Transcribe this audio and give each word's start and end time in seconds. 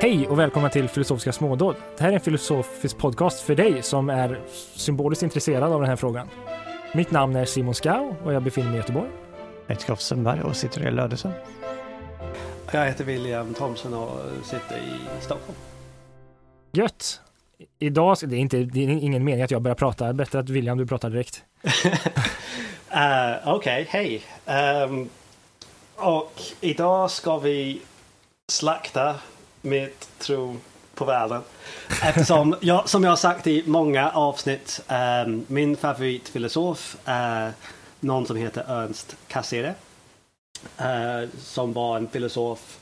Hej 0.00 0.28
och 0.28 0.38
välkomna 0.38 0.68
till 0.68 0.88
Filosofiska 0.88 1.32
smådåd. 1.32 1.76
Det 1.96 2.02
här 2.02 2.10
är 2.10 2.14
en 2.14 2.20
filosofisk 2.20 2.98
podcast 2.98 3.40
för 3.40 3.54
dig 3.54 3.82
som 3.82 4.10
är 4.10 4.40
symboliskt 4.74 5.22
intresserad 5.22 5.72
av 5.72 5.80
den 5.80 5.88
här 5.88 5.96
frågan. 5.96 6.28
Mitt 6.94 7.10
namn 7.10 7.36
är 7.36 7.44
Simon 7.44 7.74
Skau 7.74 8.14
och 8.24 8.32
jag 8.32 8.42
befinner 8.42 8.68
mig 8.68 8.76
i 8.76 8.80
Göteborg. 8.80 9.08
Jag 9.66 9.74
heter 9.74 9.86
Kroffe 9.86 10.02
Sundberg 10.02 10.42
och 10.42 10.56
sitter 10.56 10.88
i 10.88 10.90
Lödöse. 10.90 11.32
Jag 12.72 12.86
heter 12.86 13.04
William 13.04 13.54
Thomson 13.54 13.94
och 13.94 14.20
sitter 14.44 14.76
i 14.76 15.20
Stockholm. 15.20 15.58
Gött! 16.72 17.20
Idag, 17.78 18.16
det 18.22 18.36
är, 18.36 18.40
inte, 18.40 18.56
det 18.56 18.84
är 18.84 18.88
ingen 18.88 19.24
mening 19.24 19.42
att 19.42 19.50
jag 19.50 19.62
börjar 19.62 19.76
prata, 19.76 20.12
bättre 20.12 20.38
att 20.38 20.48
William 20.48 20.78
du 20.78 20.86
pratar 20.86 21.10
direkt. 21.10 21.42
uh, 21.64 21.72
Okej, 23.54 23.82
okay, 23.82 23.86
hej. 23.88 24.22
Um, 24.84 25.08
och 25.96 26.42
idag 26.60 27.10
ska 27.10 27.38
vi 27.38 27.80
slakta 28.52 29.14
mitt 29.62 30.08
tro 30.18 30.56
på 30.94 31.04
världen. 31.04 31.42
Eftersom, 32.02 32.56
jag, 32.60 32.88
som 32.88 33.04
jag 33.04 33.10
har 33.10 33.16
sagt 33.16 33.46
i 33.46 33.62
många 33.66 34.10
avsnitt, 34.10 34.80
eh, 34.88 35.26
min 35.46 35.76
favoritfilosof 35.76 36.96
är 37.04 37.52
någon 38.00 38.26
som 38.26 38.36
heter 38.36 38.64
Ernst 38.68 39.16
Cassere. 39.28 39.74
Eh, 40.76 41.28
som 41.38 41.72
var 41.72 41.96
en 41.96 42.08
filosof 42.08 42.78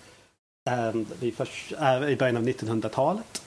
ehm, 0.70 1.06
um, 1.20 1.32
först, 1.36 1.72
eh, 1.72 2.08
i 2.08 2.16
början 2.16 2.36
av 2.36 2.42
1900-talet. 2.42 3.42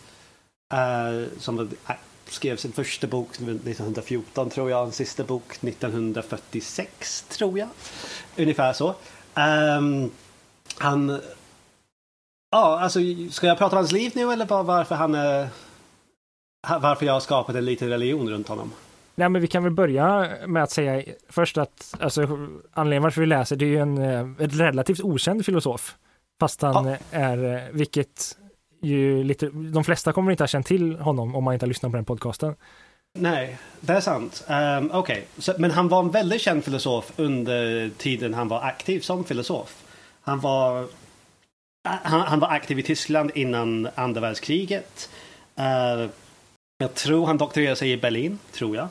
Uh, 0.74 0.80
eh, 0.80 1.28
som 1.40 1.60
eh, 1.60 1.96
skrev 2.28 2.58
sin 2.58 2.72
första 2.72 3.08
bok 3.08 3.30
1914 3.30 4.50
tror 4.50 4.70
jag, 4.70 4.86
en 4.86 4.92
sista 4.92 5.24
bok 5.24 5.64
1946 5.64 7.26
tror 7.30 7.60
jag. 7.60 7.68
Ungefär 8.38 8.74
så. 8.74 8.96
Ehm, 9.36 10.12
han 10.78 11.22
Ja, 12.52 12.80
alltså 12.80 13.00
ska 13.32 13.48
jag 13.48 13.58
prata 13.58 13.76
om 13.76 13.78
hans 13.78 13.92
liv 13.92 14.12
nu 14.16 14.32
eller 14.32 14.46
bara 14.46 14.64
varför 14.64 14.96
han 14.96 15.16
är... 15.16 15.48
Varför 16.82 17.06
jag 17.06 17.14
har 17.14 17.20
skapat 17.20 17.56
en 17.56 17.66
liten 17.66 17.90
religion 17.90 18.30
runt 18.30 18.48
honom? 18.48 18.72
Nej, 19.16 19.30
men 19.30 19.42
vi 19.42 19.48
kan 19.48 19.64
väl 19.64 19.74
börja 19.74 20.30
med 20.48 20.64
att 20.64 20.72
säga 20.72 21.04
först 21.30 21.58
att 21.58 21.96
alltså, 22.00 22.22
anledningen 22.74 23.04
varför 23.04 23.22
vi 23.22 23.28
läser 23.28 23.56
det 23.56 23.66
är 23.66 23.70
ju 23.70 23.78
en, 23.78 23.98
eh, 23.98 24.20
en 24.20 24.50
relativt 24.50 25.00
okänd 25.00 25.46
filosof. 25.46 25.96
Fast 26.40 26.62
han 26.62 26.86
ja. 26.86 26.98
är, 27.12 27.56
eh, 27.56 27.62
vilket 27.72 28.38
ju 28.82 29.24
lite, 29.24 29.50
de 29.50 29.84
flesta 29.84 30.14
kommer 30.14 30.32
inte 30.32 30.44
ha 30.44 30.48
känt 30.48 30.66
till 30.66 30.96
honom 30.96 31.36
om 31.36 31.44
man 31.44 31.54
inte 31.54 31.66
har 31.66 31.68
lyssnat 31.68 31.92
på 31.92 31.96
den 31.96 32.06
podcasten. 32.06 32.56
Nej, 33.20 33.58
det 33.80 33.94
är 33.94 34.02
sant. 34.02 34.44
Um, 34.48 34.92
Okej, 34.94 35.28
okay. 35.38 35.56
men 35.58 35.72
han 35.72 35.88
var 35.88 36.00
en 36.00 36.12
väldigt 36.12 36.42
känd 36.42 36.64
filosof 36.64 37.12
under 37.16 37.90
tiden 37.98 38.34
han 38.34 38.48
var 38.48 38.62
aktiv 38.62 39.00
som 39.00 39.24
filosof. 39.24 39.84
Han 40.22 40.40
var 40.40 40.88
Eh, 41.88 41.92
han, 42.04 42.22
han, 42.22 42.40
var 42.40 42.48
aktiv 42.48 42.80
i 42.80 42.84
Tyskland 42.84 43.32
innan 43.36 43.90
andra 43.96 44.22
världskriget. 44.22 45.10
Uh, 45.60 46.10
jag 46.78 46.94
tror 46.94 47.26
han 47.26 47.38
doktorerade 47.38 47.76
sig 47.76 47.92
i 47.92 47.98
Berlin, 47.98 48.40
tror 48.52 48.76
jag. 48.76 48.88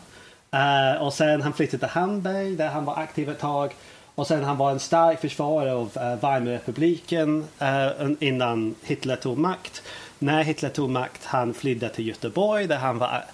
Uh, 0.54 1.02
och 1.02 1.14
sen 1.14 1.42
han 1.42 1.52
flyttade 1.52 1.78
till 1.78 1.88
Hamburg 1.88 2.58
där 2.58 2.68
han 2.68 2.84
var 2.84 2.96
aktiv 2.96 3.30
ett 3.30 3.38
tag. 3.38 3.74
Och 4.14 4.26
sen 4.26 4.44
han 4.44 4.56
var 4.56 4.70
en 4.70 4.80
stark 4.80 5.20
försvarare 5.20 5.72
av 5.72 5.86
uh, 5.96 6.02
Weimarrepubliken 6.02 7.44
uh, 7.62 8.10
innan 8.20 8.74
Hitler 8.82 9.16
tog 9.16 9.38
makt. 9.38 9.82
När 10.18 10.42
Hitler 10.42 10.68
tog 10.68 10.90
makt 10.90 11.24
han 11.24 11.54
flydde 11.54 11.88
till 11.88 12.06
Göteborg 12.06 12.66
där 12.66 12.76
han 12.76 12.98
var 12.98 13.24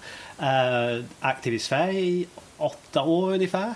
uh, 0.41 1.03
aktiv 1.19 1.53
i 1.53 1.59
Sverige 1.59 1.99
i 1.99 2.27
åtta 2.57 3.03
år 3.03 3.33
ungefär. 3.33 3.73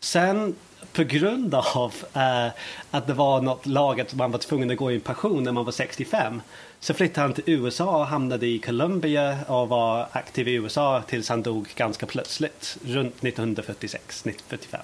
Sen 0.00 0.54
på 0.92 1.02
grund 1.02 1.54
av 1.54 1.94
eh, 2.14 2.46
att 2.90 3.06
det 3.06 3.12
var 3.12 3.40
något 3.40 3.66
lag 3.66 4.00
att 4.00 4.14
man 4.14 4.30
var 4.30 4.38
tvungen 4.38 4.70
att 4.70 4.76
gå 4.76 4.92
i 4.92 5.00
pension 5.00 5.44
när 5.44 5.52
man 5.52 5.64
var 5.64 5.72
65 5.72 6.42
så 6.80 6.94
flyttade 6.94 7.26
han 7.26 7.32
till 7.32 7.44
USA 7.46 7.98
och 7.98 8.06
hamnade 8.06 8.46
i 8.46 8.58
Columbia 8.58 9.38
och 9.46 9.68
var 9.68 10.08
aktiv 10.12 10.48
i 10.48 10.52
USA 10.52 11.02
tills 11.06 11.28
han 11.28 11.42
dog 11.42 11.68
ganska 11.76 12.06
plötsligt 12.06 12.78
runt 12.84 13.24
1946, 13.24 14.26
1945. 14.26 14.80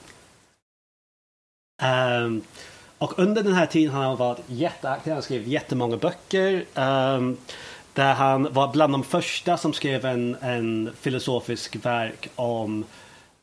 Um, 1.82 2.42
och 2.98 3.18
under 3.18 3.42
den 3.42 3.52
här 3.52 3.66
tiden 3.66 3.94
har 3.94 4.04
han 4.04 4.16
varit 4.16 4.40
jätteaktiv, 4.46 5.12
han 5.12 5.22
skrev 5.22 5.48
jättemånga 5.48 5.96
böcker. 5.96 6.64
Um, 6.74 7.36
där 7.92 8.14
han 8.14 8.52
var 8.52 8.72
bland 8.72 8.94
de 8.94 9.04
första 9.04 9.56
som 9.56 9.72
skrev 9.72 10.04
en, 10.04 10.36
en 10.40 10.92
filosofisk 11.00 11.76
verk 11.76 12.28
om 12.36 12.84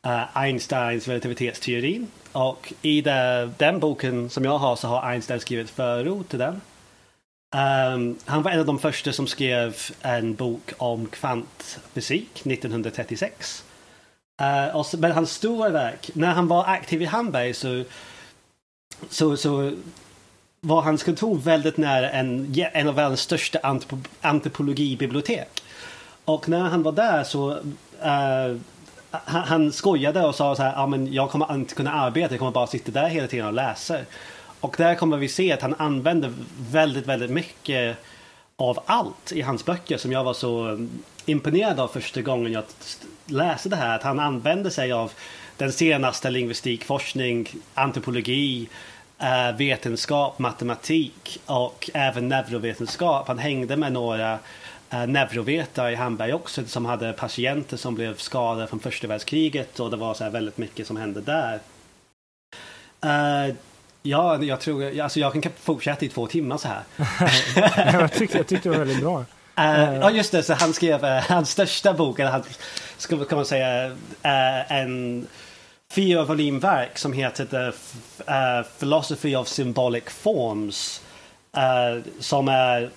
uh, 0.06 0.36
Einsteins 0.36 1.08
relativitetsteori. 1.08 2.06
Och 2.32 2.72
i 2.82 3.00
det, 3.00 3.50
den 3.58 3.80
boken 3.80 4.30
som 4.30 4.44
jag 4.44 4.58
har 4.58 4.76
så 4.76 4.88
har 4.88 5.02
Einstein 5.02 5.40
skrivit 5.40 5.70
förord 5.70 6.28
till 6.28 6.38
den. 6.38 6.60
Um, 7.54 8.18
han 8.24 8.42
var 8.42 8.50
en 8.50 8.60
av 8.60 8.66
de 8.66 8.78
första 8.78 9.12
som 9.12 9.26
skrev 9.26 9.76
en 10.02 10.34
bok 10.34 10.72
om 10.78 11.06
kvantfysik 11.06 12.46
1936. 12.46 13.64
Uh, 14.40 14.64
eh, 14.64 14.76
och 14.76 14.86
så, 14.86 14.98
men 14.98 15.12
hans 15.12 15.32
stora 15.32 15.68
verk, 15.68 16.10
när 16.14 16.32
han 16.32 16.48
var 16.48 16.64
aktiv 16.64 17.02
i 17.02 17.04
Hamburg 17.04 17.56
så, 17.56 17.84
så, 19.08 19.36
så 19.36 19.72
var 20.60 20.82
hans 20.82 21.02
kontor 21.02 21.38
väldigt 21.38 21.76
nära 21.76 22.10
en, 22.10 22.54
en 22.72 22.88
av 22.88 22.94
världens 22.94 23.20
största 23.20 23.58
antropologibibliotek. 24.20 25.62
Och 26.24 26.48
när 26.48 26.60
han 26.60 26.82
var 26.82 26.92
där 26.92 27.24
så 27.24 27.50
uh, 27.50 28.58
han, 29.24 29.42
han 29.42 29.72
skojade 29.72 30.22
och 30.22 30.34
sa 30.34 30.56
så 30.56 30.62
här, 30.62 30.72
ja 30.72 30.86
men 30.86 31.12
jag 31.12 31.30
kommer 31.30 31.54
inte 31.54 31.74
kunna 31.74 31.92
arbeta, 31.92 32.34
jag 32.34 32.38
kommer 32.38 32.52
bara 32.52 32.66
sitta 32.66 32.92
där 32.92 33.08
hela 33.08 33.26
tiden 33.26 33.46
och 33.46 33.52
läsa. 33.52 33.98
Och 34.60 34.74
där 34.78 34.94
kommer 34.94 35.16
vi 35.16 35.28
se 35.28 35.52
att 35.52 35.62
han 35.62 35.74
använder 35.78 36.32
väldigt, 36.70 37.06
väldigt 37.06 37.30
mycket 37.30 37.96
av 38.56 38.78
allt 38.86 39.32
i 39.32 39.42
hans 39.42 39.64
böcker 39.64 39.96
som 39.96 40.12
jag 40.12 40.24
var 40.24 40.34
så 40.34 40.64
mm, 40.64 40.90
imponerad 41.26 41.80
av 41.80 41.88
första 41.88 42.22
gången 42.22 42.52
jag 42.52 42.64
läste 43.26 43.68
det 43.68 43.76
här. 43.76 43.96
Att 43.96 44.02
han 44.02 44.20
använder 44.20 44.70
sig 44.70 44.92
av 44.92 45.12
den 45.56 45.72
senaste 45.72 46.30
lingvistikforskning, 46.30 47.48
antropologi, 47.74 48.68
eh, 49.18 49.56
vetenskap, 49.56 50.38
matematik 50.38 51.40
och 51.46 51.90
även 51.94 52.28
neurovetenskap. 52.28 53.28
Han 53.28 53.38
hängde 53.38 53.76
med 53.76 53.92
några 53.92 54.38
eh, 54.90 55.06
neurovetare 55.06 55.92
i 55.92 55.94
Hamburg 55.94 56.34
också 56.34 56.64
som 56.64 56.84
hade 56.84 57.12
patienter 57.12 57.76
som 57.76 57.94
blev 57.94 58.16
skadade 58.16 58.66
från 58.66 58.80
första 58.80 59.06
världskriget 59.06 59.80
och 59.80 59.90
det 59.90 59.96
var 59.96 60.14
så 60.14 60.30
väldigt 60.30 60.58
mycket 60.58 60.86
som 60.86 60.96
hände 60.96 61.20
där. 61.20 61.60
Uh, 63.04 63.54
ja, 64.02 64.42
jag 64.42 64.60
tror, 64.60 65.00
alltså 65.00 65.20
jag 65.20 65.42
kan 65.42 65.52
fortsätta 65.60 66.04
i 66.04 66.08
två 66.08 66.26
timmar 66.26 66.56
så 66.56 66.68
här. 66.68 66.82
jag, 68.00 68.12
tyckte, 68.12 68.36
jag 68.36 68.46
tyckte 68.46 68.68
det 68.68 68.78
var 68.78 68.84
väldigt 68.84 69.02
bra. 69.02 69.24
Uh, 69.58 69.94
ja 69.94 70.10
just 70.10 70.32
det, 70.32 70.42
så 70.42 70.54
han 70.54 70.74
skrev 70.74 71.04
uh, 71.04 71.10
hans 71.10 71.50
största 71.50 71.92
bok, 71.92 72.18
eller 72.18 72.30
han, 72.30 72.42
ska, 72.96 73.24
kan 73.24 73.36
man 73.36 73.46
säga, 73.46 73.88
uh, 73.88 74.72
en 74.72 75.26
fyra 75.90 76.24
volymverk 76.24 76.98
som 76.98 77.12
heter 77.12 77.44
The 77.44 77.72
Philosophy 78.78 79.36
of 79.36 79.48
Symbolic 79.48 80.04
Forms. 80.04 81.00
som 82.20 82.48
är 82.48 82.90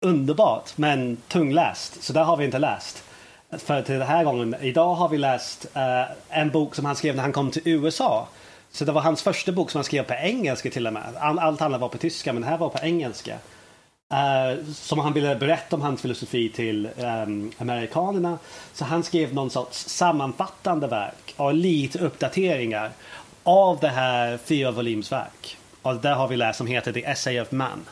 underbart 0.00 0.78
men 0.78 1.16
tungläst. 1.28 2.02
Så 2.02 2.12
där 2.12 2.24
har 2.24 2.36
vi 2.36 2.44
inte 2.44 2.58
läst. 2.58 3.04
För 3.50 3.82
till 3.82 3.98
den 3.98 4.08
här 4.08 4.24
gången, 4.24 4.56
idag 4.60 4.94
har 4.94 5.08
vi 5.08 5.18
läst 5.18 5.66
uh, 5.76 6.16
en 6.28 6.50
bok 6.50 6.74
som 6.74 6.84
han 6.84 6.96
skrev 6.96 7.16
när 7.16 7.22
han 7.22 7.32
kom 7.32 7.50
till 7.50 7.62
USA. 7.64 8.28
Så 8.70 8.84
det 8.84 8.92
var 8.92 9.00
hans 9.00 9.22
första 9.22 9.52
bok 9.52 9.70
som 9.70 9.78
han 9.78 9.84
skrev 9.84 10.02
på 10.02 10.14
engelska 10.14 10.70
till 10.70 10.86
och 10.86 10.92
med. 10.92 11.16
Allt 11.20 11.62
annat 11.62 11.80
var 11.80 11.88
på 11.88 11.98
tyska 11.98 12.32
men 12.32 12.42
det 12.42 12.48
här 12.48 12.58
var 12.58 12.68
på 12.68 12.78
engelska. 12.78 13.38
Uh, 14.12 14.64
som 14.72 14.98
han 14.98 15.12
ville 15.12 15.36
berätta 15.36 15.76
om 15.76 15.82
hans 15.82 16.02
filosofi 16.02 16.48
till 16.48 16.88
um, 16.96 17.52
amerikanerna. 17.58 18.38
Så 18.72 18.84
han 18.84 19.02
skrev 19.02 19.34
någon 19.34 19.50
sorts 19.50 19.88
sammanfattande 19.88 20.86
verk 20.86 21.34
och 21.36 21.54
lite 21.54 21.98
uppdateringar 21.98 22.90
av 23.42 23.78
det 23.80 23.88
här 23.88 24.38
fyra 24.44 24.70
volymsverk. 24.70 25.58
Och 25.82 25.96
där 25.96 26.14
har 26.14 26.28
vi 26.28 26.36
läst 26.36 26.58
som 26.58 26.66
heter 26.66 26.92
The 26.92 27.04
Essay 27.04 27.40
of 27.40 27.52
Man. 27.52 27.84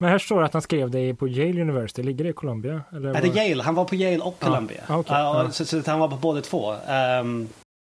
Men 0.00 0.10
här 0.10 0.18
står 0.18 0.40
det 0.40 0.46
att 0.46 0.52
han 0.52 0.62
skrev 0.62 0.90
det 0.90 1.14
på 1.14 1.28
Yale 1.28 1.60
University, 1.60 2.02
ligger 2.02 2.24
det 2.24 2.30
i 2.30 2.32
Columbia? 2.32 2.82
Eller 2.92 3.08
var... 3.08 3.16
Är 3.16 3.22
det 3.22 3.28
Yale? 3.28 3.62
Han 3.62 3.74
var 3.74 3.84
på 3.84 3.94
Yale 3.94 4.22
och 4.22 4.40
Columbia. 4.40 4.82
Ja, 4.88 4.98
okay. 4.98 5.44
uh, 5.44 5.50
så, 5.50 5.64
så, 5.64 5.82
han 5.86 6.00
var 6.00 6.08
på 6.08 6.16
båda 6.16 6.40
två. 6.40 6.72
Um... 7.20 7.48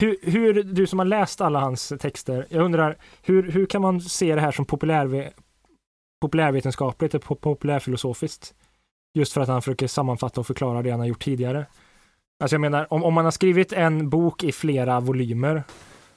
Hur, 0.02 0.16
hur, 0.22 0.62
du 0.62 0.86
som 0.86 0.98
har 0.98 1.06
läst 1.06 1.40
alla 1.40 1.60
hans 1.60 1.92
texter, 2.00 2.46
jag 2.48 2.64
undrar, 2.64 2.96
hur, 3.22 3.50
hur 3.50 3.66
kan 3.66 3.82
man 3.82 4.00
se 4.00 4.34
det 4.34 4.40
här 4.40 4.52
som 4.52 4.64
populär, 4.64 5.30
populärvetenskapligt 6.20 7.14
och 7.14 7.40
populärfilosofiskt? 7.40 8.54
Just 9.18 9.32
för 9.32 9.40
att 9.40 9.48
han 9.48 9.62
försöker 9.62 9.86
sammanfatta 9.86 10.40
och 10.40 10.46
förklara 10.46 10.82
det 10.82 10.90
han 10.90 11.00
har 11.00 11.06
gjort 11.06 11.24
tidigare. 11.24 11.66
Alltså 12.42 12.54
jag 12.54 12.60
menar, 12.60 12.92
om, 12.92 13.04
om 13.04 13.14
man 13.14 13.24
har 13.24 13.32
skrivit 13.32 13.72
en 13.72 14.10
bok 14.10 14.44
i 14.44 14.52
flera 14.52 15.00
volymer 15.00 15.62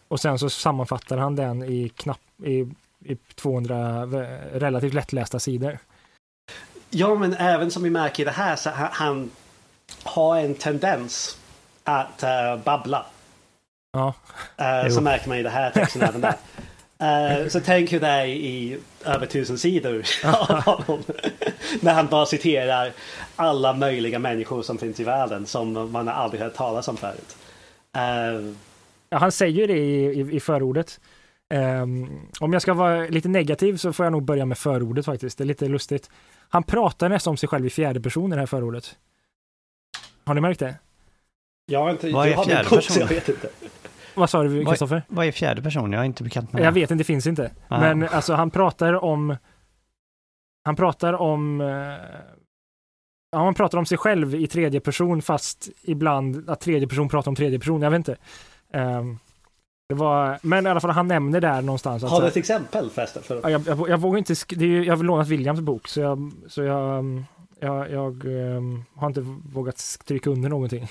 och 0.08 0.20
sen 0.20 0.40
så 0.40 0.50
sammanfattar 0.50 1.18
han 1.18 1.36
den 1.36 1.64
i, 1.64 1.90
knapp, 1.90 2.22
i 2.44 2.68
i 3.12 3.18
200 3.36 4.06
relativt 4.54 4.94
lättlästa 4.94 5.40
sidor. 5.40 5.80
Ja, 6.90 7.16
men 7.16 7.34
även 7.34 7.72
som 7.72 7.84
vi 7.84 7.90
märker 7.90 8.24
i 8.24 8.26
det 8.26 8.32
här 8.32 8.56
så 8.56 8.70
han 8.74 9.32
har 10.04 10.38
en 10.38 10.56
tendens 10.56 11.38
att 11.84 12.24
uh, 12.24 12.64
babbla. 12.64 13.06
Ja. 13.94 14.14
Uh, 14.62 14.90
så 14.90 15.02
märker 15.02 15.30
man 15.30 15.38
i 15.38 15.44
det 15.44 15.50
här 15.50 15.72
texten 15.72 16.02
även 16.02 16.22
där. 16.22 16.36
Eh, 17.00 17.48
så 17.48 17.60
tänk 17.60 17.94
hur 17.94 18.00
det 18.00 18.08
är 18.08 18.26
i 18.26 18.80
över 19.06 19.26
tusen 19.26 19.58
sidor 19.58 20.04
av 20.26 20.64
honom. 20.64 21.04
När 21.82 21.94
han 21.94 22.08
bara 22.08 22.26
citerar 22.26 22.92
alla 23.36 23.74
möjliga 23.74 24.20
människor 24.20 24.62
som 24.62 24.78
finns 24.78 25.00
i 25.00 25.04
världen 25.04 25.46
som 25.46 25.92
man 25.92 26.08
aldrig 26.08 26.42
hört 26.42 26.54
talas 26.54 26.88
om 26.88 26.98
förut. 26.98 27.38
Eh, 27.96 28.54
Ja, 29.10 29.18
han 29.18 29.32
säger 29.32 29.68
det 29.68 29.78
i, 29.78 30.06
i, 30.06 30.36
i 30.36 30.40
förordet. 30.40 31.00
Ehm, 31.50 32.10
om 32.40 32.54
jag 32.54 32.62
ska 32.62 32.74
vara 32.74 33.08
lite 33.08 33.30
negativ 33.30 33.78
så 33.78 33.94
får 33.94 34.06
jag 34.06 34.12
nog 34.12 34.24
börja 34.24 34.46
med 34.46 34.58
förordet 34.58 35.06
faktiskt. 35.06 35.38
Det 35.38 35.44
är 35.44 35.46
lite 35.46 35.68
lustigt. 35.68 36.10
Han 36.50 36.64
pratar 36.64 37.10
nästan 37.10 37.32
om 37.32 37.38
sig 37.38 37.50
själv 37.50 37.66
i 37.66 37.70
fjärde 37.70 38.02
person 38.02 38.32
i 38.32 38.36
det 38.36 38.42
här 38.42 38.46
förordet. 38.48 38.96
Har 40.26 40.34
ni 40.34 40.42
märkt 40.42 40.60
det? 40.60 40.76
jag 41.66 41.80
har 41.80 41.92
inte, 41.92 42.12
Vad 42.12 42.28
är 42.28 42.32
jag 42.32 42.46
fjärde 42.46 42.70
person? 42.70 42.98
jag 43.00 43.08
vet 43.08 43.30
inte. 43.30 43.50
Vad 44.16 44.30
sa 44.30 44.44
du 44.44 44.66
Kristoffer? 44.66 45.04
Vad 45.08 45.26
är 45.26 45.32
fjärde 45.32 45.62
person? 45.62 45.92
Jag 45.94 46.02
är 46.02 46.06
inte 46.06 46.24
bekant 46.24 46.54
med 46.54 46.64
Jag 46.64 46.74
det. 46.74 46.80
vet 46.80 46.92
inte, 46.92 47.02
det 47.02 47.04
finns 47.06 47.28
inte. 47.28 47.52
Ah. 47.68 47.80
Men 47.80 48.04
alltså 48.10 48.34
han 48.34 48.52
pratar 48.52 49.04
om 49.04 49.36
Han 50.66 50.76
pratar 50.76 51.14
om 51.14 51.62
eh, 51.62 51.68
Ja, 53.32 53.38
han 53.44 53.54
pratar 53.54 53.78
om 53.78 53.86
sig 53.86 53.98
själv 53.98 54.36
i 54.36 54.48
tredje 54.48 54.80
person 54.80 55.22
fast 55.22 55.70
ibland 55.82 56.50
att 56.50 56.62
tredje 56.62 56.88
person 56.88 57.10
pratar 57.10 57.32
om 57.32 57.36
tredje 57.36 57.60
person. 57.60 57.82
Jag 57.82 57.92
vet 57.92 57.98
inte. 57.98 58.16
Ehm, 58.74 59.20
det 59.90 59.96
var, 59.96 60.40
men 60.42 60.66
i 60.66 60.70
alla 60.70 60.80
fall 60.80 60.90
han 60.92 61.08
nämner 61.08 61.42
där 61.42 61.62
någonstans 61.62 62.04
Har 62.04 62.22
du 62.22 62.28
ett 62.28 62.38
exempel 62.38 62.90
förresten? 62.90 63.24
För, 63.24 63.40
Ja, 63.44 63.50
jag, 63.50 63.68
jag, 63.68 63.90
jag 63.90 63.98
vågar 63.98 64.18
inte, 64.18 64.34
det 64.50 64.66
är, 64.66 64.84
jag 64.84 64.96
har 64.98 65.04
lånat 65.04 65.28
Williams 65.28 65.60
bok 65.60 65.88
så 65.88 66.00
jag, 66.00 66.32
så 66.48 66.64
jag, 66.64 67.00
um, 67.00 67.26
jag, 67.60 67.92
jag 67.92 68.26
um, 68.26 68.86
har 68.96 69.08
inte 69.08 69.22
vågat 69.54 69.78
stryka 69.78 70.30
under 70.30 70.50
någonting. 70.50 70.88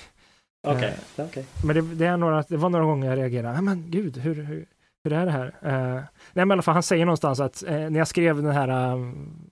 Okej, 0.66 0.96
okej. 1.18 1.46
Men 1.64 1.76
det, 1.76 1.82
det, 1.94 2.06
är 2.06 2.16
några, 2.16 2.42
det 2.48 2.56
var 2.56 2.70
några 2.70 2.84
gånger 2.84 3.08
jag 3.08 3.18
reagerade, 3.18 3.52
"Nej, 3.52 3.62
men 3.62 3.90
gud, 3.90 4.16
hur, 4.16 4.34
hur, 4.34 4.66
hur 5.04 5.12
är 5.12 5.26
det 5.26 5.32
här? 5.32 5.46
Uh, 5.46 6.02
nej 6.32 6.44
men 6.46 6.50
i 6.50 6.52
alla 6.52 6.62
fall, 6.62 6.74
han 6.74 6.82
säger 6.82 7.04
någonstans 7.04 7.40
att 7.40 7.62
eh, 7.62 7.74
när 7.74 7.98
jag 7.98 8.08
skrev 8.08 8.42
den 8.42 8.52
här 8.52 8.92
um, 8.92 9.50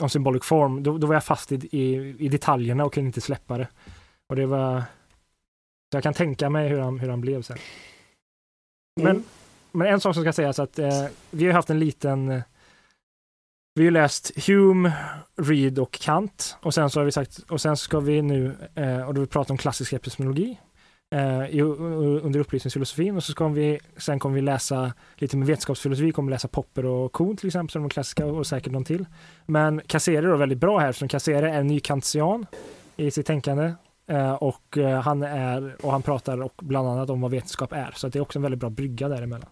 om 0.00 0.08
symbolic 0.08 0.44
form, 0.44 0.82
då, 0.82 0.98
då 0.98 1.06
var 1.06 1.14
jag 1.14 1.24
fast 1.24 1.52
i, 1.52 1.54
i, 1.78 2.16
i 2.18 2.28
detaljerna 2.28 2.84
och 2.84 2.94
kunde 2.94 3.06
inte 3.06 3.20
släppa 3.20 3.58
det. 3.58 3.68
Och 4.28 4.36
det 4.36 4.46
var, 4.46 4.80
så 5.92 5.96
jag 5.96 6.02
kan 6.02 6.14
tänka 6.14 6.50
mig 6.50 6.68
hur 6.68 6.78
han, 6.80 6.98
hur 6.98 7.08
han 7.08 7.20
blev 7.20 7.42
sen. 7.42 7.58
Men, 8.96 9.06
Mm. 9.10 9.24
men 9.72 9.86
en 9.86 10.00
sak 10.00 10.14
som 10.14 10.24
ska 10.24 10.32
sägas 10.32 10.58
att 10.58 10.78
eh, 10.78 11.04
vi 11.30 11.46
har 11.46 11.52
haft 11.52 11.70
en 11.70 11.78
liten 11.78 12.28
eh, 12.30 12.42
vi 13.74 13.84
har 13.84 13.90
läst 13.90 14.46
Hume, 14.46 14.92
Reed 15.36 15.78
och 15.78 15.92
Kant 15.92 16.56
och 16.60 16.74
sen 16.74 16.90
så 16.90 17.00
har 17.00 17.04
vi 17.04 17.12
sagt 17.12 17.38
och 17.38 17.60
sen 17.60 17.76
ska 17.76 18.00
vi 18.00 18.22
nu 18.22 18.56
eh, 18.74 19.08
och 19.08 19.14
då 19.14 19.20
vi 19.20 19.26
pratar 19.26 19.54
om 19.54 19.58
klassisk 19.58 19.92
epistemologi 19.92 20.58
eh, 21.14 21.44
i, 21.56 21.60
under 21.62 22.40
upplysningsfilosofin 22.40 23.16
och 23.16 23.24
så 23.24 23.32
ska 23.32 23.48
vi 23.48 23.78
sen 23.96 24.18
kommer 24.18 24.34
vi 24.34 24.40
läsa 24.42 24.92
lite 25.14 25.36
med 25.36 25.46
vetenskapsfilosofi, 25.46 26.12
kommer 26.12 26.30
läsa 26.30 26.48
Popper 26.48 26.84
och 26.84 27.12
Kuhn 27.12 27.36
till 27.36 27.46
exempel 27.46 27.82
de 27.82 27.88
klassiska 27.90 28.26
och 28.26 28.46
säkert 28.46 28.72
någon 28.72 28.84
till. 28.84 29.06
Men 29.46 29.80
Cassere 29.86 30.28
är 30.32 30.36
väldigt 30.36 30.58
bra 30.58 30.78
här 30.78 30.88
eftersom 30.88 31.08
Cassere 31.08 31.50
är 31.50 31.62
nykantian 31.62 32.46
i 32.96 33.10
sitt 33.10 33.26
tänkande 33.26 33.72
och 34.18 34.78
eh, 34.78 35.00
han 35.00 35.22
är 35.22 35.76
och 35.82 35.92
han 35.92 36.02
pratar 36.02 36.42
och 36.42 36.54
bland 36.62 36.88
annat 36.88 37.10
om 37.10 37.20
vad 37.20 37.30
vetenskap 37.30 37.72
är 37.72 37.92
så 37.96 38.08
det 38.08 38.18
är 38.18 38.22
också 38.22 38.38
en 38.38 38.42
väldigt 38.42 38.60
bra 38.60 38.70
brygga 38.70 39.08
däremellan. 39.08 39.48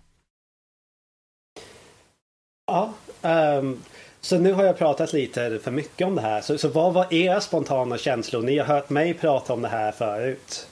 Ja, 2.67 2.93
ehm, 3.23 3.83
så 4.21 4.39
nu 4.39 4.53
har 4.53 4.65
jag 4.65 4.79
pratat 4.79 5.13
lite 5.13 5.59
för 5.59 5.71
mycket 5.71 6.07
om 6.07 6.15
det 6.15 6.21
här. 6.23 6.41
Så, 6.41 6.59
så 6.59 6.69
vad 6.69 6.95
var 6.95 7.15
era 7.15 7.41
spontana 7.41 7.99
känslor? 7.99 8.43
Ni 8.43 8.59
har 8.59 8.67
hört 8.67 8.91
mig 8.91 9.15
prata 9.15 9.53
om 9.53 9.63
det 9.63 9.69
här 9.69 9.93
förut. 9.93 10.69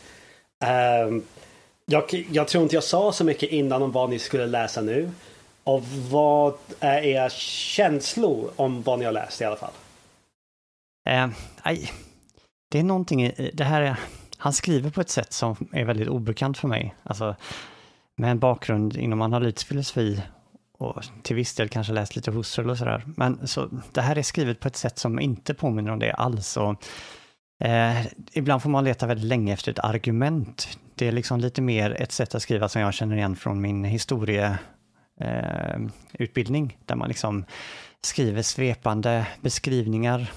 Ehm, 0.64 1.22
jag, 1.86 2.26
jag 2.30 2.48
tror 2.48 2.62
inte 2.62 2.76
jag 2.76 2.84
sa 2.84 3.12
så 3.12 3.24
mycket 3.24 3.50
innan 3.50 3.82
om 3.82 3.92
vad 3.92 4.10
ni 4.10 4.18
skulle 4.18 4.46
läsa 4.46 4.80
nu. 4.80 5.10
Och 5.64 5.82
vad 6.10 6.54
är 6.80 7.02
era 7.02 7.30
känslor 7.30 8.50
om 8.56 8.82
vad 8.82 8.98
ni 8.98 9.04
har 9.04 9.12
läst 9.12 9.40
i 9.40 9.44
alla 9.44 9.56
fall? 9.56 9.72
Eh. 11.08 11.28
Det 12.76 12.81
är 12.81 12.84
någonting 12.84 13.25
i 13.25 13.50
det 13.55 13.64
här. 13.64 13.82
Är, 13.82 13.96
han 14.37 14.52
skriver 14.52 14.90
på 14.90 15.00
ett 15.00 15.11
sätt 15.11 15.32
som 15.32 15.69
är 15.73 15.84
väldigt 15.84 16.08
obekant 16.08 16.58
för 16.58 16.69
mig. 16.69 16.94
Alltså 17.02 17.37
med 18.17 18.31
en 18.31 18.38
bakgrund 18.38 18.96
inom 18.96 19.23
analytisk 19.23 19.69
filosofi 19.69 20.23
och 20.78 21.05
till 21.23 21.37
viss 21.37 21.55
del 21.55 21.69
kanske 21.69 21.93
läst 21.93 22.17
lite 22.17 22.31
Husserl 22.31 22.70
och 22.70 22.78
sådär. 22.78 23.02
Men 23.06 23.46
så 23.46 23.70
det 23.93 24.00
här 24.00 24.19
är 24.19 24.23
skrivet 24.23 24.61
på 24.61 24.69
ett 24.69 24.76
sätt 24.76 24.99
som 24.99 25.20
inte 25.20 25.55
påminner 25.55 25.90
om 25.90 25.99
det 25.99 26.12
alls. 26.12 26.56
Och, 26.56 26.84
eh, 27.67 28.06
ibland 28.32 28.62
får 28.62 28.70
man 28.70 28.84
leta 28.84 29.06
väldigt 29.06 29.26
länge 29.26 29.52
efter 29.52 29.72
ett 29.72 29.79
argument. 29.79 30.79
Det 30.94 31.08
är 31.08 31.12
liksom 31.12 31.40
lite 31.40 31.62
mer 31.62 32.02
ett 32.02 32.12
sätt 32.12 32.34
att 32.34 32.43
skriva 32.43 32.69
som 32.69 32.82
jag 32.82 32.94
känner 32.94 33.17
igen 33.17 33.37
från 33.37 33.61
min 33.61 33.84
historieutbildning, 33.84 36.64
eh, 36.64 36.70
där 36.87 36.96
man 36.96 37.08
liksom 37.08 37.44
skriver 38.02 38.43
svepande 38.43 39.26
beskrivningar 39.40 40.31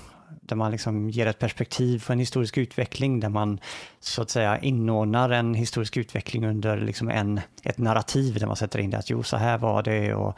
där 0.49 0.55
man 0.55 0.71
liksom 0.71 1.09
ger 1.09 1.25
ett 1.25 1.39
perspektiv 1.39 1.99
för 1.99 2.13
en 2.13 2.19
historisk 2.19 2.57
utveckling, 2.57 3.19
där 3.19 3.29
man 3.29 3.59
så 3.99 4.21
att 4.21 4.29
säga 4.29 4.59
inordnar 4.59 5.29
en 5.29 5.53
historisk 5.53 5.97
utveckling 5.97 6.45
under 6.45 6.77
liksom 6.77 7.09
en, 7.09 7.41
ett 7.63 7.77
narrativ 7.77 8.39
där 8.39 8.47
man 8.47 8.55
sätter 8.55 8.79
in 8.79 8.89
det 8.89 8.97
att 8.97 9.09
jo, 9.09 9.23
så 9.23 9.37
här 9.37 9.57
var 9.57 9.83
det 9.83 10.13
och 10.13 10.37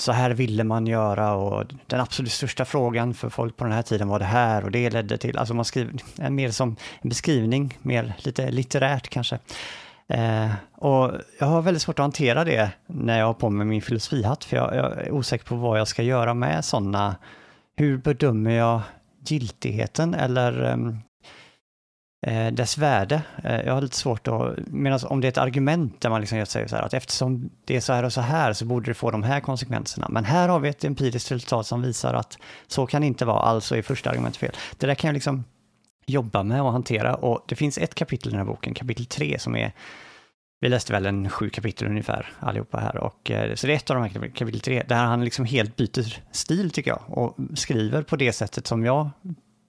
så 0.00 0.12
här 0.12 0.30
ville 0.30 0.64
man 0.64 0.86
göra 0.86 1.32
och 1.34 1.64
den 1.86 2.00
absolut 2.00 2.32
största 2.32 2.64
frågan 2.64 3.14
för 3.14 3.28
folk 3.28 3.56
på 3.56 3.64
den 3.64 3.72
här 3.72 3.82
tiden 3.82 4.08
var 4.08 4.18
det 4.18 4.24
här 4.24 4.64
och 4.64 4.70
det 4.70 4.90
ledde 4.90 5.18
till, 5.18 5.38
alltså 5.38 5.54
man 5.54 5.64
skriver 5.64 5.94
en 6.18 6.34
mer 6.34 6.50
som 6.50 6.76
en 7.02 7.08
beskrivning, 7.08 7.78
mer 7.82 8.14
lite 8.18 8.50
litterärt 8.50 9.08
kanske. 9.08 9.38
Eh, 10.08 10.50
och 10.74 11.12
jag 11.38 11.46
har 11.46 11.62
väldigt 11.62 11.82
svårt 11.82 11.98
att 11.98 12.04
hantera 12.04 12.44
det 12.44 12.70
när 12.86 13.18
jag 13.18 13.26
har 13.26 13.34
på 13.34 13.50
mig 13.50 13.66
min 13.66 13.82
filosofihatt, 13.82 14.44
för 14.44 14.56
jag, 14.56 14.76
jag 14.76 14.92
är 14.92 15.10
osäker 15.10 15.44
på 15.44 15.56
vad 15.56 15.80
jag 15.80 15.88
ska 15.88 16.02
göra 16.02 16.34
med 16.34 16.64
sådana 16.64 17.16
hur 17.76 17.96
bedömer 17.96 18.50
jag 18.50 18.80
giltigheten 19.20 20.14
eller 20.14 20.62
ehm, 20.62 20.98
eh, 22.26 22.52
dess 22.52 22.78
värde? 22.78 23.22
Eh, 23.44 23.60
jag 23.60 23.74
har 23.74 23.80
lite 23.80 23.96
svårt 23.96 24.28
att, 24.28 24.58
medan 24.66 25.00
om 25.04 25.20
det 25.20 25.26
är 25.26 25.28
ett 25.28 25.38
argument 25.38 26.00
där 26.00 26.10
man 26.10 26.20
liksom 26.20 26.46
säger 26.46 26.66
så 26.66 26.76
här 26.76 26.82
att 26.82 26.94
eftersom 26.94 27.50
det 27.64 27.76
är 27.76 27.80
så 27.80 27.92
här 27.92 28.02
och 28.02 28.12
så 28.12 28.20
här 28.20 28.52
så 28.52 28.64
borde 28.64 28.90
det 28.90 28.94
få 28.94 29.10
de 29.10 29.22
här 29.22 29.40
konsekvenserna. 29.40 30.06
Men 30.10 30.24
här 30.24 30.48
har 30.48 30.60
vi 30.60 30.68
ett 30.68 30.84
empiriskt 30.84 31.32
resultat 31.32 31.66
som 31.66 31.82
visar 31.82 32.14
att 32.14 32.38
så 32.66 32.86
kan 32.86 33.00
det 33.00 33.06
inte 33.06 33.24
vara, 33.24 33.40
alltså 33.40 33.76
är 33.76 33.82
första 33.82 34.10
argumentet 34.10 34.40
fel. 34.40 34.52
Det 34.78 34.86
där 34.86 34.94
kan 34.94 35.08
jag 35.08 35.14
liksom 35.14 35.44
jobba 36.06 36.42
med 36.42 36.62
och 36.62 36.72
hantera 36.72 37.14
och 37.14 37.44
det 37.48 37.56
finns 37.56 37.78
ett 37.78 37.94
kapitel 37.94 38.28
i 38.28 38.30
den 38.30 38.38
här 38.38 38.52
boken, 38.52 38.74
kapitel 38.74 39.06
3, 39.06 39.38
som 39.38 39.56
är 39.56 39.72
vi 40.60 40.68
läste 40.68 40.92
väl 40.92 41.06
en 41.06 41.30
sju 41.30 41.50
kapitel 41.50 41.88
ungefär 41.88 42.32
allihopa 42.40 42.78
här 42.78 42.96
och 42.96 43.30
eh, 43.30 43.54
så 43.54 43.66
det 43.66 43.72
är 43.72 43.76
ett 43.76 43.90
av 43.90 43.96
de 43.96 44.02
här 44.02 44.28
kapitel 44.28 44.60
tre 44.60 44.82
där 44.88 44.96
han 44.96 45.24
liksom 45.24 45.44
helt 45.44 45.76
byter 45.76 46.22
stil 46.32 46.70
tycker 46.70 46.90
jag 46.90 47.02
och 47.06 47.36
skriver 47.54 48.02
på 48.02 48.16
det 48.16 48.32
sättet 48.32 48.66
som 48.66 48.84
jag 48.84 49.10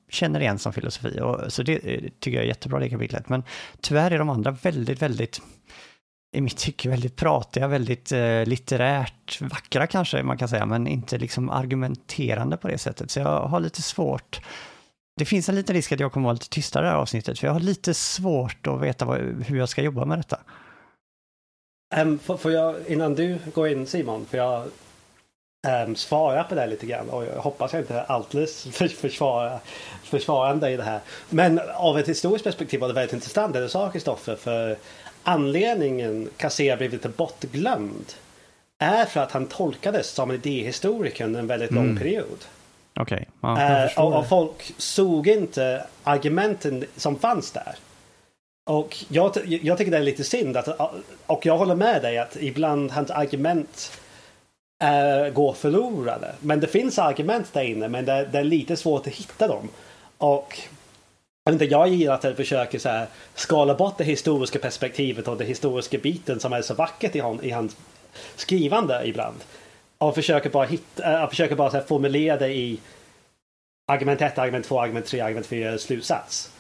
känner 0.10 0.40
igen 0.40 0.60
som 0.60 0.74
filosofi 0.74 1.20
och 1.22 1.54
så 1.54 1.64
det 1.64 1.74
eh, 1.74 2.02
tycker 2.20 2.38
jag 2.38 2.44
är 2.44 2.48
jättebra 2.48 2.80
det 2.80 2.90
kapitlet 2.90 3.30
men 3.30 3.44
tyvärr 3.82 4.12
är 4.12 4.20
de 4.20 4.30
andra 4.30 4.52
väldigt, 4.52 5.02
väldigt 5.02 5.42
i 6.36 6.42
mitt 6.42 6.58
tycke 6.58 6.90
väldigt 6.90 7.16
pratiga, 7.16 7.68
väldigt 7.68 8.12
eh, 8.12 8.46
litterärt 8.46 9.42
vackra 9.42 9.88
kanske 9.88 10.24
man 10.24 10.38
kan 10.38 10.48
säga 10.48 10.66
men 10.66 10.88
inte 10.88 11.18
liksom 11.18 11.50
argumenterande 11.50 12.58
på 12.58 12.68
det 12.68 12.78
sättet 12.78 13.12
så 13.12 13.20
jag 13.20 13.48
har 13.48 13.60
lite 13.60 13.82
svårt 13.82 14.42
det 15.18 15.26
finns 15.26 15.50
en 15.50 15.56
liten 15.56 15.76
risk 15.76 15.92
att 15.92 16.00
jag 16.00 16.12
kommer 16.12 16.24
vara 16.24 16.34
lite 16.34 16.50
tystare 16.50 16.84
i 16.84 16.86
det 16.86 16.92
här 16.92 16.98
avsnittet 16.98 17.40
för 17.40 17.48
jag 17.48 17.54
har 17.54 17.60
lite 17.60 17.94
svårt 17.94 18.68
att 18.68 18.82
veta 18.82 19.06
vad, 19.06 19.20
hur 19.20 19.58
jag 19.58 19.70
ska 19.70 19.82
jobba 19.82 20.06
med 20.06 20.20
detta. 20.20 20.40
Um, 21.98 22.20
får, 22.20 22.52
jag, 22.52 22.76
innan 22.88 23.16
du 23.16 23.38
går 23.54 23.68
in 23.68 23.88
Simon, 23.88 24.26
får 24.26 24.40
jag 24.40 24.64
um, 25.88 25.96
svara 25.96 26.44
på 26.44 26.56
det 26.56 26.68
lite 26.68 26.86
grann? 26.86 27.10
Och 27.10 27.26
jag 27.26 27.42
hoppas 27.42 27.74
jag 27.74 27.82
inte 27.82 28.02
alldeles 28.02 28.64
för, 28.72 28.88
försvara, 28.88 29.60
försvarande 30.04 30.70
i 30.70 30.78
det 30.78 30.84
här. 30.84 31.00
Men 31.30 31.62
av 31.76 32.00
ett 32.00 32.10
historiskt 32.10 32.44
perspektiv 32.46 32.80
var 32.80 32.88
det 32.88 32.94
väldigt 32.94 33.14
intressant 33.14 33.54
det 33.54 33.60
du 33.62 33.70
sa 33.70 33.90
Kristoffer. 33.90 34.36
För 34.36 34.78
anledningen 35.24 36.30
Kassé 36.38 36.76
blev 36.76 36.92
lite 36.92 37.10
bortglömd 37.10 38.14
är 38.80 39.06
för 39.06 39.20
att 39.20 39.32
han 39.32 39.46
tolkades 39.48 40.10
som 40.10 40.30
en 40.30 40.36
idéhistoriker 40.36 41.26
under 41.26 41.40
en 41.40 41.48
väldigt 41.48 41.72
lång 41.72 41.84
Mm. 41.84 41.98
period. 41.98 42.46
Okej. 43.00 43.28
Ja, 43.42 43.62
jag 43.62 43.82
Eh, 43.82 43.86
förstår 43.88 44.04
och, 44.04 44.20
och 44.20 44.28
folk 44.30 44.74
såg 44.78 45.28
inte 45.28 45.86
argumenten 46.04 46.86
som 46.98 47.20
fanns 47.20 47.52
där. 47.52 47.76
Och 48.64 48.98
jag, 49.10 49.38
jag 49.46 49.78
tycker 49.78 49.92
det 49.92 49.98
är 49.98 50.04
lite 50.04 50.24
synd 50.24 50.58
att, 50.58 50.68
och 51.26 51.46
jag 51.46 51.58
håller 51.58 51.76
med 51.76 52.02
dig 52.02 52.18
att 52.18 52.38
ibland 52.40 52.92
hans 52.92 53.12
argument 53.12 53.92
är, 54.84 55.30
går 55.30 55.54
förlorade. 55.54 56.36
Men 56.40 56.60
det 56.60 56.68
finns 56.68 57.00
argument 57.00 57.54
där 57.54 57.64
inne 57.64 57.88
men 57.88 58.06
det, 58.06 58.30
det 58.32 58.40
är 58.40 58.44
lite 58.44 58.76
svårt 58.76 59.08
att 59.08 59.14
hitta 59.14 59.48
dem. 59.48 59.70
Och 60.18 60.60
jag, 61.44 61.56
inte, 61.56 61.66
jag 61.66 61.88
gillar 61.88 62.14
att 62.14 62.24
jag 62.24 62.36
försöker 62.36 62.80
så 62.80 62.90
här, 62.90 63.08
skala 63.36 63.76
bort 63.76 63.98
det 63.98 64.04
historiska 64.04 64.60
perspektivet 64.60 65.28
och 65.28 65.38
den 65.38 65.48
historiska 65.48 65.98
biten 65.98 66.40
som 66.40 66.54
är 66.54 66.62
så 66.62 66.74
vackert 66.74 67.16
i, 67.16 67.20
hon, 67.20 67.44
i 67.44 67.50
hans 67.50 67.78
skrivande 68.36 69.02
ibland. 69.06 69.38
Och 69.98 70.16
försöker 70.16 70.50
bara, 70.50 70.66
hitta, 70.66 71.22
eh, 71.22 71.30
försöker 71.30 71.56
bara 71.56 71.72
så 71.72 71.78
här, 71.78 71.84
formulera 71.84 72.38
det 72.38 72.50
i 72.54 72.80
argument 73.88 74.22
1, 74.22 74.38
argument 74.38 74.66
2, 74.66 74.82
argument 74.82 75.06
3, 75.06 75.22
argument 75.22 75.46
4, 75.46 75.78
slutsats. 75.78 76.52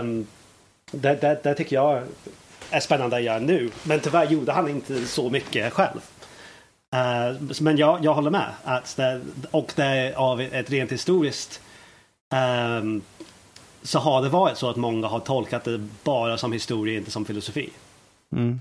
Um, 0.00 0.26
det, 0.90 1.14
det, 1.20 1.40
det 1.42 1.54
tycker 1.54 1.76
jag 1.76 2.02
är 2.70 2.80
spännande 2.80 3.16
att 3.16 3.22
göra 3.22 3.38
nu. 3.38 3.70
Men 3.82 4.00
tyvärr 4.00 4.26
gjorde 4.26 4.52
han 4.52 4.68
inte 4.68 5.06
så 5.06 5.30
mycket 5.30 5.72
själv. 5.72 6.00
Uh, 6.94 7.60
men 7.60 7.76
jag, 7.76 8.04
jag 8.04 8.14
håller 8.14 8.30
med. 8.30 8.50
Att 8.64 8.96
det, 8.96 9.20
och 9.50 9.72
det 9.76 10.14
av 10.16 10.40
ett 10.40 10.70
rent 10.70 10.92
historiskt 10.92 11.60
um, 12.80 13.02
så 13.82 13.98
har 13.98 14.22
det 14.22 14.28
varit 14.28 14.58
så 14.58 14.70
att 14.70 14.76
många 14.76 15.06
har 15.06 15.20
tolkat 15.20 15.64
det 15.64 15.88
bara 16.04 16.38
som 16.38 16.52
historia, 16.52 16.98
inte 16.98 17.10
som 17.10 17.24
filosofi. 17.24 17.70
Mm. 18.32 18.60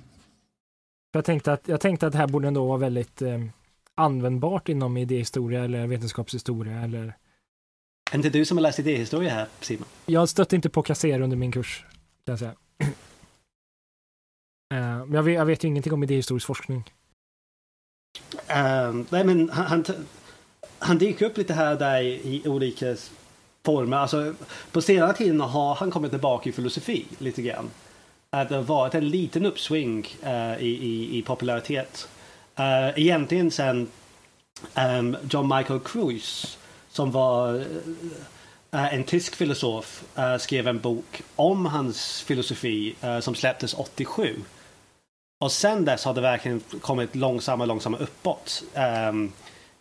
Jag 1.11 1.25
tänkte, 1.25 1.53
att, 1.53 1.67
jag 1.67 1.81
tänkte 1.81 2.07
att 2.07 2.13
det 2.13 2.19
här 2.19 2.27
borde 2.27 2.47
ändå 2.47 2.67
vara 2.67 2.77
väldigt 2.77 3.21
eh, 3.21 3.39
användbart 3.95 4.69
inom 4.69 4.97
idéhistoria 4.97 5.63
eller 5.63 5.87
vetenskapshistoria 5.87 6.81
eller 6.81 7.13
är 8.11 8.15
inte 8.15 8.29
du 8.29 8.45
som 8.45 8.57
har 8.57 8.61
läst 8.61 8.79
idéhistoria 8.79 9.33
här, 9.33 9.47
Simon? 9.61 9.85
Jag 10.05 10.29
stötte 10.29 10.55
inte 10.55 10.69
på 10.69 10.83
kasser 10.83 11.21
under 11.21 11.37
min 11.37 11.51
kurs, 11.51 11.85
kan 12.27 12.31
jag 12.31 12.39
säga. 12.39 12.55
Uh, 14.73 15.05
men 15.05 15.13
jag 15.13 15.23
vet, 15.23 15.35
jag 15.35 15.45
vet 15.45 15.63
ju 15.63 15.67
ingenting 15.67 15.93
om 15.93 16.03
idéhistorisk 16.03 16.47
forskning. 16.47 16.83
Uh, 18.49 19.03
nej, 19.09 19.23
men 19.23 19.49
han, 19.49 19.65
han, 19.65 19.85
han 20.79 20.97
dyker 20.97 21.25
upp 21.25 21.37
lite 21.37 21.53
här 21.53 21.73
och 21.73 21.79
där 21.79 22.01
i 22.01 22.41
olika 22.45 22.95
former. 23.65 23.97
Alltså, 23.97 24.33
på 24.71 24.81
senare 24.81 25.13
tiden 25.13 25.41
har 25.41 25.75
han 25.75 25.91
kommit 25.91 26.11
tillbaka 26.11 26.49
i 26.49 26.51
filosofi 26.51 27.05
lite 27.17 27.41
grann. 27.41 27.69
Att 28.29 28.49
det 28.49 28.55
har 28.55 28.63
varit 28.63 28.95
en 28.95 29.09
liten 29.09 29.45
uppsving 29.45 30.07
uh, 30.23 30.61
i, 30.61 30.67
i, 30.67 31.17
i, 31.17 31.21
popularitet. 31.21 32.09
Uh, 32.59 32.99
egentligen 32.99 33.51
sen 33.51 33.87
um, 34.75 35.17
John 35.29 35.55
Michael 35.57 35.79
Cruise, 35.79 36.57
som 36.89 37.11
var 37.11 37.55
uh, 37.55 37.65
Eh, 38.71 38.93
en 38.93 39.03
tysk 39.03 39.35
filosof 39.35 40.03
eh, 40.17 40.37
skrev 40.37 40.67
en 40.67 40.79
bok 40.79 41.21
om 41.35 41.65
hans 41.65 42.21
filosofi 42.21 42.95
eh, 43.01 43.19
som 43.19 43.35
släpptes 43.35 43.73
87. 43.73 44.35
Och 45.39 45.51
sen 45.51 45.85
dess 45.85 46.05
har 46.05 46.13
det 46.13 46.21
verkligen 46.21 46.59
kommit 46.59 47.15
långsammare 47.15 47.67
långsammare 47.67 48.03
uppåt 48.03 48.63
um, 49.09 49.31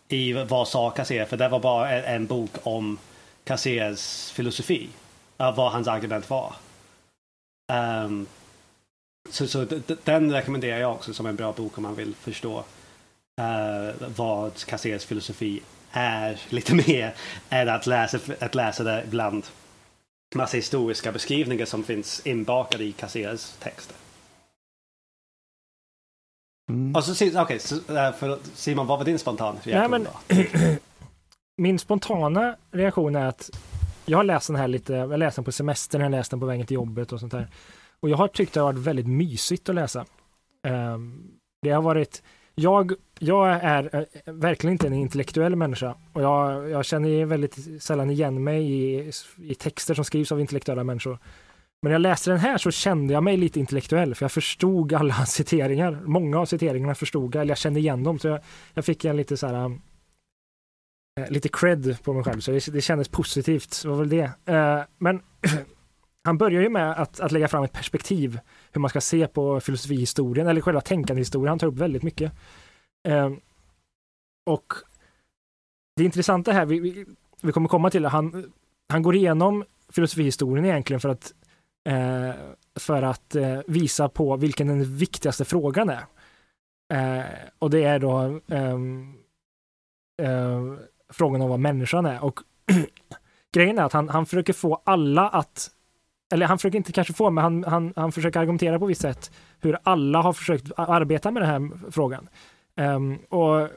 i 0.07 0.33
vad 0.33 0.67
sa 0.67 0.89
Casser, 0.89 1.25
för 1.25 1.37
det 1.37 1.49
var 1.49 1.59
bara 1.59 1.91
en, 1.91 2.03
en 2.03 2.27
bok 2.27 2.51
om 2.63 2.97
Cassers 3.43 4.31
filosofi, 4.31 4.89
vad 5.37 5.71
hans 5.71 5.87
argument 5.87 6.29
var. 6.29 6.55
Um, 7.73 8.27
så, 9.29 9.47
så 9.47 9.65
den 10.03 10.31
rekommenderar 10.31 10.79
jag 10.79 10.91
också 10.91 11.13
som 11.13 11.25
en 11.25 11.35
bra 11.35 11.51
bok 11.51 11.77
om 11.77 11.83
man 11.83 11.95
vill 11.95 12.15
förstå 12.15 12.63
vad 14.15 14.65
Cassers 14.65 15.05
filosofi 15.05 15.61
är 15.97 16.39
lite 16.49 16.75
mer 16.87 17.13
än 17.49 17.69
att 17.69 17.87
läsa, 17.87 18.19
att 18.39 18.55
läsa 18.55 18.83
det 18.83 19.03
bland 19.09 19.45
massa 20.35 20.57
historiska 20.57 21.11
beskrivningar 21.11 21.65
som 21.65 21.83
finns 21.83 22.21
inbakade 22.25 22.83
i 22.83 22.91
Casseras 22.91 23.57
texter. 23.59 23.95
Mm. 26.69 26.95
Och 26.95 27.03
så, 27.03 27.11
okej, 27.11 27.35
okay, 27.37 27.59
för 28.13 28.39
Simon, 28.53 28.87
vad 28.87 28.97
var 28.97 29.05
din 29.05 29.19
spontana 29.19 29.59
reaktion 29.63 29.91
Nej, 29.91 30.09
men, 30.29 30.77
Min 31.57 31.79
spontana 31.79 32.55
reaktion 32.71 33.15
är 33.15 33.25
att 33.25 33.49
jag 34.05 34.17
har 34.17 34.23
läst 34.23 34.47
den 34.47 34.55
här 34.55 34.67
lite, 34.67 34.93
jag 34.93 35.19
läste 35.19 35.41
den 35.41 35.45
på 35.45 35.51
semestern, 35.51 36.01
jag 36.01 36.11
läste 36.11 36.33
den 36.33 36.39
på 36.39 36.45
vägen 36.45 36.65
till 36.65 36.75
jobbet 36.75 37.11
och 37.11 37.19
sånt 37.19 37.31
där. 37.31 37.47
Och 37.99 38.09
jag 38.09 38.17
har 38.17 38.27
tyckt 38.27 38.53
det 38.53 38.59
har 38.59 38.73
varit 38.73 38.85
väldigt 38.85 39.07
mysigt 39.07 39.69
att 39.69 39.75
läsa. 39.75 40.05
Um, 40.67 41.31
det 41.61 41.69
har 41.69 41.81
varit 41.81 42.23
jag, 42.59 42.93
jag 43.19 43.49
är 43.49 43.95
eh, 43.95 44.33
verkligen 44.33 44.71
inte 44.71 44.87
en 44.87 44.93
intellektuell 44.93 45.55
människa 45.55 45.95
och 46.13 46.21
jag, 46.21 46.69
jag 46.69 46.85
känner 46.85 47.25
väldigt 47.25 47.83
sällan 47.83 48.09
igen 48.09 48.43
mig 48.43 48.71
i, 48.71 49.11
i 49.37 49.55
texter 49.55 49.93
som 49.93 50.05
skrivs 50.05 50.31
av 50.31 50.39
intellektuella 50.39 50.83
människor. 50.83 51.19
Men 51.81 51.89
när 51.89 51.91
jag 51.91 52.01
läste 52.01 52.29
den 52.29 52.39
här 52.39 52.57
så 52.57 52.71
kände 52.71 53.13
jag 53.13 53.23
mig 53.23 53.37
lite 53.37 53.59
intellektuell 53.59 54.15
för 54.15 54.23
jag 54.23 54.31
förstod 54.31 54.93
alla 54.93 55.13
citeringar. 55.25 56.01
Många 56.05 56.39
av 56.39 56.45
citeringarna 56.45 56.95
förstod 56.95 57.35
jag, 57.35 57.41
eller 57.41 57.51
jag 57.51 57.57
kände 57.57 57.79
igen 57.79 58.03
dem. 58.03 58.19
Så 58.19 58.27
jag, 58.27 58.39
jag 58.73 58.85
fick 58.85 59.05
en 59.05 59.17
lite 59.17 59.37
så 59.37 59.47
här 59.47 59.79
eh, 61.19 61.29
lite 61.29 61.49
cred 61.49 62.03
på 62.03 62.13
mig 62.13 62.23
själv, 62.23 62.39
så 62.39 62.51
det, 62.51 62.71
det 62.71 62.81
kändes 62.81 63.09
positivt. 63.09 63.81
Det 63.83 63.89
var 63.89 63.97
väl 63.97 64.09
det. 64.09 64.31
Eh, 64.45 64.81
men 64.97 65.21
han 66.27 66.37
börjar 66.37 66.61
ju 66.61 66.69
med 66.69 66.91
att, 66.91 67.19
att 67.19 67.31
lägga 67.31 67.47
fram 67.47 67.63
ett 67.63 67.73
perspektiv 67.73 68.39
hur 68.71 68.81
man 68.81 68.89
ska 68.89 69.01
se 69.01 69.27
på 69.27 69.59
filosofihistorien 69.59 70.47
eller 70.47 70.61
själva 70.61 70.81
tänkandehistorien. 70.81 71.49
Han 71.49 71.59
tar 71.59 71.67
upp 71.67 71.77
väldigt 71.77 72.03
mycket. 72.03 72.31
Eh, 73.07 73.31
och 74.45 74.73
det 75.95 76.03
intressanta 76.03 76.51
här, 76.51 76.65
vi, 76.65 76.79
vi, 76.79 77.05
vi 77.41 77.51
kommer 77.51 77.69
komma 77.69 77.89
till 77.89 78.01
det, 78.01 78.09
han, 78.09 78.51
han 78.89 79.01
går 79.01 79.15
igenom 79.15 79.63
filosofihistorien 79.89 80.65
egentligen 80.65 80.99
för 80.99 81.09
att, 81.09 81.33
eh, 81.89 82.35
för 82.79 83.01
att 83.01 83.35
eh, 83.35 83.59
visa 83.67 84.09
på 84.09 84.35
vilken 84.37 84.67
den 84.67 84.95
viktigaste 84.95 85.45
frågan 85.45 85.89
är. 85.89 86.05
Eh, 86.93 87.25
och 87.59 87.69
det 87.69 87.83
är 87.83 87.99
då 87.99 88.39
ehm, 88.47 89.13
eh, 90.21 90.73
frågan 91.09 91.41
om 91.41 91.49
vad 91.49 91.59
människan 91.59 92.05
är. 92.05 92.23
Och 92.23 92.39
grejen 93.53 93.79
är 93.79 93.83
att 93.83 93.93
han, 93.93 94.09
han 94.09 94.25
försöker 94.25 94.53
få 94.53 94.81
alla 94.85 95.29
att 95.29 95.71
eller 96.31 96.45
han 96.45 96.57
försöker 96.57 96.77
inte 96.77 96.91
kanske 96.91 97.13
få, 97.13 97.29
men 97.29 97.43
han, 97.43 97.63
han, 97.63 97.93
han 97.95 98.11
försöker 98.11 98.39
argumentera 98.39 98.79
på 98.79 98.85
visst 98.85 99.01
sätt 99.01 99.31
hur 99.59 99.77
alla 99.83 100.21
har 100.21 100.33
försökt 100.33 100.71
arbeta 100.77 101.31
med 101.31 101.41
den 101.41 101.49
här 101.49 101.91
frågan. 101.91 102.29
Um, 102.75 103.17
och 103.17 103.69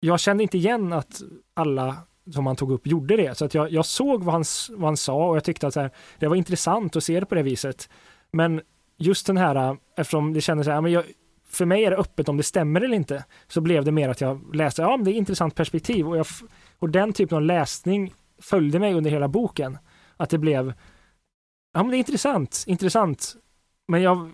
jag 0.00 0.20
kände 0.20 0.42
inte 0.42 0.58
igen 0.58 0.92
att 0.92 1.22
alla 1.54 1.96
som 2.32 2.46
han 2.46 2.56
tog 2.56 2.72
upp 2.72 2.86
gjorde 2.86 3.16
det, 3.16 3.38
så 3.38 3.44
att 3.44 3.54
jag, 3.54 3.72
jag 3.72 3.86
såg 3.86 4.24
vad 4.24 4.34
han, 4.34 4.44
vad 4.70 4.88
han 4.88 4.96
sa 4.96 5.28
och 5.28 5.36
jag 5.36 5.44
tyckte 5.44 5.66
att 5.66 5.74
här, 5.74 5.90
det 6.18 6.28
var 6.28 6.36
intressant 6.36 6.96
att 6.96 7.04
se 7.04 7.20
det 7.20 7.26
på 7.26 7.34
det 7.34 7.42
viset. 7.42 7.88
Men 8.30 8.60
just 8.96 9.26
den 9.26 9.36
här, 9.36 9.76
eftersom 9.96 10.32
det 10.32 10.40
kändes 10.40 10.64
så 10.64 10.70
här, 10.70 10.80
men 10.80 10.92
jag, 10.92 11.04
för 11.48 11.64
mig 11.64 11.84
är 11.84 11.90
det 11.90 11.96
öppet 11.96 12.28
om 12.28 12.36
det 12.36 12.42
stämmer 12.42 12.80
eller 12.80 12.96
inte, 12.96 13.24
så 13.48 13.60
blev 13.60 13.84
det 13.84 13.92
mer 13.92 14.08
att 14.08 14.20
jag 14.20 14.54
läste, 14.54 14.82
ja 14.82 14.96
men 14.96 15.04
det 15.04 15.12
är 15.12 15.14
intressant 15.14 15.54
perspektiv 15.54 16.08
och, 16.08 16.16
jag, 16.16 16.26
och 16.78 16.90
den 16.90 17.12
typen 17.12 17.36
av 17.36 17.42
läsning 17.42 18.14
följde 18.42 18.78
mig 18.78 18.94
under 18.94 19.10
hela 19.10 19.28
boken. 19.28 19.78
Att 20.16 20.30
det 20.30 20.38
blev, 20.38 20.72
ja 21.78 21.82
men 21.82 21.90
det 21.90 21.96
är 21.96 21.98
intressant, 21.98 22.64
intressant. 22.66 23.36
Men 23.88 24.02
jag, 24.02 24.30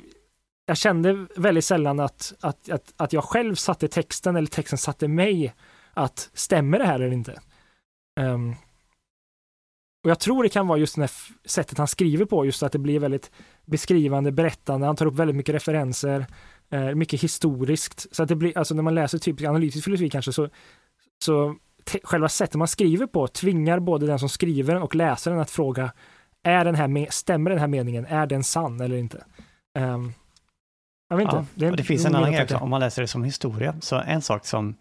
jag 0.66 0.76
kände 0.76 1.26
väldigt 1.36 1.64
sällan 1.64 2.00
att, 2.00 2.34
att, 2.40 2.70
att, 2.70 2.94
att 2.96 3.12
jag 3.12 3.24
själv 3.24 3.54
satte 3.54 3.88
texten 3.88 4.36
eller 4.36 4.46
texten 4.48 4.78
satte 4.78 5.08
mig 5.08 5.54
att 5.92 6.30
stämmer 6.34 6.78
det 6.78 6.84
här 6.84 6.94
eller 6.94 7.12
inte? 7.12 7.40
Um, 8.20 8.54
och 10.04 10.10
jag 10.10 10.20
tror 10.20 10.42
det 10.42 10.48
kan 10.48 10.66
vara 10.66 10.78
just 10.78 10.94
det 10.94 11.02
här 11.02 11.10
sättet 11.44 11.78
han 11.78 11.88
skriver 11.88 12.24
på, 12.24 12.44
just 12.44 12.62
att 12.62 12.72
det 12.72 12.78
blir 12.78 12.98
väldigt 12.98 13.30
beskrivande, 13.64 14.32
berättande, 14.32 14.86
han 14.86 14.96
tar 14.96 15.06
upp 15.06 15.14
väldigt 15.14 15.36
mycket 15.36 15.54
referenser, 15.54 16.26
eh, 16.70 16.94
mycket 16.94 17.22
historiskt. 17.22 18.06
Så 18.16 18.22
att 18.22 18.28
det 18.28 18.36
blir, 18.36 18.58
alltså 18.58 18.74
när 18.74 18.82
man 18.82 18.94
läser 18.94 19.18
typisk 19.18 19.48
analytisk 19.48 19.84
filosofi 19.84 20.10
kanske 20.10 20.32
så, 20.32 20.48
så 21.24 21.56
själva 22.02 22.28
sättet 22.28 22.54
man 22.54 22.68
skriver 22.68 23.06
på 23.06 23.26
tvingar 23.26 23.80
både 23.80 24.06
den 24.06 24.18
som 24.18 24.28
skriver 24.28 24.82
och 24.82 24.94
läsaren 24.94 25.40
att 25.40 25.50
fråga 25.50 25.92
är 26.44 26.64
den 26.64 26.74
här 26.74 27.06
stämmer 27.10 27.50
den 27.50 27.58
här 27.58 27.66
meningen, 27.66 28.06
är 28.06 28.26
den 28.26 28.44
sann 28.44 28.80
eller 28.80 28.96
inte? 28.96 29.24
Um, 29.78 30.14
jag 31.08 31.16
vet 31.16 31.24
inte. 31.24 31.36
Ja, 31.36 31.70
det, 31.70 31.76
det 31.76 31.82
finns 31.82 32.04
en 32.04 32.14
annan 32.14 32.32
grej 32.32 32.42
också, 32.42 32.56
om 32.56 32.70
man 32.70 32.80
läser 32.80 33.02
det 33.02 33.08
som 33.08 33.24
historia, 33.24 33.74
så 33.80 33.96
en 33.96 34.22
sak 34.22 34.46
som 34.46 34.74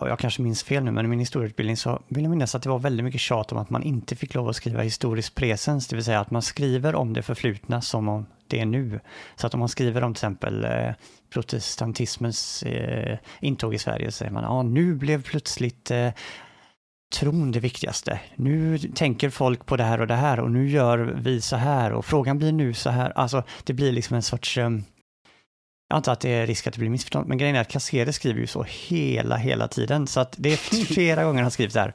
jag 0.00 0.18
kanske 0.18 0.42
minns 0.42 0.62
fel 0.62 0.84
nu, 0.84 0.90
men 0.90 1.04
i 1.04 1.08
min 1.08 1.18
historieutbildning 1.18 1.76
så 1.76 2.02
vill 2.08 2.24
jag 2.24 2.30
minnas 2.30 2.54
att 2.54 2.62
det 2.62 2.68
var 2.68 2.78
väldigt 2.78 3.04
mycket 3.04 3.20
tjat 3.20 3.52
om 3.52 3.58
att 3.58 3.70
man 3.70 3.82
inte 3.82 4.16
fick 4.16 4.34
lov 4.34 4.48
att 4.48 4.56
skriva 4.56 4.82
historisk 4.82 5.34
presens, 5.34 5.88
det 5.88 5.96
vill 5.96 6.04
säga 6.04 6.20
att 6.20 6.30
man 6.30 6.42
skriver 6.42 6.94
om 6.94 7.12
det 7.12 7.22
förflutna 7.22 7.80
som 7.80 8.08
om 8.08 8.26
det 8.48 8.60
är 8.60 8.66
nu. 8.66 9.00
Så 9.36 9.46
att 9.46 9.54
om 9.54 9.60
man 9.60 9.68
skriver 9.68 10.02
om 10.02 10.14
till 10.14 10.18
exempel 10.18 10.64
eh, 10.64 10.92
protestantismens 11.32 12.62
eh, 12.62 13.18
intåg 13.40 13.74
i 13.74 13.78
Sverige 13.78 14.10
så 14.10 14.16
säger 14.16 14.32
man, 14.32 14.42
ja 14.42 14.48
ah, 14.48 14.62
nu 14.62 14.94
blev 14.94 15.22
plötsligt 15.22 15.90
eh, 15.90 16.08
tron 17.14 17.52
det 17.52 17.60
viktigaste. 17.60 18.20
Nu 18.34 18.78
tänker 18.78 19.30
folk 19.30 19.66
på 19.66 19.76
det 19.76 19.84
här 19.84 20.00
och 20.00 20.06
det 20.06 20.14
här 20.14 20.40
och 20.40 20.50
nu 20.50 20.68
gör 20.68 20.98
vi 20.98 21.40
så 21.40 21.56
här 21.56 21.92
och 21.92 22.06
frågan 22.06 22.38
blir 22.38 22.52
nu 22.52 22.74
så 22.74 22.90
här. 22.90 23.10
Alltså 23.10 23.42
det 23.64 23.72
blir 23.72 23.92
liksom 23.92 24.16
en 24.16 24.22
sorts 24.22 24.58
um, 24.58 24.84
jag 25.88 25.96
antar 25.96 26.12
att 26.12 26.20
det 26.20 26.30
är 26.30 26.46
risk 26.46 26.66
att 26.66 26.72
det 26.74 26.78
blir 26.78 26.90
missförstånd, 26.90 27.28
men 27.28 27.38
grejen 27.38 27.56
är 27.56 27.60
att 27.60 27.68
Cassere 27.68 28.12
skriver 28.12 28.40
ju 28.40 28.46
så 28.46 28.62
hela, 28.68 29.36
hela 29.36 29.68
tiden. 29.68 30.06
Så 30.06 30.20
att 30.20 30.34
det 30.38 30.52
är 30.52 30.56
flera 30.94 31.24
gånger 31.24 31.42
han 31.42 31.50
skriver 31.50 31.70
så 31.70 31.78
här. 31.78 31.94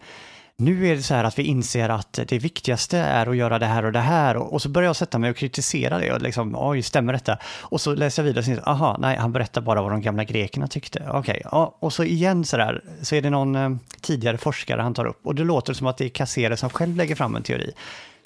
Nu 0.62 0.88
är 0.88 0.96
det 0.96 1.02
så 1.04 1.14
här 1.14 1.24
att 1.24 1.40
vi 1.40 1.44
inser 1.44 1.90
att 1.90 2.20
det 2.28 2.40
viktigaste 2.40 2.98
är 2.98 3.28
att 3.28 3.36
göra 3.36 3.60
det 3.60 3.66
här 3.66 3.86
och 3.86 3.92
det 3.92 4.00
här. 4.00 4.38
Och, 4.38 4.62
så 4.62 4.70
börjar 4.70 4.90
jag 4.90 4.96
sätta 4.96 5.20
mig 5.20 5.30
och 5.30 5.36
kritisera 5.36 6.00
det 6.00 6.12
och 6.12 6.22
liksom, 6.22 6.56
oj, 6.58 6.82
stämmer 6.82 7.14
detta? 7.14 7.38
Och 7.62 7.82
så 7.82 7.96
läser 7.96 8.22
jag 8.22 8.26
vidare 8.26 8.40
och 8.40 8.46
säger, 8.46 8.70
aha, 8.70 8.98
nej, 9.00 9.18
han 9.18 9.32
berättar 9.32 9.62
bara 9.62 9.82
vad 9.82 9.92
de 9.92 10.02
gamla 10.02 10.24
grekerna 10.24 10.68
tyckte. 10.68 11.00
Okej, 11.08 11.20
okay, 11.20 11.42
ja, 11.44 11.78
och 11.80 11.94
så 11.94 12.04
igen 12.04 12.46
så 12.46 12.58
där, 12.58 12.84
så 13.02 13.16
är 13.16 13.22
det 13.22 13.30
någon 13.30 13.56
eh, 13.56 13.70
tidigare 14.02 14.38
forskare 14.38 14.82
han 14.82 14.94
tar 14.94 15.06
upp. 15.06 15.20
Och 15.24 15.36
det 15.36 15.44
låter 15.44 15.74
som 15.74 15.88
att 15.88 15.98
det 15.98 16.06
är 16.06 16.10
Kassere 16.10 16.58
som 16.58 16.70
själv 16.70 16.96
lägger 16.96 17.16
fram 17.16 17.36
en 17.36 17.44
teori. 17.44 17.72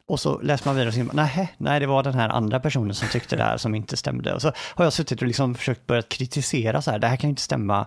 Och 0.08 0.20
så 0.20 0.42
läser 0.42 0.68
man 0.68 0.76
vidare 0.76 0.88
och 0.88 0.94
säger, 0.94 1.10
nej, 1.14 1.54
nej, 1.58 1.80
det 1.80 1.88
var 1.88 2.04
den 2.04 2.14
här 2.14 2.30
andra 2.30 2.60
personen 2.60 2.96
som 2.96 3.08
tyckte 3.08 3.36
det 3.36 3.44
här 3.44 3.58
som 3.58 3.76
inte 3.76 3.98
stämde. 3.98 4.34
Och 4.34 4.42
så 4.42 4.52
har 4.58 4.86
jag 4.86 4.94
suttit 4.94 5.22
och 5.22 5.28
liksom 5.28 5.56
försökt 5.56 5.88
börja 5.88 6.02
kritisera 6.02 6.82
så 6.82 6.92
här, 6.92 7.00
det 7.00 7.08
här 7.08 7.18
kan 7.18 7.28
ju 7.28 7.32
inte 7.32 7.42
stämma. 7.42 7.86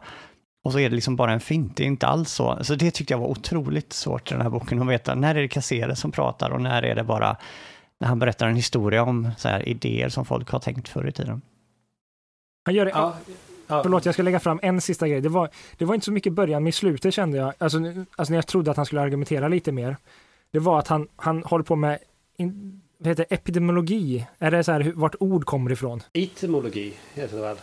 Och 0.67 0.73
så 0.73 0.79
är 0.79 0.89
det 0.91 0.95
liksom 0.95 1.17
bara 1.17 1.33
en 1.33 1.41
fint, 1.41 1.77
det 1.77 1.83
är 1.83 1.87
inte 1.87 2.07
alls 2.07 2.31
så. 2.31 2.59
Så 2.65 2.75
det 2.75 2.91
tyckte 2.91 3.13
jag 3.15 3.19
var 3.19 3.27
otroligt 3.27 3.93
svårt 3.93 4.31
i 4.31 4.35
den 4.35 4.43
här 4.43 4.51
boken 4.51 4.83
att 4.83 4.89
veta, 4.89 5.15
när 5.15 5.35
är 5.35 5.43
det 5.43 5.49
Kassere 5.49 5.97
som 5.97 6.13
pratar 6.13 6.51
och 6.51 6.61
när 6.61 6.83
är 6.83 6.95
det 6.95 7.05
bara 7.05 7.37
när 7.99 8.09
han 8.09 8.19
berättar 8.19 8.47
en 8.49 8.57
historia 8.57 9.03
om 9.03 9.31
så 9.39 9.49
här 9.49 9.69
idéer 9.69 10.09
som 10.09 10.25
folk 10.25 10.51
har 10.51 10.59
tänkt 10.59 10.89
förr 10.89 11.09
i 11.09 11.13
tiden. 11.13 11.43
Han 12.65 12.75
gör 12.75 12.85
det, 12.85 12.91
Ja, 12.91 13.17
ja. 13.67 13.83
Förlåt, 13.83 14.05
jag 14.05 14.15
ska 14.15 14.23
lägga 14.23 14.41
fram 14.41 14.61
en 14.63 14.81
sista 14.81 15.09
grej. 15.09 15.21
Det 15.21 15.29
var, 15.29 15.51
det 15.79 15.85
var 15.85 15.95
inte 15.95 16.05
så 16.05 16.13
mycket 16.13 16.33
början, 16.33 16.63
men 16.63 16.69
i 16.69 16.73
slutet 16.73 17.15
kände 17.15 17.37
jag, 17.39 17.53
alltså, 17.59 17.79
alltså 18.17 18.33
när 18.33 18.39
jag 18.39 18.47
trodde 18.47 18.71
att 18.71 18.77
han 18.77 18.87
skulle 18.87 19.01
argumentera 19.01 19.49
lite 19.49 19.73
mer, 19.73 19.97
det 20.51 20.59
var 20.59 20.79
att 20.79 20.89
han, 20.89 21.09
han 21.17 21.43
håller 21.43 21.65
på 21.65 21.77
med 21.77 21.99
in, 22.37 22.81
vad 22.99 23.09
heter 23.09 23.27
det, 23.29 23.35
epidemiologi. 23.35 24.27
Är 24.39 24.51
det 24.51 24.65
så 24.65 24.73
här 24.73 24.81
hur- 24.81 24.93
vart 24.93 25.15
ord 25.21 25.45
kommer 25.45 25.73
ifrån? 25.73 26.03
Etymologi 26.13 26.95
heter 27.15 27.37
det 27.37 27.43
väl? 27.43 27.57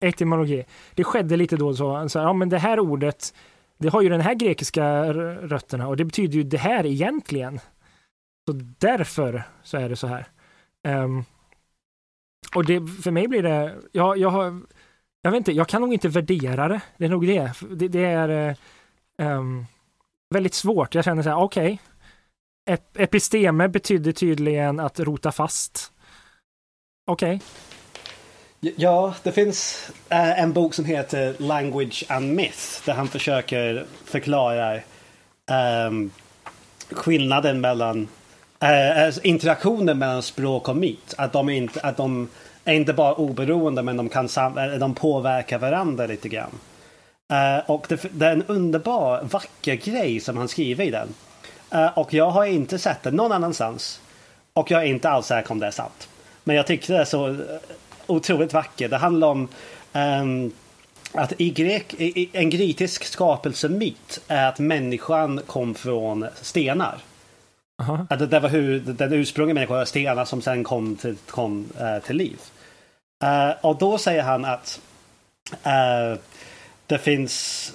Etymologi. 0.00 0.64
Det 0.94 1.04
skedde 1.04 1.36
lite 1.36 1.56
då 1.56 1.68
och 1.68 1.76
så, 1.76 2.08
så 2.08 2.18
här, 2.18 2.26
ja 2.26 2.32
men 2.32 2.48
det 2.48 2.58
här 2.58 2.80
ordet, 2.80 3.34
det 3.78 3.88
har 3.88 4.02
ju 4.02 4.08
den 4.08 4.20
här 4.20 4.34
grekiska 4.34 5.12
rötterna 5.12 5.88
och 5.88 5.96
det 5.96 6.04
betyder 6.04 6.34
ju 6.34 6.42
det 6.42 6.58
här 6.58 6.86
egentligen. 6.86 7.60
Så 8.48 8.52
därför 8.78 9.42
så 9.62 9.76
är 9.76 9.88
det 9.88 9.96
så 9.96 10.06
här. 10.06 10.28
Um, 10.88 11.24
och 12.54 12.64
det, 12.64 12.86
för 13.02 13.10
mig 13.10 13.28
blir 13.28 13.42
det, 13.42 13.74
ja, 13.92 14.16
jag 14.16 14.28
har, 14.28 14.60
jag 15.22 15.30
vet 15.30 15.38
inte, 15.38 15.52
jag 15.52 15.68
kan 15.68 15.80
nog 15.80 15.92
inte 15.92 16.08
värdera 16.08 16.68
det. 16.68 16.80
Det 16.96 17.04
är 17.04 17.08
nog 17.08 17.26
det. 17.26 17.52
Det, 17.70 17.88
det 17.88 18.04
är 18.04 18.56
um, 19.18 19.66
väldigt 20.34 20.54
svårt. 20.54 20.94
Jag 20.94 21.04
känner 21.04 21.22
så 21.22 21.28
här, 21.28 21.38
okej. 21.38 21.80
Ep, 22.70 22.96
episteme 22.96 23.68
betyder 23.68 24.12
tydligen 24.12 24.80
att 24.80 25.00
rota 25.00 25.32
fast. 25.32 25.92
Okej. 27.06 27.40
Ja, 28.60 29.14
det 29.22 29.32
finns 29.32 29.90
eh, 30.08 30.40
en 30.40 30.52
bok 30.52 30.74
som 30.74 30.84
heter 30.84 31.34
Language 31.38 32.04
and 32.08 32.34
Myth 32.34 32.84
där 32.84 32.92
han 32.92 33.08
försöker 33.08 33.86
förklara 34.04 34.80
um, 35.86 36.10
skillnaden 36.90 37.60
mellan 37.60 38.08
uh, 38.64 39.18
interaktionen 39.22 39.98
mellan 39.98 40.22
språk 40.22 40.68
och 40.68 40.76
myt. 40.76 41.14
Att 41.18 41.32
de, 41.32 41.48
inte, 41.48 41.80
att 41.80 41.96
de 41.96 42.28
är 42.64 42.74
inte 42.74 42.92
bara 42.92 43.14
oberoende 43.14 43.82
men 43.82 43.96
de, 43.96 44.08
kan 44.08 44.28
sam- 44.28 44.78
de 44.78 44.94
påverkar 44.94 45.58
varandra 45.58 46.06
lite 46.06 46.28
grann. 46.28 46.58
Uh, 47.32 47.70
och 47.70 47.86
det, 47.88 48.06
det 48.10 48.26
är 48.26 48.32
en 48.32 48.44
underbar, 48.46 49.22
vacker 49.22 49.74
grej 49.74 50.20
som 50.20 50.36
han 50.36 50.48
skriver 50.48 50.84
i 50.84 50.90
den. 50.90 51.08
Uh, 51.74 51.98
och 51.98 52.14
jag 52.14 52.30
har 52.30 52.44
inte 52.44 52.78
sett 52.78 53.02
det 53.02 53.10
någon 53.10 53.32
annanstans. 53.32 54.00
Och 54.52 54.70
jag 54.70 54.82
är 54.82 54.86
inte 54.86 55.10
alls 55.10 55.26
säker 55.26 55.52
om 55.52 55.58
det 55.58 55.66
är 55.66 55.70
sant. 55.70 56.08
Men 56.44 56.56
jag 56.56 56.66
tyckte 56.66 56.92
det 56.92 56.98
är 56.98 57.04
så 57.04 57.36
otroligt 58.10 58.52
vackert. 58.52 58.90
Det 58.90 58.96
handlar 58.96 59.28
om 59.28 59.48
ehm, 59.92 60.52
att 61.12 61.32
i, 61.38 61.50
grek, 61.50 61.94
i, 61.98 62.30
en 62.32 62.50
grekisk 62.50 63.04
skapelsemyt 63.04 64.20
är 64.28 64.48
att 64.48 64.58
människan 64.58 65.40
kom 65.46 65.74
från 65.74 66.26
stenar. 66.42 66.98
Aha. 67.82 68.06
Att 68.10 68.18
det, 68.18 68.26
det 68.26 68.40
var 68.40 68.48
hur 68.48 68.80
den 68.80 69.12
ursprungliga 69.12 69.54
människan 69.54 69.76
var 69.76 69.84
stenar 69.84 70.24
som 70.24 70.42
sen 70.42 70.64
kom 70.64 70.96
till, 70.96 71.16
kom, 71.26 71.68
eh, 71.80 71.98
till 71.98 72.16
liv. 72.16 72.38
Eh, 73.24 73.50
och 73.60 73.76
då 73.76 73.98
säger 73.98 74.22
han 74.22 74.44
att 74.44 74.80
eh, 75.62 76.18
det 76.86 76.98
finns 76.98 77.72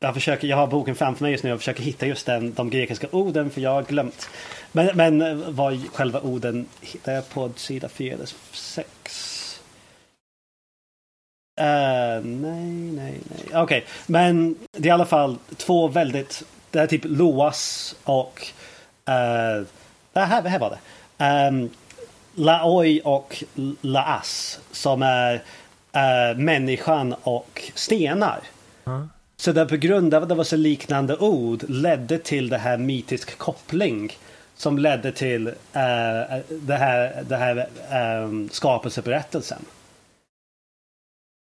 jag, 0.00 0.14
försöker, 0.14 0.48
jag 0.48 0.56
har 0.56 0.66
boken 0.66 0.94
framför 0.94 1.22
mig 1.24 1.32
just 1.32 1.44
nu 1.44 1.52
och 1.52 1.58
försöker 1.58 1.82
hitta 1.82 2.06
just 2.06 2.26
den, 2.26 2.54
de 2.54 2.70
grekiska 2.70 3.06
orden 3.10 3.50
för 3.50 3.60
jag 3.60 3.70
har 3.70 3.82
glömt. 3.82 4.28
Men, 4.72 4.96
men 4.96 5.44
vad 5.54 5.92
själva 5.92 6.20
orden 6.20 6.66
hittar 6.80 7.12
jag 7.12 7.28
på 7.28 7.50
sida 7.56 7.88
4 7.88 8.14
eller 8.14 8.28
6. 8.52 9.33
Eh, 11.56 12.24
nej, 12.24 12.70
nej, 12.70 13.20
nej. 13.28 13.62
Okej, 13.62 13.84
men 14.06 14.56
det 14.72 14.88
är 14.88 14.90
i 14.90 14.90
alla 14.90 15.06
fall 15.06 15.38
två 15.56 15.88
väldigt, 15.88 16.42
det 16.70 16.78
är 16.78 16.86
typ 16.86 17.02
Loas 17.04 17.94
och 18.04 18.46
uh, 19.08 19.66
här, 20.14 20.42
här 20.42 20.58
var 20.58 20.70
det. 20.70 21.48
Um, 21.48 21.70
Laoi 22.34 23.00
och 23.04 23.44
Laas 23.80 24.60
som 24.72 25.02
är 25.02 25.42
eh, 25.92 26.36
människan 26.36 27.14
och 27.22 27.62
stenar. 27.74 28.40
Ja. 28.84 29.08
Så 29.36 29.52
det 29.52 29.66
på 29.66 29.76
grund 29.76 30.14
av 30.14 30.22
att 30.22 30.28
det 30.28 30.34
var 30.34 30.44
så 30.44 30.56
liknande 30.56 31.16
ord 31.16 31.64
ledde 31.68 32.18
till 32.18 32.48
det 32.48 32.58
här 32.58 32.76
mytisk 32.76 33.38
koppling 33.38 34.12
som 34.56 34.78
ledde 34.78 35.12
till 35.12 35.46
eh, 35.46 35.52
det 36.48 36.76
här, 36.78 37.24
det 37.28 37.36
här 37.36 37.56
eh, 37.90 38.48
skapelseberättelsen. 38.50 39.64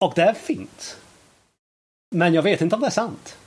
Och 0.05 0.13
det 0.17 0.23
är 0.23 0.35
fint. 0.35 1.01
Men 2.11 2.35
jag 2.35 2.43
vet 2.43 2.61
inte 2.61 2.75
om 2.75 2.81
det 2.81 2.87
är 2.87 2.91
sant. 2.91 3.39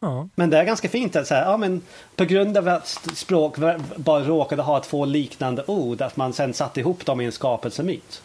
Ja. 0.00 0.28
Men 0.34 0.50
det 0.50 0.58
är 0.58 0.64
ganska 0.64 0.88
fint 0.88 1.16
att 1.16 1.26
säga, 1.26 1.44
ja 1.44 1.56
men 1.56 1.82
på 2.16 2.24
grund 2.24 2.56
av 2.56 2.68
att 2.68 2.86
språk 3.14 3.56
bara 3.96 4.24
råkade 4.24 4.62
ha 4.62 4.80
två 4.80 5.04
liknande 5.04 5.64
ord, 5.66 6.02
att 6.02 6.16
man 6.16 6.32
sen 6.32 6.54
satte 6.54 6.80
ihop 6.80 7.06
dem 7.06 7.20
i 7.20 7.24
en 7.24 7.32
skapelsemyt. 7.32 8.22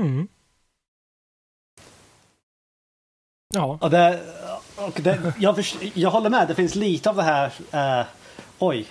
Mm. 0.00 0.28
Ja. 3.54 3.78
Och 3.80 3.90
det, 3.90 4.20
och 4.76 5.00
det, 5.02 5.32
jag, 5.38 5.56
förs- 5.56 5.92
jag 5.94 6.10
håller 6.10 6.30
med, 6.30 6.48
det 6.48 6.54
finns 6.54 6.74
lite 6.74 7.10
av 7.10 7.16
det 7.16 7.22
här, 7.22 7.52
eh, 7.72 8.06
oj, 8.58 8.86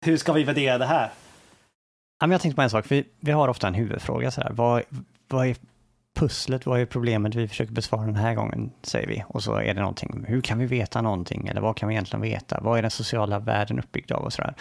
hur 0.00 0.16
ska 0.16 0.32
vi 0.32 0.44
värdera 0.44 0.78
det 0.78 0.86
här? 0.86 1.12
Ja, 2.18 2.26
men 2.26 2.30
jag 2.30 2.40
tänkte 2.40 2.56
på 2.56 2.62
en 2.62 2.70
sak, 2.70 2.84
vi, 2.88 3.04
vi 3.20 3.32
har 3.32 3.48
ofta 3.48 3.66
en 3.66 3.74
huvudfråga 3.74 4.30
så 4.30 4.40
här. 4.40 4.52
Vad, 4.52 4.82
vad 5.28 5.46
är 5.46 5.56
pusslet, 6.14 6.66
vad 6.66 6.80
är 6.80 6.86
problemet 6.86 7.34
vi 7.34 7.48
försöker 7.48 7.72
besvara 7.72 8.06
den 8.06 8.16
här 8.16 8.34
gången, 8.34 8.70
säger 8.82 9.06
vi. 9.06 9.24
Och 9.28 9.42
så 9.42 9.56
är 9.56 9.74
det 9.74 9.80
någonting, 9.80 10.24
hur 10.28 10.40
kan 10.40 10.58
vi 10.58 10.66
veta 10.66 11.02
någonting? 11.02 11.48
Eller 11.48 11.60
vad 11.60 11.76
kan 11.76 11.88
vi 11.88 11.94
egentligen 11.94 12.22
veta? 12.22 12.60
Vad 12.62 12.78
är 12.78 12.82
den 12.82 12.90
sociala 12.90 13.38
världen 13.38 13.78
uppbyggd 13.78 14.12
av 14.12 14.24
och 14.24 14.32
sådär. 14.32 14.54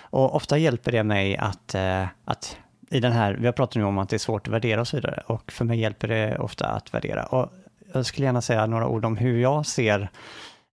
Och 0.00 0.34
ofta 0.34 0.58
hjälper 0.58 0.92
det 0.92 1.04
mig 1.04 1.36
att, 1.36 1.74
eh, 1.74 2.04
att 2.24 2.56
i 2.90 3.00
den 3.00 3.12
här, 3.12 3.36
vi 3.40 3.46
har 3.46 3.52
pratat 3.52 3.76
nu 3.76 3.84
om 3.84 3.98
att 3.98 4.08
det 4.08 4.16
är 4.16 4.18
svårt 4.18 4.46
att 4.46 4.52
värdera 4.52 4.80
och 4.80 4.88
så 4.88 4.96
vidare. 4.96 5.22
Och 5.26 5.52
för 5.52 5.64
mig 5.64 5.80
hjälper 5.80 6.08
det 6.08 6.38
ofta 6.38 6.66
att 6.66 6.94
värdera. 6.94 7.24
Och 7.24 7.52
jag 7.92 8.06
skulle 8.06 8.26
gärna 8.26 8.42
säga 8.42 8.66
några 8.66 8.88
ord 8.88 9.04
om 9.04 9.16
hur 9.16 9.38
jag 9.38 9.66
ser 9.66 10.10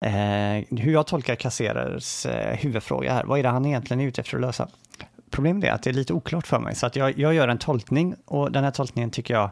Eh, 0.03 0.65
hur 0.71 0.93
jag 0.93 1.07
tolkar 1.07 1.35
kasserers 1.35 2.27
eh, 2.27 2.57
huvudfråga 2.57 3.13
här, 3.13 3.25
vad 3.25 3.39
är 3.39 3.43
det 3.43 3.49
han 3.49 3.67
egentligen 3.67 4.01
är 4.01 4.07
ute 4.07 4.21
efter 4.21 4.37
att 4.37 4.41
lösa? 4.41 4.69
Problemet 5.31 5.65
är 5.65 5.73
att 5.73 5.83
det 5.83 5.91
är 5.91 5.95
lite 5.95 6.13
oklart 6.13 6.47
för 6.47 6.59
mig, 6.59 6.75
så 6.75 6.87
att 6.87 6.97
jag, 6.97 7.19
jag 7.19 7.35
gör 7.35 7.49
en 7.49 7.59
tolkning 7.59 8.15
och 8.25 8.53
den 8.53 8.65
här 8.65 8.71
tolkningen 8.71 9.11
tycker 9.11 9.35
jag 9.35 9.51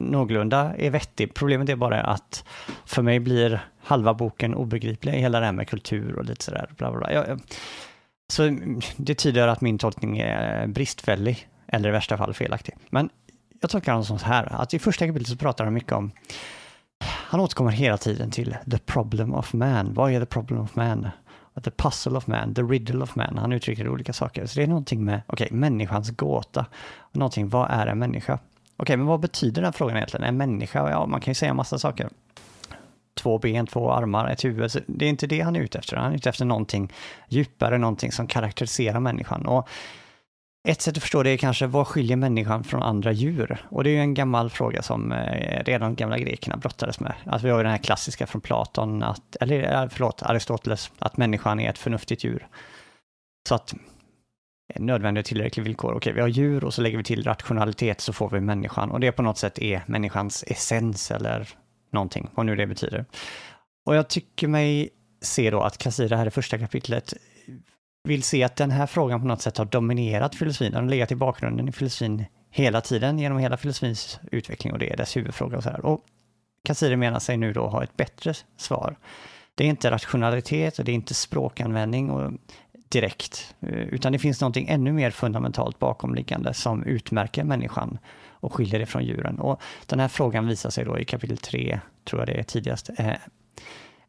någorlunda 0.00 0.74
är 0.78 0.90
vettig. 0.90 1.34
Problemet 1.34 1.68
är 1.68 1.76
bara 1.76 2.00
att 2.00 2.44
för 2.84 3.02
mig 3.02 3.20
blir 3.20 3.68
halva 3.82 4.14
boken 4.14 4.54
obegriplig, 4.54 5.12
hela 5.12 5.40
det 5.40 5.46
här 5.46 5.52
med 5.52 5.68
kultur 5.68 6.18
och 6.18 6.24
lite 6.24 6.44
sådär. 6.44 6.70
Bla 6.76 6.90
bla 6.90 6.98
bla. 6.98 7.12
Jag, 7.12 7.40
så 8.28 8.56
det 8.96 9.14
tyder 9.14 9.48
att 9.48 9.60
min 9.60 9.78
tolkning 9.78 10.18
är 10.18 10.66
bristfällig, 10.66 11.48
eller 11.66 11.88
i 11.88 11.92
värsta 11.92 12.16
fall 12.16 12.34
felaktig. 12.34 12.76
Men 12.90 13.10
jag 13.60 13.70
tolkar 13.70 13.92
honom 13.92 14.04
så 14.04 14.26
här, 14.26 14.52
att 14.62 14.74
i 14.74 14.78
första 14.78 15.06
kapitlet 15.06 15.28
så 15.28 15.36
pratar 15.36 15.64
han 15.64 15.74
mycket 15.74 15.92
om 15.92 16.10
han 17.04 17.40
återkommer 17.40 17.70
hela 17.70 17.96
tiden 17.96 18.30
till 18.30 18.56
the 18.70 18.78
problem 18.78 19.34
of 19.34 19.52
man. 19.52 19.94
Vad 19.94 20.12
är 20.12 20.20
the 20.20 20.26
problem 20.26 20.60
of 20.60 20.74
man? 20.74 21.08
The 21.64 21.70
puzzle 21.70 22.16
of 22.16 22.26
man, 22.26 22.54
the 22.54 22.62
riddle 22.62 23.02
of 23.02 23.16
man. 23.16 23.38
Han 23.38 23.52
uttrycker 23.52 23.88
olika 23.88 24.12
saker. 24.12 24.46
Så 24.46 24.58
det 24.58 24.62
är 24.62 24.66
någonting 24.66 25.04
med, 25.04 25.22
okej, 25.26 25.48
människans 25.50 26.10
gåta. 26.10 26.66
Någonting, 27.12 27.48
vad 27.48 27.70
är 27.70 27.86
en 27.86 27.98
människa? 27.98 28.38
Okej, 28.80 28.96
men 28.96 29.06
vad 29.06 29.20
betyder 29.20 29.54
den 29.54 29.64
här 29.64 29.72
frågan 29.72 29.96
egentligen? 29.96 30.26
En 30.26 30.36
människa? 30.36 30.90
Ja, 30.90 31.06
man 31.06 31.20
kan 31.20 31.30
ju 31.30 31.34
säga 31.34 31.54
massa 31.54 31.78
saker. 31.78 32.08
Två 33.14 33.38
ben, 33.38 33.66
två 33.66 33.92
armar, 33.92 34.28
ett 34.28 34.44
huvud. 34.44 34.84
Det 34.86 35.04
är 35.04 35.08
inte 35.08 35.26
det 35.26 35.40
han 35.40 35.56
är 35.56 35.60
ute 35.60 35.78
efter. 35.78 35.96
Han 35.96 36.12
är 36.12 36.16
ute 36.16 36.28
efter 36.28 36.44
någonting 36.44 36.92
djupare, 37.28 37.78
någonting 37.78 38.12
som 38.12 38.26
karaktäriserar 38.26 39.00
människan. 39.00 39.46
Och 39.46 39.68
ett 40.68 40.82
sätt 40.82 40.96
att 40.96 41.02
förstå 41.02 41.22
det 41.22 41.30
är 41.30 41.36
kanske 41.36 41.66
vad 41.66 41.86
skiljer 41.86 42.16
människan 42.16 42.64
från 42.64 42.82
andra 42.82 43.12
djur? 43.12 43.66
Och 43.68 43.84
det 43.84 43.90
är 43.90 43.94
ju 43.94 44.00
en 44.00 44.14
gammal 44.14 44.50
fråga 44.50 44.82
som 44.82 45.12
eh, 45.12 45.64
redan 45.64 45.94
gamla 45.94 46.18
grekerna 46.18 46.56
brottades 46.56 47.00
med. 47.00 47.14
Att 47.24 47.42
vi 47.42 47.50
har 47.50 47.58
ju 47.58 47.62
den 47.62 47.72
här 47.72 47.78
klassiska 47.78 48.26
från 48.26 48.40
Platon, 48.40 49.02
att, 49.02 49.36
eller 49.40 49.82
eh, 49.82 49.88
förlåt, 49.90 50.22
Aristoteles, 50.22 50.90
att 50.98 51.16
människan 51.16 51.60
är 51.60 51.70
ett 51.70 51.78
förnuftigt 51.78 52.24
djur. 52.24 52.46
Så 53.48 53.54
att 53.54 53.74
nödvändiga 54.76 55.20
och 55.20 55.26
tillräckliga 55.26 55.64
villkor. 55.64 55.94
Okej, 55.94 56.12
vi 56.12 56.20
har 56.20 56.28
djur 56.28 56.64
och 56.64 56.74
så 56.74 56.82
lägger 56.82 56.98
vi 56.98 57.04
till 57.04 57.24
rationalitet 57.24 58.00
så 58.00 58.12
får 58.12 58.30
vi 58.30 58.40
människan. 58.40 58.90
Och 58.90 59.00
det 59.00 59.12
på 59.12 59.22
något 59.22 59.38
sätt 59.38 59.58
är 59.58 59.82
människans 59.86 60.44
essens 60.46 61.10
eller 61.10 61.48
någonting, 61.92 62.30
vad 62.34 62.46
nu 62.46 62.56
det 62.56 62.66
betyder. 62.66 63.04
Och 63.86 63.96
jag 63.96 64.08
tycker 64.08 64.48
mig 64.48 64.90
se 65.22 65.50
då 65.50 65.60
att 65.60 65.78
Kassira 65.78 66.16
här 66.16 66.26
i 66.26 66.30
första 66.30 66.58
kapitlet 66.58 67.14
vill 68.04 68.22
se 68.22 68.42
att 68.42 68.56
den 68.56 68.70
här 68.70 68.86
frågan 68.86 69.20
på 69.20 69.26
något 69.26 69.42
sätt 69.42 69.58
har 69.58 69.64
dominerat 69.64 70.34
filosofin. 70.34 70.72
Den 70.72 70.82
har 70.82 70.90
legat 70.90 71.12
i 71.12 71.16
bakgrunden 71.16 71.68
i 71.68 71.72
filosofin 71.72 72.24
hela 72.50 72.80
tiden 72.80 73.18
genom 73.18 73.38
hela 73.38 73.56
filosofins 73.56 74.20
utveckling 74.32 74.72
och 74.72 74.78
det 74.78 74.92
är 74.92 74.96
dess 74.96 75.16
huvudfråga 75.16 75.56
och 75.56 75.62
så 75.62 75.70
här. 75.70 75.86
Och 75.86 76.04
Kassira 76.64 76.96
menar 76.96 77.18
sig 77.18 77.36
nu 77.36 77.52
då 77.52 77.66
ha 77.66 77.82
ett 77.82 77.96
bättre 77.96 78.34
svar. 78.56 78.96
Det 79.54 79.64
är 79.64 79.68
inte 79.68 79.90
rationalitet 79.90 80.78
och 80.78 80.84
det 80.84 80.92
är 80.92 80.94
inte 80.94 81.14
språkanvändning 81.14 82.10
och 82.10 82.32
direkt, 82.90 83.54
eh, 83.60 83.68
utan 83.68 84.12
det 84.12 84.18
finns 84.18 84.40
någonting 84.40 84.68
ännu 84.68 84.92
mer 84.92 85.10
fundamentalt 85.10 85.78
bakomliggande 85.78 86.54
som 86.54 86.82
utmärker 86.82 87.44
människan 87.44 87.98
och 88.30 88.54
skiljer 88.54 88.80
det 88.80 88.86
från 88.86 89.04
djuren. 89.04 89.38
Och 89.38 89.60
den 89.86 90.00
här 90.00 90.08
frågan 90.08 90.46
visar 90.46 90.70
sig 90.70 90.84
då 90.84 90.98
i 90.98 91.04
kapitel 91.04 91.36
3, 91.36 91.80
tror 92.04 92.20
jag 92.20 92.28
det 92.28 92.38
är 92.38 92.42
tidigast, 92.42 92.90
eh, 92.98 93.14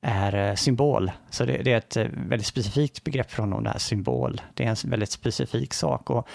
är 0.02 0.50
eh, 0.50 0.56
symbol. 0.56 1.12
Så 1.30 1.46
det, 1.46 1.58
det 1.64 1.72
är 1.72 1.78
ett 1.78 1.98
väldigt 2.14 2.48
specifikt 2.48 3.04
begrepp 3.04 3.32
för 3.32 3.44
honom, 3.44 3.64
det 3.64 3.70
här 3.70 3.80
symbol. 3.80 4.42
Det 4.54 4.66
är 4.66 4.70
en 4.70 4.90
väldigt 4.90 5.12
specifik 5.12 5.74
sak. 5.74 6.10
Och 6.10 6.28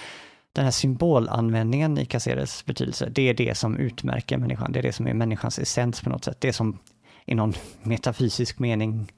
den 0.52 0.64
här 0.64 0.72
symbolanvändningen 0.72 1.98
i 1.98 2.06
Caceres 2.06 2.64
betydelse, 2.66 3.08
det 3.10 3.28
är 3.28 3.34
det 3.34 3.54
som 3.54 3.76
utmärker 3.76 4.38
människan. 4.38 4.72
Det 4.72 4.78
är 4.78 4.82
det 4.82 4.92
som 4.92 5.06
är 5.06 5.14
människans 5.14 5.58
essens 5.58 6.00
på 6.00 6.10
något 6.10 6.24
sätt. 6.24 6.40
Det 6.40 6.52
som 6.52 6.78
i 7.24 7.34
någon 7.34 7.52
metafysisk 7.82 8.58
mening 8.58 9.12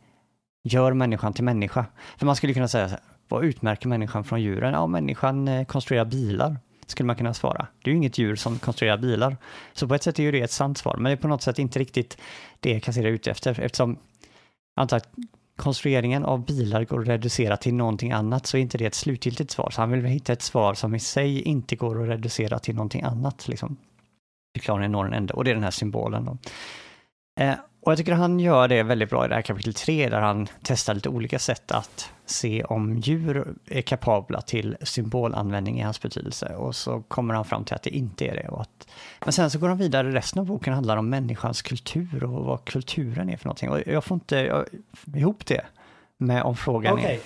gör 0.65 0.93
människan 0.93 1.33
till 1.33 1.45
människa. 1.45 1.87
För 2.17 2.27
man 2.27 2.37
skulle 2.37 2.55
kunna 2.55 2.69
säga, 2.69 2.89
så 2.89 2.95
här, 2.95 3.01
vad 3.29 3.45
utmärker 3.45 3.89
människan 3.89 4.25
från 4.25 4.43
djuren? 4.43 4.75
Ja, 4.75 4.87
människan 4.87 5.49
eh, 5.49 5.65
konstruerar 5.65 6.05
bilar, 6.05 6.57
skulle 6.87 7.07
man 7.07 7.17
kunna 7.17 7.35
svara. 7.35 7.67
Det 7.83 7.91
är 7.91 7.93
ju 7.93 7.97
inget 7.97 8.19
djur 8.19 8.37
som 8.37 8.59
konstruerar 8.59 8.99
bilar. 8.99 9.37
Så 9.73 9.89
på 9.89 9.95
ett 9.95 10.03
sätt 10.03 10.19
är 10.19 10.23
ju 10.23 10.33
det 10.33 10.41
ett 10.41 10.51
sant 10.51 10.79
svar, 10.79 10.95
men 10.97 11.05
det 11.05 11.11
är 11.11 11.17
på 11.17 11.29
något 11.29 11.43
sätt 11.43 11.59
inte 11.59 11.79
riktigt 11.79 12.19
det 12.61 12.81
Cassera 12.81 13.09
är 13.09 13.13
ute 13.13 13.31
efter, 13.31 13.61
eftersom 13.61 13.97
jag 14.75 14.83
antar 14.83 14.97
att 14.97 15.09
konstrueringen 15.59 16.25
av 16.25 16.45
bilar 16.45 16.85
går 16.85 17.01
att 17.01 17.09
reducera 17.09 17.57
till 17.57 17.75
någonting 17.75 18.13
annat 18.13 18.47
så 18.47 18.57
är 18.57 18.61
inte 18.61 18.79
det 18.79 18.87
ett 18.87 18.95
slutgiltigt 18.95 19.51
svar. 19.51 19.71
Så 19.71 19.81
han 19.81 19.91
vill 19.91 20.05
hitta 20.05 20.33
ett 20.33 20.43
svar 20.43 20.75
som 20.75 20.95
i 20.95 21.01
sig 21.01 21.43
inte 21.43 21.77
går 21.77 22.03
att 22.03 22.09
reducera 22.09 22.59
till 22.59 22.75
någonting 22.75 23.03
annat. 23.03 23.49
Liksom. 23.49 23.77
Förklaringen 24.57 24.93
når 24.93 25.07
en 25.07 25.13
ände 25.13 25.35
och 25.35 25.45
det 25.45 25.51
är 25.51 25.55
den 25.55 25.65
här 25.65 25.71
symbolen. 25.71 26.25
Då. 26.25 26.39
Eh, 27.39 27.55
och 27.81 27.93
jag 27.93 27.99
tycker 27.99 28.13
han 28.13 28.41
gör 28.41 28.69
det 28.69 28.83
väldigt 28.83 29.11
bra 29.11 29.25
i 29.25 29.29
det 29.29 29.35
här 29.35 29.43
kapitel 29.43 29.75
3 29.75 30.09
där 30.09 30.21
han 30.21 30.49
testar 30.63 30.95
lite 30.95 31.09
olika 31.09 31.39
sätt 31.39 31.73
att 31.73 32.11
se 32.27 32.65
om 32.65 32.97
djur 32.99 33.55
är 33.67 33.83
kapabla 33.83 34.41
till 34.41 34.77
symbolanvändning 34.83 35.81
i 35.81 35.83
hans 35.83 36.03
betydelse. 36.03 36.55
Och 36.57 36.77
så 36.77 37.03
kommer 37.09 37.35
han 37.35 37.45
fram 37.45 37.65
till 37.65 37.75
att 37.75 37.83
det 37.83 37.91
inte 37.91 38.25
är 38.25 38.35
det. 38.35 38.49
Att, 38.61 38.89
men 39.25 39.33
sen 39.33 39.51
så 39.51 39.59
går 39.59 39.69
han 39.69 39.79
vidare, 39.79 40.13
resten 40.13 40.41
av 40.41 40.47
boken 40.47 40.75
handlar 40.75 40.97
om 40.97 41.11
människans 41.11 41.63
kultur 41.63 42.25
och 42.25 42.45
vad 42.45 42.65
kulturen 42.65 43.31
är 43.31 43.37
för 43.37 43.45
någonting. 43.45 43.71
Och 43.71 43.81
jag 43.87 44.05
får 44.05 44.15
inte 44.15 44.37
jag, 44.37 44.67
ihop 45.15 45.47
det 45.47 45.65
med 46.17 46.43
om 46.43 46.57
frågan 46.57 46.95
okay. 46.95 47.19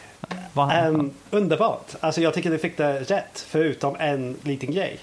är... 0.57 0.89
Um, 0.89 1.11
underbart! 1.31 1.95
Alltså 2.01 2.21
jag 2.21 2.35
tycker 2.35 2.51
du 2.51 2.59
fick 2.59 2.77
det 2.77 3.01
rätt, 3.01 3.47
förutom 3.49 3.97
en 3.99 4.37
liten 4.43 4.73
grej. 4.73 4.99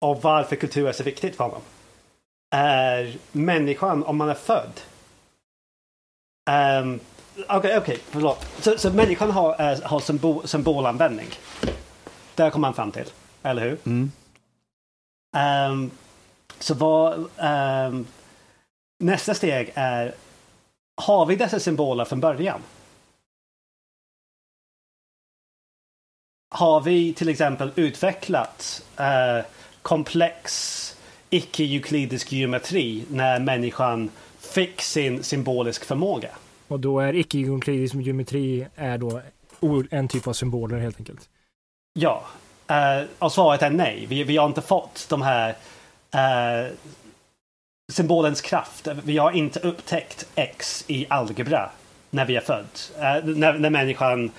Och 0.00 0.22
varför 0.22 0.56
kultur 0.56 0.88
är 0.88 0.92
så 0.92 1.02
viktigt 1.02 1.36
för 1.36 1.44
honom 1.44 1.60
är 2.50 3.16
människan 3.32 4.04
om 4.04 4.16
man 4.16 4.28
är 4.28 4.34
född. 4.34 4.80
Um, 6.50 7.00
Okej, 7.36 7.56
okay, 7.56 7.78
okay, 7.78 7.98
förlåt. 8.10 8.46
Så, 8.58 8.78
så 8.78 8.90
människan 8.90 9.30
har, 9.30 9.72
uh, 9.72 9.82
har 9.82 10.00
symbol, 10.00 10.48
symbolanvändning. 10.48 11.28
Det 12.34 12.50
kommer 12.50 12.68
man 12.68 12.74
fram 12.74 12.92
till, 12.92 13.06
eller 13.42 13.62
hur? 13.62 13.78
Mm. 13.86 14.12
Um, 15.72 15.90
så 16.58 16.74
vad... 16.74 17.30
Um, 17.88 18.06
nästa 18.98 19.34
steg 19.34 19.72
är, 19.74 20.14
har 20.96 21.26
vi 21.26 21.36
dessa 21.36 21.60
symboler 21.60 22.04
från 22.04 22.20
början? 22.20 22.60
Har 26.54 26.80
vi 26.80 27.12
till 27.14 27.28
exempel 27.28 27.72
utvecklat 27.76 28.82
uh, 29.00 29.44
komplex 29.82 30.96
icke-euklidisk 31.30 32.32
geometri 32.32 33.04
när 33.10 33.40
människan 33.40 34.10
fick 34.40 34.80
sin 34.80 35.22
symbolisk 35.22 35.84
förmåga. 35.84 36.30
Och 36.68 36.80
då 36.80 37.00
är 37.00 37.14
icke-euklidisk 37.14 37.94
geometri 37.94 38.66
är 38.76 38.98
då 38.98 39.22
en 39.90 40.08
typ 40.08 40.26
av 40.26 40.32
symboler 40.32 40.78
helt 40.78 40.98
enkelt? 40.98 41.28
Ja, 41.92 42.24
uh, 42.70 43.06
och 43.18 43.32
svaret 43.32 43.62
är 43.62 43.70
nej. 43.70 44.06
Vi, 44.08 44.24
vi 44.24 44.36
har 44.36 44.46
inte 44.46 44.62
fått 44.62 45.06
de 45.08 45.22
här 45.22 45.48
uh, 46.14 46.72
symbolens 47.92 48.40
kraft. 48.40 48.88
Vi 49.04 49.18
har 49.18 49.32
inte 49.32 49.60
upptäckt 49.60 50.26
X 50.34 50.84
i 50.86 51.06
algebra 51.08 51.70
när 52.10 52.24
vi 52.24 52.36
är 52.36 52.40
född. 52.40 52.66
Uh, 52.96 53.36
när, 53.36 53.52
när 53.52 53.70
människan 53.70 54.30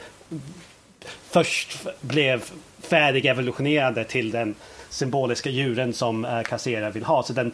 först 1.30 1.77
blev 2.01 2.51
färdig 2.80 3.25
evolutionerande 3.25 4.04
till 4.04 4.32
den 4.32 4.56
symboliska 4.91 5.49
djuren 5.49 5.93
som 5.93 6.25
eh, 6.25 6.41
kasserare 6.41 6.91
vill 6.91 7.04
ha. 7.04 7.23
Så 7.23 7.34
den, 7.34 7.51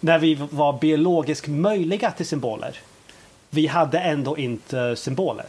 när 0.00 0.18
vi 0.18 0.34
var 0.34 0.78
biologiskt 0.78 1.48
möjliga 1.48 2.10
till 2.10 2.26
symboler, 2.26 2.78
vi 3.50 3.66
hade 3.66 3.98
ändå 3.98 4.38
inte 4.38 4.96
symboler. 4.96 5.46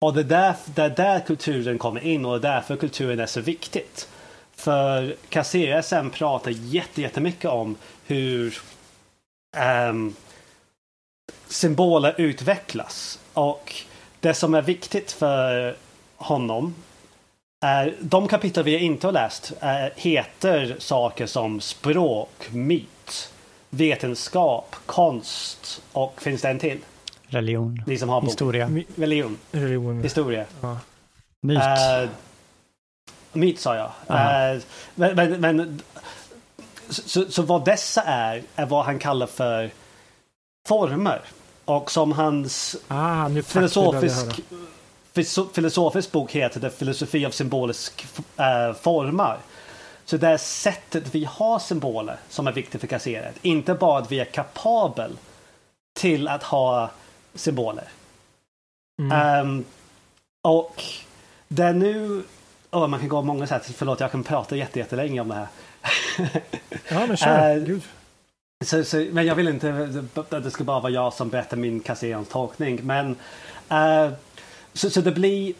Och 0.00 0.14
det 0.14 0.20
är 0.20 0.24
där, 0.24 0.54
det 0.74 0.82
är 0.82 0.90
där 0.90 1.20
kulturen 1.20 1.78
kommer 1.78 2.00
in 2.00 2.24
och 2.24 2.40
det 2.40 2.48
är 2.48 2.52
därför 2.52 2.76
kulturen 2.76 3.20
är 3.20 3.26
så 3.26 3.40
viktigt. 3.40 4.08
För 4.52 5.16
Cassera 5.28 6.10
pratar 6.10 6.50
jättemycket 6.50 7.50
om 7.50 7.76
hur 8.06 8.58
um, 9.88 10.14
symboler 11.48 12.14
utvecklas. 12.18 13.18
Och 13.32 13.74
det 14.20 14.34
som 14.34 14.54
är 14.54 14.62
viktigt 14.62 15.12
för 15.12 15.76
honom 16.16 16.74
Eh, 17.64 17.92
de 18.00 18.28
kapitel 18.28 18.64
vi 18.64 18.78
inte 18.78 19.06
har 19.06 19.12
läst 19.12 19.52
eh, 19.60 19.86
heter 19.96 20.76
saker 20.78 21.26
som 21.26 21.60
språk, 21.60 22.48
myt, 22.50 23.32
vetenskap, 23.70 24.76
konst 24.86 25.82
och 25.92 26.22
finns 26.22 26.42
det 26.42 26.48
en 26.48 26.58
till? 26.58 26.78
Religion. 27.26 27.82
Ni 27.86 27.98
som 27.98 28.08
har 28.08 28.22
Historia. 28.22 28.70
Religion. 28.96 29.38
Religion. 29.52 30.02
Historia. 30.02 30.44
Ja. 30.60 30.78
Myt. 31.40 31.58
Uh, 31.58 32.08
myt 33.32 33.60
sa 33.60 33.76
jag. 33.76 33.86
Uh, 33.86 34.62
men, 34.94 35.16
men, 35.16 35.40
men 35.40 35.82
så, 36.88 37.24
så, 37.24 37.42
vad 37.42 37.64
dessa 37.64 38.02
är, 38.02 38.42
är 38.56 38.66
vad 38.66 38.84
han 38.84 38.98
kallar 38.98 39.26
för 39.26 39.70
former. 40.68 41.20
Och 41.64 41.90
som 41.90 42.12
hans 42.12 42.76
ah, 42.88 43.28
filosofisk 43.28 44.40
filosofisk 45.52 46.12
bok 46.12 46.32
heter 46.32 46.60
det 46.60 46.70
Filosofi 46.70 47.26
av 47.26 47.30
symbolisk 47.30 48.06
äh, 48.36 48.72
formar. 48.72 49.38
Så 50.04 50.16
det 50.16 50.28
är 50.28 50.36
sättet 50.36 51.14
vi 51.14 51.24
har 51.24 51.58
symboler 51.58 52.16
som 52.28 52.46
är 52.46 52.52
viktigt 52.52 52.80
för 52.80 52.88
kasseret. 52.88 53.34
Inte 53.42 53.74
bara 53.74 53.98
att 53.98 54.12
vi 54.12 54.20
är 54.20 54.24
kapabel 54.24 55.16
till 55.98 56.28
att 56.28 56.42
ha 56.42 56.90
symboler. 57.34 57.88
Mm. 59.02 59.46
Um, 59.46 59.64
och 60.42 60.82
det 61.48 61.62
är 61.62 61.72
nu... 61.72 62.22
Oh, 62.70 62.86
man 62.86 63.00
kan 63.00 63.08
gå 63.08 63.22
många 63.22 63.46
sätt. 63.46 63.70
Förlåt, 63.76 64.00
jag 64.00 64.10
kan 64.10 64.24
prata 64.24 64.56
jättelänge 64.56 65.20
om 65.20 65.28
det 65.28 65.34
här. 65.34 65.48
ja, 66.88 67.06
men 67.06 67.16
kör. 67.16 67.70
Uh, 67.70 67.78
så, 68.64 68.84
så, 68.84 69.06
men 69.12 69.26
jag 69.26 69.34
vill 69.34 69.48
inte 69.48 70.04
att 70.14 70.30
det 70.30 70.50
ska 70.50 70.64
bara 70.64 70.80
vara 70.80 70.92
jag 70.92 71.12
som 71.12 71.28
berättar 71.28 71.56
min 71.56 71.80
kasserans 71.80 72.28
tolkning. 72.28 72.80
Men 72.82 73.16
uh, 73.72 74.12
så, 74.72 74.90
så 74.90 75.00
det 75.00 75.12
blir... 75.12 75.52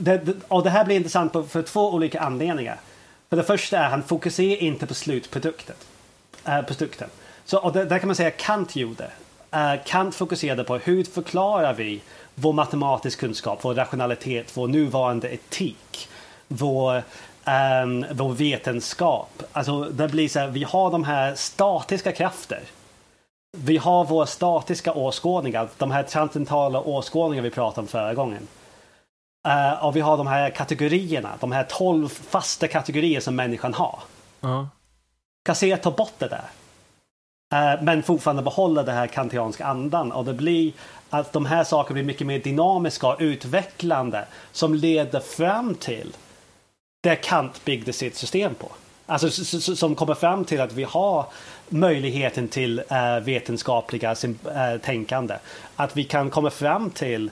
Det, 0.00 0.20
och 0.48 0.62
det 0.62 0.70
här 0.70 0.84
blir 0.84 0.96
intressant 0.96 1.32
på, 1.32 1.42
för 1.42 1.62
två 1.62 1.94
olika 1.94 2.20
anledningar. 2.20 2.80
För 3.28 3.36
det 3.36 3.44
första 3.44 3.78
är 3.78 3.88
han 3.88 4.02
fokuserar 4.02 4.62
inte 4.62 4.86
på 4.86 4.94
slutprodukten. 4.94 5.76
Äh, 6.44 6.58
eh, 6.58 6.64
produkten. 6.64 7.08
Så, 7.44 7.58
och 7.58 7.72
det, 7.72 7.84
där 7.84 7.98
kan 7.98 8.06
man 8.06 8.16
säga 8.16 8.30
Kant 8.30 8.76
gjorde. 8.76 9.10
Äh, 9.50 9.74
Kant 9.84 10.14
fokuserade 10.14 10.64
på 10.64 10.76
hur 10.76 11.04
förklarar 11.04 11.74
vi 11.74 12.00
vår 12.34 12.52
matematisk 12.52 13.20
kunskap, 13.20 13.58
vår 13.62 13.74
rationalitet, 13.74 14.56
vår 14.56 14.68
nuvarande 14.68 15.28
etik, 15.28 16.08
vår, 16.48 17.02
ähm, 17.44 18.06
vår 18.12 18.32
vetenskap. 18.32 19.42
Alltså 19.52 19.84
det 19.84 20.08
blir 20.08 20.28
så 20.28 20.38
här, 20.38 20.48
vi 20.48 20.64
har 20.64 20.90
de 20.90 21.04
här 21.04 21.34
statiska 21.34 22.12
krafter. 22.12 22.60
Vi 23.56 23.76
har 23.76 24.04
våra 24.04 24.26
statiska 24.26 24.92
åskådningar, 24.92 25.68
de 25.78 25.90
här 25.90 26.02
transcendentala 26.02 26.80
åskådningar 26.80 27.42
vi 27.42 27.50
pratade 27.50 27.80
om 27.80 27.86
förra 27.86 28.14
gången. 28.14 28.48
Uh, 29.48 29.84
och 29.84 29.96
vi 29.96 30.00
har 30.00 30.16
de 30.16 30.26
här 30.26 30.50
kategorierna, 30.50 31.30
de 31.40 31.52
här 31.52 31.64
tolv 31.64 32.08
fasta 32.08 32.68
kategorier 32.68 33.20
som 33.20 33.36
människan 33.36 33.74
har. 33.74 33.98
Uh. 34.44 34.66
Kassé 35.44 35.76
tar 35.76 35.90
bort 35.90 36.18
det 36.18 36.28
där. 36.28 36.44
Uh, 37.54 37.82
men 37.82 38.02
fortfarande 38.02 38.42
behåller 38.42 38.82
det 38.82 38.92
här 38.92 39.06
kantianska 39.06 39.66
andan 39.66 40.12
och 40.12 40.24
det 40.24 40.34
blir 40.34 40.72
att 41.10 41.32
de 41.32 41.46
här 41.46 41.64
sakerna 41.64 41.94
blir 41.94 42.04
mycket 42.04 42.26
mer 42.26 42.38
dynamiska 42.38 43.06
och 43.06 43.16
utvecklande 43.20 44.24
som 44.52 44.74
leder 44.74 45.20
fram 45.20 45.74
till 45.74 46.16
det 47.00 47.16
Kant 47.16 47.64
byggde 47.64 47.92
sitt 47.92 48.16
system 48.16 48.54
på. 48.54 48.68
Alltså 49.06 49.30
som 49.76 49.94
kommer 49.94 50.14
fram 50.14 50.44
till 50.44 50.60
att 50.60 50.72
vi 50.72 50.84
har 50.84 51.26
möjligheten 51.68 52.48
till 52.48 52.80
uh, 52.80 53.20
vetenskapliga 53.24 54.14
uh, 54.24 54.78
tänkande. 54.82 55.34
Att 55.76 55.96
vi 55.96 56.04
kan 56.04 56.30
komma 56.30 56.50
fram 56.50 56.90
till 56.90 57.30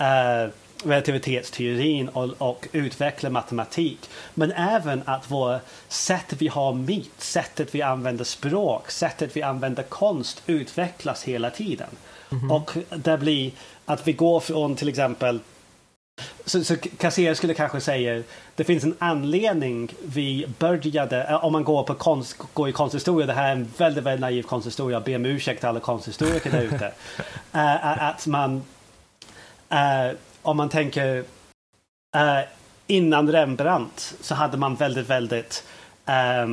uh, 0.00 0.50
relativitetsteorin 0.84 2.08
och, 2.08 2.28
och 2.38 2.68
utveckla 2.72 3.30
matematik. 3.30 4.10
Men 4.34 4.52
även 4.52 5.02
att 5.04 5.30
vår 5.30 5.60
sätt 5.88 6.32
vi 6.38 6.48
har 6.48 6.72
myt, 6.72 7.12
sättet 7.18 7.74
vi 7.74 7.82
använder 7.82 8.24
språk, 8.24 8.90
sättet 8.90 9.36
vi 9.36 9.42
använder 9.42 9.82
konst 9.82 10.42
utvecklas 10.46 11.24
hela 11.24 11.50
tiden. 11.50 11.88
Mm 12.30 12.44
-hmm. 12.44 12.52
Och 12.52 12.72
det 12.98 13.18
blir 13.18 13.52
att 13.84 14.08
vi 14.08 14.12
går 14.12 14.40
från 14.40 14.76
till 14.76 14.88
exempel 14.88 15.40
så, 16.44 16.64
så 16.64 16.76
Kasser 16.76 17.34
skulle 17.34 17.54
kanske 17.54 17.80
säga 17.80 18.22
det 18.56 18.64
finns 18.64 18.84
en 18.84 18.96
anledning 18.98 19.92
vi 20.02 20.46
började, 20.58 21.24
eh, 21.24 21.44
om 21.44 21.52
man 21.52 21.64
går 21.64 21.82
på 21.82 21.94
konst, 21.94 22.36
går 22.54 22.68
i 22.68 22.72
konsthistoria, 22.72 23.26
det 23.26 23.32
här 23.32 23.48
är 23.48 23.52
en 23.52 23.72
väldigt, 23.76 24.04
väldigt 24.04 24.20
naiv 24.20 24.42
konsthistoria, 24.42 24.96
jag 24.96 25.04
ber 25.04 25.16
om 25.16 25.26
ursäkt 25.26 25.60
till 25.60 25.68
alla 25.68 25.80
konsthistoriker 25.80 26.50
där 26.50 26.62
ute. 26.62 26.92
uh, 27.54 28.02
att 28.02 28.26
man 28.26 28.62
om 30.42 30.56
man 30.56 30.68
tänker 30.68 31.24
eh, 32.16 32.40
innan 32.86 33.32
Rembrandt 33.32 34.14
så 34.20 34.34
hade 34.34 34.56
man 34.56 34.74
väldigt, 34.74 35.10
väldigt 35.10 35.64
eh, 36.06 36.46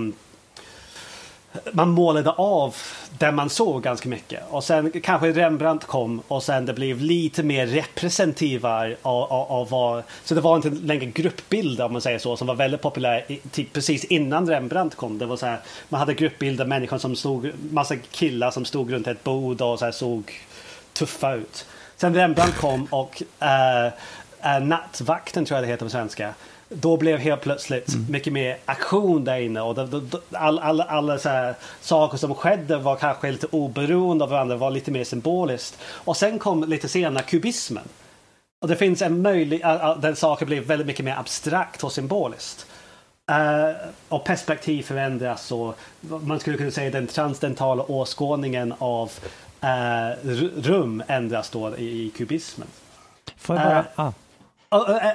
man 1.71 1.89
målade 1.89 2.31
av 2.31 2.75
det 3.19 3.31
man 3.31 3.49
såg 3.49 3.83
ganska 3.83 4.09
mycket. 4.09 4.43
Och 4.49 4.63
sen 4.63 4.91
kanske 5.03 5.31
Rembrandt 5.31 5.85
kom 5.85 6.21
och 6.27 6.43
sen 6.43 6.65
det 6.65 6.73
blev 6.73 7.01
lite 7.01 7.43
mer 7.43 7.67
representativa 7.67 8.81
av, 9.01 9.23
av, 9.23 9.51
av 9.51 9.69
vad... 9.69 10.03
Så 10.23 10.35
det 10.35 10.41
var 10.41 10.55
inte 10.55 10.69
längre 10.69 11.05
gruppbilder 11.05 11.85
om 11.85 11.91
man 11.91 12.01
säger 12.01 12.19
så 12.19 12.37
som 12.37 12.47
var 12.47 12.55
väldigt 12.55 12.81
populär 12.81 13.25
typ 13.51 13.73
precis 13.73 14.03
innan 14.05 14.49
Rembrandt 14.49 14.95
kom. 14.95 15.17
Det 15.17 15.25
var 15.25 15.37
så 15.37 15.45
här, 15.45 15.59
man 15.89 15.99
hade 15.99 16.13
gruppbilder, 16.13 16.65
människor 16.65 16.97
som 16.97 17.15
stod, 17.15 17.51
massa 17.71 17.95
killar 17.95 18.51
som 18.51 18.65
stod 18.65 18.91
runt 18.91 19.07
ett 19.07 19.23
bord 19.23 19.61
och 19.61 19.79
så 19.79 19.85
här 19.85 19.91
såg 19.91 20.33
tuffa 20.93 21.33
ut. 21.33 21.65
Sen 21.97 22.15
Rembrandt 22.15 22.57
kom 22.57 22.85
och 22.85 23.23
uh, 23.41 24.63
Nattvakten 24.63 25.45
tror 25.45 25.57
jag 25.57 25.63
det 25.63 25.71
heter 25.71 25.85
på 25.85 25.89
svenska 25.89 26.33
då 26.69 26.97
blev 26.97 27.19
helt 27.19 27.41
plötsligt 27.41 27.93
mm. 27.93 28.11
mycket 28.11 28.33
mer 28.33 28.57
aktion 28.65 29.23
där 29.23 29.39
inne 29.39 29.61
och 29.61 29.77
alla 29.77 30.61
all, 30.61 30.81
all, 30.81 31.09
all, 31.09 31.19
saker 31.81 32.17
som 32.17 32.35
skedde 32.35 32.77
var 32.77 32.95
kanske 32.95 33.31
lite 33.31 33.47
oberoende 33.51 34.23
av 34.23 34.29
varandra, 34.29 34.55
var 34.55 34.71
lite 34.71 34.91
mer 34.91 35.03
symboliskt. 35.03 35.77
Och 35.81 36.17
sen 36.17 36.39
kom 36.39 36.63
lite 36.63 36.87
senare 36.87 37.23
kubismen. 37.23 37.83
Och 38.61 38.67
det 38.67 38.75
finns 38.75 39.01
en 39.01 39.21
möjlighet, 39.21 40.01
den 40.01 40.15
saker 40.15 40.45
blev 40.45 40.63
väldigt 40.63 40.87
mycket 40.87 41.05
mer 41.05 41.15
abstrakt 41.19 41.83
och 41.83 41.91
symboliskt. 41.91 42.65
Uh, 43.31 43.75
och 44.09 44.23
perspektiv 44.23 44.83
förändras 44.83 45.51
och 45.51 45.79
man 45.99 46.39
skulle 46.39 46.57
kunna 46.57 46.71
säga 46.71 46.91
den 46.91 47.07
transdentala 47.07 47.83
åskådningen 47.83 48.73
av 48.77 49.11
rum 50.61 51.03
ändras 51.07 51.49
då 51.49 51.77
i, 51.77 52.05
i 52.05 52.09
kubismen. 52.09 52.67
Får 53.37 53.55
jag 53.55 53.65
bara... 53.65 53.79
Uh, 53.79 53.85
ah. 53.95 54.13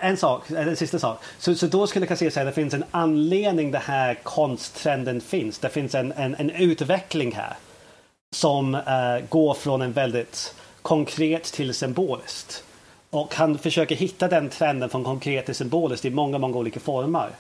En 0.01 0.17
sak, 0.17 0.51
en 0.51 0.77
sista 0.77 0.99
sak. 0.99 1.23
Så, 1.39 1.55
så 1.55 1.67
då 1.67 1.87
skulle 1.87 2.07
jag 2.07 2.19
säga 2.19 2.29
att 2.29 2.35
det 2.35 2.53
finns 2.53 2.75
en 2.75 2.85
anledning 2.91 3.71
den 3.71 3.83
här 3.83 4.15
konsttrenden 4.23 5.21
finns. 5.21 5.59
Det 5.59 5.69
finns 5.69 5.95
en, 5.95 6.13
en, 6.13 6.35
en 6.35 6.51
utveckling 6.51 7.33
här. 7.33 7.55
Som 8.35 8.75
uh, 8.75 8.81
går 9.29 9.55
från 9.55 9.83
en 9.83 9.93
väldigt 9.93 10.55
konkret 10.83 11.45
till 11.45 11.75
symboliskt. 11.75 12.65
Och 13.11 13.35
han 13.35 13.59
försöker 13.59 13.97
hitta 13.97 14.29
den 14.29 14.49
trenden 14.49 14.89
från 14.89 15.05
konkret 15.05 15.47
till 15.47 15.55
symboliskt 15.55 16.05
i 16.05 16.11
många, 16.11 16.39
många 16.39 16.57
olika 16.57 16.81
former. 16.81 17.31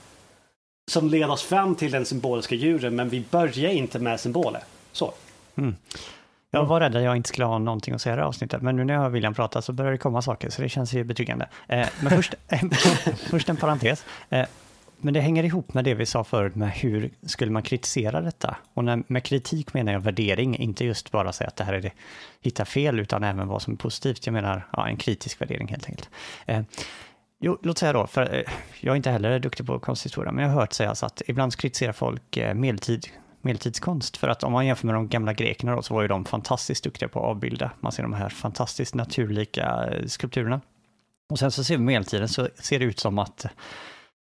Som 0.90 1.08
leder 1.08 1.30
oss 1.30 1.42
fram 1.42 1.74
till 1.74 1.92
den 1.92 2.04
symboliska 2.04 2.54
djuren, 2.54 2.96
men 2.96 3.08
vi 3.08 3.24
börjar 3.30 3.70
inte 3.70 3.98
med 3.98 4.20
symboler. 4.20 4.62
Så. 4.92 5.12
Mm. 5.56 5.76
Jag 6.52 6.66
var 6.66 6.80
rädd 6.80 6.96
att 6.96 7.02
jag 7.02 7.16
inte 7.16 7.28
skulle 7.28 7.44
ha 7.44 7.58
någonting 7.58 7.94
att 7.94 8.00
säga 8.00 8.12
i 8.12 8.16
det 8.16 8.22
här 8.22 8.28
avsnittet, 8.28 8.62
men 8.62 8.76
nu 8.76 8.84
när 8.84 8.94
jag 8.94 9.00
hör 9.00 9.08
William 9.10 9.34
prata 9.34 9.62
så 9.62 9.72
börjar 9.72 9.92
det 9.92 9.98
komma 9.98 10.22
saker, 10.22 10.50
så 10.50 10.62
det 10.62 10.68
känns 10.68 10.92
ju 10.92 11.04
betryggande. 11.04 11.48
Eh, 11.68 11.88
men 12.02 12.10
först, 12.10 12.34
först 13.30 13.48
en 13.48 13.56
parentes. 13.56 14.04
Eh, 14.28 14.46
men 15.02 15.14
det 15.14 15.20
hänger 15.20 15.44
ihop 15.44 15.74
med 15.74 15.84
det 15.84 15.94
vi 15.94 16.06
sa 16.06 16.24
förut 16.24 16.54
med 16.54 16.70
hur 16.70 17.10
skulle 17.22 17.50
man 17.50 17.62
kritisera 17.62 18.20
detta? 18.20 18.56
Och 18.74 18.84
när, 18.84 19.02
med 19.06 19.24
kritik 19.24 19.74
menar 19.74 19.92
jag 19.92 20.00
värdering, 20.00 20.56
inte 20.56 20.84
just 20.84 21.10
bara 21.10 21.32
säga 21.32 21.48
att 21.48 21.56
det 21.56 21.64
här 21.64 21.72
är 21.72 21.80
det, 21.80 21.92
hitta 22.40 22.64
fel, 22.64 23.00
utan 23.00 23.24
även 23.24 23.48
vad 23.48 23.62
som 23.62 23.72
är 23.72 23.76
positivt. 23.76 24.26
Jag 24.26 24.32
menar 24.32 24.66
ja, 24.72 24.88
en 24.88 24.96
kritisk 24.96 25.40
värdering 25.40 25.68
helt 25.68 25.86
enkelt. 25.86 26.10
Eh, 26.46 26.62
jo, 27.40 27.58
låt 27.62 27.78
säga 27.78 27.92
då, 27.92 28.06
för 28.06 28.34
eh, 28.34 28.42
jag 28.80 28.92
är 28.92 28.96
inte 28.96 29.10
heller 29.10 29.38
duktig 29.38 29.66
på 29.66 29.78
konsthistoria, 29.78 30.32
men 30.32 30.44
jag 30.44 30.50
har 30.50 30.60
hört 30.60 30.72
sägas 30.72 31.02
att 31.02 31.22
ibland 31.26 31.56
kritiserar 31.56 31.92
folk 31.92 32.36
eh, 32.36 32.54
medeltid 32.54 33.06
medeltidskonst. 33.42 34.16
För 34.16 34.28
att 34.28 34.44
om 34.44 34.52
man 34.52 34.66
jämför 34.66 34.86
med 34.86 34.94
de 34.94 35.08
gamla 35.08 35.32
grekerna 35.32 35.76
då, 35.76 35.82
så 35.82 35.94
var 35.94 36.02
ju 36.02 36.08
de 36.08 36.24
fantastiskt 36.24 36.84
duktiga 36.84 37.08
på 37.08 37.18
att 37.18 37.24
avbilda. 37.24 37.70
Man 37.80 37.92
ser 37.92 38.02
de 38.02 38.12
här 38.12 38.28
fantastiskt 38.28 38.94
naturlika 38.94 39.88
eh, 39.92 40.06
skulpturerna. 40.06 40.60
Och 41.30 41.38
sen 41.38 41.50
så 41.50 41.64
ser 41.64 41.76
vi 41.76 41.82
medeltiden 41.82 42.28
så 42.28 42.48
ser 42.54 42.78
det 42.78 42.84
ut 42.84 43.00
som 43.00 43.18
att 43.18 43.46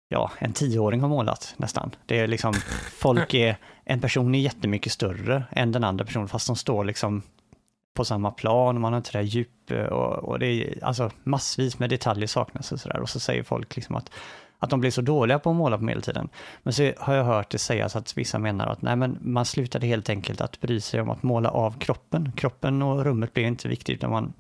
ja, 0.10 0.32
en 0.38 0.54
tioåring 0.54 1.02
har 1.02 1.10
målat 1.10 1.54
nästan. 1.58 1.92
Det 2.06 2.20
är 2.20 2.28
liksom, 2.28 2.54
folk 2.98 3.34
är, 3.34 3.58
en 3.84 4.02
person 4.02 4.36
är 4.36 4.40
jättemycket 4.40 4.92
större 4.92 5.44
än 5.52 5.72
den 5.72 5.84
andra 5.84 6.06
personen, 6.06 6.28
fast 6.28 6.48
de 6.48 6.56
står 6.56 6.84
liksom 6.84 7.22
på 7.94 8.06
samma 8.06 8.32
plan, 8.32 8.76
och 8.76 8.82
man 8.82 8.94
har 8.94 8.98
inte 8.98 9.18
det 9.18 9.24
djup 9.24 9.72
eh, 9.72 9.84
och, 9.84 10.30
och 10.30 10.40
det 10.40 10.48
är 10.48 10.84
alltså 10.84 11.12
massvis 11.24 11.80
med 11.80 11.90
detaljer 11.90 12.28
saknas 12.28 12.72
och 12.72 12.80
sådär. 12.80 13.00
Och 13.00 13.10
så 13.10 13.20
säger 13.20 13.44
folk 13.44 13.76
liksom 13.76 13.96
att 13.96 14.12
att 14.60 14.70
de 14.70 14.80
blir 14.80 14.92
så 14.92 15.02
dåliga 15.02 15.40
på 15.40 15.50
att 15.50 15.56
måla 15.56 15.78
på 15.78 15.84
medeltiden. 15.84 16.30
Men 16.64 16.74
så 16.74 16.92
har 16.98 17.14
jag 17.14 17.24
hört 17.24 17.50
det 17.50 17.58
sägas 17.58 17.96
att 17.96 18.18
vissa 18.18 18.40
menar 18.40 18.68
att 18.68 18.82
nej, 18.82 18.96
men 18.96 19.18
man 19.22 19.46
slutade 19.46 19.88
helt 19.88 20.10
enkelt 20.10 20.42
att 20.42 20.62
bry 20.62 20.82
sig 20.82 21.02
om 21.02 21.10
att 21.10 21.24
måla 21.24 21.50
av 21.50 21.80
kroppen. 21.80 22.32
Kroppen 22.32 22.82
och 22.82 23.06
rummet 23.06 23.34
blir 23.34 23.44
inte 23.44 23.68
viktigt, 23.68 23.96
utan 23.96 24.12
man 24.12 24.34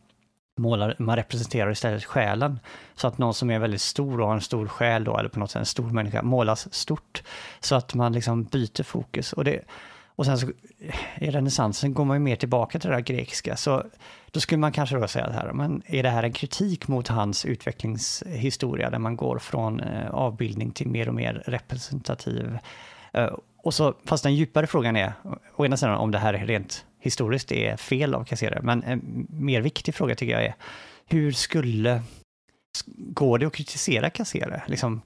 målar, 0.57 0.95
man 0.99 1.15
representerar 1.15 1.71
istället 1.71 2.05
själen. 2.05 2.59
Så 2.95 3.07
att 3.07 3.17
någon 3.17 3.33
som 3.33 3.49
är 3.51 3.59
väldigt 3.59 3.81
stor 3.81 4.21
och 4.21 4.27
har 4.27 4.33
en 4.33 4.41
stor 4.41 4.67
själ 4.67 5.03
då, 5.03 5.17
eller 5.17 5.29
på 5.29 5.39
något 5.39 5.51
sätt 5.51 5.59
en 5.59 5.65
stor 5.65 5.89
människa, 5.89 6.21
målas 6.21 6.73
stort. 6.73 7.23
Så 7.59 7.75
att 7.75 7.93
man 7.93 8.13
liksom 8.13 8.43
byter 8.43 8.83
fokus. 8.83 9.33
Och, 9.33 9.43
det, 9.43 9.61
och 10.19 10.25
sen 10.25 10.37
så 10.37 10.47
eh, 10.79 11.23
i 11.23 11.31
renässansen 11.31 11.93
går 11.93 12.05
man 12.05 12.15
ju 12.15 12.19
mer 12.19 12.35
tillbaka 12.35 12.79
till 12.79 12.89
det 12.89 12.95
där 12.95 13.01
grekiska. 13.01 13.55
Så 13.55 13.83
då 14.31 14.39
skulle 14.39 14.59
man 14.59 14.71
kanske 14.71 14.95
då 14.95 15.07
säga 15.07 15.29
här, 15.29 15.53
men 15.53 15.81
är 15.85 16.03
det 16.03 16.09
här 16.09 16.23
en 16.23 16.33
kritik 16.33 16.87
mot 16.87 17.07
hans 17.07 17.45
utvecklingshistoria 17.45 18.89
där 18.89 18.99
man 18.99 19.15
går 19.15 19.39
från 19.39 19.79
eh, 19.79 20.09
avbildning 20.09 20.71
till 20.71 20.87
mer 20.87 21.07
och 21.07 21.15
mer 21.15 21.43
representativ? 21.45 22.57
Eh, 23.13 23.29
och 23.57 23.73
så, 23.73 23.93
fast 24.05 24.23
den 24.23 24.35
djupare 24.35 24.67
frågan 24.67 24.95
är, 24.95 25.13
å 25.55 25.65
ena 25.65 25.77
sidan 25.77 25.95
om 25.95 26.11
det 26.11 26.19
här 26.19 26.33
rent 26.33 26.85
historiskt 26.99 27.51
är 27.51 27.77
fel 27.77 28.15
av 28.15 28.23
Cassere, 28.23 28.59
men 28.61 28.83
en 28.83 29.27
mer 29.29 29.61
viktig 29.61 29.95
fråga 29.95 30.15
tycker 30.15 30.33
jag 30.33 30.45
är, 30.45 30.55
hur 31.05 31.31
skulle 31.31 32.01
Går 32.97 33.39
det 33.39 33.45
att 33.45 33.53
kritisera 33.53 34.09
Cassere? 34.09 34.63
Liksom, 34.67 35.01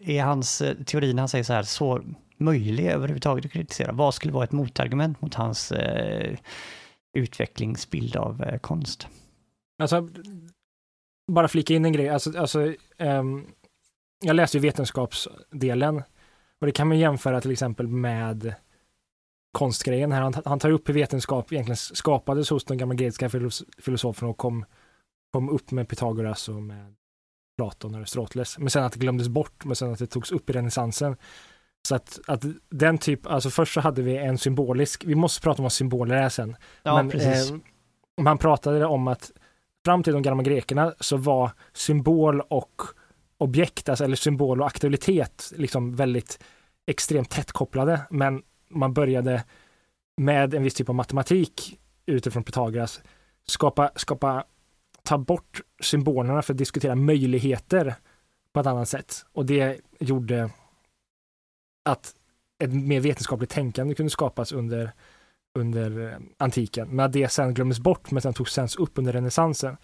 är 0.00 0.22
hans 0.22 0.62
teori 0.86 1.14
när 1.14 1.22
han 1.22 1.28
säger 1.28 1.44
så 1.44 1.52
här, 1.52 1.62
så 1.62 2.02
möjlig 2.40 2.86
överhuvudtaget 2.86 3.44
att 3.44 3.52
kritisera? 3.52 3.92
Vad 3.92 4.14
skulle 4.14 4.32
vara 4.32 4.44
ett 4.44 4.52
motargument 4.52 5.20
mot 5.20 5.34
hans 5.34 5.72
eh, 5.72 6.38
utvecklingsbild 7.18 8.16
av 8.16 8.42
eh, 8.42 8.58
konst. 8.58 9.08
Alltså, 9.78 10.08
bara 11.32 11.48
flika 11.48 11.74
in 11.74 11.84
en 11.84 11.92
grej. 11.92 12.08
Alltså, 12.08 12.38
alltså, 12.38 12.74
um, 12.98 13.46
jag 14.24 14.36
läste 14.36 14.56
ju 14.56 14.60
vetenskapsdelen 14.60 16.02
och 16.60 16.66
det 16.66 16.72
kan 16.72 16.88
man 16.88 16.98
jämföra 16.98 17.40
till 17.40 17.50
exempel 17.50 17.88
med 17.88 18.54
konstgrejen 19.52 20.12
här. 20.12 20.22
Han, 20.22 20.34
han 20.44 20.58
tar 20.58 20.70
upp 20.70 20.88
hur 20.88 20.94
vetenskap 20.94 21.52
egentligen 21.52 21.76
skapades 21.76 22.50
hos 22.50 22.64
de 22.64 22.78
gamla 22.78 22.94
grekiska 22.94 23.30
filosoferna 23.78 24.30
och 24.30 24.36
kom, 24.36 24.64
kom 25.32 25.48
upp 25.48 25.70
med 25.70 25.88
Pythagoras 25.88 26.48
och 26.48 26.62
med 26.62 26.94
Platon 27.56 27.94
och 27.94 28.00
Aristoteles. 28.00 28.58
Men 28.58 28.70
sen 28.70 28.84
att 28.84 28.92
det 28.92 28.98
glömdes 28.98 29.28
bort, 29.28 29.64
men 29.64 29.76
sen 29.76 29.92
att 29.92 29.98
det 29.98 30.06
togs 30.06 30.32
upp 30.32 30.50
i 30.50 30.52
renässansen. 30.52 31.16
Så 31.82 31.94
att, 31.94 32.20
att 32.26 32.44
den 32.70 32.98
typ, 32.98 33.26
alltså 33.26 33.50
först 33.50 33.74
så 33.74 33.80
hade 33.80 34.02
vi 34.02 34.16
en 34.16 34.38
symbolisk, 34.38 35.04
vi 35.04 35.14
måste 35.14 35.40
prata 35.40 35.58
om 35.58 35.62
vad 35.62 35.72
symboler 35.72 36.16
är 36.16 36.28
sen. 36.28 36.56
Ja, 36.82 36.96
men, 36.96 37.10
precis. 37.10 37.50
Eh, 37.50 37.56
man 38.20 38.38
pratade 38.38 38.86
om 38.86 39.08
att 39.08 39.32
fram 39.84 40.02
till 40.02 40.12
de 40.12 40.22
gamla 40.22 40.42
grekerna 40.42 40.94
så 41.00 41.16
var 41.16 41.50
symbol 41.72 42.40
och 42.40 42.82
objekt, 43.38 43.88
alltså, 43.88 44.04
eller 44.04 44.16
symbol 44.16 44.60
och 44.60 44.66
aktualitet 44.66 45.52
liksom 45.56 45.96
väldigt 45.96 46.44
extremt 46.86 47.30
tätt 47.30 47.52
kopplade. 47.52 48.00
Men 48.10 48.42
man 48.70 48.94
började 48.94 49.44
med 50.16 50.54
en 50.54 50.62
viss 50.62 50.74
typ 50.74 50.88
av 50.88 50.94
matematik 50.94 51.78
utifrån 52.06 52.44
Pythagoras 52.44 53.00
skapa, 53.50 53.90
skapa, 53.94 54.44
ta 55.02 55.18
bort 55.18 55.60
symbolerna 55.80 56.42
för 56.42 56.54
att 56.54 56.58
diskutera 56.58 56.94
möjligheter 56.94 57.94
på 58.52 58.60
ett 58.60 58.66
annat 58.66 58.88
sätt. 58.88 59.24
Och 59.32 59.46
det 59.46 59.80
gjorde 60.00 60.50
att 61.84 62.14
ett 62.64 62.72
mer 62.74 63.00
vetenskapligt 63.00 63.50
tänkande 63.50 63.94
kunde 63.94 64.10
skapas 64.10 64.52
under, 64.52 64.92
under 65.58 66.12
eh, 66.12 66.18
antiken. 66.36 66.88
Men 66.88 67.06
att 67.06 67.12
det 67.12 67.28
sen 67.28 67.54
glömdes 67.54 67.80
bort, 67.80 68.10
men 68.10 68.22
sen 68.22 68.34
togs 68.34 68.52
sen 68.52 68.68
upp 68.78 68.98
under 68.98 69.12
renässansen. 69.12 69.76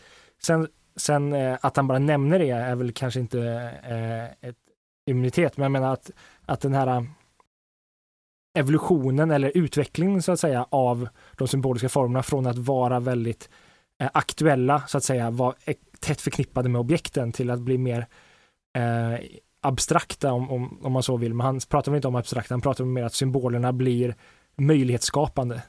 Sen, 0.43 0.69
sen 0.97 1.33
eh, 1.33 1.59
att 1.61 1.77
han 1.77 1.87
bara 1.87 1.99
nämner 1.99 2.39
det 2.39 2.51
är 2.51 2.75
väl 2.75 2.93
kanske 2.93 3.21
inte 3.21 3.41
eh, 3.85 4.49
ett 4.49 4.57
immunitet, 5.11 5.57
men 5.57 5.63
jag 5.63 5.73
menar 5.73 5.93
att, 5.93 6.11
att 6.47 6.61
den 6.61 6.75
här 6.75 6.87
eh, 6.87 7.03
evolutionen 8.59 9.31
eller 9.31 9.53
utvecklingen 9.55 10.23
så 10.23 10.33
att 10.33 10.41
säga 10.41 10.67
av 10.71 11.09
de 11.37 11.49
symboliska 11.49 11.89
formerna 11.89 12.23
från 12.23 12.47
att 12.47 12.59
vara 12.59 13.01
väldigt 13.01 13.49
eh, 14.01 14.11
aktuella 14.15 14.83
så 14.87 14.99
att 14.99 15.05
säga, 15.05 15.31
var 15.31 15.55
tätt 16.01 16.21
förknippade 16.21 16.69
med 16.69 16.81
objekten 16.81 17.33
till 17.33 17.51
att 17.51 17.61
bli 17.61 17.79
mer 17.79 18.07
eh, 18.77 19.21
abstrakta 19.65 20.33
om, 20.33 20.51
om, 20.51 20.79
om 20.83 20.93
man 20.93 21.03
så 21.03 21.17
vill, 21.17 21.35
men 21.35 21.47
han 21.47 21.61
pratar 21.69 21.93
väl 21.93 21.97
inte 21.97 22.09
om 22.09 22.15
abstrakta, 22.15 22.55
han 22.55 22.61
pratar 22.61 22.85
mer 22.85 23.05
att 23.05 23.15
symbolerna 23.15 23.73
blir 23.73 24.15
möjlighetsskapande. 24.57 25.63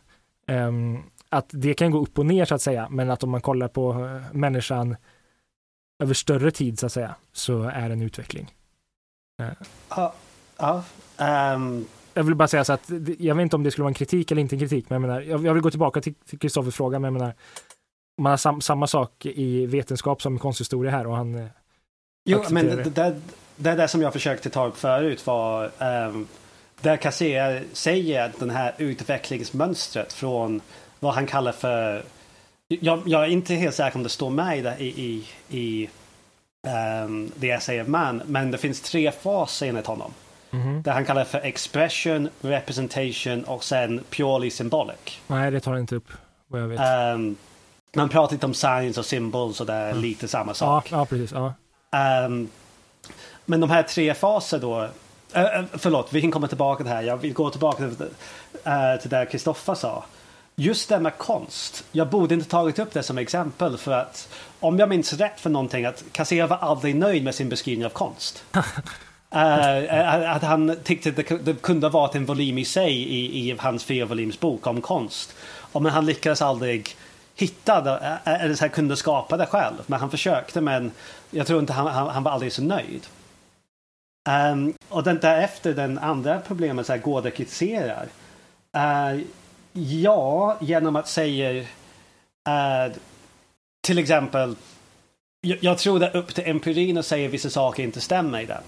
Um, 0.47 1.03
att 1.29 1.45
det 1.49 1.73
kan 1.73 1.91
gå 1.91 2.01
upp 2.01 2.19
och 2.19 2.25
ner 2.25 2.45
så 2.45 2.55
att 2.55 2.61
säga, 2.61 2.87
men 2.89 3.09
att 3.09 3.23
om 3.23 3.29
man 3.29 3.41
kollar 3.41 3.67
på 3.67 3.93
uh, 3.93 4.21
människan 4.31 4.95
över 6.03 6.13
större 6.13 6.51
tid 6.51 6.79
så 6.79 6.85
att 6.85 6.91
säga, 6.91 7.15
så 7.33 7.63
är 7.63 7.89
det 7.89 7.93
en 7.93 8.01
utveckling. 8.01 8.53
Uh. 9.41 10.09
Uh, 10.61 10.81
um... 11.55 11.85
Jag 12.13 12.23
vill 12.23 12.35
bara 12.35 12.47
säga 12.47 12.63
så 12.63 12.73
att 12.73 12.91
jag 13.19 13.35
vet 13.35 13.41
inte 13.41 13.55
om 13.55 13.63
det 13.63 13.71
skulle 13.71 13.83
vara 13.83 13.91
en 13.91 13.93
kritik 13.93 14.31
eller 14.31 14.41
inte 14.41 14.55
en 14.55 14.59
kritik, 14.59 14.89
men 14.89 15.01
jag 15.01 15.07
menar, 15.07 15.21
jag, 15.21 15.45
jag 15.45 15.53
vill 15.53 15.63
gå 15.63 15.69
tillbaka 15.69 16.01
till 16.01 16.15
Kristoffers 16.39 16.75
fråga, 16.75 16.99
men 16.99 17.13
jag 17.13 17.19
menar, 17.19 17.33
man 18.17 18.29
har 18.29 18.37
sam, 18.37 18.61
samma 18.61 18.87
sak 18.87 19.25
i 19.25 19.65
vetenskap 19.65 20.21
som 20.21 20.35
i 20.35 20.39
konsthistoria 20.39 20.91
här 20.91 21.07
och 21.07 21.15
han 21.15 21.49
Jo, 22.25 22.43
men 22.49 22.65
det, 22.67 22.83
det, 22.83 23.21
det 23.55 23.69
är 23.69 23.77
det 23.77 23.87
som 23.87 24.01
jag 24.01 24.13
försökte 24.13 24.49
ta 24.49 24.65
upp 24.65 24.77
förut 24.77 25.27
var 25.27 25.71
um, 25.79 26.27
där 26.81 26.97
Kassé 26.97 27.61
säger 27.73 28.25
att 28.25 28.39
den 28.39 28.49
här 28.49 28.73
utvecklingsmönstret 28.77 30.13
från 30.13 30.61
vad 30.99 31.13
han 31.13 31.27
kallar 31.27 31.51
för 31.51 32.03
jag, 32.67 33.01
jag, 33.05 33.23
är 33.23 33.27
inte 33.27 33.53
helt 33.53 33.75
säker 33.75 33.97
om 33.97 34.03
det 34.03 34.09
står 34.09 34.29
med 34.29 34.75
i, 34.79 34.85
i, 34.85 35.27
i 35.49 35.89
um, 37.03 37.31
det 37.35 37.47
jag 37.47 37.61
säger 37.63 37.83
man, 37.83 38.21
men 38.25 38.51
det 38.51 38.57
finns 38.57 38.81
tre 38.81 39.11
faser 39.11 39.67
enligt 39.67 39.87
honom. 39.87 40.13
Mm. 40.51 40.81
Det 40.81 40.91
han 40.91 41.05
kallar 41.05 41.23
för 41.23 41.39
expression, 41.39 42.29
representation 42.41 43.43
och 43.43 43.63
sen 43.63 44.03
purely 44.09 44.49
symbolic. 44.49 45.19
Nej, 45.27 45.51
det 45.51 45.59
tar 45.59 45.71
han 45.71 45.81
inte 45.81 45.95
upp 45.95 46.07
vad 46.47 46.61
jag 46.61 46.67
vet. 46.67 46.79
Um, 47.15 47.35
man 47.95 48.09
pratar 48.09 48.33
lite 48.33 48.45
om 48.45 48.53
signs 48.53 48.97
och 48.97 49.05
symbols 49.05 49.61
och 49.61 49.67
det 49.67 49.73
är 49.73 49.89
mm. 49.89 50.01
lite 50.01 50.27
samma 50.27 50.53
sak. 50.53 50.87
Ja, 50.91 50.97
ja 50.97 51.05
precis. 51.05 51.31
Ja. 51.31 51.53
Um, 52.25 52.49
men 53.45 53.59
de 53.59 53.69
här 53.69 53.83
tre 53.83 54.13
faser 54.13 54.59
då. 54.59 54.81
Uh, 55.37 55.65
förlåt, 55.73 56.13
vi 56.13 56.21
kan 56.21 56.31
komma 56.31 56.47
tillbaka 56.47 56.77
till 56.77 56.89
det 56.89 56.95
här. 56.95 57.03
Jag 57.03 57.17
vill 57.17 57.33
gå 57.33 57.49
tillbaka 57.49 57.77
till, 57.77 57.97
till 59.01 59.09
det 59.09 59.27
Kristoffer 59.31 59.75
sa. 59.75 60.03
Just 60.55 60.89
det 60.89 60.99
med 60.99 61.17
konst. 61.17 61.85
Jag 61.91 62.09
borde 62.09 62.33
inte 62.33 62.49
tagit 62.49 62.79
upp 62.79 62.93
det 62.93 63.03
som 63.03 63.17
exempel 63.17 63.77
för 63.77 63.91
att 63.91 64.29
om 64.59 64.79
jag 64.79 64.89
minns 64.89 65.13
rätt 65.13 65.39
för 65.39 65.49
någonting 65.49 65.85
att 65.85 66.03
Kassir 66.11 66.47
var 66.47 66.57
aldrig 66.57 66.95
nöjd 66.95 67.23
med 67.23 67.35
sin 67.35 67.49
beskrivning 67.49 67.85
av 67.85 67.89
konst. 67.89 68.43
uh, 68.55 68.61
att 70.35 70.43
han 70.43 70.77
tyckte 70.83 71.11
det, 71.11 71.45
det 71.45 71.61
kunde 71.61 71.87
ha 71.87 71.91
varit 71.91 72.15
en 72.15 72.25
volym 72.25 72.57
i 72.57 72.65
sig 72.65 72.93
i, 72.93 73.49
i 73.49 73.55
hans 73.59 73.83
fyra 73.83 74.05
volyms 74.05 74.39
bok 74.39 74.67
om 74.67 74.81
konst. 74.81 75.35
Men 75.73 75.85
han 75.85 76.05
lyckades 76.05 76.41
aldrig 76.41 76.95
hitta 77.35 77.81
det, 77.81 78.17
eller 78.23 78.55
så 78.55 78.65
här, 78.65 78.69
kunde 78.69 78.97
skapa 78.97 79.37
det 79.37 79.45
själv. 79.45 79.75
Men 79.85 79.99
han 79.99 80.11
försökte 80.11 80.61
men 80.61 80.91
jag 81.31 81.47
tror 81.47 81.59
inte 81.59 81.73
han, 81.73 81.87
han, 81.87 82.09
han 82.09 82.23
var 82.23 82.31
aldrig 82.31 82.53
så 82.53 82.61
nöjd. 82.61 83.07
Um, 84.29 84.73
och 84.89 85.03
den, 85.03 85.19
därefter 85.19 85.73
den 85.73 85.97
andra 85.97 86.39
problemet, 86.39 86.85
så 86.85 86.93
här, 86.93 86.99
Gårde 86.99 87.31
kritiserar. 87.31 88.07
Uh, 88.77 89.21
ja, 89.73 90.57
genom 90.61 90.95
att 90.95 91.07
säga 91.07 91.61
uh, 92.49 92.95
till 93.87 93.97
exempel 93.97 94.55
jag, 95.41 95.57
jag 95.61 95.77
tror 95.77 95.99
det 95.99 96.07
är 96.07 96.17
upp 96.17 96.35
till 96.35 96.43
empirin 96.47 96.97
att 96.97 97.05
säga 97.05 97.29
vissa 97.29 97.49
saker 97.49 97.83
inte 97.83 98.01
stämmer 98.01 98.39
i 98.39 98.45
den. 98.45 98.61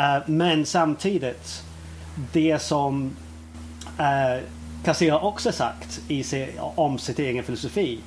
Uh, 0.00 0.22
men 0.26 0.66
samtidigt, 0.66 1.62
det 2.32 2.58
som 2.58 3.16
uh, 3.98 5.10
har 5.10 5.24
också 5.24 5.52
sagt 5.52 6.00
i 6.08 6.22
se, 6.22 6.48
om 6.58 6.98
sitt 6.98 7.18
egen 7.18 7.44
filosofi 7.44 7.98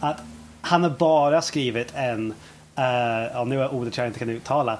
att 0.00 0.22
han 0.60 0.82
har 0.82 0.90
bara 0.90 1.42
skrivit 1.42 1.92
en 1.94 2.34
Uh, 2.78 3.30
ja, 3.34 3.44
nu 3.44 3.62
är 3.62 3.74
ordet 3.74 3.96
jag 3.96 4.06
inte 4.06 4.18
kan 4.18 4.30
uttala. 4.30 4.78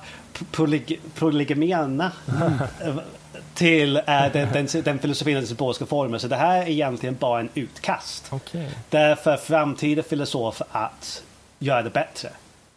Polig 0.50 1.00
polygemena 1.14 2.12
till 3.54 3.96
uh, 3.96 4.02
den, 4.32 4.52
den, 4.52 4.66
den 4.84 4.98
filosofin 4.98 5.36
och 5.36 5.44
symboliska 5.44 5.86
former. 5.86 6.18
Så 6.18 6.28
det 6.28 6.36
här 6.36 6.62
är 6.62 6.68
egentligen 6.68 7.16
bara 7.16 7.40
en 7.40 7.48
utkast. 7.54 8.32
Okay. 8.32 8.66
Det 8.90 8.98
är 8.98 9.14
för 9.14 9.36
framtida 9.36 10.02
filosofer 10.02 10.66
att 10.70 11.22
göra 11.58 11.82
det 11.82 11.90
bättre. 11.90 12.28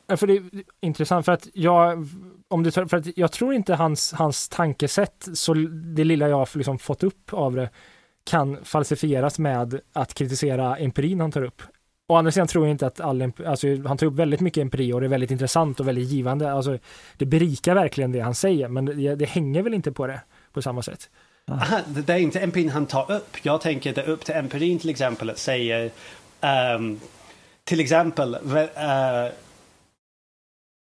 Ja, 0.08 0.18
för 0.18 0.28
det 0.28 0.34
är 0.34 0.44
intressant 0.82 1.26
för 1.26 1.32
att 1.32 1.48
jag 1.54 2.08
om 2.52 2.64
du 2.64 2.72
tar, 2.72 2.86
för 2.86 2.98
att 2.98 3.18
jag 3.18 3.32
tror 3.32 3.54
inte 3.54 3.76
hans, 3.76 4.14
hans 4.14 4.50
tankesätt, 4.50 5.28
så 5.34 5.54
det 5.96 6.04
lilla 6.04 6.30
jag 6.30 6.48
liksom 6.54 6.80
fått 6.80 7.04
upp 7.04 7.34
av 7.34 7.56
det, 7.56 7.70
kan 8.24 8.58
falsifieras 8.64 9.40
med 9.40 9.82
att 9.94 10.14
kritisera 10.14 10.78
empirin 10.78 11.20
han 11.20 11.32
tar 11.32 11.44
upp. 11.44 11.62
Å 12.08 12.16
andra 12.16 12.32
sidan 12.32 12.48
tror 12.48 12.66
jag 12.66 12.72
inte 12.74 12.88
att 12.88 13.00
all, 13.00 13.32
alltså, 13.46 13.68
han 13.86 13.98
tar 13.98 14.06
upp 14.06 14.14
väldigt 14.14 14.40
mycket 14.40 14.62
empiri 14.62 14.94
och 14.94 15.02
det 15.02 15.08
är 15.08 15.10
väldigt 15.10 15.32
intressant 15.32 15.80
och 15.80 15.88
väldigt 15.88 16.10
givande. 16.10 16.52
Alltså, 16.52 16.78
det 17.18 17.26
berikar 17.26 17.76
verkligen 17.76 18.12
det 18.12 18.20
han 18.20 18.36
säger, 18.36 18.68
men 18.68 18.86
det, 18.86 19.16
det 19.16 19.26
hänger 19.26 19.62
väl 19.62 19.74
inte 19.74 19.92
på 19.92 20.08
det 20.08 20.22
på 20.54 20.62
samma 20.62 20.82
sätt. 20.82 21.10
Aha, 21.52 21.80
det 21.88 22.14
är 22.14 22.18
inte 22.18 22.40
empirin 22.40 22.70
han 22.70 22.86
tar 22.86 23.12
upp. 23.12 23.38
Jag 23.42 23.62
tänker 23.62 23.94
det 23.94 24.02
är 24.02 24.10
upp 24.10 24.26
till 24.26 24.36
empirin 24.36 24.80
till 24.80 24.90
exempel 24.90 25.30
att 25.30 25.38
säga 25.38 25.90
um, 26.76 27.00
till 27.64 27.80
exempel 27.80 28.36
uh, 28.36 29.32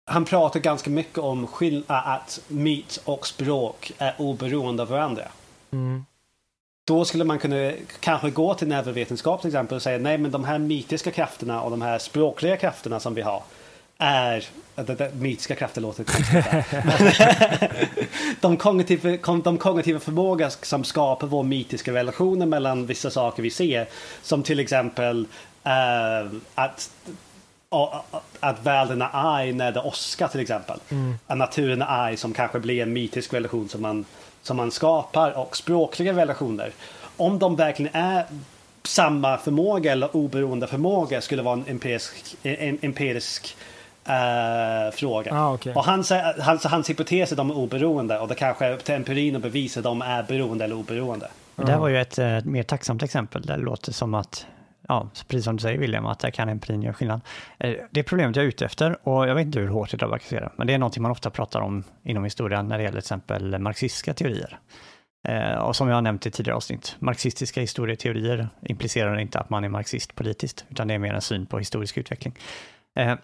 han 0.06 0.24
pratar 0.24 0.60
ganska 0.60 0.90
mycket 0.90 1.18
om 1.18 1.48
att 1.86 2.40
myt 2.48 3.00
och 3.04 3.26
språk 3.26 3.92
är 3.98 4.14
oberoende 4.18 4.82
av 4.82 4.88
varandra. 4.88 5.24
Mm. 5.70 6.04
Då 6.86 7.04
skulle 7.04 7.24
man 7.24 7.38
kunna 7.38 7.72
kanske 8.00 8.30
gå 8.30 8.54
till 8.54 8.68
neurovetenskap 8.68 9.40
till 9.40 9.48
exempel 9.48 9.76
och 9.76 9.82
säga 9.82 9.98
nej 9.98 10.18
men 10.18 10.30
de 10.30 10.44
här 10.44 10.58
mytiska 10.58 11.10
krafterna 11.10 11.62
och 11.62 11.70
de 11.70 11.82
här 11.82 11.98
språkliga 11.98 12.56
krafterna 12.56 13.00
som 13.00 13.14
vi 13.14 13.22
har 13.22 13.42
är, 13.98 14.44
det, 14.74 14.94
det, 14.94 15.14
mytiska 15.14 15.54
krafter 15.54 15.80
låter 15.80 16.04
de, 18.40 18.56
kognitiva, 18.56 19.36
de 19.36 19.58
kognitiva 19.58 20.00
förmågor 20.00 20.64
som 20.64 20.84
skapar 20.84 21.26
vår 21.26 21.42
mytiska 21.42 21.92
relationer 21.92 22.46
mellan 22.46 22.86
vissa 22.86 23.10
saker 23.10 23.42
vi 23.42 23.50
ser. 23.50 23.88
Som 24.22 24.42
till 24.42 24.60
exempel 24.60 25.26
uh, 25.66 26.32
att 26.54 26.90
att 28.40 28.66
världen 28.66 29.02
är 29.02 29.08
arg 29.12 29.52
när 29.52 29.72
det 29.72 29.80
åskar 29.80 30.28
till 30.28 30.40
exempel. 30.40 30.78
Mm. 30.90 31.14
Att 31.26 31.38
naturen 31.38 31.82
är 31.82 31.86
arg 31.86 32.16
som 32.16 32.32
kanske 32.32 32.60
blir 32.60 32.82
en 32.82 32.92
mytisk 32.92 33.34
relation 33.34 33.68
som 33.68 33.82
man 33.82 34.04
som 34.44 34.56
man 34.56 34.70
skapar 34.70 35.38
och 35.38 35.56
språkliga 35.56 36.12
relationer. 36.12 36.72
Om 37.16 37.38
de 37.38 37.56
verkligen 37.56 37.94
är 37.94 38.24
samma 38.82 39.38
förmåga 39.38 39.92
eller 39.92 40.16
oberoende 40.16 40.66
förmåga 40.66 41.20
skulle 41.20 41.42
vara 41.42 41.54
en 41.54 41.64
empirisk, 41.68 42.36
en 42.42 42.78
empirisk 42.82 43.56
uh, 44.08 44.92
fråga. 44.92 45.34
Ah, 45.34 45.52
okay. 45.52 45.74
Och 45.74 45.84
hans, 45.84 46.12
hans, 46.40 46.64
hans 46.64 46.90
hypotes 46.90 47.32
är 47.32 47.36
de 47.36 47.50
är 47.50 47.56
oberoende 47.56 48.18
och 48.18 48.28
det 48.28 48.34
kanske 48.34 48.66
är 48.66 48.72
upp 48.72 48.84
till 48.84 48.94
empirin 48.94 49.36
att 49.36 49.42
bevisa 49.42 49.80
att 49.80 49.84
de 49.84 50.02
är 50.02 50.22
beroende 50.22 50.64
eller 50.64 50.76
oberoende. 50.76 51.28
Det 51.56 51.70
här 51.70 51.78
var 51.78 51.88
ju 51.88 52.00
ett 52.00 52.18
uh, 52.18 52.44
mer 52.44 52.62
tacksamt 52.62 53.02
exempel 53.02 53.42
där 53.42 53.56
det 53.56 53.64
låter 53.64 53.92
som 53.92 54.14
att 54.14 54.46
ja, 54.88 55.10
precis 55.28 55.44
som 55.44 55.56
du 55.56 55.60
säger 55.60 55.78
William, 55.78 56.06
att 56.06 56.18
där 56.18 56.30
kan 56.30 56.48
empirin 56.48 56.82
göra 56.82 56.94
skillnad. 56.94 57.20
Eh, 57.58 57.74
det 57.90 58.00
är 58.00 58.04
problemet 58.04 58.36
jag 58.36 58.44
är 58.44 58.48
ute 58.48 58.64
efter 58.64 59.08
och 59.08 59.28
jag 59.28 59.34
vet 59.34 59.46
inte 59.46 59.60
hur 59.60 59.68
hårt 59.68 59.90
det 59.90 59.96
drabbar 59.96 60.18
Kassera, 60.18 60.52
men 60.56 60.66
det 60.66 60.74
är 60.74 60.78
någonting 60.78 61.02
man 61.02 61.12
ofta 61.12 61.30
pratar 61.30 61.60
om 61.60 61.84
inom 62.02 62.24
historien 62.24 62.68
när 62.68 62.78
det 62.78 62.84
gäller 62.84 62.92
till 62.92 62.98
exempel 62.98 63.58
marxistiska 63.58 64.14
teorier. 64.14 64.58
Eh, 65.28 65.54
och 65.54 65.76
som 65.76 65.88
jag 65.88 65.94
har 65.94 66.02
nämnt 66.02 66.26
i 66.26 66.30
tidigare 66.30 66.56
avsnitt, 66.56 66.96
marxistiska 66.98 67.60
historieteorier 67.60 68.48
implicerar 68.62 69.18
inte 69.18 69.38
att 69.38 69.50
man 69.50 69.64
är 69.64 69.68
marxist 69.68 70.14
politiskt, 70.14 70.64
utan 70.70 70.88
det 70.88 70.94
är 70.94 70.98
mer 70.98 71.14
en 71.14 71.20
syn 71.20 71.46
på 71.46 71.58
historisk 71.58 71.98
utveckling. 71.98 72.34
Eh, 72.98 73.14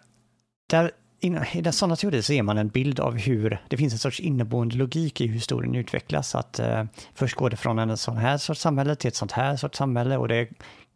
där 0.71 0.91
i 1.21 1.73
sådana 1.73 1.97
teorier 1.97 2.23
så 2.23 2.33
ger 2.33 2.43
man 2.43 2.59
en 2.59 2.69
bild 2.69 3.01
av 3.01 3.17
hur 3.17 3.59
det 3.69 3.77
finns 3.77 3.93
en 3.93 3.99
sorts 3.99 4.21
inneboende 4.21 4.77
logik 4.77 5.21
i 5.21 5.27
hur 5.27 5.35
historien 5.35 5.75
utvecklas. 5.75 6.35
Att 6.35 6.59
eh, 6.59 6.85
först 7.15 7.37
går 7.37 7.51
det 7.51 7.57
från 7.57 7.79
en 7.79 7.97
sån 7.97 8.17
här 8.17 8.39
sorts 8.39 8.61
samhälle 8.61 8.97
till 8.97 9.09
ett 9.09 9.15
sånt 9.15 9.33
här 9.33 9.57
sorts 9.57 9.79
samhälle 9.79 10.17
och 10.17 10.29
det 10.29 10.49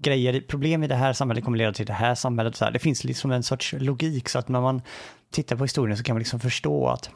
grejer, 0.04 0.40
problem 0.40 0.84
i 0.84 0.86
det 0.86 0.94
här 0.94 1.12
samhället 1.12 1.44
kommer 1.44 1.58
leda 1.58 1.72
till 1.72 1.86
det 1.86 1.92
här 1.92 2.14
samhället. 2.14 2.56
Så 2.56 2.64
här. 2.64 2.72
Det 2.72 2.78
finns 2.78 3.04
liksom 3.04 3.30
en 3.30 3.42
sorts 3.42 3.74
logik 3.78 4.28
så 4.28 4.38
att 4.38 4.48
när 4.48 4.60
man 4.60 4.82
tittar 5.32 5.56
på 5.56 5.64
historien 5.64 5.96
så 5.96 6.04
kan 6.04 6.14
man 6.14 6.18
liksom 6.18 6.40
förstå 6.40 6.88
att 6.88 7.10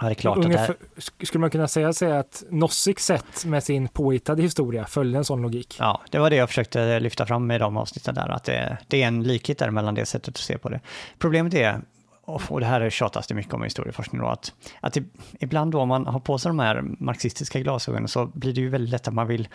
Ja, 0.00 0.06
det 0.06 0.12
är 0.12 0.14
klart 0.14 0.38
Ungefär, 0.38 0.62
att 0.62 0.68
här... 0.68 1.26
Skulle 1.26 1.40
man 1.40 1.50
kunna 1.50 1.68
säga 1.68 1.92
sig 1.92 2.16
att 2.16 2.44
Nossik 2.50 3.00
sett 3.00 3.44
med 3.44 3.64
sin 3.64 3.88
påhittade 3.88 4.42
historia 4.42 4.86
följde 4.86 5.18
en 5.18 5.24
sån 5.24 5.42
logik? 5.42 5.76
Ja, 5.78 6.00
det 6.10 6.18
var 6.18 6.30
det 6.30 6.36
jag 6.36 6.48
försökte 6.48 7.00
lyfta 7.00 7.26
fram 7.26 7.50
i 7.50 7.58
de 7.58 7.76
avsnitten 7.76 8.14
där, 8.14 8.28
att 8.28 8.44
det, 8.44 8.78
det 8.88 9.02
är 9.02 9.06
en 9.06 9.22
likhet 9.22 9.58
där 9.58 9.70
mellan 9.70 9.94
det 9.94 10.06
sättet 10.06 10.28
att 10.28 10.36
se 10.36 10.58
på 10.58 10.68
det. 10.68 10.80
Problemet 11.18 11.54
är, 11.54 11.80
och 12.24 12.60
det 12.60 12.66
här 12.66 12.80
är 12.80 12.90
tjatas 12.90 13.26
det 13.26 13.34
mycket 13.34 13.54
om 13.54 13.62
i 13.62 13.66
historieforskning 13.66 14.20
då, 14.22 14.28
att, 14.28 14.52
att 14.80 14.96
ibland 15.40 15.72
då 15.72 15.80
om 15.80 15.88
man 15.88 16.06
har 16.06 16.20
på 16.20 16.38
sig 16.38 16.50
de 16.50 16.58
här 16.58 16.82
marxistiska 16.98 17.60
glasögonen 17.60 18.08
så 18.08 18.26
blir 18.26 18.52
det 18.52 18.60
ju 18.60 18.68
väldigt 18.68 18.90
lätt 18.90 19.08
att 19.08 19.14
man 19.14 19.26
vill 19.26 19.48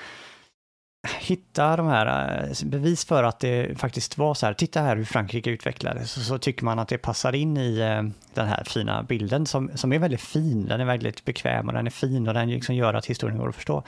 hitta 1.08 1.76
de 1.76 1.88
här 1.88 2.44
eh, 2.44 2.66
bevis 2.66 3.06
för 3.06 3.24
att 3.24 3.40
det 3.40 3.80
faktiskt 3.80 4.18
var 4.18 4.34
så 4.34 4.46
här, 4.46 4.54
titta 4.54 4.82
här 4.82 4.96
hur 4.96 5.06
Frankrike 5.06 5.50
utvecklades, 5.50 6.12
så, 6.12 6.22
så 6.22 6.38
tycker 6.38 6.66
man 6.66 6.80
att 6.80 6.88
det 6.88 6.98
passar 6.98 7.36
in 7.36 7.58
i 7.58 7.80
eh, 7.80 8.04
den 8.34 8.47
här 8.47 8.64
fina 8.64 9.04
bilden 9.04 9.45
som, 9.45 9.72
som 9.76 9.93
är 9.93 9.99
väldigt 9.99 10.22
fin, 10.22 10.66
den 10.66 10.82
är 10.82 10.86
väldigt 10.86 11.26
bekväm 11.26 11.68
och 11.68 11.74
den 11.74 11.88
är 11.88 11.91
fin 11.91 12.28
och 12.28 12.34
den 12.34 12.49
liksom 12.49 12.76
gör 12.76 12.93
att 12.93 13.06
historien 13.06 13.38
går 13.38 13.49
att 13.49 13.56
förstå. 13.56 13.84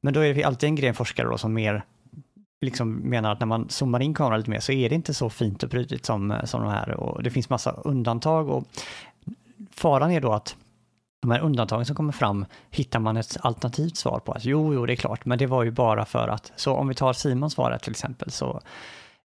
Men 0.00 0.14
då 0.14 0.20
är 0.20 0.34
det 0.34 0.44
alltid 0.44 0.66
en 0.66 0.74
gren 0.74 0.94
forskare 0.94 1.28
då 1.28 1.38
som 1.38 1.54
mer 1.54 1.84
liksom 2.60 2.92
menar 2.92 3.32
att 3.32 3.40
när 3.40 3.46
man 3.46 3.68
zoomar 3.68 4.02
in 4.02 4.14
kameran 4.14 4.38
lite 4.38 4.50
mer 4.50 4.60
så 4.60 4.72
är 4.72 4.88
det 4.88 4.94
inte 4.94 5.14
så 5.14 5.30
fint 5.30 5.62
och 5.62 5.70
prydligt 5.70 6.06
som, 6.06 6.30
eh, 6.30 6.44
som 6.44 6.62
de 6.62 6.70
här. 6.70 6.90
Och 6.90 7.22
det 7.22 7.30
finns 7.30 7.50
massa 7.50 7.70
undantag 7.70 8.48
och 8.48 8.64
faran 9.70 10.10
är 10.10 10.20
då 10.20 10.32
att 10.32 10.56
de 11.22 11.30
här 11.30 11.40
undantagen 11.40 11.86
som 11.86 11.96
kommer 11.96 12.12
fram 12.12 12.46
hittar 12.70 12.98
man 13.00 13.16
ett 13.16 13.36
alternativt 13.40 13.96
svar 13.96 14.18
på. 14.18 14.32
Att, 14.32 14.44
jo, 14.44 14.74
jo, 14.74 14.86
det 14.86 14.92
är 14.92 14.96
klart, 14.96 15.24
men 15.24 15.38
det 15.38 15.46
var 15.46 15.62
ju 15.62 15.70
bara 15.70 16.04
för 16.04 16.28
att, 16.28 16.52
så 16.56 16.74
om 16.74 16.88
vi 16.88 16.94
tar 16.94 17.12
Simons 17.12 17.52
svar 17.52 17.78
till 17.82 17.90
exempel, 17.90 18.30
så 18.30 18.60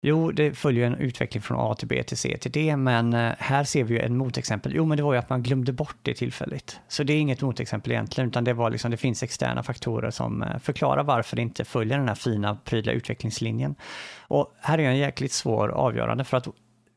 Jo, 0.06 0.32
det 0.32 0.52
följer 0.52 0.86
en 0.86 0.94
utveckling 0.94 1.42
från 1.42 1.56
A 1.60 1.74
till 1.74 1.88
B 1.88 2.02
till 2.02 2.16
C 2.16 2.36
till 2.40 2.52
D, 2.52 2.76
men 2.76 3.12
eh, 3.12 3.32
här 3.38 3.64
ser 3.64 3.84
vi 3.84 3.94
ju 3.94 4.00
en 4.00 4.16
motexempel. 4.16 4.72
Jo, 4.74 4.84
men 4.84 4.96
det 4.96 5.02
var 5.02 5.12
ju 5.12 5.18
att 5.18 5.30
man 5.30 5.42
glömde 5.42 5.72
bort 5.72 5.96
det 6.02 6.14
tillfälligt. 6.14 6.80
Så 6.88 7.02
det 7.02 7.12
är 7.12 7.20
inget 7.20 7.40
motexempel 7.40 7.92
egentligen, 7.92 8.28
utan 8.28 8.44
det 8.44 8.52
var 8.52 8.70
liksom, 8.70 8.90
det 8.90 8.96
finns 8.96 9.22
externa 9.22 9.62
faktorer 9.62 10.10
som 10.10 10.42
eh, 10.42 10.58
förklarar 10.58 11.02
varför 11.02 11.36
det 11.36 11.42
inte 11.42 11.64
följer 11.64 11.98
den 11.98 12.08
här 12.08 12.14
fina, 12.14 12.58
prydliga 12.64 12.94
utvecklingslinjen. 12.94 13.74
Och 14.20 14.54
här 14.60 14.78
är 14.78 14.88
en 14.88 14.98
jäkligt 14.98 15.32
svår 15.32 15.68
avgörande, 15.68 16.24
för 16.24 16.36
att 16.36 16.48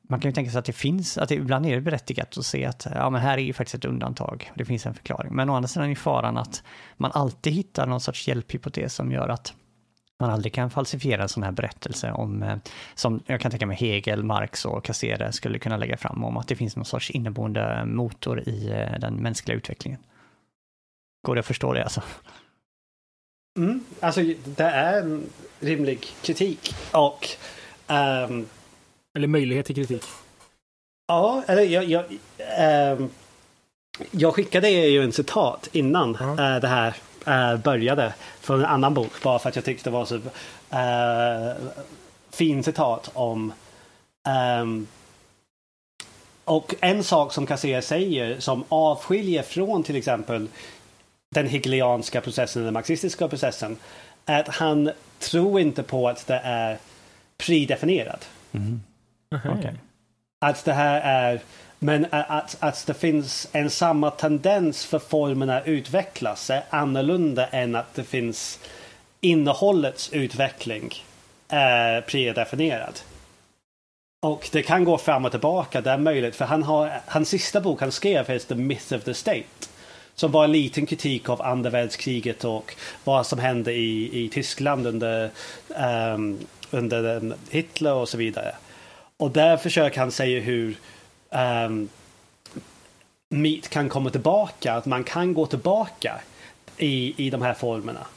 man 0.08 0.20
kan 0.20 0.30
ju 0.30 0.36
tänka 0.36 0.51
sig 0.51 0.60
att 0.60 0.66
det 0.66 0.74
finns, 0.74 1.18
att 1.18 1.30
det, 1.30 1.36
ibland 1.36 1.66
är 1.66 1.76
det 1.76 1.82
berättigat 1.82 2.38
att 2.38 2.45
se 2.45 2.66
att 2.66 2.88
ja, 2.95 3.10
men 3.10 3.22
här 3.22 3.38
är 3.38 3.41
ju 3.41 3.53
faktiskt 3.53 3.76
ett 3.76 3.86
undantag, 3.86 4.51
det 4.55 4.66
finns 4.66 4.86
en 4.86 4.93
förklaring. 4.93 5.36
Men 5.36 5.49
å 5.49 5.55
andra 5.55 5.68
sidan 5.68 5.89
är 5.89 5.95
faran 5.95 6.38
att 6.38 6.64
man 6.97 7.12
alltid 7.12 7.53
hittar 7.53 7.88
någon 7.88 8.01
sorts 8.01 8.28
hjälphypotes 8.28 8.95
som 8.95 9.12
gör 9.12 9.30
att 9.30 9.53
man 10.20 10.30
aldrig 10.30 10.53
kan 10.53 10.70
falsifiera 10.70 11.22
en 11.22 11.30
sån 11.30 11.43
här 11.43 11.51
berättelse 11.51 12.12
om, 12.12 12.43
eh, 12.43 12.58
som 12.95 13.24
jag 13.26 13.41
kan 13.41 13.51
tänka 13.51 13.66
mig 13.66 13.78
Hegel, 13.78 14.24
Marx 14.24 14.66
och 14.66 14.84
Cassere 14.84 15.32
skulle 15.32 15.60
kunna 15.60 15.78
lägga 15.78 15.97
fram 15.97 16.24
om 16.24 16.38
att 16.38 16.47
det 16.47 16.55
finns 16.55 16.76
någon 16.76 16.86
sorts 16.86 17.10
inneboende 17.12 17.86
motor 17.86 18.49
i 18.49 18.72
eh, 18.72 18.99
den 18.99 19.16
mänskliga 19.16 19.58
utvecklingen. 19.58 19.99
Går 21.28 21.36
det 21.36 21.39
att 21.39 21.45
förstå 21.45 21.74
det 21.74 21.84
alltså? 21.84 22.01
Mm, 23.58 23.84
alltså 23.99 24.22
det 24.45 24.64
är 24.64 25.01
en 25.01 25.30
rimlig 25.60 26.05
kritik 26.22 26.76
och 26.91 27.28
um, 27.88 28.45
eller 29.18 29.28
möjlighet 29.28 29.65
till 29.65 29.76
kritik. 29.76 30.03
Ja, 31.07 31.43
eller 31.47 31.61
jag, 31.61 31.84
jag, 31.84 32.05
um, 32.97 33.09
jag 34.11 34.36
skickade 34.36 34.70
ju 34.70 35.03
en 35.03 35.11
citat 35.11 35.70
innan 35.72 36.15
uh, 36.15 36.59
det 36.59 36.68
här 36.68 36.95
uh, 37.28 37.61
började 37.61 38.13
från 38.39 38.59
en 38.59 38.65
annan 38.65 38.93
bok 38.93 39.11
bara 39.24 39.39
för 39.39 39.49
att 39.49 39.55
jag 39.55 39.65
tyckte 39.65 39.89
det 39.89 39.93
var 39.93 40.05
så 40.05 40.15
uh, 40.15 41.72
fin 42.32 42.63
citat 42.63 43.11
om 43.13 43.53
um, 44.61 44.88
och 46.43 46.76
en 46.80 47.03
sak 47.03 47.34
som 47.34 47.45
Cassé 47.45 47.82
säger 47.82 48.39
som 48.39 48.63
avskiljer 48.70 49.43
från 49.43 49.84
till 49.84 49.95
exempel 49.95 50.47
den 51.36 51.47
hegelianska 51.47 52.22
processen, 52.22 52.63
den 52.63 52.74
marxistiska 52.74 53.28
processen, 53.28 53.78
är 54.26 54.39
att 54.39 54.55
han 54.55 54.91
tror 55.20 55.59
inte 55.59 55.84
på 55.84 56.09
att 56.09 56.28
det 56.28 56.41
är 56.43 56.78
predefinierad. 57.38 58.26
Mm. 58.51 58.82
Okay. 59.32 59.74
Att 60.40 60.66
det 60.66 60.74
här 60.74 61.02
är, 61.02 61.40
men 61.80 62.08
att, 62.12 62.58
att 62.60 62.88
det 62.88 62.94
finns 62.94 63.50
en 63.52 63.70
samma 63.70 64.12
tendens 64.12 64.86
för 64.86 65.00
formerna 65.00 65.58
att 65.58 65.68
utvecklas 65.68 66.50
är 66.50 66.64
annorlunda 66.70 67.48
än 67.48 67.76
att 67.76 67.94
det 67.94 68.04
finns 68.04 68.60
innehållets 69.22 70.14
utveckling 70.14 70.94
är 71.48 72.02
predefinierad. 72.02 73.00
Och 74.22 74.50
det 74.52 74.64
kan 74.64 74.84
gå 74.84 74.98
fram 74.98 75.26
och 75.26 75.32
tillbaka, 75.32 75.82
det 75.82 75.92
är 75.92 75.98
möjligt. 75.98 76.36
För 76.36 76.46
han 76.46 76.64
har, 76.64 77.02
hans 77.06 77.30
sista 77.30 77.62
bok 77.62 77.82
han 77.82 77.92
skrev 77.92 78.28
heter 78.28 78.48
The 78.48 78.56
Myth 78.56 78.94
of 78.94 79.04
the 79.04 79.14
State. 79.14 79.68
Som 80.16 80.32
var 80.32 80.44
en 80.44 80.52
liten 80.52 80.86
kritik 80.86 81.30
av 81.30 81.42
andra 81.42 81.70
världskriget 81.70 82.44
och 82.44 82.76
vad 83.04 83.26
som 83.26 83.40
hände 83.40 83.74
i, 83.74 84.26
i 84.26 84.30
Tyskland 84.30 84.88
under, 84.88 85.30
um, 86.14 86.40
under 86.72 87.34
Hitler 87.50 87.94
och 87.94 88.10
så 88.10 88.18
vidare. 88.18 88.56
Och 89.18 89.32
där 89.32 89.57
försöker 89.57 89.99
han 89.99 90.11
säga 90.11 90.39
hur 90.39 90.78
um, 91.30 91.89
meat 93.30 93.70
kan 93.70 93.89
komma 93.89 94.09
tillbaka, 94.09 94.74
att 94.74 94.86
man 94.86 95.03
kan 95.03 95.34
gå 95.34 95.45
tillbaka 95.45 96.20
i, 96.78 97.26
i 97.26 97.30
de 97.30 97.41
här 97.41 97.53
formerna. 97.53 98.07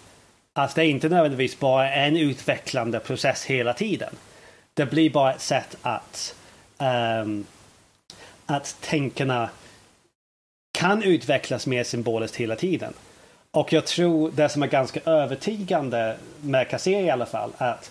Att 0.52 0.74
det 0.74 0.82
är 0.82 0.86
inte 0.86 1.08
nödvändigtvis 1.08 1.58
bara 1.58 1.92
en 1.94 2.16
utvecklande 2.16 3.00
process 3.00 3.44
hela 3.44 3.72
tiden. 3.72 4.14
Det 4.74 4.86
blir 4.86 5.10
bara 5.10 5.34
ett 5.34 5.40
sätt 5.40 5.76
att, 5.82 6.34
um, 6.78 7.46
att 8.46 8.76
tänkarna 8.80 9.50
kan 10.72 11.02
utvecklas 11.02 11.66
mer 11.66 11.84
symboliskt 11.84 12.36
hela 12.36 12.56
tiden. 12.56 12.92
Och 13.50 13.72
jag 13.72 13.86
tror 13.86 14.30
det 14.34 14.48
som 14.48 14.62
är 14.62 14.66
ganska 14.66 15.00
övertygande 15.10 16.16
med 16.40 16.68
Kasseri 16.68 17.04
i 17.04 17.10
alla 17.10 17.26
fall 17.26 17.52
att 17.58 17.90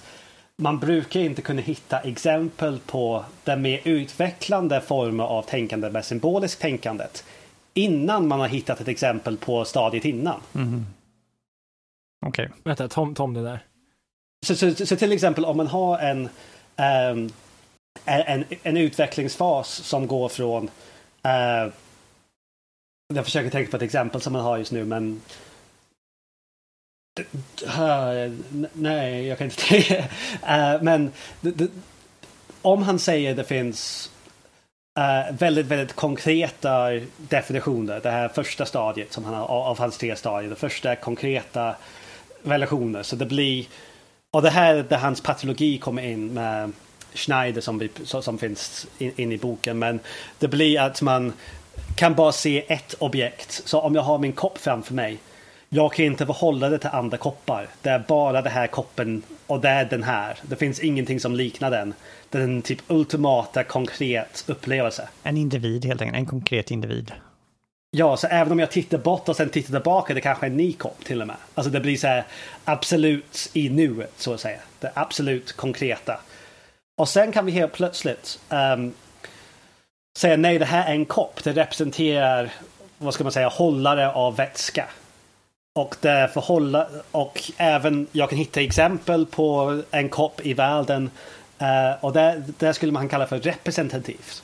man 0.59 0.79
brukar 0.79 1.19
inte 1.19 1.41
kunna 1.41 1.61
hitta 1.61 1.99
exempel 1.99 2.79
på 2.79 3.25
den 3.43 3.61
mer 3.61 3.81
utvecklande 3.83 4.81
former 4.81 5.23
av 5.23 5.41
tänkande 5.41 5.89
med 5.89 6.05
symboliskt 6.05 6.61
tänkandet 6.61 7.23
innan 7.73 8.27
man 8.27 8.39
har 8.39 8.47
hittat 8.47 8.81
ett 8.81 8.87
exempel 8.87 9.37
på 9.37 9.65
stadiet 9.65 10.05
innan. 10.05 10.41
Mm. 10.55 10.85
Okej. 12.25 12.45
Okay. 12.45 12.57
Vänta, 12.63 12.87
Tom, 12.87 13.15
Tom 13.15 13.33
det 13.33 13.43
där. 13.43 13.59
Så, 14.45 14.55
så, 14.55 14.85
så, 14.85 14.95
till 14.95 15.11
exempel 15.11 15.45
om 15.45 15.57
man 15.57 15.67
har 15.67 15.99
en, 15.99 16.29
um, 17.11 17.29
en, 18.05 18.45
en 18.63 18.77
utvecklingsfas 18.77 19.67
som 19.69 20.07
går 20.07 20.29
från 20.29 20.63
uh, 21.25 21.73
jag 23.13 23.25
försöker 23.25 23.49
tänka 23.49 23.71
på 23.71 23.77
ett 23.77 23.83
exempel 23.83 24.21
som 24.21 24.33
man 24.33 24.41
har 24.41 24.57
just 24.57 24.71
nu 24.71 24.85
men 24.85 25.21
Nej, 28.73 29.27
jag 29.27 29.37
kan 29.37 29.45
inte 29.45 29.61
säga. 29.61 29.99
Uh, 29.99 30.81
men 30.83 31.11
om 32.61 32.83
han 32.83 32.99
säger 32.99 33.35
det 33.35 33.43
finns 33.43 34.11
uh, 34.99 35.37
väldigt, 35.37 35.65
väldigt 35.65 35.95
konkreta 35.95 36.89
definitioner. 37.17 37.99
Det 38.03 38.11
här 38.11 38.27
första 38.27 38.65
stadiet 38.65 39.13
som 39.13 39.25
han 39.25 39.33
har 39.33 39.45
av 39.45 39.79
hans 39.79 39.97
tre 39.97 40.15
stadier. 40.15 40.49
Det 40.49 40.55
första 40.55 40.95
konkreta 40.95 41.75
relationer. 42.43 43.03
Så 43.03 43.15
det 43.15 43.25
blir 43.25 43.65
och 44.31 44.41
det 44.41 44.49
här 44.49 44.85
där 44.89 44.97
hans 44.97 45.21
patologi 45.21 45.77
kommer 45.77 46.01
in 46.01 46.33
med 46.33 46.71
Schneider 47.13 47.61
som, 47.61 47.79
vi, 47.79 47.89
som 48.03 48.37
finns 48.37 48.87
in, 48.97 49.13
in, 49.15 49.31
i 49.31 49.37
boken. 49.37 49.79
Men 49.79 49.99
det 50.39 50.47
blir 50.47 50.79
att 50.79 51.01
man 51.01 51.33
kan 51.95 52.15
bara 52.15 52.31
se 52.31 52.73
ett 52.73 52.95
objekt. 52.99 53.61
Så 53.65 53.81
om 53.81 53.95
jag 53.95 54.01
har 54.01 54.17
min 54.17 54.33
kopp 54.33 54.57
framför 54.57 54.93
mig 54.93 55.17
jag 55.69 55.93
kan 55.93 56.05
inte 56.05 56.25
förhålla 56.25 56.69
det 56.69 56.79
till 56.79 56.89
andra 56.89 57.17
koppar. 57.17 57.67
Det 57.81 57.89
är 57.89 58.03
bara 58.07 58.41
den 58.41 58.51
här 58.51 58.67
koppen 58.67 59.21
och 59.47 59.61
det 59.61 59.69
är 59.69 59.85
den 59.85 60.03
här. 60.03 60.37
Det 60.41 60.55
finns 60.55 60.79
ingenting 60.79 61.19
som 61.19 61.35
liknar 61.35 61.71
den. 61.71 61.93
Det 62.29 62.37
är 62.37 62.41
en 62.41 62.61
typ 62.61 62.79
ultimata 62.87 63.63
konkret 63.63 64.43
upplevelse. 64.47 65.09
En 65.23 65.37
individ 65.37 65.85
helt 65.85 66.01
enkelt, 66.01 66.17
en 66.17 66.25
konkret 66.25 66.71
individ. 66.71 67.11
Ja, 67.91 68.17
så 68.17 68.27
även 68.27 68.51
om 68.51 68.59
jag 68.59 68.71
tittar 68.71 68.97
bort 68.97 69.29
och 69.29 69.35
sen 69.35 69.49
tittar 69.49 69.73
tillbaka, 69.73 70.13
det 70.13 70.21
kanske 70.21 70.45
är 70.45 70.49
en 70.49 70.57
ny 70.57 70.73
kopp 70.73 71.05
till 71.05 71.21
och 71.21 71.27
med. 71.27 71.35
Alltså 71.55 71.71
det 71.71 71.79
blir 71.79 71.97
så 71.97 72.07
här 72.07 72.23
absolut 72.65 73.49
i 73.53 73.69
nuet, 73.69 74.13
så 74.17 74.33
att 74.33 74.39
säga. 74.39 74.59
Det 74.79 74.91
absolut 74.93 75.53
konkreta. 75.53 76.19
Och 76.97 77.09
sen 77.09 77.31
kan 77.31 77.45
vi 77.45 77.51
helt 77.51 77.73
plötsligt 77.73 78.39
um, 78.49 78.93
säga 80.17 80.37
nej, 80.37 80.59
det 80.59 80.65
här 80.65 80.87
är 80.87 80.93
en 80.93 81.05
kopp. 81.05 81.43
Det 81.43 81.51
representerar, 81.51 82.51
vad 82.97 83.13
ska 83.13 83.23
man 83.23 83.33
säga, 83.33 83.47
hållare 83.47 84.11
av 84.11 84.35
vätska. 84.35 84.85
Och 85.79 85.95
det 86.01 86.29
förhålla 86.33 86.87
och 87.11 87.51
även 87.57 88.07
jag 88.11 88.29
kan 88.29 88.37
hitta 88.37 88.61
exempel 88.61 89.25
på 89.25 89.81
en 89.91 90.09
kopp 90.09 90.45
i 90.45 90.53
världen 90.53 91.09
uh, 91.61 92.05
och 92.05 92.13
det, 92.13 92.43
det 92.57 92.73
skulle 92.73 92.91
man 92.91 93.09
kalla 93.09 93.27
för 93.27 93.39
representativt. 93.39 94.43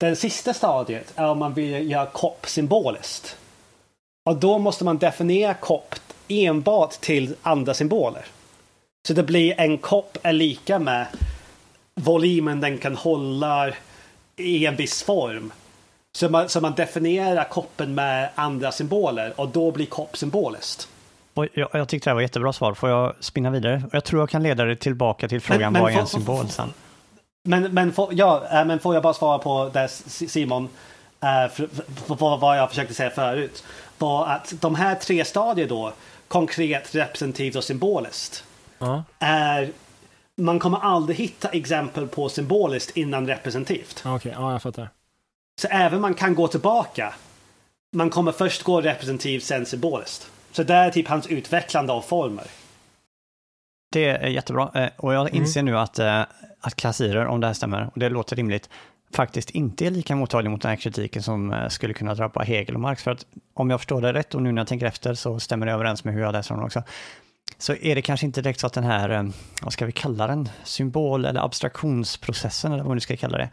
Det 0.00 0.16
sista 0.16 0.54
stadiet 0.54 1.12
är 1.16 1.28
om 1.28 1.38
man 1.38 1.54
vill 1.54 1.90
göra 1.90 2.06
kopp 2.06 2.46
symboliskt. 2.46 3.36
Och 4.28 4.36
då 4.36 4.58
måste 4.58 4.84
man 4.84 4.98
definiera 4.98 5.54
kopp 5.54 5.94
enbart 6.28 6.90
till 6.90 7.34
andra 7.42 7.74
symboler. 7.74 8.24
Så 9.08 9.14
det 9.14 9.22
blir 9.22 9.60
en 9.60 9.78
kopp 9.78 10.18
är 10.22 10.32
lika 10.32 10.78
med 10.78 11.06
volymen 11.94 12.60
den 12.60 12.78
kan 12.78 12.96
hålla 12.96 13.72
i 14.36 14.66
en 14.66 14.76
viss 14.76 15.02
form. 15.02 15.52
Så 16.16 16.28
man, 16.28 16.48
så 16.48 16.60
man 16.60 16.74
definierar 16.74 17.44
koppen 17.44 17.94
med 17.94 18.28
andra 18.34 18.72
symboler 18.72 19.40
och 19.40 19.48
då 19.48 19.70
blir 19.70 19.86
kopp 19.86 20.16
symboliskt. 20.16 20.88
Och 21.34 21.46
jag, 21.54 21.68
jag 21.72 21.88
tyckte 21.88 22.08
det 22.08 22.10
här 22.10 22.14
var 22.14 22.22
jättebra 22.22 22.52
svar. 22.52 22.74
Får 22.74 22.90
jag 22.90 23.14
spinna 23.20 23.50
vidare? 23.50 23.82
Jag 23.92 24.04
tror 24.04 24.22
jag 24.22 24.30
kan 24.30 24.42
leda 24.42 24.64
dig 24.64 24.76
tillbaka 24.76 25.28
till 25.28 25.40
frågan 25.40 25.60
men, 25.60 25.72
men 25.72 25.82
vad 25.82 25.92
är 25.92 25.98
en 25.98 26.06
symbol 26.06 26.48
sen? 26.48 26.72
Men, 27.42 27.62
men, 27.74 27.92
får, 27.92 28.08
ja, 28.12 28.46
äh, 28.52 28.64
men 28.64 28.78
får 28.78 28.94
jag 28.94 29.02
bara 29.02 29.14
svara 29.14 29.38
på 29.38 29.70
det 29.72 29.88
Simon, 29.88 30.68
äh, 31.20 31.28
för, 31.52 31.68
för, 32.06 32.16
för 32.16 32.36
vad 32.36 32.58
jag 32.58 32.68
försökte 32.68 32.94
säga 32.94 33.10
förut, 33.10 33.64
var 33.98 34.26
att 34.26 34.54
de 34.60 34.74
här 34.74 34.94
tre 34.94 35.24
stadier 35.24 35.68
då, 35.68 35.92
konkret, 36.28 36.94
representativt 36.94 37.56
och 37.56 37.64
symboliskt, 37.64 38.44
uh. 38.82 39.00
är 39.18 39.70
man 40.36 40.58
kommer 40.58 40.78
aldrig 40.78 41.18
hitta 41.18 41.48
exempel 41.48 42.08
på 42.08 42.28
symboliskt 42.28 42.96
innan 42.96 43.26
representativt. 43.26 44.02
Okej, 44.04 44.14
okay, 44.14 44.32
ja 44.32 44.52
jag 44.52 44.62
fattar. 44.62 44.88
Så 45.60 45.68
även 45.70 46.00
man 46.00 46.14
kan 46.14 46.34
gå 46.34 46.48
tillbaka. 46.48 47.14
Man 47.96 48.10
kommer 48.10 48.32
först 48.32 48.62
gå 48.62 48.80
representativt, 48.80 49.44
sen 49.44 49.66
symboliskt. 49.66 50.30
Så 50.52 50.62
det 50.62 50.74
är 50.74 50.90
typ 50.90 51.08
hans 51.08 51.26
utvecklande 51.26 51.92
av 51.92 52.02
former. 52.02 52.44
Det 53.92 54.04
är 54.04 54.28
jättebra. 54.28 54.70
Eh, 54.74 54.88
och 54.96 55.14
jag 55.14 55.20
mm. 55.28 55.42
inser 55.42 55.60
mm. 55.60 55.72
nu 55.72 55.78
att, 55.78 55.98
eh, 55.98 56.20
att 56.60 56.76
kassirer, 56.76 57.26
om 57.26 57.40
det 57.40 57.46
här 57.46 57.54
stämmer, 57.54 57.90
och 57.94 57.98
det 57.98 58.08
låter 58.08 58.36
rimligt, 58.36 58.68
faktiskt 59.12 59.50
inte 59.50 59.86
är 59.86 59.90
lika 59.90 60.16
mottaglig 60.16 60.50
mot 60.50 60.62
den 60.62 60.68
här 60.68 60.76
kritiken 60.76 61.22
som 61.22 61.52
eh, 61.52 61.68
skulle 61.68 61.94
kunna 61.94 62.14
drabba 62.14 62.42
Hegel 62.42 62.74
och 62.74 62.80
Marx. 62.80 63.02
För 63.02 63.10
att 63.10 63.26
om 63.54 63.70
jag 63.70 63.80
förstår 63.80 64.00
det 64.00 64.12
rätt 64.12 64.34
och 64.34 64.42
nu 64.42 64.52
när 64.52 64.60
jag 64.60 64.68
tänker 64.68 64.86
efter 64.86 65.14
så 65.14 65.40
stämmer 65.40 65.66
det 65.66 65.72
överens 65.72 66.04
med 66.04 66.14
hur 66.14 66.20
jag 66.20 66.32
läser 66.32 66.50
honom 66.50 66.66
också. 66.66 66.82
Så 67.58 67.74
är 67.74 67.94
det 67.94 68.02
kanske 68.02 68.26
inte 68.26 68.42
direkt 68.42 68.60
så 68.60 68.66
att 68.66 68.72
den 68.72 68.84
här, 68.84 69.32
vad 69.62 69.72
ska 69.72 69.86
vi 69.86 69.92
kalla 69.92 70.26
den, 70.26 70.48
symbol 70.64 71.24
eller 71.24 71.44
abstraktionsprocessen 71.44 72.72
eller 72.72 72.84
vad 72.84 72.94
vi 72.94 73.00
ska 73.00 73.16
kalla 73.16 73.38
det, 73.38 73.50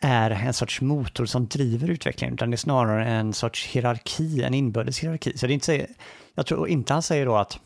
är 0.00 0.30
en 0.30 0.54
sorts 0.54 0.80
motor 0.80 1.26
som 1.26 1.46
driver 1.46 1.90
utvecklingen, 1.90 2.34
utan 2.34 2.50
det 2.50 2.54
är 2.54 2.58
snarare 2.58 3.06
en 3.06 3.32
sorts 3.32 3.66
hierarki, 3.66 4.42
en 4.42 4.54
inbördes 4.54 4.98
hierarki. 4.98 5.38
Så 5.38 5.46
det 5.46 5.52
är 5.52 5.54
inte, 5.54 5.86
jag 6.34 6.46
tror 6.46 6.68
inte 6.68 6.92
han 6.92 7.02
säger 7.02 7.26
då 7.26 7.36
att 7.36 7.58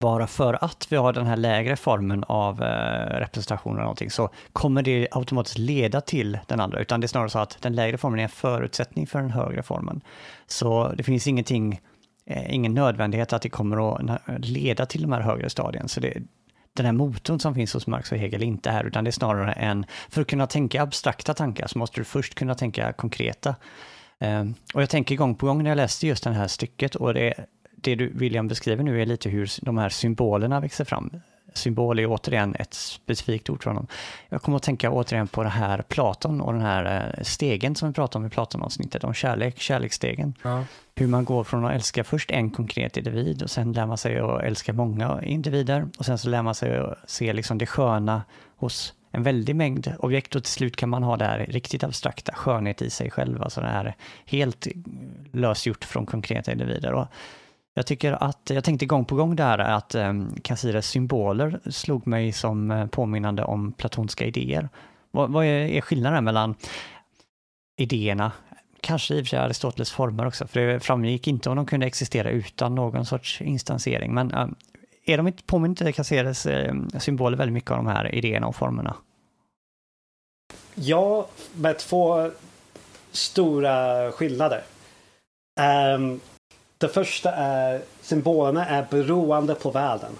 bara 0.00 0.26
för 0.26 0.64
att 0.64 0.86
vi 0.90 0.96
har 0.96 1.12
den 1.12 1.26
här 1.26 1.36
lägre 1.36 1.76
formen 1.76 2.24
av 2.24 2.62
eh, 2.62 3.18
representation 3.18 3.72
eller 3.72 3.82
någonting 3.82 4.10
så 4.10 4.30
kommer 4.52 4.82
det 4.82 5.08
automatiskt 5.10 5.58
leda 5.58 6.00
till 6.00 6.38
den 6.46 6.60
andra, 6.60 6.80
utan 6.80 7.00
det 7.00 7.04
är 7.04 7.08
snarare 7.08 7.30
så 7.30 7.38
att 7.38 7.58
den 7.60 7.74
lägre 7.74 7.98
formen 7.98 8.18
är 8.18 8.22
en 8.22 8.28
förutsättning 8.28 9.06
för 9.06 9.20
den 9.20 9.30
högre 9.30 9.62
formen. 9.62 10.00
Så 10.46 10.92
det 10.96 11.02
finns 11.02 11.26
ingenting, 11.26 11.80
eh, 12.26 12.54
ingen 12.54 12.74
nödvändighet 12.74 13.32
att 13.32 13.42
det 13.42 13.48
kommer 13.48 13.94
att 13.94 14.48
leda 14.48 14.86
till 14.86 15.02
de 15.02 15.12
här 15.12 15.20
högre 15.20 15.50
stadien. 15.50 15.88
Så 15.88 16.00
det, 16.00 16.22
den 16.76 16.86
här 16.86 16.92
motorn 16.92 17.40
som 17.40 17.54
finns 17.54 17.74
hos 17.74 17.86
Marx 17.86 18.12
och 18.12 18.18
Hegel 18.18 18.42
inte 18.42 18.70
här, 18.70 18.84
utan 18.84 19.04
det 19.04 19.10
är 19.10 19.12
snarare 19.12 19.52
en, 19.52 19.86
för 20.08 20.20
att 20.20 20.26
kunna 20.26 20.46
tänka 20.46 20.82
abstrakta 20.82 21.34
tankar 21.34 21.66
så 21.66 21.78
måste 21.78 22.00
du 22.00 22.04
först 22.04 22.34
kunna 22.34 22.54
tänka 22.54 22.92
konkreta. 22.92 23.56
Um, 24.18 24.54
och 24.74 24.82
jag 24.82 24.90
tänker 24.90 25.16
gång 25.16 25.34
på 25.34 25.46
gång 25.46 25.62
när 25.62 25.70
jag 25.70 25.76
läste 25.76 26.06
just 26.06 26.24
det 26.24 26.30
här 26.30 26.48
stycket 26.48 26.94
och 26.94 27.14
det, 27.14 27.34
det 27.76 27.94
du 27.94 28.08
William 28.08 28.48
beskriver 28.48 28.84
nu 28.84 29.02
är 29.02 29.06
lite 29.06 29.28
hur 29.28 29.50
de 29.62 29.78
här 29.78 29.88
symbolerna 29.88 30.60
växer 30.60 30.84
fram. 30.84 31.10
Symbol 31.54 31.98
är 31.98 32.06
återigen 32.06 32.54
ett 32.58 32.74
specifikt 32.74 33.50
ord 33.50 33.62
för 33.62 33.70
honom. 33.70 33.86
Jag 34.28 34.42
kommer 34.42 34.56
att 34.56 34.62
tänka 34.62 34.90
återigen 34.90 35.28
på 35.28 35.42
det 35.42 35.48
här 35.48 35.82
Platon 35.82 36.40
och 36.40 36.52
den 36.52 36.62
här 36.62 37.14
eh, 37.16 37.22
stegen 37.22 37.74
som 37.74 37.88
vi 37.88 37.94
pratade 37.94 38.22
om 38.22 38.26
i 38.26 38.30
Platon-avsnittet, 38.30 39.04
om 39.04 39.14
kärlek, 39.14 39.60
kärleksstegen. 39.60 40.34
Ja. 40.42 40.64
Hur 40.94 41.06
man 41.06 41.24
går 41.24 41.44
från 41.44 41.64
att 41.64 41.72
älska 41.72 42.04
först 42.04 42.30
en 42.30 42.50
konkret 42.50 42.96
individ 42.96 43.42
och 43.42 43.50
sen 43.50 43.72
lär 43.72 43.86
man 43.86 43.98
sig 43.98 44.18
att 44.18 44.42
älska 44.42 44.72
många 44.72 45.22
individer 45.22 45.88
och 45.98 46.04
sen 46.04 46.18
så 46.18 46.28
lär 46.28 46.42
man 46.42 46.54
sig 46.54 46.78
att 46.78 47.10
se 47.10 47.32
liksom 47.32 47.58
det 47.58 47.66
sköna 47.66 48.22
hos 48.56 48.94
en 49.10 49.22
väldig 49.22 49.56
mängd 49.56 49.92
objekt 49.98 50.34
och 50.34 50.44
till 50.44 50.52
slut 50.52 50.76
kan 50.76 50.88
man 50.88 51.02
ha 51.02 51.16
det 51.16 51.24
här 51.24 51.38
riktigt 51.38 51.84
abstrakta, 51.84 52.34
skönhet 52.34 52.82
i 52.82 52.90
sig 52.90 53.10
själv, 53.10 53.42
alltså 53.42 53.60
det 53.60 53.66
här 53.66 53.94
helt 54.26 54.66
lösgjort 55.32 55.84
från 55.84 56.06
konkreta 56.06 56.52
individer. 56.52 56.92
Och 56.92 57.06
jag 57.74 57.86
tycker 57.86 58.12
att, 58.12 58.50
jag 58.50 58.64
tänkte 58.64 58.86
gång 58.86 59.04
på 59.04 59.14
gång 59.14 59.36
där 59.36 59.58
att 59.58 59.94
eh, 59.94 60.12
Cassires 60.42 60.86
symboler 60.86 61.60
slog 61.70 62.06
mig 62.06 62.32
som 62.32 62.70
eh, 62.70 62.86
påminnande 62.86 63.44
om 63.44 63.72
platonska 63.72 64.24
idéer. 64.24 64.68
Vad, 65.10 65.30
vad 65.30 65.44
är, 65.44 65.68
är 65.68 65.80
skillnaden 65.80 66.24
mellan 66.24 66.54
idéerna, 67.76 68.32
kanske 68.80 69.14
i 69.14 69.20
och 69.20 69.24
för 69.24 69.28
sig 69.28 69.38
Aristoteles 69.38 69.92
former 69.92 70.26
också, 70.26 70.46
för 70.46 70.60
det 70.60 70.80
framgick 70.80 71.26
inte 71.26 71.50
om 71.50 71.56
de 71.56 71.66
kunde 71.66 71.86
existera 71.86 72.30
utan 72.30 72.74
någon 72.74 73.06
sorts 73.06 73.40
instansering, 73.40 74.14
men 74.14 74.30
ehm, 74.30 74.54
är 75.04 75.16
de 75.16 75.26
inte, 75.26 75.42
påminner 75.42 75.68
inte 75.68 75.92
Caceres 75.92 76.46
ehm, 76.46 76.90
symboler 76.98 77.36
väldigt 77.36 77.54
mycket 77.54 77.70
om 77.70 77.76
de 77.76 77.86
här 77.86 78.14
idéerna 78.14 78.46
och 78.46 78.56
formerna? 78.56 78.96
Ja, 80.74 81.26
med 81.54 81.78
två 81.78 82.30
stora 83.12 84.12
skillnader. 84.12 84.62
Um, 85.96 86.20
det 86.78 86.88
första 86.88 87.32
är 87.32 87.82
symbolerna 88.00 88.66
är 88.66 88.86
beroende 88.90 89.54
på 89.54 89.70
världen. 89.70 90.12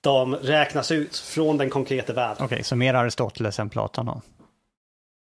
De 0.00 0.34
räknas 0.34 0.90
ut 0.90 1.16
från 1.16 1.58
den 1.58 1.70
konkreta 1.70 2.12
världen. 2.12 2.36
Okej, 2.36 2.44
okay, 2.44 2.62
så 2.62 2.76
mer 2.76 2.94
Aristoteles 2.94 3.58
än 3.58 3.68
Platon 3.68 4.06
då? 4.06 4.20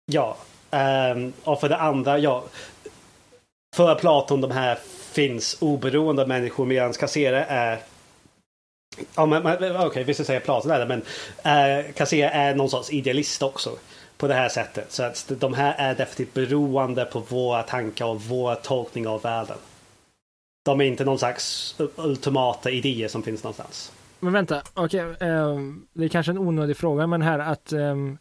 Ja, 0.07 0.37
um, 0.71 1.33
och 1.45 1.61
för 1.61 1.69
det 1.69 1.77
andra, 1.77 2.19
ja. 2.19 2.45
För 3.77 3.95
Platon, 3.95 4.41
de 4.41 4.51
här 4.51 4.79
finns 5.13 5.57
oberoende 5.61 6.23
av 6.23 6.29
människor 6.29 6.67
medan 6.67 6.93
Kassere 6.93 7.45
är 7.45 7.79
Ja, 9.15 9.27
men, 9.27 9.47
okej, 9.47 9.87
okay, 9.87 10.05
vi 10.05 10.15
ska 10.15 10.25
säga 10.25 10.41
Platon 10.41 10.71
är 10.71 10.79
det, 10.79 10.87
men 10.87 11.03
äh, 11.79 11.93
Kassere 11.93 12.31
är 12.31 12.55
någon 12.55 12.71
sorts 12.71 12.91
idealist 12.91 13.43
också 13.43 13.71
på 14.17 14.27
det 14.27 14.35
här 14.35 14.49
sättet. 14.49 14.93
Så 14.93 15.03
att 15.03 15.33
de 15.39 15.55
här 15.55 15.75
är 15.79 15.95
definitivt 15.95 16.35
beroende 16.35 17.05
på 17.05 17.21
våra 17.21 17.63
tankar 17.63 18.07
och 18.07 18.23
vår 18.23 18.55
tolkning 18.55 19.09
av 19.09 19.23
världen. 19.23 19.57
De 20.67 20.81
är 20.81 20.85
inte 20.85 21.05
någon 21.05 21.19
slags 21.19 21.75
ultimata 21.97 22.71
idéer 22.71 23.09
som 23.09 23.23
finns 23.23 23.45
någonstans. 23.45 23.93
Men 24.21 24.33
vänta, 24.33 24.63
okej, 24.75 25.11
okay, 25.11 25.31
um, 25.31 25.59
ehm, 25.59 25.87
det 25.93 26.05
är 26.05 26.09
kanske 26.09 26.33
en 26.33 26.39
onödig 26.39 26.77
fråga, 26.77 27.07
men 27.07 27.23
här 27.23 27.39
att 27.39 27.73
um, 27.73 28.19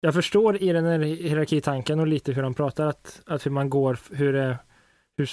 jag 0.00 0.14
förstår 0.14 0.62
i 0.62 0.72
den 0.72 0.84
här 0.84 0.98
hierarkitanken 0.98 2.00
och 2.00 2.06
lite 2.06 2.32
hur 2.32 2.42
han 2.42 2.54
pratar 2.54 2.86
att, 2.86 3.20
att 3.26 3.46
hur 3.46 3.50
man 3.50 3.70
går, 3.70 3.98
hur, 4.10 4.32
det, 4.32 4.58
hur, 5.16 5.30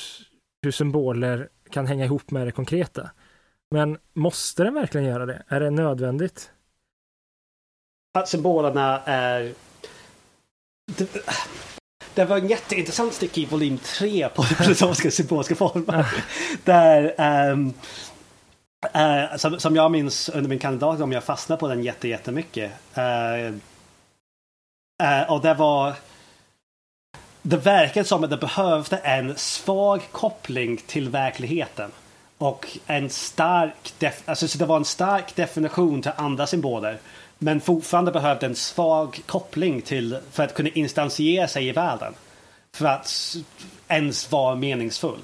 hur 0.61 0.71
symboler 0.71 1.49
kan 1.71 1.87
hänga 1.87 2.05
ihop 2.05 2.31
med 2.31 2.47
det 2.47 2.51
konkreta. 2.51 3.09
Men 3.71 3.97
måste 4.13 4.63
den 4.63 4.73
verkligen 4.73 5.07
göra 5.07 5.25
det? 5.25 5.43
Är 5.47 5.59
det 5.59 5.69
nödvändigt? 5.69 6.51
Att 8.13 8.29
symbolerna 8.29 9.01
är 9.05 9.53
det 12.19 12.25
var 12.25 12.37
en 12.37 12.47
jätteintressant 12.47 13.13
stycke 13.13 13.41
i 13.41 13.45
volym 13.45 13.77
3 13.77 14.29
på 14.29 14.41
den 14.41 14.55
filosofiska 14.55 15.11
symboliska 15.11 15.55
formen. 15.55 16.05
där 16.63 17.15
um, 17.51 17.73
uh, 18.95 19.37
som, 19.37 19.59
som, 19.59 19.75
jag 19.75 19.91
minns 19.91 20.29
under 20.29 20.49
min 20.49 20.59
kandidat 20.59 21.01
om 21.01 21.11
jag 21.11 21.23
fastnade 21.23 21.59
på 21.59 21.67
den 21.67 21.83
jättemycket. 21.83 22.71
Uh, 22.97 23.53
uh, 25.03 25.31
och 25.31 25.41
det 25.41 25.53
var 25.53 25.93
det 27.41 27.57
verkade 27.57 28.05
som 28.05 28.23
att 28.23 28.29
det 28.29 28.37
behövde 28.37 28.97
en 28.97 29.37
svag 29.37 30.01
koppling 30.11 30.77
till 30.77 31.09
verkligheten. 31.09 31.91
Och 32.37 32.77
en 32.87 33.09
stark, 33.09 33.93
alltså 34.25 34.47
så 34.47 34.57
det 34.57 34.65
var 34.65 34.77
en 34.77 34.85
stark 34.85 35.35
definition 35.35 36.01
till 36.01 36.11
andra 36.15 36.47
symboler. 36.47 36.99
Men 37.39 37.61
fortfarande 37.61 38.11
behövde 38.11 38.45
en 38.45 38.55
svag 38.55 39.21
koppling 39.25 39.81
till 39.81 40.17
för 40.31 40.43
att 40.43 40.53
kunna 40.53 40.69
instansiera 40.69 41.47
sig 41.47 41.67
i 41.67 41.71
världen. 41.71 42.13
För 42.73 42.85
att 42.85 43.35
ens 43.87 44.31
vara 44.31 44.55
meningsfull. 44.55 45.19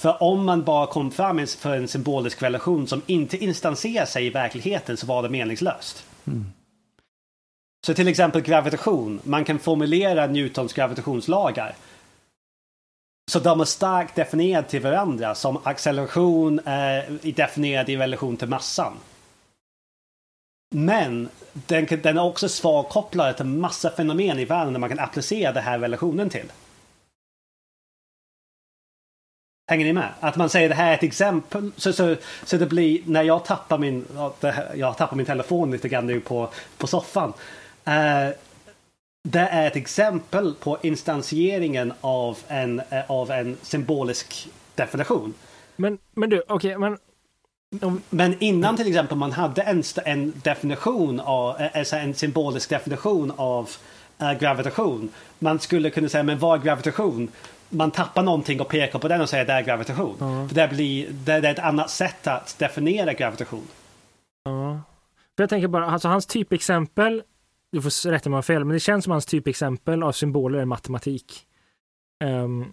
För 0.00 0.22
om 0.22 0.44
man 0.44 0.62
bara 0.64 0.86
kom 0.86 1.10
fram 1.10 1.46
för 1.46 1.76
en 1.76 1.88
symbolisk 1.88 2.42
relation 2.42 2.86
som 2.86 3.02
inte 3.06 3.36
instanserar 3.44 4.06
sig 4.06 4.26
i 4.26 4.30
verkligheten 4.30 4.96
så 4.96 5.06
var 5.06 5.22
det 5.22 5.28
meningslöst. 5.28 6.04
Mm. 6.26 6.52
Så 7.86 7.94
till 7.94 8.08
exempel 8.08 8.42
gravitation. 8.42 9.20
Man 9.24 9.44
kan 9.44 9.58
formulera 9.58 10.26
Newtons 10.26 10.72
gravitationslagar. 10.72 11.74
Så 13.30 13.38
de 13.38 13.60
är 13.60 13.64
starkt 13.64 14.14
definierade 14.14 14.68
till 14.68 14.82
varandra 14.82 15.34
som 15.34 15.58
acceleration 15.64 16.60
är 16.64 17.32
definierad 17.32 17.88
i 17.88 17.96
relation 17.96 18.36
till 18.36 18.48
massan. 18.48 18.92
Men 20.74 21.28
den, 21.52 21.86
den 22.02 22.18
är 22.18 22.22
också 22.22 22.48
svagkopplad 22.48 23.36
till 23.36 23.46
massa 23.46 23.90
fenomen 23.90 24.38
i 24.38 24.44
världen 24.44 24.72
där 24.72 24.80
man 24.80 24.88
kan 24.88 24.98
applicera 24.98 25.52
den 25.52 25.62
här 25.62 25.78
relationen 25.78 26.30
till. 26.30 26.52
Hänger 29.70 29.84
ni 29.84 29.92
med? 29.92 30.08
Att 30.20 30.36
man 30.36 30.50
säger 30.50 30.68
det 30.68 30.74
här 30.74 30.90
är 30.90 30.94
ett 30.94 31.02
exempel. 31.02 31.72
Så, 31.76 31.92
så, 31.92 32.16
så 32.44 32.56
det 32.56 32.66
blir 32.66 33.00
när 33.06 33.22
jag 33.22 33.44
tappar 33.44 33.78
min, 33.78 34.06
jag 34.74 34.96
tappar 34.96 35.16
min 35.16 35.26
telefon 35.26 35.70
lite 35.70 35.88
grann 35.88 36.06
nu 36.06 36.20
på, 36.20 36.48
på 36.78 36.86
soffan. 36.86 37.32
Eh, 37.84 38.28
det 39.28 39.40
är 39.40 39.66
ett 39.66 39.76
exempel 39.76 40.54
på 40.54 40.78
instansieringen 40.82 41.92
av 42.00 42.38
en, 42.48 42.82
eh, 42.90 43.10
av 43.10 43.30
en 43.30 43.56
symbolisk 43.62 44.48
definition. 44.74 45.34
Men, 45.76 45.98
men 46.14 46.30
du, 46.30 46.40
okej, 46.40 46.54
okay, 46.54 46.78
men 46.78 46.98
men 48.10 48.42
innan 48.42 48.76
till 48.76 48.88
exempel 48.88 49.18
man 49.18 49.32
hade 49.32 49.62
en, 49.62 49.82
en 50.04 50.32
definition 50.42 51.20
av, 51.20 51.56
alltså 51.74 51.96
en 51.96 52.14
symbolisk 52.14 52.70
definition 52.70 53.32
av 53.36 53.70
äh, 54.18 54.32
gravitation. 54.32 55.08
Man 55.38 55.58
skulle 55.58 55.90
kunna 55.90 56.08
säga, 56.08 56.22
men 56.22 56.38
vad 56.38 56.60
är 56.60 56.64
gravitation? 56.64 57.28
Man 57.68 57.90
tappar 57.90 58.22
någonting 58.22 58.60
och 58.60 58.68
pekar 58.68 58.98
på 58.98 59.08
den 59.08 59.20
och 59.20 59.28
säger 59.28 59.44
det 59.44 59.52
är 59.52 59.62
gravitation. 59.62 60.16
Mm. 60.20 60.48
För 60.48 60.54
det, 60.54 60.68
blir, 60.68 61.08
det, 61.10 61.40
det, 61.40 61.48
är 61.48 61.52
ett 61.52 61.58
annat 61.58 61.90
sätt 61.90 62.26
att 62.26 62.58
definiera 62.58 63.12
gravitation. 63.12 63.66
Ja. 64.44 64.80
För 65.36 65.42
jag 65.42 65.50
tänker 65.50 65.68
bara, 65.68 65.86
alltså 65.86 66.08
hans 66.08 66.26
typexempel, 66.26 67.22
du 67.72 67.82
får 67.82 68.10
rätta 68.10 68.30
mig 68.30 68.34
om 68.34 68.38
jag 68.38 68.44
fel, 68.44 68.64
men 68.64 68.74
det 68.74 68.80
känns 68.80 69.04
som 69.04 69.10
hans 69.10 69.26
typexempel 69.26 70.02
av 70.02 70.12
symboler 70.12 70.58
är 70.58 70.64
matematik. 70.64 71.46
Um, 72.24 72.72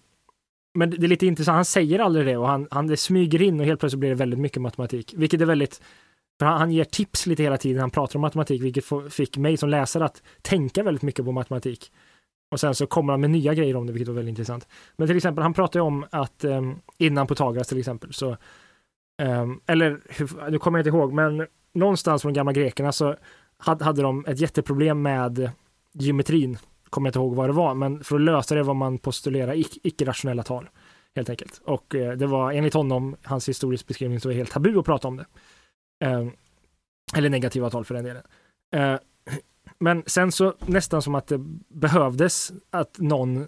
men 0.74 0.90
det 0.90 1.04
är 1.04 1.08
lite 1.08 1.26
intressant, 1.26 1.56
han 1.56 1.66
säger 1.66 2.00
aldrig 2.00 2.26
det 2.26 2.38
och 2.38 2.48
han, 2.48 2.68
han 2.72 2.88
det 2.88 2.98
smyger 2.98 3.42
in 3.42 3.60
och 3.60 3.66
helt 3.66 3.80
plötsligt 3.80 4.00
blir 4.00 4.10
det 4.10 4.16
väldigt 4.16 4.40
mycket 4.40 4.62
matematik, 4.62 5.14
vilket 5.18 5.42
är 5.42 5.46
väldigt 5.46 5.82
för 6.40 6.46
han, 6.46 6.60
han 6.60 6.72
ger 6.72 6.84
tips 6.84 7.26
lite 7.26 7.44
hela 7.44 7.58
tiden, 7.58 7.82
han 7.82 7.90
pratar 7.90 8.16
om 8.16 8.22
matematik, 8.22 8.62
vilket 8.62 8.86
fick 9.10 9.38
mig 9.38 9.58
som 9.58 9.70
läsare 9.70 10.06
att 10.06 10.24
tänka 10.42 10.84
väldigt 10.84 11.02
mycket 11.02 11.26
på 11.26 11.32
matematik. 11.32 11.92
Och 12.52 12.60
sen 12.60 12.76
så 12.76 12.88
kommer 12.88 13.14
han 13.14 13.22
med 13.22 13.30
nya 13.30 13.54
grejer 13.54 13.76
om 13.76 13.88
det, 13.88 13.94
vilket 13.94 14.08
var 14.08 14.16
väldigt 14.16 14.30
intressant. 14.30 14.68
Men 14.98 15.08
till 15.08 15.18
exempel, 15.18 15.42
han 15.42 15.54
pratar 15.54 15.80
ju 15.80 15.86
om 15.86 16.06
att 16.12 16.44
um, 16.44 16.80
innan 16.98 17.28
Pythagoras 17.28 17.68
till 17.68 17.78
exempel, 17.80 18.14
så 18.14 18.38
um, 19.22 19.62
eller 19.66 20.02
nu 20.52 20.60
kommer 20.60 20.80
jag 20.80 20.88
inte 20.88 20.98
ihåg, 20.98 21.14
men 21.14 21.48
någonstans 21.74 22.22
från 22.22 22.34
gamla 22.34 22.54
grekerna 22.54 22.92
så 22.92 23.16
hade, 23.58 23.86
hade 23.86 24.02
de 24.02 24.26
ett 24.28 24.40
jätteproblem 24.40 25.02
med 25.02 25.52
geometrin 25.94 26.58
kommer 26.90 27.08
jag 27.08 27.10
inte 27.10 27.20
ihåg 27.20 27.36
vad 27.36 27.50
det 27.50 27.54
var, 27.54 27.74
men 27.74 28.04
för 28.04 28.16
att 28.16 28.22
lösa 28.22 28.56
det 28.56 28.64
var 28.64 28.74
man 28.74 28.98
postulera 28.98 29.56
icke-rationella 29.56 30.44
tal. 30.44 30.70
Helt 31.16 31.30
enkelt. 31.30 31.62
Och 31.66 31.96
eh, 31.96 32.18
det 32.18 32.28
var 32.28 32.52
enligt 32.52 32.74
honom, 32.74 33.16
hans 33.24 33.50
historisk 33.50 33.88
beskrivning, 33.88 34.20
så 34.20 34.28
var 34.28 34.34
det 34.34 34.38
helt 34.38 34.52
tabu 34.52 34.80
att 34.80 34.86
prata 34.86 35.08
om 35.08 35.18
det. 35.18 35.26
Ehm, 36.06 36.32
eller 37.16 37.30
negativa 37.30 37.70
tal 37.70 37.86
för 37.86 37.96
den 37.96 38.04
delen. 38.04 38.24
Ehm, 38.76 38.98
men 39.80 40.04
sen 40.06 40.32
så 40.32 40.54
nästan 40.60 41.02
som 41.02 41.16
att 41.16 41.28
det 41.28 41.38
behövdes 41.68 42.52
att 42.70 42.98
någon 43.00 43.48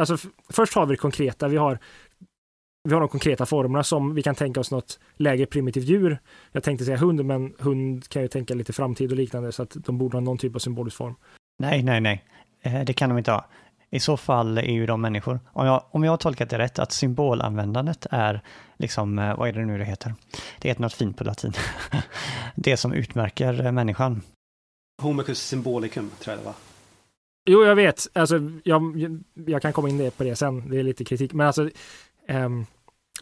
Alltså 0.00 0.16
först 0.48 0.74
har 0.74 0.86
vi 0.86 0.94
det 0.94 0.96
konkreta, 0.96 1.48
vi 1.48 1.56
har 1.56 1.78
vi 2.84 2.94
har 2.94 3.00
de 3.00 3.08
konkreta 3.08 3.46
formerna 3.46 3.84
som 3.84 4.14
vi 4.14 4.22
kan 4.22 4.34
tänka 4.34 4.60
oss 4.60 4.70
något 4.70 5.00
lägre 5.14 5.46
primitivt 5.46 5.84
djur. 5.84 6.18
Jag 6.52 6.62
tänkte 6.62 6.84
säga 6.84 6.96
hund, 6.96 7.24
men 7.24 7.54
hund 7.58 8.08
kan 8.08 8.22
ju 8.22 8.28
tänka 8.28 8.54
lite 8.54 8.72
framtid 8.72 9.10
och 9.10 9.16
liknande 9.16 9.52
så 9.52 9.62
att 9.62 9.76
de 9.84 9.98
borde 9.98 10.16
ha 10.16 10.20
någon 10.20 10.38
typ 10.38 10.54
av 10.54 10.58
symbolisk 10.58 10.96
form. 10.96 11.14
Nej, 11.60 11.82
nej, 11.82 12.00
nej. 12.00 12.24
Eh, 12.62 12.84
det 12.84 12.92
kan 12.92 13.08
de 13.08 13.18
inte 13.18 13.32
ha. 13.32 13.46
I 13.90 14.00
så 14.00 14.16
fall 14.16 14.58
är 14.58 14.72
ju 14.72 14.86
de 14.86 15.00
människor. 15.00 15.40
Om 15.52 15.66
jag, 15.66 15.82
om 15.90 16.04
jag 16.04 16.12
har 16.12 16.16
tolkat 16.16 16.50
det 16.50 16.58
rätt, 16.58 16.78
att 16.78 16.92
symbolanvändandet 16.92 18.06
är 18.10 18.40
liksom, 18.76 19.18
eh, 19.18 19.36
vad 19.36 19.48
är 19.48 19.52
det 19.52 19.64
nu 19.64 19.78
det 19.78 19.84
heter? 19.84 20.14
Det 20.58 20.68
heter 20.68 20.82
något 20.82 20.92
fint 20.92 21.16
på 21.16 21.24
latin. 21.24 21.52
det 22.54 22.76
som 22.76 22.92
utmärker 22.92 23.66
eh, 23.66 23.72
människan. 23.72 24.22
Homicus 25.02 25.38
symbolicum, 25.38 26.10
tror 26.18 26.32
jag 26.36 26.40
det 26.40 26.46
var. 26.46 26.54
Jo, 27.50 27.64
jag 27.64 27.76
vet. 27.76 28.06
Alltså, 28.12 28.40
jag, 28.64 28.82
jag 29.34 29.62
kan 29.62 29.72
komma 29.72 29.88
in 29.88 30.10
på 30.16 30.24
det 30.24 30.36
sen. 30.36 30.70
Det 30.70 30.78
är 30.78 30.82
lite 30.82 31.04
kritik. 31.04 31.32
Men 31.32 31.46
alltså, 31.46 31.70
um, 32.28 32.66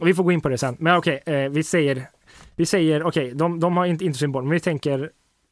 vi 0.00 0.14
får 0.14 0.24
gå 0.24 0.32
in 0.32 0.40
på 0.40 0.48
det 0.48 0.58
sen. 0.58 0.76
Men 0.78 0.96
okej, 0.96 1.20
okay, 1.22 1.34
eh, 1.34 1.50
vi 1.50 1.62
säger, 1.62 2.08
vi 2.56 2.66
säger 2.66 3.02
okej, 3.02 3.24
okay, 3.24 3.34
de, 3.34 3.60
de 3.60 3.76
har 3.76 3.86
inte, 3.86 4.04
inte 4.04 4.18
symbol, 4.18 4.42
men 4.42 4.52
vi 4.52 4.60
tänker 4.60 5.10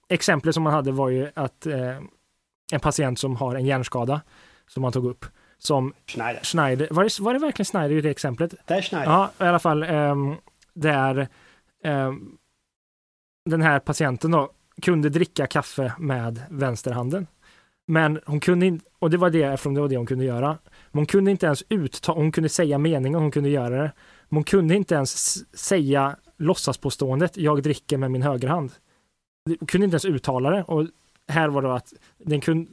exemplet 0.09 0.55
som 0.55 0.63
man 0.65 0.73
hade 0.73 0.93
var 0.93 1.09
ju 1.09 1.31
att 1.35 1.67
eh, 1.67 1.99
en 2.73 2.81
patient 2.81 3.19
som 3.19 3.37
har 3.37 3.55
en 3.55 3.67
hjärnskada 3.67 4.21
som 4.69 4.83
man 4.83 4.93
tog 4.93 5.05
upp. 5.05 5.25
Som 5.59 5.93
Schneider. 6.07 6.41
Schneider. 6.43 6.89
Var, 6.91 7.05
det, 7.05 7.21
var 7.21 7.35
det 7.35 7.41
verkligen 7.41 7.65
Schneider 7.65 7.97
i 7.97 8.01
det 8.01 8.11
exemplet? 8.11 8.55
Det 8.67 8.75
är 8.75 8.83
Schneider. 8.83 9.13
Ja, 9.13 9.31
i 9.41 9.43
alla 9.45 9.59
fall 9.59 9.83
um, 9.83 10.37
där 10.75 11.29
um, 11.85 12.39
den 13.45 13.63
här 13.63 13.79
patienten 13.79 14.31
då 14.31 14.51
kunde 14.83 15.09
dricka 15.09 15.47
kaffe 15.47 15.93
med 15.99 16.43
vänsterhanden. 16.51 17.27
Men 17.87 18.21
hon 18.27 18.41
kunde 18.41 18.67
inte, 18.67 18.85
och 18.99 19.11
det 19.11 19.17
var 19.17 19.31
det 19.31 19.43
eftersom 19.43 19.75
det 19.75 19.81
var 19.81 19.89
det 19.89 19.97
hon 19.97 20.07
kunde 20.07 20.25
göra. 20.25 20.59
Men 20.91 20.99
hon 20.99 21.07
kunde 21.07 21.31
inte 21.31 21.47
ens 21.47 21.65
utta, 21.69 22.13
hon 22.13 22.33
kunde 22.33 22.49
säga 22.49 22.79
meningen, 22.79 23.21
hon 23.21 23.31
kunde 23.31 23.49
göra 23.49 23.83
det. 23.83 23.93
Men 24.29 24.37
hon 24.37 24.45
kunde 24.45 24.75
inte 24.75 24.95
ens 24.95 25.39
säga 25.59 26.17
låtsaspåståendet, 26.37 27.37
jag 27.37 27.63
dricker 27.63 27.97
med 27.97 28.11
min 28.11 28.23
högerhand. 28.23 28.73
Hon 29.59 29.67
kunde 29.67 29.85
inte 29.85 29.95
ens 29.95 30.05
uttala 30.05 30.51
det 30.51 30.63
och 30.63 30.87
här 31.29 31.49
var 31.49 31.63
det 31.63 31.75
att 31.75 31.93
den, 32.19 32.41
kunde, 32.41 32.71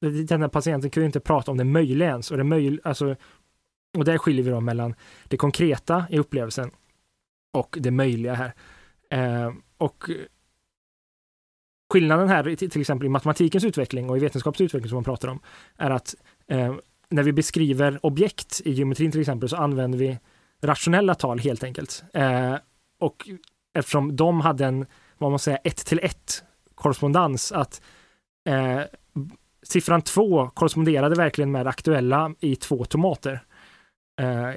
den 0.00 0.40
här 0.40 0.48
patienten 0.48 0.90
kunde 0.90 1.06
inte 1.06 1.20
prata 1.20 1.50
om 1.50 1.56
det 1.56 1.64
möjliga 1.64 2.08
ens. 2.08 2.30
Och, 2.30 2.36
det 2.36 2.44
möj, 2.44 2.78
alltså, 2.84 3.16
och 3.98 4.04
där 4.04 4.18
skiljer 4.18 4.44
vi 4.44 4.50
då 4.50 4.60
mellan 4.60 4.94
det 5.28 5.36
konkreta 5.36 6.06
i 6.10 6.18
upplevelsen 6.18 6.70
och 7.52 7.76
det 7.80 7.90
möjliga 7.90 8.34
här. 8.34 8.54
Eh, 9.10 9.52
och 9.78 10.10
skillnaden 11.92 12.28
här, 12.28 12.56
till 12.56 12.80
exempel 12.80 13.06
i 13.06 13.08
matematikens 13.08 13.64
utveckling 13.64 14.10
och 14.10 14.16
i 14.16 14.20
vetenskapens 14.20 14.60
utveckling 14.60 14.88
som 14.88 14.96
man 14.96 15.04
pratar 15.04 15.28
om, 15.28 15.40
är 15.76 15.90
att 15.90 16.14
eh, 16.46 16.74
när 17.08 17.22
vi 17.22 17.32
beskriver 17.32 18.06
objekt 18.06 18.62
i 18.64 18.72
geometrin 18.72 19.10
till 19.10 19.20
exempel 19.20 19.48
så 19.48 19.56
använder 19.56 19.98
vi 19.98 20.18
rationella 20.62 21.14
tal 21.14 21.38
helt 21.38 21.64
enkelt. 21.64 22.04
Eh, 22.14 22.56
och 22.98 23.28
eftersom 23.74 24.16
de 24.16 24.40
hade 24.40 24.66
en, 24.66 24.86
vad 25.18 25.30
man 25.30 25.38
säger, 25.38 25.58
ett 25.64 25.86
till 25.86 26.00
ett 26.02 26.44
korrespondens, 26.74 27.52
att 27.52 27.82
eh, 28.48 28.80
siffran 29.62 30.02
två 30.02 30.50
korresponderade 30.54 31.14
verkligen 31.14 31.52
med 31.52 31.66
aktuella 31.66 32.34
i 32.40 32.56
två 32.56 32.84
tomater. 32.84 33.42
Eh, 34.20 34.50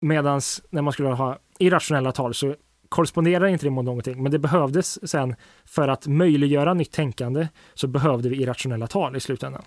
medans 0.00 0.62
när 0.70 0.82
man 0.82 0.92
skulle 0.92 1.08
ha 1.08 1.38
irrationella 1.58 2.12
tal 2.12 2.34
så 2.34 2.54
korresponderar 2.88 3.46
inte 3.46 3.66
det 3.66 3.70
mot 3.70 3.84
någonting, 3.84 4.22
men 4.22 4.32
det 4.32 4.38
behövdes 4.38 5.10
sen 5.10 5.34
för 5.64 5.88
att 5.88 6.06
möjliggöra 6.06 6.74
nytt 6.74 6.92
tänkande 6.92 7.48
så 7.74 7.86
behövde 7.86 8.28
vi 8.28 8.42
irrationella 8.42 8.86
tal 8.86 9.16
i 9.16 9.20
slutändan. 9.20 9.62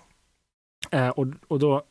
Eh, 0.91 1.09
och, 1.09 1.27
och 1.47 1.59
då 1.59 1.83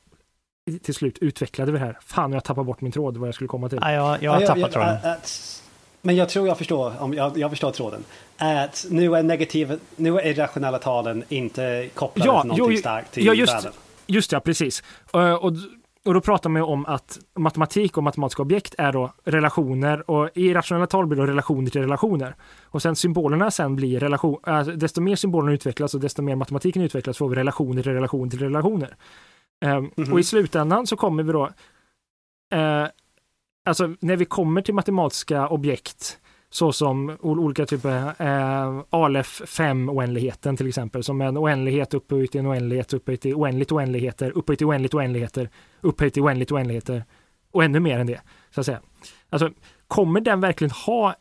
till 0.83 0.95
slut 0.95 1.19
utvecklade 1.19 1.73
vi 1.73 1.79
det 1.79 1.85
här. 1.85 1.99
Fan, 2.01 2.33
jag 2.33 2.45
tappar 2.45 2.65
bort 2.65 2.81
min 2.81 2.93
tråd 2.93 3.17
vad 3.17 3.29
jag 3.29 3.35
skulle 3.35 3.49
komma 3.49 3.69
till. 3.69 3.79
Ja, 3.83 3.93
jag, 3.93 4.23
jag 4.23 4.33
har 4.33 4.41
tappat 4.41 4.73
tråden. 4.73 4.99
Men 6.07 6.17
jag 6.17 6.29
tror 6.29 6.49
jag 6.49 6.59
förstår, 6.59 6.93
om 7.03 7.15
jag, 7.15 7.39
jag 7.39 7.51
förstår 7.51 7.71
tråden. 7.71 8.05
Att 8.37 8.87
nu 8.91 9.17
är 9.17 9.23
negativa, 9.23 9.77
nu 9.97 10.19
är 10.19 10.27
irrationella 10.27 10.79
talen 10.79 11.25
inte 11.29 11.89
kopplade 11.95 12.31
ja, 12.31 12.41
till 12.41 12.49
någonting 12.49 12.77
jo, 12.77 12.81
starkt 12.81 13.13
till 13.13 13.27
ja, 13.27 13.35
just, 13.35 13.55
världen. 13.55 13.73
Just 14.07 14.33
ja, 14.33 14.41
precis. 14.41 14.83
Uh, 15.15 15.33
och 15.33 15.53
och 16.05 16.15
då 16.15 16.21
pratar 16.21 16.51
man 16.51 16.63
om 16.63 16.87
att 16.87 17.19
matematik 17.35 17.97
och 17.97 18.03
matematiska 18.03 18.43
objekt 18.43 18.75
är 18.79 18.93
då 18.93 19.13
relationer 19.25 20.11
och 20.11 20.31
i 20.35 20.55
rationella 20.55 20.87
tal 20.87 21.07
blir 21.07 21.21
det 21.21 21.27
relationer 21.27 21.71
till 21.71 21.81
relationer. 21.81 22.35
Och 22.65 22.83
sen 22.83 22.97
symbolerna 22.97 23.51
sen 23.51 23.77
blir 23.77 24.01
relation, 24.01 24.41
äh, 24.47 24.61
desto 24.61 25.01
mer 25.01 25.17
symbolerna 25.17 25.53
utvecklas 25.53 25.95
och 25.95 26.01
desto 26.01 26.23
mer 26.23 26.35
matematiken 26.35 26.83
utvecklas 26.83 27.19
får 27.19 27.29
vi 27.29 27.37
relationer 27.37 27.83
till 27.83 27.93
relation 27.93 28.31
till 28.31 28.39
relationer. 28.39 28.97
Um, 29.65 29.71
mm 29.71 29.91
-hmm. 29.97 30.13
Och 30.13 30.21
i 30.21 30.23
slutändan 30.23 30.87
så 30.87 30.97
kommer 30.97 31.23
vi 31.23 31.33
då, 31.33 31.45
uh, 32.55 32.87
alltså 33.67 33.95
när 34.01 34.17
vi 34.17 34.25
kommer 34.25 34.63
till 34.63 34.75
matematiska 34.75 35.49
objekt 35.49 36.19
såsom 36.51 37.17
olika 37.21 37.67
typer, 37.67 38.15
eh, 38.19 38.83
Alef 38.91 39.43
5-oändligheten 39.47 40.57
till 40.57 40.69
exempel, 40.69 41.03
som 41.03 41.21
en 41.21 41.39
oändlighet 41.39 41.95
upphöjt 41.95 42.33
till 42.33 42.41
en 42.41 42.47
oändlighet, 42.47 42.93
upphöjt 42.93 43.21
till 43.21 43.35
oändligt 43.35 43.73
oändligheter, 43.73 44.33
upphöjt 44.35 44.59
till 44.59 44.67
oändligt 44.67 44.95
oändligheter, 44.95 45.51
upphöjt 45.81 46.15
till 46.15 46.23
oändligt 46.23 46.53
oändligheter 46.53 47.05
och 47.53 47.65
ännu 47.65 47.81
mer 47.81 47.99
än 47.99 48.07
det, 48.07 48.21
så 48.51 48.61
att 48.61 48.67
säga. 48.67 48.81
Alltså, 49.31 49.51
kommer 49.89 50.21
den 50.21 50.41
verkligen 50.41 50.71
ha, 50.71 51.15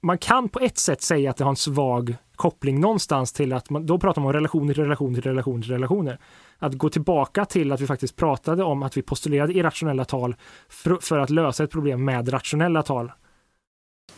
man 0.00 0.18
kan 0.18 0.48
på 0.48 0.60
ett 0.60 0.78
sätt 0.78 1.02
säga 1.02 1.30
att 1.30 1.36
det 1.36 1.44
har 1.44 1.50
en 1.50 1.56
svag 1.56 2.14
koppling 2.36 2.80
någonstans 2.80 3.32
till 3.32 3.52
att 3.52 3.70
man, 3.70 3.86
då 3.86 3.98
pratar 3.98 4.22
man 4.22 4.28
om 4.28 4.32
relationer 4.32 4.74
till 4.74 4.82
relationer 4.82 5.14
till 5.14 5.30
relationer 5.30 5.62
till 5.62 5.72
relationer. 5.72 6.18
Att 6.62 6.74
gå 6.74 6.88
tillbaka 6.88 7.44
till 7.44 7.72
att 7.72 7.80
vi 7.80 7.86
faktiskt 7.86 8.16
pratade 8.16 8.64
om 8.64 8.82
att 8.82 8.96
vi 8.96 9.02
postulerade 9.02 9.52
irrationella 9.52 10.04
tal 10.04 10.36
för, 10.68 10.96
för 10.96 11.18
att 11.18 11.30
lösa 11.30 11.64
ett 11.64 11.70
problem 11.70 12.04
med 12.04 12.32
rationella 12.32 12.82
tal 12.82 13.12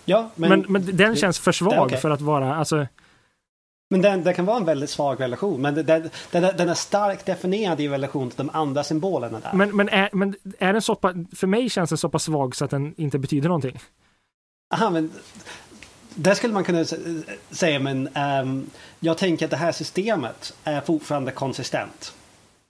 Ja, 0.05 0.31
men, 0.35 0.49
men, 0.49 0.65
men 0.69 0.97
den 0.97 1.17
känns 1.17 1.39
för 1.39 1.53
svag 1.53 1.87
okay. 1.87 1.99
för 1.99 2.11
att 2.11 2.21
vara, 2.21 2.57
alltså... 2.57 2.87
Men 3.91 4.03
den, 4.03 4.25
den 4.25 4.35
kan 4.35 4.45
vara 4.45 4.57
en 4.57 4.65
väldigt 4.65 4.91
svag 4.91 5.21
relation, 5.21 5.63
men 5.63 5.75
den, 5.75 5.85
den, 5.85 6.11
den 6.31 6.69
är 6.69 6.75
starkt 6.75 7.27
definierad 7.27 7.81
i 7.81 7.89
relation 7.89 8.31
till 8.31 8.37
de 8.37 8.51
andra 8.53 8.85
symbolerna 8.85 9.41
där. 9.41 9.53
Men, 9.53 9.77
men, 9.77 9.89
är, 9.89 10.09
men 10.13 10.35
är 10.59 10.73
den 10.73 10.83
så 10.83 10.95
pass, 10.95 11.15
för 11.35 11.47
mig 11.47 11.71
känns 11.71 11.91
den 11.91 11.99
så 11.99 12.09
pass 12.09 12.25
svag 12.25 12.57
så 12.57 12.65
att 12.65 12.71
den 12.71 12.95
inte 12.97 13.19
betyder 13.19 13.49
någonting. 13.49 13.79
Aha, 14.75 14.91
men 14.91 15.11
det 16.15 16.35
skulle 16.35 16.53
man 16.53 16.65
kunna 16.65 16.85
säga, 17.51 17.79
men 17.79 18.09
um, 18.17 18.71
jag 19.01 19.19
tänker 19.19 19.47
att 19.47 19.51
det 19.51 19.57
här 19.57 19.73
systemet 19.73 20.55
är 20.65 20.81
fortfarande 20.81 21.31
konsistent. 21.31 22.15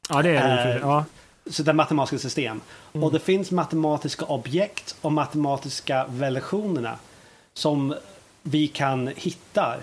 Ja, 0.08 0.22
det 0.22 0.36
är 0.36 0.66
det. 0.66 0.74
Uh, 0.74 0.80
ja. 0.80 1.04
Så 1.46 1.62
det 1.62 1.70
är 1.70 1.74
matematiska 1.74 2.18
system. 2.18 2.60
Mm. 2.92 3.04
Och 3.04 3.12
det 3.12 3.20
finns 3.20 3.50
matematiska 3.50 4.24
objekt 4.24 4.96
och 5.00 5.12
matematiska 5.12 6.06
relationerna 6.10 6.98
som 7.54 7.94
vi 8.42 8.68
kan 8.68 9.10
hitta 9.16 9.76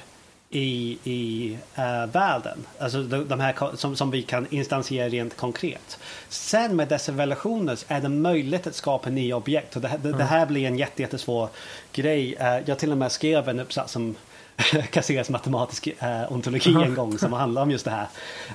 i, 0.49 0.97
i 1.03 1.51
uh, 1.77 2.11
världen. 2.11 2.65
Alltså 2.79 3.03
de, 3.03 3.27
de 3.27 3.39
här 3.39 3.75
som, 3.75 3.95
som 3.95 4.11
vi 4.11 4.21
kan 4.21 4.47
instansiera 4.49 5.09
rent 5.09 5.37
konkret. 5.37 5.99
Sen 6.29 6.75
med 6.75 6.87
dessa 6.87 7.11
relationer 7.11 7.79
är 7.87 8.01
det 8.01 8.09
möjligt 8.09 8.67
att 8.67 8.75
skapa 8.75 9.09
nya 9.09 9.35
objekt. 9.35 9.75
Och 9.75 9.81
det, 9.81 9.87
det, 9.87 10.07
mm. 10.07 10.17
det 10.17 10.23
här 10.23 10.45
blir 10.45 10.67
en 10.67 10.77
jättesvår 10.77 11.49
grej. 11.93 12.37
Uh, 12.41 12.69
jag 12.69 12.79
till 12.79 12.91
och 12.91 12.97
med 12.97 13.11
skrev 13.11 13.49
en 13.49 13.59
uppsats 13.59 13.93
som 13.93 14.15
Kasseras 14.91 15.29
matematisk 15.29 15.87
uh, 15.87 16.31
ontologi 16.31 16.73
en 16.73 16.95
gång 16.95 17.17
som 17.17 17.33
handlar 17.33 17.61
om 17.61 17.71
just 17.71 17.85
det 17.85 17.91
här. 17.91 18.07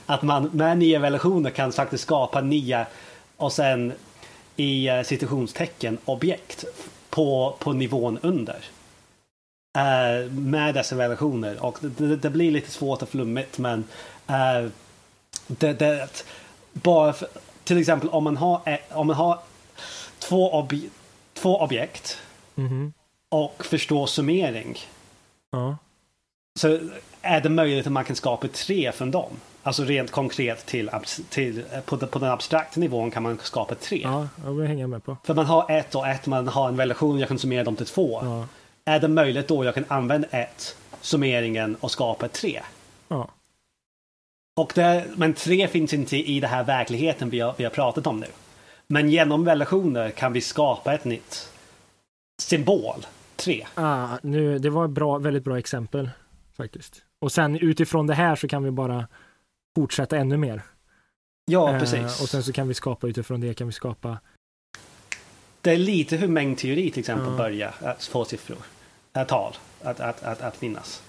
Att 0.06 0.22
man 0.22 0.50
med 0.52 0.78
nya 0.78 1.02
relationer 1.02 1.50
kan 1.50 1.72
faktiskt 1.72 2.04
skapa 2.04 2.40
nya 2.40 2.86
och 3.36 3.52
sen 3.52 3.92
i 4.56 4.90
uh, 4.90 5.02
citationstecken 5.02 5.98
objekt 6.04 6.64
på, 7.10 7.56
på 7.58 7.72
nivån 7.72 8.18
under. 8.22 8.64
Uh, 9.78 10.32
med 10.32 10.74
dessa 10.74 10.98
relationer 10.98 11.64
och 11.64 11.78
det, 11.80 12.16
det, 12.16 12.30
blir 12.30 12.50
lite 12.50 12.70
svårt 12.70 13.02
och 13.02 13.08
flummigt 13.08 13.58
men 13.58 13.84
uh, 14.30 14.70
det, 15.46 15.72
det, 15.72 16.08
bara 16.72 17.12
för, 17.12 17.28
till 17.64 17.78
exempel 17.78 18.08
om 18.08 18.24
man 18.24 18.36
har, 18.36 18.78
om 18.90 19.06
man 19.06 19.16
har 19.16 19.38
två, 20.18 20.54
ob, 20.54 20.74
två 21.34 21.60
objekt 21.60 22.18
mm 22.56 22.70
-hmm. 22.70 22.92
och 23.28 23.64
förstår 23.64 24.06
summering. 24.06 24.78
Ja. 25.50 25.76
Så 26.58 26.78
är 27.22 27.40
det 27.40 27.48
möjligt 27.48 27.86
att 27.86 27.92
man 27.92 28.04
kan 28.04 28.16
skapa 28.16 28.48
tre 28.48 28.92
från 28.92 29.10
dem. 29.10 29.30
Alltså 29.62 29.84
rent 29.84 30.10
konkret 30.10 30.66
till, 30.66 30.90
till 31.28 31.64
på, 31.84 31.96
på 31.96 32.18
den 32.18 32.30
abstrakta 32.30 32.80
nivån 32.80 33.10
kan 33.10 33.22
man 33.22 33.38
skapa 33.42 33.74
tre. 33.74 34.00
Ja, 34.02 34.28
jag 34.44 34.52
vill 34.52 34.66
hänga 34.66 34.86
med 34.86 35.04
på. 35.04 35.16
För 35.24 35.34
man 35.34 35.46
har 35.46 35.70
ett 35.70 35.94
och 35.94 36.08
ett, 36.08 36.26
man 36.26 36.48
har 36.48 36.68
en 36.68 36.78
relation, 36.78 37.18
jag 37.18 37.28
kan 37.28 37.38
summera 37.38 37.64
dem 37.64 37.76
till 37.76 37.86
två. 37.86 38.20
Ja. 38.22 38.48
Är 38.84 39.00
det 39.00 39.08
möjligt 39.08 39.48
då 39.48 39.64
jag 39.64 39.74
kan 39.74 39.84
använda 39.88 40.28
ett, 40.28 40.76
summeringen 41.00 41.76
och 41.80 41.90
skapa 41.90 42.28
tre? 42.28 42.60
Ja. 43.08 43.28
Och 44.56 44.72
det, 44.74 45.04
men 45.16 45.34
tre 45.34 45.68
finns 45.68 45.94
inte 45.94 46.16
i 46.16 46.40
den 46.40 46.50
här 46.50 46.64
verkligheten 46.64 47.30
vi 47.30 47.40
har, 47.40 47.54
vi 47.56 47.64
har 47.64 47.70
pratat 47.70 48.06
om 48.06 48.20
nu. 48.20 48.26
Men 48.86 49.10
genom 49.10 49.46
relationer 49.46 50.10
kan 50.10 50.32
vi 50.32 50.40
skapa 50.40 50.94
ett 50.94 51.04
nytt 51.04 51.48
symbol, 52.42 53.06
tre. 53.36 53.66
Ah, 53.74 54.08
nu, 54.22 54.58
det 54.58 54.70
var 54.70 54.84
ett 54.84 54.90
bra, 54.90 55.18
väldigt 55.18 55.44
bra 55.44 55.58
exempel 55.58 56.10
faktiskt. 56.56 57.04
Och 57.20 57.32
sen 57.32 57.56
utifrån 57.56 58.06
det 58.06 58.14
här 58.14 58.36
så 58.36 58.48
kan 58.48 58.64
vi 58.64 58.70
bara 58.70 59.08
fortsätta 59.76 60.16
ännu 60.16 60.36
mer. 60.36 60.62
Ja, 61.44 61.72
eh, 61.72 61.78
precis. 61.80 62.22
Och 62.22 62.28
sen 62.28 62.42
så 62.42 62.52
kan 62.52 62.68
vi 62.68 62.74
skapa 62.74 63.06
utifrån 63.06 63.40
det 63.40 63.54
kan 63.54 63.66
vi 63.66 63.72
skapa 63.72 64.18
det 65.64 65.70
är 65.72 65.76
lite 65.76 66.16
hur 66.16 66.28
mängdteori 66.28 66.90
till 66.90 67.00
exempel 67.00 67.26
Ja. 67.30 67.36
börjar 67.36 67.74
att 67.80 68.04
få 68.04 68.24
siffror, 68.24 68.56
äh, 69.16 69.24
tal, 69.24 69.52
att, 69.82 70.00
att, 70.00 70.22
att, 70.22 70.40
att 70.42 70.56
finnas. 70.56 71.02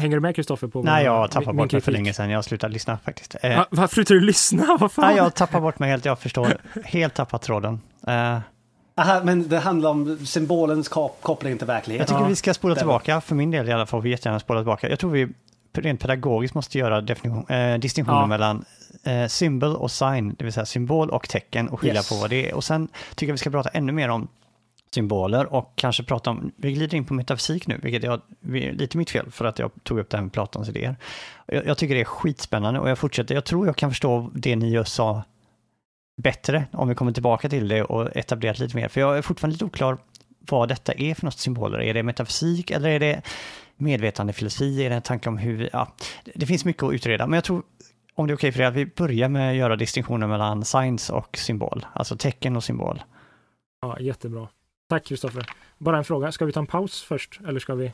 Hänger 0.00 0.16
du 0.16 0.20
med 0.20 0.36
Kristoffer? 0.36 0.68
på 0.68 0.82
Nej, 0.82 1.04
jag 1.04 1.30
min 1.46 1.56
bort 1.56 1.72
mig 1.72 1.80
för 1.80 1.92
länge 1.92 2.12
sedan. 2.12 2.30
Jag 2.30 2.38
har 2.38 2.42
slutat 2.42 2.70
lyssna 2.70 2.98
faktiskt. 2.98 3.36
Eh, 3.42 3.56
Va, 3.56 3.66
varför 3.70 3.94
slutar 3.94 4.14
du 4.14 4.20
lyssna? 4.20 4.76
Vad 4.80 4.92
fan? 4.92 5.04
nej, 5.06 5.16
jag 5.16 5.34
tappar 5.34 5.60
bort 5.60 5.78
mig 5.78 5.90
helt. 5.90 6.04
Jag 6.04 6.18
förstår. 6.18 6.60
Helt 6.84 7.14
tappat 7.14 7.42
tråden. 7.42 7.80
Eh, 8.06 8.38
Aha, 9.00 9.20
men 9.24 9.48
det 9.48 9.58
handlar 9.58 9.90
om 9.90 10.26
symbolens 10.26 10.88
kop 10.88 11.18
koppling 11.22 11.58
till 11.58 11.66
jag 11.68 11.74
verkligheten. 11.74 12.06
tycker 12.06 12.20
Ja, 12.20 12.26
vi 12.28 12.36
ska 12.36 12.54
spola 12.54 12.74
tillbaka. 12.74 13.20
För 13.20 13.34
min 13.34 13.50
del 13.50 13.68
i 13.68 13.72
alla 13.72 13.86
fall, 13.86 14.02
vi 14.02 14.10
jättegärna 14.10 14.40
spola 14.40 14.60
tillbaka. 14.60 14.88
Jag 14.90 14.98
tror 14.98 15.10
vi 15.10 15.28
rent 15.72 16.00
pedagogiskt 16.00 16.54
måste 16.54 16.78
göra 16.78 16.98
eh, 16.98 17.78
distinktionen 17.78 18.20
Ja. 18.20 18.26
mellan 18.26 18.64
eh, 19.02 19.26
symbol 19.26 19.76
och 19.76 19.90
sign, 19.90 20.34
det 20.38 20.44
vill 20.44 20.52
säga 20.52 20.66
symbol 20.66 21.10
och 21.10 21.28
tecken 21.28 21.68
och 21.68 21.80
skilja 21.80 21.94
Yes. 21.94 22.08
på 22.08 22.14
vad 22.14 22.30
det 22.30 22.50
är. 22.50 22.54
Och 22.54 22.64
sen 22.64 22.88
tycker 23.14 23.26
jag 23.30 23.34
vi 23.34 23.38
ska 23.38 23.50
prata 23.50 23.68
ännu 23.68 23.92
mer 23.92 24.08
om 24.08 24.28
symboler 24.94 25.52
och 25.54 25.72
kanske 25.74 26.02
prata 26.02 26.30
om, 26.30 26.52
vi 26.56 26.72
glider 26.72 26.96
in 26.96 27.04
på 27.04 27.14
metafysik 27.14 27.66
nu, 27.66 27.78
vilket 27.82 28.02
jag, 28.02 28.20
vi- 28.40 28.68
är 28.68 28.72
lite 28.72 28.96
mitt 28.98 29.10
fel 29.10 29.30
för 29.30 29.44
att 29.44 29.58
jag 29.58 29.70
tog 29.82 29.98
upp 29.98 30.10
det 30.10 30.16
här 30.16 30.22
med 30.24 30.32
Platons 30.32 30.68
idéer. 30.68 30.96
Jag, 31.46 31.66
jag 31.66 31.78
tycker 31.78 31.94
det 31.94 32.00
är 32.00 32.04
skitspännande 32.04 32.80
och 32.80 32.90
jag 32.90 32.98
fortsätter, 32.98 33.34
jag 33.34 33.44
tror 33.44 33.66
jag 33.66 33.76
kan 33.76 33.90
förstå 33.90 34.30
det 34.34 34.56
ni 34.56 34.70
just 34.70 34.92
sa 34.92 35.22
bättre 36.16 36.66
om 36.72 36.88
vi 36.88 36.94
kommer 36.94 37.12
tillbaka 37.12 37.48
till 37.48 37.68
det 37.68 37.82
och 37.84 38.16
etablerat 38.16 38.58
lite 38.58 38.76
mer, 38.76 38.88
för 38.88 39.00
jag 39.00 39.18
är 39.18 39.22
fortfarande 39.22 39.52
lite 39.54 39.64
oklar 39.64 39.98
vad 40.50 40.68
detta 40.68 40.92
är 40.92 41.14
för 41.14 41.24
något 41.24 41.38
symboler. 41.38 41.80
Är 41.80 41.94
det 41.94 42.02
metafysik 42.02 42.70
eller 42.70 42.88
är 42.90 43.00
det 43.00 43.22
medvetandefilosofi? 43.76 44.84
Är 44.84 44.90
det 44.90 44.96
en 44.96 45.02
tanke 45.02 45.28
om 45.28 45.38
hur 45.38 45.56
vi, 45.56 45.68
ja, 45.72 45.92
det- 46.34 46.46
finns 46.46 46.64
mycket 46.64 46.82
att 46.82 46.92
utreda, 46.92 47.26
men 47.26 47.34
jag 47.34 47.44
tror 47.44 47.62
om 48.14 48.26
det 48.26 48.32
är 48.32 48.36
okej 48.36 48.52
för 48.52 48.60
er 48.60 48.66
att 48.66 48.74
vi 48.74 48.86
börjar 48.86 49.28
med 49.28 49.50
att 49.50 49.56
göra 49.56 49.76
distinktioner 49.76 50.26
mellan 50.26 50.64
science 50.64 51.12
och 51.12 51.36
symbol, 51.36 51.86
alltså 51.92 52.16
tecken 52.16 52.56
och 52.56 52.64
symbol. 52.64 53.02
Ja, 53.80 54.00
jättebra. 54.00 54.48
Tack 54.88 55.04
Kristoffer. 55.04 55.46
Bara 55.78 55.98
en 55.98 56.04
fråga, 56.04 56.32
ska 56.32 56.44
vi 56.44 56.52
ta 56.52 56.60
en 56.60 56.66
paus 56.66 57.02
först? 57.02 57.40
Eller 57.48 57.60
ska 57.60 57.74
vi? 57.74 57.92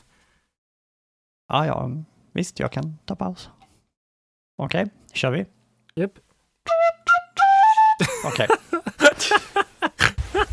Ja, 1.49 1.67
ja, 1.67 1.91
visst, 2.33 2.59
jag 2.61 2.73
kan 2.73 2.99
ta 3.05 3.17
paus. 3.17 3.51
Okej, 4.63 4.87
kör 5.13 5.31
vi? 5.31 5.47
Japp. 5.95 6.13
Okej. 8.27 8.49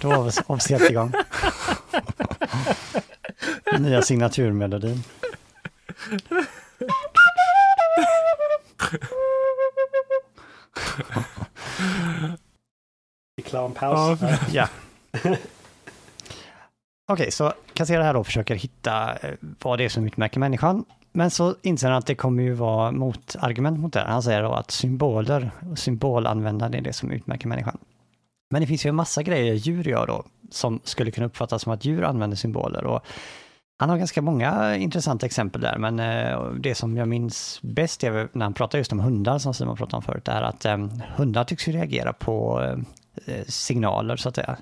Då 0.02 0.10
var 0.10 0.24
vi 0.24 0.32
officiellt 0.48 0.90
igång. 0.90 1.12
Nya 3.80 4.02
signaturmelodin. 4.02 5.04
Reklampaus. 13.38 14.20
Ja. 14.52 14.68
Ja. 15.24 15.36
Okej, 17.08 17.32
så 17.32 17.54
Kassera 17.74 18.04
här 18.04 18.14
då 18.14 18.24
försöker 18.24 18.56
hitta 18.56 19.16
eh, 19.16 19.34
vad 19.42 19.78
det 19.80 19.86
är 19.86 19.90
som 19.90 20.06
utmärker 20.06 20.40
människan. 20.40 20.86
Men 21.14 21.32
så 21.32 21.56
inser 21.62 21.88
han 21.90 21.98
att 21.98 22.06
det 22.06 22.16
kommer 22.16 22.44
ju 22.44 22.54
vara 22.54 22.92
motargument 22.92 23.80
mot 23.80 23.94
det. 23.94 24.00
här. 24.00 24.08
Han 24.08 24.24
säger 24.24 24.44
då 24.44 24.52
att 24.52 24.72
symboler 24.72 25.52
och 25.72 25.80
symbolanvändande 25.80 26.78
är 26.78 26.82
det 26.82 26.94
som 26.94 27.12
utmärker 27.12 27.48
människan. 27.48 27.78
Men 28.52 28.62
det 28.62 28.68
finns 28.68 28.86
ju 28.86 28.90
en 28.90 28.96
massa 28.96 29.24
grejer 29.24 29.54
djur 29.54 29.84
gör 29.84 30.08
då 30.08 30.24
som 30.52 30.80
skulle 30.84 31.12
kunna 31.12 31.28
uppfattas 31.28 31.62
som 31.62 31.74
att 31.74 31.86
djur 31.86 32.04
använder 32.04 32.38
symboler. 32.38 32.84
Och 32.84 33.06
han 33.80 33.90
har 33.90 33.98
ganska 33.98 34.22
många 34.22 34.76
intressanta 34.76 35.26
exempel 35.26 35.62
där, 35.62 35.78
men 35.78 36.00
eh, 36.00 36.52
det 36.52 36.76
som 36.76 36.98
jag 36.98 37.08
minns 37.08 37.60
bäst 37.62 38.04
är 38.04 38.12
väl 38.12 38.28
när 38.34 38.46
han 38.46 38.54
pratar 38.54 38.78
just 38.78 38.92
om 38.92 39.00
hundar 39.00 39.40
som 39.40 39.54
Simon 39.54 39.78
pratade 39.78 39.96
om 39.96 40.04
förut, 40.04 40.28
är 40.28 40.42
att 40.42 40.66
eh, 40.66 40.78
hundar 41.16 41.44
tycks 41.44 41.68
ju 41.68 41.72
reagera 41.72 42.14
på 42.14 42.62
eh, 43.26 43.46
signaler 43.48 44.16
så 44.16 44.30
att 44.30 44.36
säga. 44.36 44.58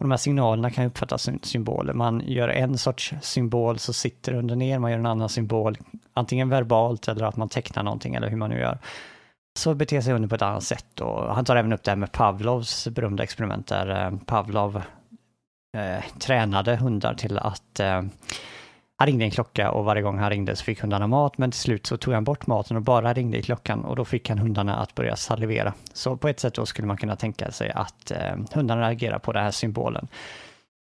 Och 0.00 0.04
de 0.04 0.10
här 0.10 0.18
signalerna 0.18 0.70
kan 0.70 0.86
uppfattas 0.86 1.22
som 1.22 1.38
symboler. 1.42 1.92
Man 1.92 2.22
gör 2.26 2.48
en 2.48 2.78
sorts 2.78 3.14
symbol 3.22 3.78
så 3.78 3.92
sitter 3.92 4.34
under 4.34 4.56
ner, 4.56 4.78
man 4.78 4.90
gör 4.90 4.98
en 4.98 5.06
annan 5.06 5.28
symbol, 5.28 5.78
antingen 6.14 6.48
verbalt 6.48 7.08
eller 7.08 7.24
att 7.24 7.36
man 7.36 7.48
tecknar 7.48 7.82
någonting 7.82 8.14
eller 8.14 8.28
hur 8.28 8.36
man 8.36 8.50
nu 8.50 8.58
gör. 8.58 8.78
Så 9.58 9.74
beter 9.74 10.00
sig 10.00 10.12
hunden 10.12 10.28
på 10.28 10.34
ett 10.34 10.42
annat 10.42 10.62
sätt 10.62 11.00
och 11.00 11.34
han 11.34 11.44
tar 11.44 11.56
även 11.56 11.72
upp 11.72 11.82
det 11.82 11.90
här 11.90 11.96
med 11.96 12.12
Pavlovs 12.12 12.88
berömda 12.88 13.22
experiment 13.22 13.66
där 13.66 14.06
eh, 14.06 14.18
Pavlov 14.26 14.82
eh, 15.76 16.04
tränade 16.18 16.76
hundar 16.76 17.14
till 17.14 17.38
att 17.38 17.80
eh, 17.80 18.02
han 19.00 19.06
ringde 19.06 19.24
en 19.24 19.30
klocka 19.30 19.70
och 19.70 19.84
varje 19.84 20.02
gång 20.02 20.18
han 20.18 20.30
ringde 20.30 20.56
så 20.56 20.64
fick 20.64 20.80
hundarna 20.80 21.06
mat 21.06 21.38
men 21.38 21.50
till 21.50 21.60
slut 21.60 21.86
så 21.86 21.96
tog 21.96 22.14
han 22.14 22.24
bort 22.24 22.46
maten 22.46 22.76
och 22.76 22.82
bara 22.82 23.12
ringde 23.12 23.38
i 23.38 23.42
klockan 23.42 23.84
och 23.84 23.96
då 23.96 24.04
fick 24.04 24.28
han 24.28 24.38
hundarna 24.38 24.76
att 24.76 24.94
börja 24.94 25.16
salivera. 25.16 25.74
Så 25.92 26.16
på 26.16 26.28
ett 26.28 26.40
sätt 26.40 26.54
då 26.54 26.66
skulle 26.66 26.86
man 26.86 26.96
kunna 26.96 27.16
tänka 27.16 27.50
sig 27.50 27.70
att 27.70 28.10
eh, 28.10 28.36
hundarna 28.52 28.88
reagerar 28.88 29.18
på 29.18 29.32
den 29.32 29.42
här 29.42 29.50
symbolen. 29.50 30.08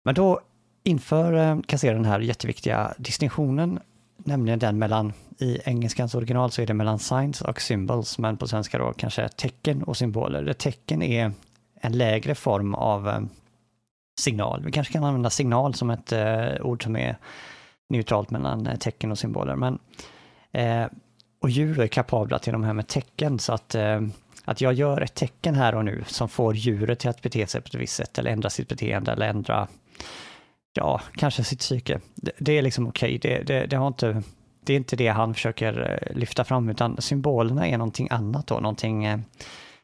Men 0.04 0.14
då 0.14 0.40
inför 0.82 1.32
eh, 1.32 1.58
kasseraren 1.66 2.02
den 2.02 2.12
här 2.12 2.20
jätteviktiga 2.20 2.94
distinktionen, 2.98 3.80
nämligen 4.16 4.58
den 4.58 4.78
mellan, 4.78 5.12
i 5.38 5.58
engelskans 5.64 6.14
original 6.14 6.50
så 6.50 6.62
är 6.62 6.66
det 6.66 6.74
mellan 6.74 6.98
signs 6.98 7.40
och 7.40 7.60
symbols, 7.60 8.18
men 8.18 8.36
på 8.36 8.48
svenska 8.48 8.78
då 8.78 8.92
kanske 8.92 9.28
tecken 9.28 9.82
och 9.82 9.96
symboler. 9.96 10.42
Det 10.42 10.54
tecken 10.54 11.02
är 11.02 11.32
en 11.80 11.92
lägre 11.92 12.34
form 12.34 12.74
av 12.74 13.08
eh, 13.08 13.20
signal. 14.20 14.62
Vi 14.64 14.72
kanske 14.72 14.92
kan 14.92 15.04
använda 15.04 15.30
signal 15.30 15.74
som 15.74 15.90
ett 15.90 16.12
eh, 16.12 16.60
ord 16.60 16.82
som 16.82 16.96
är 16.96 17.16
neutralt 17.88 18.30
mellan 18.30 18.66
eh, 18.66 18.76
tecken 18.76 19.10
och 19.12 19.18
symboler. 19.18 19.56
Men, 19.56 19.78
eh, 20.52 20.86
och 21.40 21.50
djur 21.50 21.80
är 21.80 21.86
kapabla 21.86 22.38
till 22.38 22.52
de 22.52 22.64
här 22.64 22.72
med 22.72 22.86
tecken 22.86 23.38
så 23.38 23.52
att, 23.52 23.74
eh, 23.74 24.00
att 24.44 24.60
jag 24.60 24.72
gör 24.72 25.00
ett 25.00 25.14
tecken 25.14 25.54
här 25.54 25.74
och 25.74 25.84
nu 25.84 26.04
som 26.06 26.28
får 26.28 26.54
djuret 26.54 26.98
till 26.98 27.10
att 27.10 27.22
bete 27.22 27.46
sig 27.46 27.60
på 27.60 27.66
ett 27.66 27.74
visst 27.74 27.96
sätt 27.96 28.18
eller 28.18 28.30
ändra 28.30 28.50
sitt 28.50 28.68
beteende 28.68 29.12
eller 29.12 29.28
ändra, 29.28 29.68
ja, 30.72 31.00
kanske 31.14 31.44
sitt 31.44 31.60
psyke. 31.60 32.00
Det, 32.14 32.32
det 32.38 32.58
är 32.58 32.62
liksom 32.62 32.86
okej, 32.86 33.18
det, 33.22 33.42
det, 33.42 33.66
det 33.66 33.76
har 33.76 33.86
inte 33.86 34.22
det 34.66 34.72
är 34.72 34.76
inte 34.76 34.96
det 34.96 35.08
han 35.08 35.34
försöker 35.34 36.00
eh, 36.02 36.16
lyfta 36.16 36.44
fram, 36.44 36.68
utan 36.68 36.96
symbolerna 37.02 37.68
är 37.68 37.78
någonting 37.78 38.08
annat 38.10 38.46
då, 38.46 38.54
någonting 38.54 39.04
eh, 39.04 39.18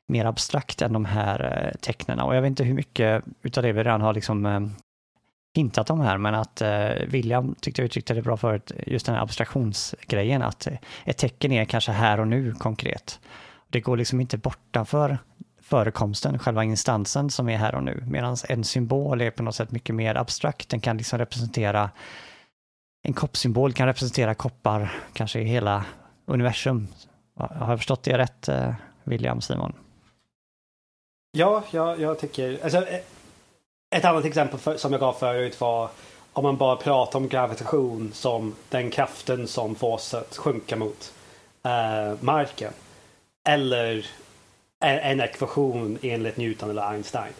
mer 0.08 0.24
abstrakt 0.24 0.82
än 0.82 0.92
de 0.92 1.04
här 1.04 1.64
eh, 1.66 1.78
tecknen. 1.80 2.20
Och 2.20 2.36
jag 2.36 2.42
vet 2.42 2.48
inte 2.48 2.64
hur 2.64 2.74
mycket 2.74 3.24
utav 3.42 3.62
det 3.62 3.72
vi 3.72 3.84
redan 3.84 4.00
har 4.00 4.14
liksom 4.14 4.70
hintat 5.54 5.90
om 5.90 6.00
här, 6.00 6.18
men 6.18 6.34
att 6.34 6.60
eh, 6.60 6.90
William 7.08 7.54
tyckte 7.60 7.82
jag 7.82 7.86
uttryckte 7.86 8.14
det 8.14 8.22
bra 8.22 8.36
förut, 8.36 8.72
just 8.86 9.06
den 9.06 9.14
här 9.14 9.22
abstraktionsgrejen, 9.22 10.42
att 10.42 10.66
eh, 10.66 10.76
ett 11.04 11.18
tecken 11.18 11.52
är 11.52 11.64
kanske 11.64 11.92
här 11.92 12.20
och 12.20 12.28
nu 12.28 12.52
konkret. 12.52 13.20
Det 13.68 13.80
går 13.80 13.96
liksom 13.96 14.20
inte 14.20 14.38
bortanför 14.38 15.18
förekomsten, 15.60 16.38
själva 16.38 16.64
instansen 16.64 17.30
som 17.30 17.48
är 17.48 17.56
här 17.56 17.74
och 17.74 17.82
nu, 17.82 18.04
medan 18.06 18.36
en 18.48 18.64
symbol 18.64 19.20
är 19.20 19.30
på 19.30 19.42
något 19.42 19.54
sätt 19.54 19.70
mycket 19.70 19.94
mer 19.94 20.14
abstrakt, 20.14 20.68
den 20.68 20.80
kan 20.80 20.96
liksom 20.96 21.18
representera 21.18 21.90
en 23.02 23.12
koppsymbol 23.12 23.72
kan 23.72 23.86
representera 23.86 24.34
koppar 24.34 24.92
kanske 25.12 25.40
i 25.40 25.44
hela 25.44 25.84
universum. 26.26 26.88
Har 27.34 27.68
jag 27.68 27.78
förstått 27.78 28.02
det 28.02 28.18
rätt, 28.18 28.48
eh, 28.48 28.74
William 29.04 29.40
Simon? 29.40 29.72
Ja, 31.32 31.64
ja, 31.70 31.96
jag 31.96 32.18
tycker... 32.18 32.58
Alltså, 32.62 32.78
eh, 32.78 33.00
ett 33.92 34.04
annat 34.04 34.24
exempel 34.24 34.58
för, 34.58 34.76
som 34.76 34.92
jag 34.92 35.00
gav 35.00 35.12
förut 35.12 35.60
var 35.60 35.88
om 36.32 36.42
man 36.44 36.56
bara 36.56 36.76
pratar 36.76 37.18
om 37.18 37.28
gravitation 37.28 38.10
som 38.14 38.54
den 38.68 38.90
kraften 38.90 39.48
som 39.48 39.74
får 39.74 39.92
oss 39.94 40.14
att 40.14 40.36
sjunka 40.36 40.76
mot 40.76 41.12
eh, 41.62 42.14
marken. 42.20 42.72
Eller 43.48 44.06
en, 44.80 44.98
en 44.98 45.20
ekvation 45.20 45.98
enligt 46.02 46.36
Newton 46.36 46.70
eller 46.70 46.90
Einstein. 46.90 47.32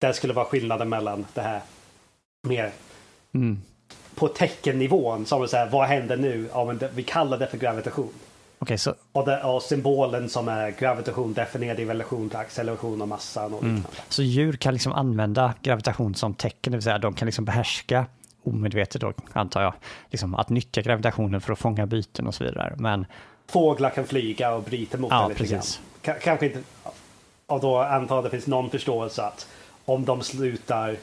Det 0.00 0.14
skulle 0.14 0.32
vara 0.32 0.44
skillnaden 0.46 0.88
mellan 0.88 1.26
det 1.34 1.42
här 1.42 1.60
mer 2.42 2.72
Mm. 3.34 3.62
på 4.14 4.28
teckennivån. 4.28 5.26
Som 5.26 5.42
att 5.42 5.50
säga, 5.50 5.66
vad 5.66 5.86
händer 5.86 6.16
nu? 6.16 6.48
Ja, 6.52 6.64
men 6.64 6.78
det, 6.78 6.90
vi 6.94 7.02
kallar 7.02 7.38
det 7.38 7.46
för 7.46 7.58
gravitation. 7.58 8.12
Okej, 8.62 8.78
så 8.78 8.94
Och, 9.12 9.26
det, 9.26 9.42
och 9.42 9.62
symbolen 9.62 10.28
som 10.28 10.48
är 10.48 10.70
gravitation 10.70 11.32
definierad 11.32 11.80
i 11.80 11.84
relation 11.84 12.28
till 12.28 12.38
acceleration 12.38 13.02
och 13.02 13.08
massan 13.08 13.54
och 13.54 13.62
Mm. 13.62 13.82
Så 14.08 14.22
djur 14.22 14.52
kan 14.52 14.72
liksom 14.72 14.92
använda 14.92 15.54
gravitation 15.62 16.14
som 16.14 16.34
tecken, 16.34 16.70
det 16.70 16.76
vill 16.76 16.82
säga 16.84 16.98
de 16.98 17.14
kan 17.14 17.26
liksom 17.26 17.44
behärska 17.44 18.06
omedvetet 18.44 19.00
då, 19.00 19.12
antar 19.32 19.62
jag, 19.62 19.74
liksom 20.10 20.34
att 20.34 20.48
nyttja 20.48 20.80
gravitationen 20.82 21.40
för 21.40 21.52
att 21.52 21.58
fånga 21.58 21.86
byten 21.86 22.26
och 22.26 22.34
så 22.34 22.44
vidare. 22.44 22.74
Men 22.78 23.06
Fåglar 23.46 23.90
kan 23.90 24.04
flyga 24.06 24.54
och 24.54 24.62
bryta 24.62 24.98
mot 24.98 25.10
Ja, 25.12 25.22
det 25.22 25.28
lite 25.28 25.44
grann. 25.46 25.60
precis. 25.60 25.80
Ka- 26.02 26.18
Kanske 26.22 26.46
inte... 26.46 26.58
Och 27.46 27.60
då 27.60 27.78
antar 27.78 28.14
jag 28.16 28.24
att 28.24 28.30
det 28.30 28.36
finns 28.36 28.46
någon 28.46 28.70
förståelse 28.70 29.22
att 29.22 29.48
om 29.84 30.04
de 30.04 30.22
slutar 30.22 30.96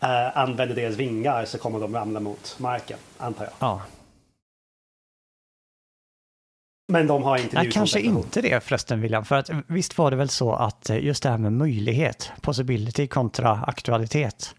eh, 0.00 0.36
använda 0.38 0.74
deras 0.74 0.94
vingar 0.96 1.44
så 1.44 1.58
kommer 1.58 1.80
de 1.80 1.94
ramla 1.94 2.20
mot 2.20 2.56
marken, 2.58 2.98
antar 3.18 3.44
jag. 3.44 3.52
ja, 3.58 3.80
Men 6.88 7.06
de 7.06 7.22
har 7.22 7.38
inte 7.38 7.56
Nej, 7.56 7.70
kanske 7.70 8.00
inte 8.00 8.40
det 8.40 8.64
förresten 8.64 9.00
William, 9.00 9.24
för 9.24 9.36
att 9.36 9.50
visst 9.66 9.98
var 9.98 10.10
det 10.10 10.16
väl 10.16 10.28
så 10.28 10.52
att 10.52 10.90
eh, 10.90 11.04
just 11.04 11.22
det 11.22 11.28
här 11.28 11.38
med 11.38 11.52
möjlighet, 11.52 12.32
possibility 12.40 13.06
kontra 13.06 13.52
aktualitet, 13.66 14.54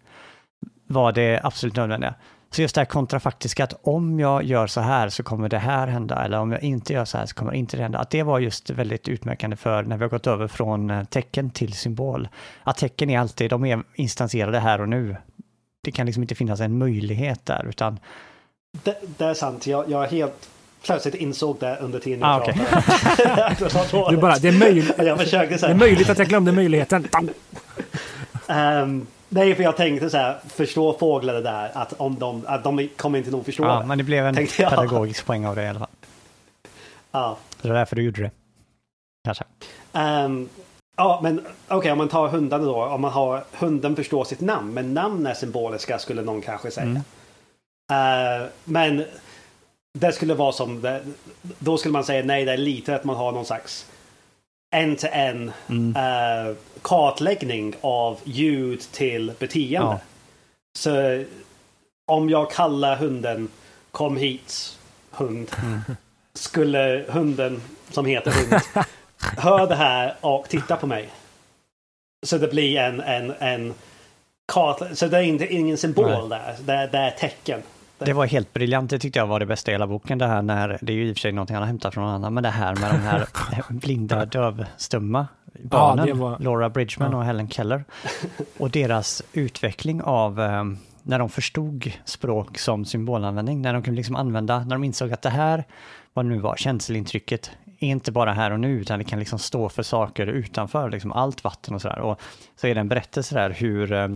var 0.88 1.11
det 1.11 1.39
absolut 1.43 1.76
nödvändiga. 1.76 2.15
Så 2.51 2.61
just 2.61 2.76
det 2.76 2.82
här 2.82 2.86
kontrafaktiska, 2.86 3.63
att 3.63 3.73
om 3.84 4.19
jag 4.19 4.43
gör 4.43 4.67
så 4.67 4.82
här 4.82 5.09
så 5.09 5.23
kommer 5.23 5.49
det 5.49 5.57
här 5.57 5.88
hända, 5.88 6.26
eller 6.26 6.39
om 6.39 6.51
jag 6.51 6.63
inte 6.63 6.93
gör 6.93 7.05
så 7.05 7.17
här 7.17 7.26
så 7.26 7.36
kommer 7.36 7.53
inte 7.53 7.78
det 7.78 7.84
hända. 7.84 7.99
Att 7.99 8.09
det 8.09 8.23
var 8.23 8.39
just 8.39 8.69
väldigt 8.69 9.07
utmärkande 9.07 9.55
för 9.55 9.84
när 9.84 9.97
vi 9.97 10.03
har 10.03 10.09
gått 10.09 10.28
över 10.28 10.47
från 10.47 10.89
eh, 10.89 11.03
tecken 11.03 11.49
till 11.49 11.73
symbol. 11.73 12.28
Att 12.63 12.78
tecken 12.78 13.09
är 13.09 13.19
alltid, 13.19 13.49
de 13.49 13.65
är 13.65 13.84
instanserade 13.95 14.59
här 14.59 14.82
och 14.82 14.89
nu. 14.89 15.15
Det 15.84 15.91
kan 15.91 16.05
liksom 16.05 16.23
inte 16.23 16.36
finnas 16.36 16.59
en 16.59 16.78
möjlighet 16.78 17.45
där, 17.45 17.65
utan... 17.69 17.99
Det, 18.84 18.97
det 19.17 19.26
är 19.26 19.34
sant, 19.34 19.67
jag, 19.67 19.89
jag 19.89 20.07
helt 20.07 20.49
plötsligt 20.86 21.15
insåg 21.15 21.57
det 21.59 21.77
under 21.81 21.99
tiden 21.99 22.23
Ah, 22.23 22.33
jag 22.33 22.41
okej. 22.41 22.65
pratade. 23.69 24.11
Du 24.11 24.17
bara, 24.17 24.36
det 24.38 24.47
är, 24.47 24.59
möj 24.59 24.93
jag 24.97 25.17
försökte 25.19 25.55
det 25.67 25.71
är 25.71 25.75
möjligt 25.75 26.09
att 26.09 26.17
jag 26.17 26.27
glömde 26.27 26.51
möjligheten. 26.51 27.07
Um, 28.47 29.07
nej, 29.29 29.55
för 29.55 29.63
jag 29.63 29.77
tänkte 29.77 30.09
så 30.09 30.17
här, 30.17 30.38
förstå 30.47 30.97
fåglar 30.97 31.33
det 31.33 31.41
där, 31.41 31.71
att 31.73 31.93
om 31.97 32.19
de, 32.19 32.43
att 32.47 32.63
de 32.63 32.89
kommer 32.97 33.17
inte 33.19 33.31
nog 33.31 33.45
förstå 33.45 33.63
Ja, 33.63 33.79
det. 33.79 33.86
men 33.86 33.97
det 33.97 34.03
blev 34.03 34.25
en 34.25 34.36
pedagogisk 34.57 35.25
poäng 35.25 35.45
av 35.45 35.55
det 35.55 35.63
i 35.63 35.67
alla 35.67 35.79
fall. 35.79 35.88
Ja. 37.11 37.38
Så 37.61 37.67
det 37.67 37.73
var 37.73 37.79
därför 37.79 37.95
du 37.95 38.01
gjorde 38.03 38.21
det. 38.21 38.31
Kanske. 39.25 39.43
Ehm, 39.93 40.49
ja, 40.97 41.19
men 41.23 41.45
okej, 41.67 41.91
om 41.91 41.97
man 41.97 42.07
tar 42.07 42.27
hundarna 42.27 42.65
då. 42.65 42.86
Om 42.86 43.01
man 43.01 43.11
har 43.11 43.43
hunden 43.59 43.95
förstår 43.95 44.23
sitt 44.23 44.41
namn, 44.41 44.73
men 44.73 44.93
namn 44.93 45.25
är 45.25 45.33
symboliska 45.33 45.99
skulle 45.99 46.21
någon 46.21 46.41
kanske 46.41 46.71
säga. 46.71 46.86
Mm. 46.86 48.41
Eh, 48.41 48.47
men 48.63 49.03
det 50.00 50.12
skulle 50.14 50.34
vara 50.34 50.52
som, 50.52 50.82
det, 50.82 51.02
då 51.41 51.78
skulle 51.78 51.91
man 51.91 52.04
säga 52.04 52.26
nej, 52.26 52.46
det 52.46 52.54
är 52.54 52.58
lite 52.58 52.96
att 52.96 53.04
man 53.04 53.16
har 53.16 53.32
någon 53.32 53.46
slags 53.46 53.86
en-till-en 54.76 55.52
Mm. 55.68 55.96
eh, 55.96 56.56
kartläggning 56.82 57.76
av 57.82 58.20
ljud 58.24 58.82
till 58.91 59.32
beteende. 59.39 59.76
Ja. 59.76 60.00
Så 60.78 61.24
om 62.08 62.30
jag 62.30 62.52
kallar 62.52 62.96
hunden 62.96 63.48
kom 63.91 64.18
hit 64.18 64.78
hund. 65.12 65.52
Mm. 65.64 65.82
Skulle 66.34 67.06
hunden 67.10 67.62
som 67.91 68.06
heter 68.06 68.32
hund 68.32 68.62
hör 69.38 69.68
det 69.68 69.76
här 69.76 70.16
och 70.22 70.50
titta 70.50 70.76
på 70.76 70.88
mig. 70.88 71.10
Så 72.26 72.38
det 72.38 72.48
blir 72.48 72.78
en, 72.78 73.02
en, 73.02 73.34
en 73.39 73.74
kart. 74.54 74.82
Så 74.93 75.08
det 75.08 75.18
är 75.18 75.22
inte, 75.22 75.54
ingen 75.54 75.78
symbol 75.78 76.30
Nej. 76.30 76.39
där. 76.39 76.56
Det, 76.60 76.89
det 76.91 76.98
är 76.98 77.12
tecken. 77.12 77.64
Det 77.98 78.14
var 78.14 78.26
helt 78.26 78.54
briljant, 78.54 78.89
det 78.89 79.00
tyckte 79.00 79.20
jag 79.20 79.28
var 79.28 79.39
det 79.39 79.46
bästa 79.46 79.72
i 79.72 79.74
hela 79.74 79.88
boken. 79.88 80.18
Det 80.18 80.28
här 80.28 80.41
när, 80.41 80.78
det 80.82 80.93
är 80.93 80.98
ju 80.98 81.08
i 81.08 81.12
och 81.12 81.16
för 81.16 81.22
sig 81.22 81.32
någonting 81.32 81.54
han 81.54 81.62
har 81.64 81.68
hämtat 81.68 81.93
från 81.93 82.04
någon 82.04 82.14
annan, 82.14 82.34
men 82.34 82.43
det 82.43 82.50
här 82.50 82.76
med 82.76 82.91
de 82.91 82.98
här 82.98 83.26
blinda 83.70 84.26
dövstumma 84.26 85.28
barnen, 85.64 86.06
det 86.06 86.14
var- 86.14 86.39
Laura 86.39 86.70
Bridgman 86.70 87.12
Ja. 87.12 87.18
och 87.18 87.26
Helen 87.26 87.50
Keller. 87.50 87.84
Och 88.58 88.70
deras 88.70 89.24
utveckling 89.34 90.02
av 90.02 90.41
eh, 90.41 90.64
när 91.04 91.20
de 91.20 91.30
förstod 91.30 91.91
språk 92.06 92.58
som 92.58 92.86
symbolanvändning, 92.86 93.62
när 93.62 93.74
de 93.74 93.84
kunde 93.84 93.98
liksom 93.98 94.16
använda, 94.16 94.60
när 94.60 94.76
de 94.76 94.84
insåg 94.84 95.14
att 95.14 95.22
det 95.22 95.30
här, 95.30 95.64
vad 96.14 96.26
det 96.26 96.30
nu 96.30 96.38
var, 96.39 96.56
känselintrycket, 96.56 97.52
är 97.80 97.88
inte 97.88 98.12
bara 98.12 98.34
här 98.34 98.52
och 98.52 98.60
nu, 98.60 98.72
utan 98.82 99.00
det 99.00 99.06
kan 99.06 99.20
liksom 99.20 99.39
stå 99.39 99.70
för 99.70 99.84
saker 99.84 100.28
utanför, 100.28 100.89
liksom 100.89 101.12
allt 101.12 101.43
vatten 101.43 101.76
och 101.76 101.82
sådär. 101.82 102.00
Och 102.00 102.22
så 102.56 102.68
är 102.68 102.74
det 102.76 102.80
en 102.82 102.88
berättelse 102.89 103.36
där 103.36 103.50
hur 103.50 103.91
eh, 103.93 104.08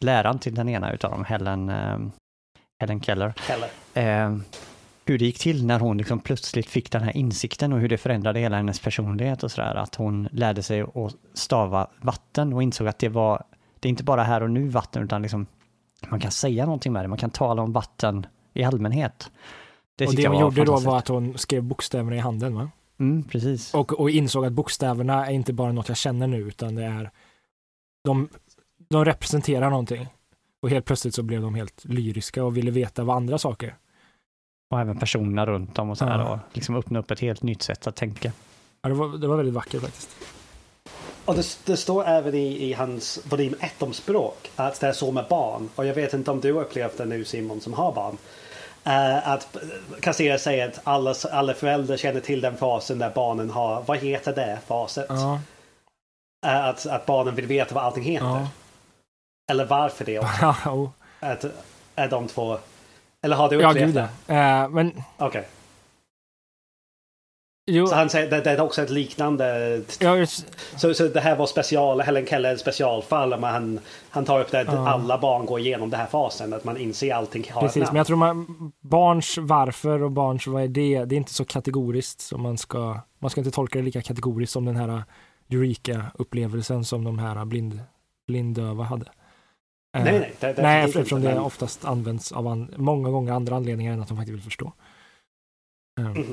läraren 0.00 0.38
till 0.38 0.54
den 0.54 0.68
ena 0.68 0.92
utav 0.92 1.10
dem, 1.10 1.24
Helen, 1.24 1.68
eh, 1.68 1.98
Helen 2.78 3.00
Keller, 3.00 3.34
Eller, 3.48 3.68
eh, 4.26 4.36
hur 5.06 5.18
det 5.18 5.24
gick 5.24 5.38
till 5.38 5.66
när 5.66 5.78
hon 5.78 5.98
liksom 5.98 6.20
plötsligt 6.20 6.66
fick 6.66 6.90
den 6.90 7.02
här 7.02 7.16
insikten 7.16 7.72
och 7.72 7.80
hur 7.80 7.88
det 7.88 7.98
förändrade 7.98 8.40
hela 8.40 8.56
hennes 8.56 8.80
personlighet 8.80 9.42
och 9.42 9.50
sådär. 9.50 9.74
Att 9.74 9.94
hon 9.94 10.28
lärde 10.32 10.62
sig 10.62 10.80
att 10.80 11.16
stava 11.34 11.86
vatten 12.00 12.52
och 12.52 12.62
insåg 12.62 12.88
att 12.88 12.98
det 12.98 13.08
var, 13.08 13.44
det 13.80 13.88
är 13.88 13.90
inte 13.90 14.04
bara 14.04 14.22
här 14.22 14.42
och 14.42 14.50
nu 14.50 14.68
vatten 14.68 15.02
utan 15.02 15.22
liksom 15.22 15.46
man 16.08 16.20
kan 16.20 16.30
säga 16.30 16.64
någonting 16.64 16.92
med 16.92 17.04
det, 17.04 17.08
man 17.08 17.18
kan 17.18 17.30
tala 17.30 17.62
om 17.62 17.72
vatten 17.72 18.26
i 18.54 18.64
allmänhet. 18.64 19.30
Det 19.96 20.06
och 20.06 20.14
det 20.14 20.28
hon 20.28 20.40
gjorde 20.40 20.64
då 20.64 20.78
var 20.78 20.98
att 20.98 21.08
hon 21.08 21.38
skrev 21.38 21.62
bokstäverna 21.62 22.16
i 22.16 22.18
handen 22.18 22.54
va? 22.54 22.70
Mm, 22.98 23.24
precis. 23.24 23.74
Och, 23.74 24.00
och 24.00 24.10
insåg 24.10 24.44
att 24.44 24.52
bokstäverna 24.52 25.26
är 25.26 25.30
inte 25.30 25.52
bara 25.52 25.72
något 25.72 25.88
jag 25.88 25.96
känner 25.96 26.26
nu 26.26 26.38
utan 26.38 26.74
det 26.74 26.84
är 26.84 27.10
de, 28.04 28.28
de 28.88 29.04
representerar 29.04 29.70
någonting. 29.70 30.06
Och 30.62 30.70
helt 30.70 30.84
plötsligt 30.84 31.14
så 31.14 31.22
blev 31.22 31.42
de 31.42 31.54
helt 31.54 31.84
lyriska 31.84 32.44
och 32.44 32.56
ville 32.56 32.70
veta 32.70 33.04
vad 33.04 33.16
andra 33.16 33.38
saker. 33.38 33.74
Och 34.70 34.80
även 34.80 34.98
personerna 34.98 35.46
runt 35.46 35.78
om 35.78 35.90
och 35.90 35.98
sådär 35.98 36.18
Ja. 36.18 36.30
och 36.32 36.38
liksom 36.52 36.76
öppna 36.76 36.98
upp 36.98 37.10
ett 37.10 37.20
helt 37.20 37.42
nytt 37.42 37.62
sätt 37.62 37.86
att 37.86 37.96
tänka. 37.96 38.32
Ja, 38.82 38.88
det, 38.88 38.94
var, 38.94 39.18
det 39.18 39.26
var 39.28 39.36
väldigt 39.36 39.54
vackert 39.54 39.80
faktiskt. 39.82 40.10
och 41.24 41.34
det, 41.34 41.58
det 41.64 41.76
står 41.76 42.04
även 42.06 42.34
i, 42.34 42.62
i 42.70 42.72
hans 42.72 43.18
volym 43.28 43.54
1 43.60 43.82
om 43.82 43.92
språk 43.92 44.50
att 44.56 44.80
det 44.80 44.86
är 44.86 44.92
så 44.92 45.12
med 45.12 45.24
barn. 45.30 45.68
Och 45.74 45.86
jag 45.86 45.94
vet 45.94 46.14
inte 46.14 46.30
om 46.30 46.40
du 46.40 46.52
har 46.52 46.60
upplevt 46.62 46.98
det 46.98 47.04
nu 47.04 47.24
Simon 47.24 47.60
som 47.60 47.72
har 47.74 47.92
barn. 47.92 48.16
Eh, 48.84 49.28
att 49.28 49.56
Kassera 50.00 50.38
säger 50.38 50.68
att 50.68 50.80
alla, 50.84 51.14
alla 51.32 51.54
föräldrar 51.54 51.96
känner 51.96 52.20
till 52.20 52.40
den 52.40 52.56
fasen 52.56 52.98
där 52.98 53.10
barnen 53.14 53.50
har, 53.50 53.82
vad 53.86 53.98
heter 53.98 54.34
det 54.34 54.58
faset? 54.66 55.06
Ja, 55.08 55.40
Eh, 56.46 56.64
att, 56.64 56.86
att 56.86 57.06
barnen 57.06 57.34
vill 57.34 57.46
veta 57.46 57.74
vad 57.74 57.84
allting 57.84 58.02
heter. 58.02 58.26
ja. 58.26 58.48
Eller 59.50 59.64
varför 59.64 60.04
det 60.04 60.18
också. 60.18 60.34
ja, 60.64 60.70
oh. 60.72 60.88
Att, 61.20 61.44
är 61.94 62.08
de 62.08 62.28
två... 62.28 62.58
Eller 63.22 63.36
har 63.36 63.48
du 63.48 63.60
ja 63.60 63.70
upplevt 63.70 63.86
gud 63.86 63.94
det? 63.94 64.08
ja. 64.26 64.64
Eh, 64.64 64.68
men 64.68 65.02
Okej. 65.18 65.48
jo, 67.70 67.86
Så 67.86 67.94
han 67.94 68.10
säger 68.10 68.30
det, 68.30 68.40
det 68.40 68.50
är 68.50 68.60
också 68.60 68.82
ett 68.82 68.90
liknande... 68.90 69.80
ja, 70.00 70.16
just- 70.16 70.46
Så, 70.76 70.94
så 70.94 71.08
det 71.08 71.20
här 71.20 71.36
var 71.36 71.46
special, 71.46 72.00
Helen 72.00 72.26
Keller 72.26 72.56
specialfall. 72.56 73.30
Men 73.30 73.42
han, 73.52 73.80
han 74.10 74.24
tar 74.24 74.40
upp 74.40 74.50
det 74.50 74.60
att 74.60 74.66
Ja. 74.66 74.88
alla 74.88 75.18
barn 75.18 75.46
går 75.46 75.60
igenom 75.60 75.90
den 75.90 76.00
här 76.00 76.06
fasen. 76.06 76.52
Att 76.52 76.64
man 76.64 76.76
inser 76.76 77.14
allting 77.14 77.44
har 77.52 77.60
precis. 77.60 77.86
Men 77.86 77.96
jag 77.96 78.06
tror 78.06 78.16
man, 78.16 78.72
barns 78.80 79.38
varför 79.38 80.02
och 80.02 80.10
barns 80.12 80.46
vad 80.46 80.62
är 80.62 80.68
det, 80.68 81.04
det 81.04 81.14
är 81.14 81.16
inte 81.16 81.34
så 81.34 81.44
kategoriskt 81.44 82.20
som 82.20 82.42
man 82.42 82.58
ska, 82.58 83.00
man 83.18 83.30
ska 83.30 83.40
inte 83.40 83.50
tolka 83.50 83.78
det 83.78 83.84
lika 83.84 84.02
kategoriskt 84.02 84.52
som 84.52 84.64
den 84.64 84.76
här 84.76 85.02
Eureka-upplevelsen 85.50 86.84
som 86.84 87.04
de 87.04 87.18
här 87.18 87.44
blind, 87.44 87.80
blinddöva 88.26 88.84
hade. 88.84 89.04
Eh, 89.96 90.04
Nej, 90.04 90.18
nej. 90.20 90.34
Det, 90.40 90.52
det, 90.52 90.62
Nej, 90.62 90.76
definitivt 90.86 90.96
eftersom 91.00 91.18
inte, 91.18 91.28
det 91.28 91.34
men- 91.34 91.44
oftast 91.44 91.84
används 91.84 92.32
av 92.32 92.46
an, 92.46 92.74
många 92.76 93.10
gånger 93.10 93.32
andra 93.32 93.56
anledningar 93.56 93.92
än 93.92 94.02
att 94.02 94.08
de 94.08 94.16
faktiskt 94.16 94.34
vill 94.34 94.42
förstå. 94.42 94.72
Mhm. 96.00 96.24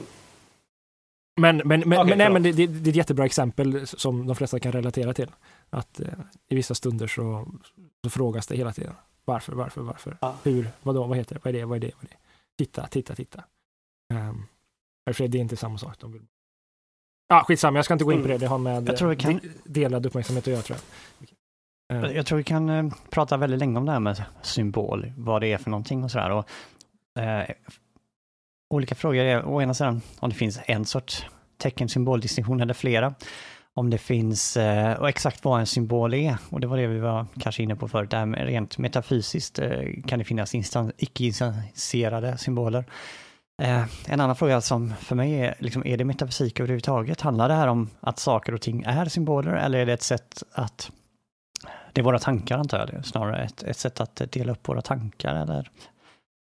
Men, 1.41 1.57
men, 1.57 1.79
men, 1.79 1.99
Okej, 1.99 2.09
men, 2.09 2.17
nej, 2.17 2.29
men 2.31 2.43
det, 2.43 2.51
det, 2.51 2.67
det 2.67 2.89
är 2.89 2.91
ett 2.91 2.95
jättebra 2.95 3.25
exempel 3.25 3.87
som 3.87 4.27
de 4.27 4.35
flesta 4.35 4.59
kan 4.59 4.71
relatera 4.71 5.13
till. 5.13 5.31
Att 5.69 5.99
eh, 5.99 6.07
i 6.49 6.55
vissa 6.55 6.75
stunder 6.75 7.07
så, 7.07 7.47
så 8.03 8.09
frågas 8.09 8.47
det 8.47 8.55
hela 8.57 8.73
tiden. 8.73 8.93
Varför, 9.25 9.53
varför, 9.53 9.81
varför? 9.81 10.17
Ja. 10.21 10.35
Hur, 10.43 10.69
vadå, 10.83 11.03
vad 11.07 11.17
heter 11.17 11.35
det, 11.35 11.41
vad 11.43 11.55
är 11.55 11.59
det, 11.59 11.65
vad 11.65 11.75
är 11.75 11.79
det, 11.79 11.91
vad 11.95 12.03
är 12.03 12.07
det? 12.09 12.17
Titta, 12.57 12.87
titta, 12.87 13.15
titta. 13.15 13.43
Um, 14.13 14.45
för 15.13 15.27
det 15.27 15.37
är 15.37 15.41
inte 15.41 15.55
samma 15.57 15.77
sak. 15.77 15.99
De 15.99 16.11
vill... 16.13 16.21
Ja, 17.27 17.43
skitsamma, 17.47 17.77
jag 17.77 17.85
ska 17.85 17.93
inte 17.93 18.03
gå 18.05 18.11
in 18.13 18.19
på 18.19 18.25
Mm. 18.25 18.31
det. 18.39 18.45
Det 18.45 18.47
har 18.49 18.57
med 18.57 18.89
Jag 18.89 18.97
tror 18.97 19.09
vi 19.09 19.15
kan- 19.15 19.37
de, 19.43 19.49
delad 19.65 20.05
uppmärksamhet 20.05 20.43
att 20.47 20.51
göra 20.53 20.61
tror 20.61 20.77
jag. 21.19 21.29
Jag 21.93 22.25
tror 22.25 22.37
vi 22.37 22.43
kan 22.43 22.69
eh, 22.69 22.93
prata 23.09 23.37
väldigt 23.37 23.59
länge 23.59 23.77
om 23.79 23.85
det 23.85 23.91
här 23.91 23.99
med 23.99 24.23
symbol, 24.41 25.13
vad 25.17 25.41
det 25.41 25.47
är 25.47 25.57
för 25.57 25.69
någonting 25.69 26.03
och 26.03 26.11
sådär. 26.11 26.29
Och, 26.29 26.49
eh, 27.21 27.49
olika 28.69 28.95
frågor 28.95 29.23
är 29.23 29.45
å 29.45 29.61
ena 29.61 29.73
sidan 29.73 30.01
om 30.19 30.29
det 30.29 30.35
finns 30.35 30.59
en 30.65 30.85
sorts 30.85 31.25
tecken, 31.57 31.89
symboldistinktion 31.89 32.61
eller 32.61 32.73
flera. 32.73 33.13
Om 33.75 33.89
det 33.89 33.97
finns, 33.97 34.57
eh, 34.57 34.93
och 34.99 35.09
exakt 35.09 35.43
vad 35.43 35.59
en 35.59 35.65
symbol 35.65 36.13
är, 36.13 36.37
och 36.49 36.59
det 36.59 36.67
var 36.67 36.77
det 36.77 36.87
vi 36.87 36.99
var 36.99 37.25
kanske 37.39 37.63
inne 37.63 37.75
på 37.75 37.87
förut, 37.87 38.09
det 38.09 38.17
här 38.17 38.25
med 38.25 38.45
rent 38.45 38.77
metafysiskt 38.77 39.59
eh, 39.59 40.03
kan 40.07 40.19
det 40.19 40.25
finnas 40.25 40.55
instans, 40.55 40.91
icke-instanserade 40.97 42.37
symboler. 42.37 42.85
Eh, 43.61 43.83
en 44.07 44.19
annan 44.19 44.35
fråga 44.35 44.61
som 44.61 44.93
för 44.99 45.15
mig 45.15 45.33
är, 45.33 45.55
liksom, 45.59 45.85
är 45.85 45.97
det 45.97 46.05
metafysik 46.05 46.59
överhuvudtaget? 46.59 47.21
Handlar 47.21 47.47
det 47.49 47.55
här 47.55 47.67
om 47.67 47.89
att 47.99 48.19
saker 48.19 48.53
och 48.53 48.61
ting 48.61 48.83
är 48.83 49.05
symboler 49.05 49.53
eller 49.53 49.79
är 49.79 49.85
det 49.85 49.93
ett 49.93 50.03
sätt 50.03 50.43
att 50.51 50.91
det 51.93 52.01
är 52.01 52.05
våra 52.05 52.19
tankar 52.19 52.57
antar 52.57 52.79
jag, 52.79 52.87
det 52.87 52.97
är 52.97 53.01
snarare 53.01 53.43
ett, 53.43 53.63
ett 53.63 53.77
sätt 53.77 53.99
att 53.99 54.21
dela 54.31 54.51
upp 54.51 54.67
våra 54.67 54.81
tankar 54.81 55.35
eller? 55.35 55.71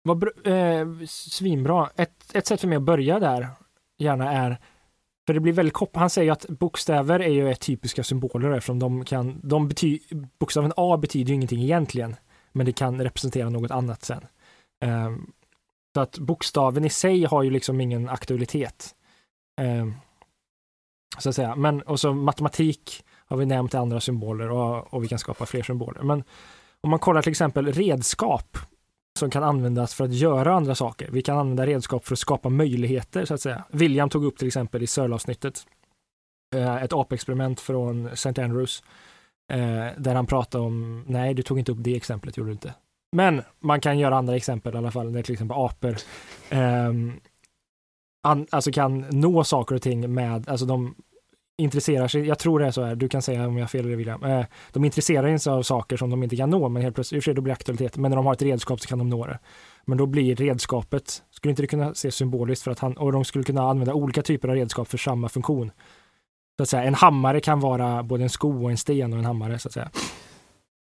Vad 0.02 0.24
br- 0.24 0.48
eh, 0.48 1.06
svinbra. 1.06 1.90
Ett, 1.96 2.34
ett 2.34 2.46
sätt 2.46 2.60
för 2.60 2.68
mig 2.68 2.76
att 2.76 2.82
börja 2.82 3.20
där 3.20 3.48
gärna 3.98 4.32
är, 4.32 4.58
för 5.26 5.34
det 5.34 5.40
blir 5.40 5.52
väldigt 5.52 5.74
kopplat, 5.74 6.00
han 6.00 6.10
säger 6.10 6.32
att 6.32 6.46
bokstäver 6.48 7.20
är 7.20 7.28
ju 7.28 7.54
typiska 7.54 8.02
symboler 8.02 8.50
eftersom 8.50 8.78
de 8.78 9.04
kan, 9.04 9.40
de 9.42 9.68
bety, 9.68 9.98
bokstaven 10.38 10.72
A 10.76 10.96
betyder 10.96 11.28
ju 11.28 11.34
ingenting 11.34 11.62
egentligen, 11.62 12.16
men 12.52 12.66
det 12.66 12.72
kan 12.72 13.02
representera 13.02 13.48
något 13.48 13.70
annat 13.70 14.04
sen. 14.04 14.26
Ehm, 14.84 15.32
så 15.94 16.00
att 16.00 16.18
bokstaven 16.18 16.84
i 16.84 16.90
sig 16.90 17.24
har 17.24 17.42
ju 17.42 17.50
liksom 17.50 17.80
ingen 17.80 18.08
aktualitet. 18.08 18.94
Ehm, 19.60 19.94
så 21.18 21.28
att 21.28 21.34
säga. 21.34 21.56
Men, 21.56 21.82
och 21.82 22.00
så 22.00 22.12
matematik 22.14 23.04
har 23.30 23.36
vi 23.36 23.46
nämnt 23.46 23.74
andra 23.74 24.00
symboler 24.00 24.50
och, 24.50 24.94
och 24.94 25.04
vi 25.04 25.08
kan 25.08 25.18
skapa 25.18 25.46
fler 25.46 25.62
symboler. 25.62 26.02
Men 26.02 26.24
om 26.80 26.90
man 26.90 26.98
kollar 26.98 27.22
till 27.22 27.30
exempel 27.30 27.72
redskap 27.72 28.58
som 29.18 29.30
kan 29.30 29.42
användas 29.42 29.94
för 29.94 30.04
att 30.04 30.14
göra 30.14 30.54
andra 30.54 30.74
saker. 30.74 31.08
Vi 31.12 31.22
kan 31.22 31.38
använda 31.38 31.66
redskap 31.66 32.06
för 32.06 32.14
att 32.14 32.18
skapa 32.18 32.48
möjligheter 32.48 33.24
så 33.24 33.34
att 33.34 33.40
säga. 33.40 33.64
William 33.70 34.08
tog 34.08 34.24
upp 34.24 34.38
till 34.38 34.46
exempel 34.46 34.82
i 34.82 34.86
Searle-avsnittet 34.86 35.66
eh, 36.56 36.82
ett 36.82 36.92
apexperiment 36.92 37.60
från 37.60 38.06
St. 38.06 38.42
Andrews 38.42 38.82
eh, 39.52 39.86
där 39.96 40.14
han 40.14 40.26
pratade 40.26 40.64
om, 40.64 41.04
nej 41.06 41.34
du 41.34 41.42
tog 41.42 41.58
inte 41.58 41.72
upp 41.72 41.78
det 41.80 41.96
exemplet, 41.96 42.36
gjorde 42.36 42.50
du 42.50 42.52
inte. 42.52 42.74
Men 43.16 43.42
man 43.58 43.80
kan 43.80 43.98
göra 43.98 44.16
andra 44.16 44.36
exempel 44.36 44.74
i 44.74 44.78
alla 44.78 44.90
fall, 44.90 45.10
när 45.10 45.22
till 45.22 45.32
exempel 45.32 45.56
apor 45.56 45.96
ehm, 46.50 47.20
alltså 48.22 48.72
kan 48.72 49.00
nå 49.10 49.44
saker 49.44 49.74
och 49.74 49.82
ting 49.82 50.14
med, 50.14 50.48
alltså 50.48 50.66
de 50.66 50.94
intresserar 51.60 52.08
sig, 52.08 52.26
jag 52.26 52.38
tror 52.38 52.58
det 52.58 52.66
är 52.66 52.70
så 52.70 52.82
här, 52.82 52.94
du 52.94 53.08
kan 53.08 53.22
säga 53.22 53.46
om 53.46 53.56
jag 53.56 53.62
har 53.62 53.68
fel 53.68 53.86
eller 53.86 53.96
William, 53.96 54.24
eh, 54.24 54.44
de 54.72 54.84
intresserar 54.84 55.38
sig 55.38 55.52
av 55.52 55.62
saker 55.62 55.96
som 55.96 56.10
de 56.10 56.22
inte 56.22 56.36
kan 56.36 56.50
nå, 56.50 56.68
men 56.68 56.82
helt 56.82 56.94
plötsligt, 56.94 57.16
i 57.16 57.20
och 57.20 57.24
för 57.24 57.28
sig 57.28 57.34
då 57.34 57.42
blir 57.42 57.52
aktualitet, 57.52 57.96
men 57.96 58.10
när 58.10 58.16
de 58.16 58.26
har 58.26 58.32
ett 58.32 58.42
redskap 58.42 58.80
så 58.80 58.88
kan 58.88 58.98
de 58.98 59.08
nå 59.08 59.26
det. 59.26 59.38
Men 59.84 59.98
då 59.98 60.06
blir 60.06 60.36
redskapet, 60.36 61.22
skulle 61.30 61.50
inte 61.50 61.62
det 61.62 61.66
kunna 61.66 61.94
se 61.94 62.10
symboliskt 62.10 62.64
för 62.64 62.70
att 62.70 62.78
han, 62.78 62.92
och 62.92 63.12
de 63.12 63.24
skulle 63.24 63.44
kunna 63.44 63.62
använda 63.62 63.94
olika 63.94 64.22
typer 64.22 64.48
av 64.48 64.54
redskap 64.54 64.88
för 64.88 64.98
samma 64.98 65.28
funktion. 65.28 65.70
Så 66.56 66.62
att 66.62 66.68
säga, 66.68 66.82
en 66.82 66.94
hammare 66.94 67.40
kan 67.40 67.60
vara 67.60 68.02
både 68.02 68.22
en 68.22 68.30
sko 68.30 68.64
och 68.64 68.70
en 68.70 68.76
sten 68.76 69.12
och 69.12 69.18
en 69.18 69.24
hammare 69.24 69.58
så 69.58 69.68
att 69.68 69.72
säga. 69.72 69.90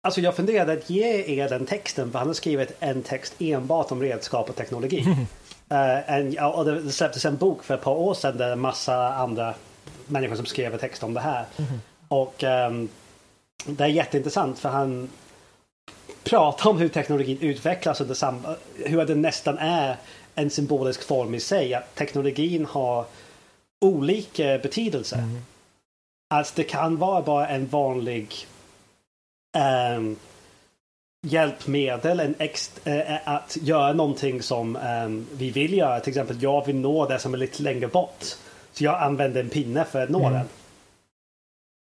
Alltså 0.04 0.22
jag 0.22 0.36
funderade 0.36 0.74
att 0.74 0.90
ge 0.90 1.40
er 1.40 1.50
den 1.50 1.66
texten 1.66 2.12
för 2.12 2.20
han 2.20 2.28
har 2.28 2.34
skrivit 2.34 2.78
en 2.80 3.04
text 3.04 3.36
enbart 3.40 3.92
om 3.92 4.02
redskap 4.02 4.50
och 4.50 4.56
teknologi. 4.56 5.02
Mm. 5.02 5.18
Uh, 5.72 6.14
en, 6.14 6.40
och 6.40 6.66
det 6.66 6.92
släpptes 6.92 7.26
en 7.26 7.38
bok 7.38 7.64
för 7.64 7.74
ett 7.74 7.82
par 7.82 7.96
år 7.96 8.14
sedan 8.14 8.38
där 8.38 8.52
en 8.52 8.60
massa 8.60 9.14
andra 9.14 9.54
människor 10.08 10.36
som 10.36 10.46
skrev 10.46 10.74
en 10.74 10.80
text 10.80 11.04
om 11.04 11.14
det 11.14 11.20
här. 11.20 11.46
Mm. 11.58 11.82
Och 12.08 12.44
um, 12.44 12.90
det 13.66 13.84
är 13.84 13.88
jätteintressant 13.88 14.60
för 14.60 14.70
han 14.70 15.10
pratar 16.24 16.70
om 16.70 16.78
hur 16.78 16.90
teknologin 16.90 17.38
utvecklas 17.42 18.02
och 18.02 18.08
detsamma, 18.08 18.56
hur 18.86 19.06
det 19.06 19.16
nästan 19.16 19.58
är 19.58 19.98
en 20.36 20.50
symbolisk 20.50 21.04
form 21.04 21.36
i 21.36 21.40
sig. 21.40 21.74
Att 21.74 21.96
teknologin 21.96 22.66
har 22.66 23.06
olika 23.82 24.58
betydelse. 24.58 25.16
Mm. 25.16 25.42
Alltså 26.34 26.54
det 26.56 26.64
kan 26.64 26.98
vara 26.98 27.22
bara 27.22 27.48
en 27.48 27.68
vanlig 27.68 28.48
um, 29.98 30.16
hjälpmedel, 31.28 32.20
en 32.20 32.36
ex, 32.40 32.72
uh, 32.88 33.28
att 33.30 33.58
göra 33.62 33.94
någonting 33.94 34.42
som 34.42 34.76
um, 34.76 35.28
vi 35.32 35.52
vill 35.52 35.74
göra. 35.74 36.00
Till 36.00 36.12
exempel 36.12 36.44
jag 36.44 36.66
vill 36.66 36.76
nå 36.76 37.08
det 37.08 37.20
som 37.20 37.34
är 37.34 37.38
lite 37.38 37.64
längre 37.64 37.88
bort. 37.88 38.26
Så 38.74 38.84
jag 38.84 39.02
använder 39.02 39.44
en 39.44 39.50
pinne 39.50 39.86
för 39.86 40.04
att 40.04 40.10
nå 40.10 40.28
mm. 40.28 40.34
den. 40.34 40.48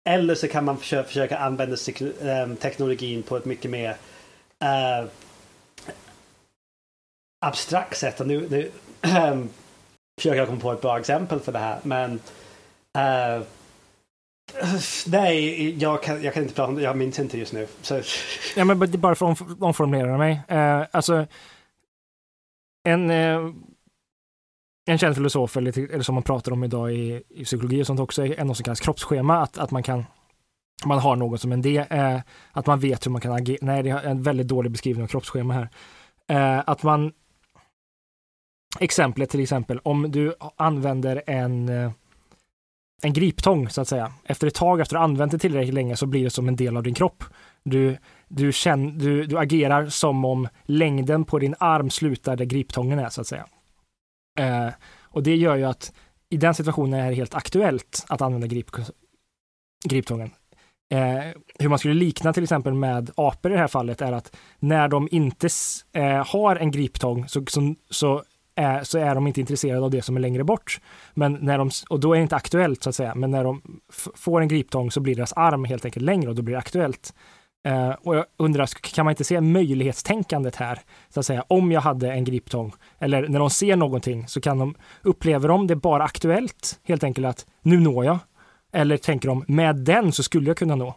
Eller 0.09 0.36
så 0.36 0.47
kan 0.47 0.65
man 0.65 0.77
försöka, 0.77 1.07
försöka 1.07 1.38
använda 1.38 1.75
um, 2.21 2.55
teknologin 2.55 3.23
på 3.23 3.38
ett 3.38 3.45
mycket 3.45 3.71
mer 3.71 3.89
uh, 4.63 5.09
abstrakt 7.45 7.97
sätt. 7.97 8.19
Och 8.19 8.27
nu, 8.27 8.47
nu 8.49 8.71
försöker 10.17 10.38
jag 10.38 10.47
komma 10.47 10.59
på 10.59 10.71
ett 10.71 10.81
bra 10.81 10.99
exempel 10.99 11.39
för 11.39 11.51
det 11.51 11.59
här. 11.59 11.79
Men 11.83 12.19
uh, 12.97 13.43
Nej, 15.07 15.75
jag 15.77 16.03
kan, 16.03 16.23
jag 16.23 16.33
kan 16.33 16.43
inte 16.43 16.55
prata 16.55 16.69
om 16.69 16.75
det. 16.75 16.81
Jag 16.81 16.97
minns 16.97 17.19
inte 17.19 17.38
just 17.38 17.53
nu. 17.53 17.67
Så. 17.81 18.01
Ja, 18.55 18.65
men 18.65 19.01
bara 19.01 19.15
för 19.15 19.31
att 19.31 19.61
omformulera 19.61 20.17
mig. 20.17 20.41
Eh, 20.47 20.83
alltså, 20.91 21.25
en, 22.83 23.09
eh, 23.09 23.49
en 24.86 24.97
känd 24.97 25.15
filosof, 25.15 25.57
eller, 25.57 25.79
eller 25.93 26.03
som 26.03 26.15
man 26.15 26.23
pratar 26.23 26.51
om 26.51 26.63
idag 26.63 26.93
i, 26.93 27.23
i 27.29 27.43
psykologi 27.43 27.81
och 27.81 27.88
sånt 27.88 27.99
också, 27.99 28.25
är 28.25 28.43
något 28.43 28.57
som 28.57 28.63
kallas 28.63 28.79
kroppsschema. 28.79 29.41
Att, 29.41 29.57
att 29.57 29.71
man 29.71 29.83
kan 29.83 30.05
man 30.86 30.99
har 30.99 31.15
något 31.15 31.41
som 31.41 31.51
en 31.51 31.61
del, 31.61 31.86
eh, 31.89 32.19
att 32.51 32.65
man 32.65 32.79
vet 32.79 33.05
hur 33.05 33.11
man 33.11 33.21
kan 33.21 33.31
agera. 33.31 33.57
Nej, 33.61 33.83
det 33.83 33.89
är 33.89 34.03
en 34.03 34.23
väldigt 34.23 34.47
dålig 34.47 34.71
beskrivning 34.71 35.03
av 35.03 35.07
kroppsschema 35.07 35.53
här. 35.53 35.69
Eh, 36.27 36.63
att 36.65 36.83
man 36.83 37.13
Exemplet 38.79 39.29
till 39.29 39.39
exempel, 39.39 39.79
om 39.83 40.11
du 40.11 40.33
använder 40.57 41.23
en 41.27 41.69
eh, 41.69 41.91
en 43.01 43.13
griptång 43.13 43.69
så 43.69 43.81
att 43.81 43.88
säga. 43.88 44.11
Efter 44.23 44.47
ett 44.47 44.55
tag, 44.55 44.81
efter 44.81 44.95
att 44.95 44.99
du 44.99 45.03
använt 45.03 45.31
det 45.31 45.39
tillräckligt 45.39 45.73
länge 45.73 45.95
så 45.95 46.05
blir 46.05 46.23
det 46.23 46.29
som 46.29 46.47
en 46.47 46.55
del 46.55 46.77
av 46.77 46.83
din 46.83 46.93
kropp. 46.93 47.23
Du, 47.63 47.97
du, 48.27 48.51
känner, 48.51 48.91
du, 48.91 49.25
du 49.25 49.38
agerar 49.38 49.88
som 49.88 50.25
om 50.25 50.47
längden 50.65 51.25
på 51.25 51.39
din 51.39 51.55
arm 51.59 51.89
slutar 51.89 52.36
där 52.36 52.45
griptången 52.45 52.99
är 52.99 53.09
så 53.09 53.21
att 53.21 53.27
säga. 53.27 53.45
Eh, 54.36 54.69
och 55.01 55.23
det 55.23 55.36
gör 55.36 55.55
ju 55.55 55.63
att 55.63 55.93
i 56.29 56.38
den 56.38 56.53
situationen 56.53 56.99
är 56.99 57.09
det 57.09 57.15
helt 57.15 57.36
aktuellt 57.36 58.05
att 58.07 58.21
använda 58.21 58.47
grip, 58.47 58.71
griptången. 59.86 60.31
Eh, 60.89 61.23
hur 61.59 61.69
man 61.69 61.79
skulle 61.79 61.93
likna 61.93 62.33
till 62.33 62.43
exempel 62.43 62.73
med 62.73 63.11
apor 63.15 63.51
i 63.51 63.53
det 63.53 63.59
här 63.59 63.67
fallet 63.67 64.01
är 64.01 64.11
att 64.11 64.36
när 64.59 64.88
de 64.88 65.07
inte 65.11 65.49
eh, 65.93 66.27
har 66.27 66.55
en 66.55 66.71
griptång 66.71 67.27
så, 67.27 67.43
så, 67.47 67.75
så 67.89 68.23
är, 68.55 68.83
så 68.83 68.97
är 68.97 69.15
de 69.15 69.27
inte 69.27 69.39
intresserade 69.39 69.86
av 69.86 69.91
det 69.91 70.01
som 70.01 70.15
är 70.15 70.21
längre 70.21 70.43
bort. 70.43 70.79
Men 71.13 71.33
när 71.41 71.57
de, 71.57 71.69
och 71.89 71.99
då 71.99 72.13
är 72.13 72.17
det 72.17 72.21
inte 72.21 72.36
aktuellt 72.36 72.83
så 72.83 72.89
att 72.89 72.95
säga, 72.95 73.15
men 73.15 73.31
när 73.31 73.43
de 73.43 73.81
får 74.15 74.41
en 74.41 74.47
griptång 74.47 74.91
så 74.91 74.99
blir 74.99 75.15
deras 75.15 75.33
arm 75.33 75.65
helt 75.65 75.86
enkelt 75.86 76.05
längre 76.05 76.29
och 76.29 76.36
då 76.36 76.41
blir 76.41 76.55
det 76.55 76.59
aktuellt. 76.59 77.13
Uh, 77.66 77.89
och 77.89 78.16
jag 78.16 78.26
undrar, 78.38 78.66
kan 78.66 79.05
man 79.05 79.11
inte 79.11 79.24
se 79.24 79.41
möjlighetstänkandet 79.41 80.55
här? 80.55 80.80
Så 81.09 81.20
att 81.20 81.26
säga, 81.26 81.43
om 81.47 81.72
jag 81.72 81.82
hade 81.82 82.11
en 82.11 82.24
griptång, 82.24 82.74
eller 82.99 83.28
när 83.28 83.39
de 83.39 83.49
ser 83.49 83.76
någonting 83.76 84.28
så 84.28 84.41
kan 84.41 84.57
de, 84.57 84.76
upplever 85.01 85.47
de 85.47 85.68
det 85.68 85.76
bara 85.76 86.03
aktuellt, 86.03 86.80
helt 86.84 87.03
enkelt 87.03 87.28
att 87.28 87.45
nu 87.61 87.80
når 87.80 88.05
jag. 88.05 88.20
Eller 88.74 88.97
tänker 88.97 89.28
de, 89.28 89.45
med 89.47 89.76
den 89.76 90.11
så 90.11 90.24
skulle 90.24 90.47
jag 90.47 90.57
kunna 90.57 90.76
nå. 90.76 90.95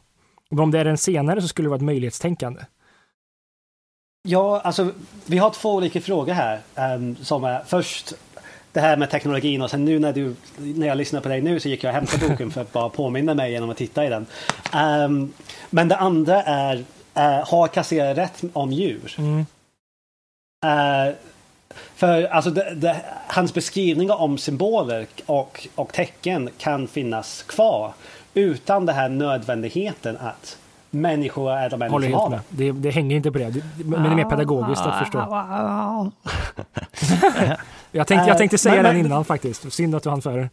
Och 0.51 0.61
om 0.61 0.71
det 0.71 0.79
är 0.81 0.85
den 0.85 0.99
senare 0.99 1.43
så 1.43 1.49
skulle 1.49 1.67
det 1.67 1.71
vara 1.71 1.77
ett 1.77 1.83
möjlighetstänkande. 1.83 2.61
Ja, 4.23 4.61
alltså 4.61 4.93
vi 5.27 5.39
har 5.39 5.51
två 5.51 5.75
olika 5.75 6.01
frågor 6.01 6.33
här. 6.33 6.61
Um, 6.97 7.17
som 7.17 7.45
är 7.45 7.63
först 7.67 8.13
det 8.79 8.83
här 8.83 8.97
med 8.97 9.11
teknologin 9.11 9.63
och 9.63 9.71
sen 9.71 9.85
nu 9.85 9.99
när, 9.99 10.13
du, 10.13 10.35
när 10.57 10.87
jag 10.87 10.97
lyssnar 10.97 11.21
på 11.21 11.29
dig 11.29 11.43
nu 11.43 11.61
så 11.61 11.69
gick 11.69 11.85
jag 11.85 11.91
och 11.91 11.95
hämtade 11.95 12.29
boken 12.29 12.51
för 12.51 12.61
att 12.61 12.73
bara 12.73 12.89
påminna 12.89 13.35
mig 13.35 13.53
genom 13.53 13.71
att 13.71 13.77
titta 13.77 14.07
i 14.07 14.09
den. 14.09 14.27
Um, 15.05 15.33
men 15.71 15.89
det 15.89 15.97
andra 15.97 16.43
är, 16.43 16.77
uh, 16.77 17.49
har 17.49 17.69
Kassera 17.69 18.15
rätt 18.15 18.43
om 18.53 18.73
djur? 18.73 19.15
Mm. 19.19 19.39
Uh, 19.39 21.15
för 21.95 22.25
alltså 22.25 22.51
det, 22.51 22.75
det, 22.75 22.97
hans 23.27 23.55
beskrivningar 23.55 24.21
om 24.21 24.39
symboler 24.39 25.07
och, 25.27 25.69
och 25.75 25.93
tecken 25.93 26.51
kan 26.59 26.89
finnas 26.89 27.43
kvar 27.43 27.93
utan 28.35 28.87
den 28.87 28.95
här 28.95 29.09
nödvändigheten 29.09 30.17
att 30.17 30.59
människor 30.91 31.53
är 31.53 31.71
de 31.71 31.83
enda 31.83 32.01
som 32.01 32.13
har 32.13 32.31
det. 32.31 32.41
det. 32.49 32.73
Det 32.73 32.91
hänger 32.91 33.17
inte 33.17 33.33
på 33.33 33.39
det, 33.39 33.55
men 33.85 34.03
det 34.03 34.09
är 34.09 34.15
mer 34.15 34.25
pedagogiskt 34.25 34.83
att 34.83 34.99
förstå. 34.99 35.19
jag, 37.93 38.07
tänkte, 38.07 38.29
jag 38.29 38.39
tänkte 38.39 38.59
säga 38.59 38.75
men, 38.75 38.85
den 38.85 38.97
men, 38.97 39.07
innan 39.07 39.25
faktiskt, 39.25 39.73
synd 39.73 39.95
att 39.95 40.03
du 40.03 40.11
hann 40.11 40.23
före. 40.23 40.49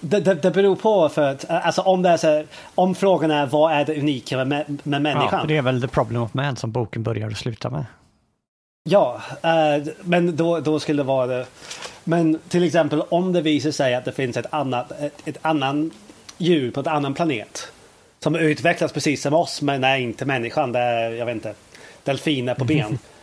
Det, 0.00 0.20
det, 0.20 0.34
det 0.34 0.50
beror 0.50 0.76
på, 0.76 1.08
för 1.08 1.22
att, 1.22 1.50
alltså, 1.50 1.82
om, 1.82 2.02
det 2.02 2.08
är 2.08 2.16
så, 2.16 2.44
om 2.74 2.94
frågan 2.94 3.30
är 3.30 3.46
vad 3.46 3.72
är 3.72 3.84
det 3.84 3.98
unika 3.98 4.44
med, 4.44 4.78
med 4.82 5.02
människan? 5.02 5.40
Ja, 5.40 5.44
det 5.48 5.56
är 5.56 5.62
väl 5.62 5.80
The 5.80 5.88
Problem 5.88 6.22
of 6.22 6.34
Man 6.34 6.56
som 6.56 6.72
boken 6.72 7.02
börjar 7.02 7.30
och 7.30 7.36
slutar 7.36 7.70
med. 7.70 7.84
Ja, 8.90 9.20
äh, 9.42 9.86
men 10.00 10.36
då, 10.36 10.60
då 10.60 10.80
skulle 10.80 11.02
det 11.02 11.06
vara 11.06 11.26
det. 11.26 11.46
Men 12.04 12.38
till 12.48 12.64
exempel 12.64 13.02
om 13.08 13.32
det 13.32 13.40
visar 13.40 13.70
sig 13.70 13.94
att 13.94 14.04
det 14.04 14.12
finns 14.12 14.36
ett 14.36 14.46
annat, 14.50 14.90
ett, 14.90 15.28
ett 15.28 15.38
annan 15.42 15.90
djur 16.38 16.70
på 16.70 16.80
en 16.80 16.88
annan 16.88 17.14
planet 17.14 17.68
som 18.20 18.36
utvecklas 18.36 18.92
precis 18.92 19.22
som 19.22 19.34
oss, 19.34 19.62
men 19.62 19.80
nej, 19.80 20.02
inte 20.02 20.24
människan. 20.24 20.72
Det 20.72 20.78
är, 20.78 21.10
jag 21.10 21.26
vet 21.26 21.34
inte, 21.34 21.54
delfiner 22.04 22.54
på 22.54 22.64
ben. 22.64 22.98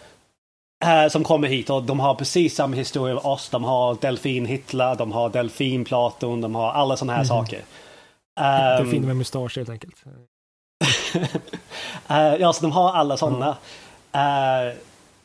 äh, 0.82 1.08
som 1.08 1.24
kommer 1.24 1.48
hit 1.48 1.70
och 1.70 1.84
de 1.84 2.00
har 2.00 2.16
precis 2.16 2.56
samma 2.56 2.76
historia 2.76 3.20
som 3.20 3.32
oss. 3.32 3.50
De 3.50 3.64
har 3.64 3.96
delfin-Hitler, 3.96 4.96
de 4.96 5.12
har 5.12 5.30
delfin-Platon, 5.30 6.42
de 6.42 6.56
har 6.56 6.72
alla 6.72 6.98
sådana 6.98 7.14
här 7.14 7.20
mm. 7.20 7.28
saker. 7.28 7.62
Um, 8.40 8.84
Delfiner 8.84 9.08
med 9.08 9.16
mustasch 9.16 9.58
helt 9.58 9.70
enkelt. 9.70 9.96
uh, 12.10 12.36
ja, 12.40 12.54
så 12.54 12.62
de 12.62 12.72
har 12.72 12.94
alla 12.94 13.18
sådana. 13.18 13.58
Mm. 14.12 14.68
Uh, 14.68 14.74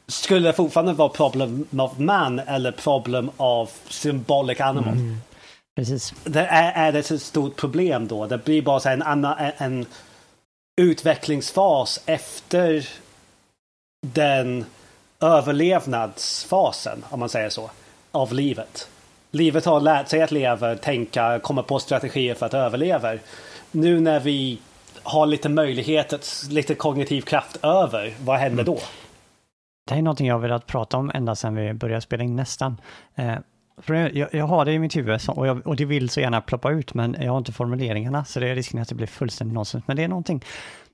skulle 0.07 0.49
det 0.49 0.53
fortfarande 0.53 0.93
vara 0.93 1.09
problem 1.09 1.67
of 1.79 1.99
man 1.99 2.39
eller 2.39 2.73
problem 2.73 3.31
of 3.37 3.81
symbolic 3.89 4.61
animal? 4.61 4.93
Mm. 4.93 5.17
Precis. 5.77 6.15
Det 6.25 6.47
är, 6.47 6.89
är 6.89 6.93
det 6.93 7.11
ett 7.11 7.23
stort 7.23 7.57
problem 7.57 8.07
då? 8.09 8.27
Det 8.27 8.45
blir 8.45 8.63
bara 8.63 8.81
så 8.81 8.89
en, 8.89 9.03
annan, 9.03 9.35
en 9.57 9.87
utvecklingsfas 10.81 12.01
efter 12.07 12.89
den 14.07 14.65
överlevnadsfasen, 15.21 17.05
om 17.11 17.21
man 17.21 17.29
säger 17.29 17.49
så, 17.49 17.71
av 18.13 18.33
livet. 18.33 18.89
Livet 19.31 19.65
har 19.65 19.81
lärt 19.81 20.09
sig 20.09 20.23
att 20.23 20.31
leva, 20.31 20.75
tänka, 20.75 21.39
komma 21.39 21.63
på 21.63 21.79
strategier 21.79 22.35
för 22.35 22.47
att 22.47 22.55
överleva. 22.55 23.15
Nu 23.71 24.01
när 24.01 24.21
vi 24.21 24.59
har 25.03 25.27
lite 25.27 25.49
möjlighet, 25.49 26.43
lite 26.51 26.75
kognitiv 26.75 27.23
kraft 27.23 27.57
över, 27.63 28.15
vad 28.25 28.39
händer 28.39 28.63
mm. 28.63 28.75
då? 28.75 28.81
Det 29.89 29.95
är 29.95 30.03
någonting 30.03 30.27
jag 30.27 30.39
velat 30.39 30.67
prata 30.67 30.97
om 30.97 31.11
ända 31.15 31.35
sedan 31.35 31.55
vi 31.55 31.75
började 31.75 32.01
spela 32.01 32.25
in 32.25 32.37
nästan. 32.37 32.81
Eh, 33.15 33.35
för 33.79 33.95
jag, 33.95 34.35
jag, 34.35 34.47
har 34.47 34.65
det 34.65 34.73
i 34.73 34.79
mitt 34.79 34.97
huvud 34.97 35.21
och, 35.29 35.47
jag, 35.47 35.67
och 35.67 35.77
det 35.77 35.85
vill 35.85 36.11
så 36.11 36.21
gärna 36.21 36.41
ploppa 36.41 36.71
ut 36.71 36.95
men 36.95 37.17
jag 37.21 37.31
har 37.31 37.39
inte 37.39 37.53
formuleringarna 37.53 38.25
så 38.25 38.41
det 38.41 38.49
är 38.49 38.55
risken 38.55 38.83
att 38.83 38.89
det 38.89 38.95
blir 38.95 39.07
fullständigt 39.07 39.55
nonsens. 39.55 39.85
Men 39.87 39.97
det 39.97 40.05
är 40.05 40.09
någonting 40.09 40.45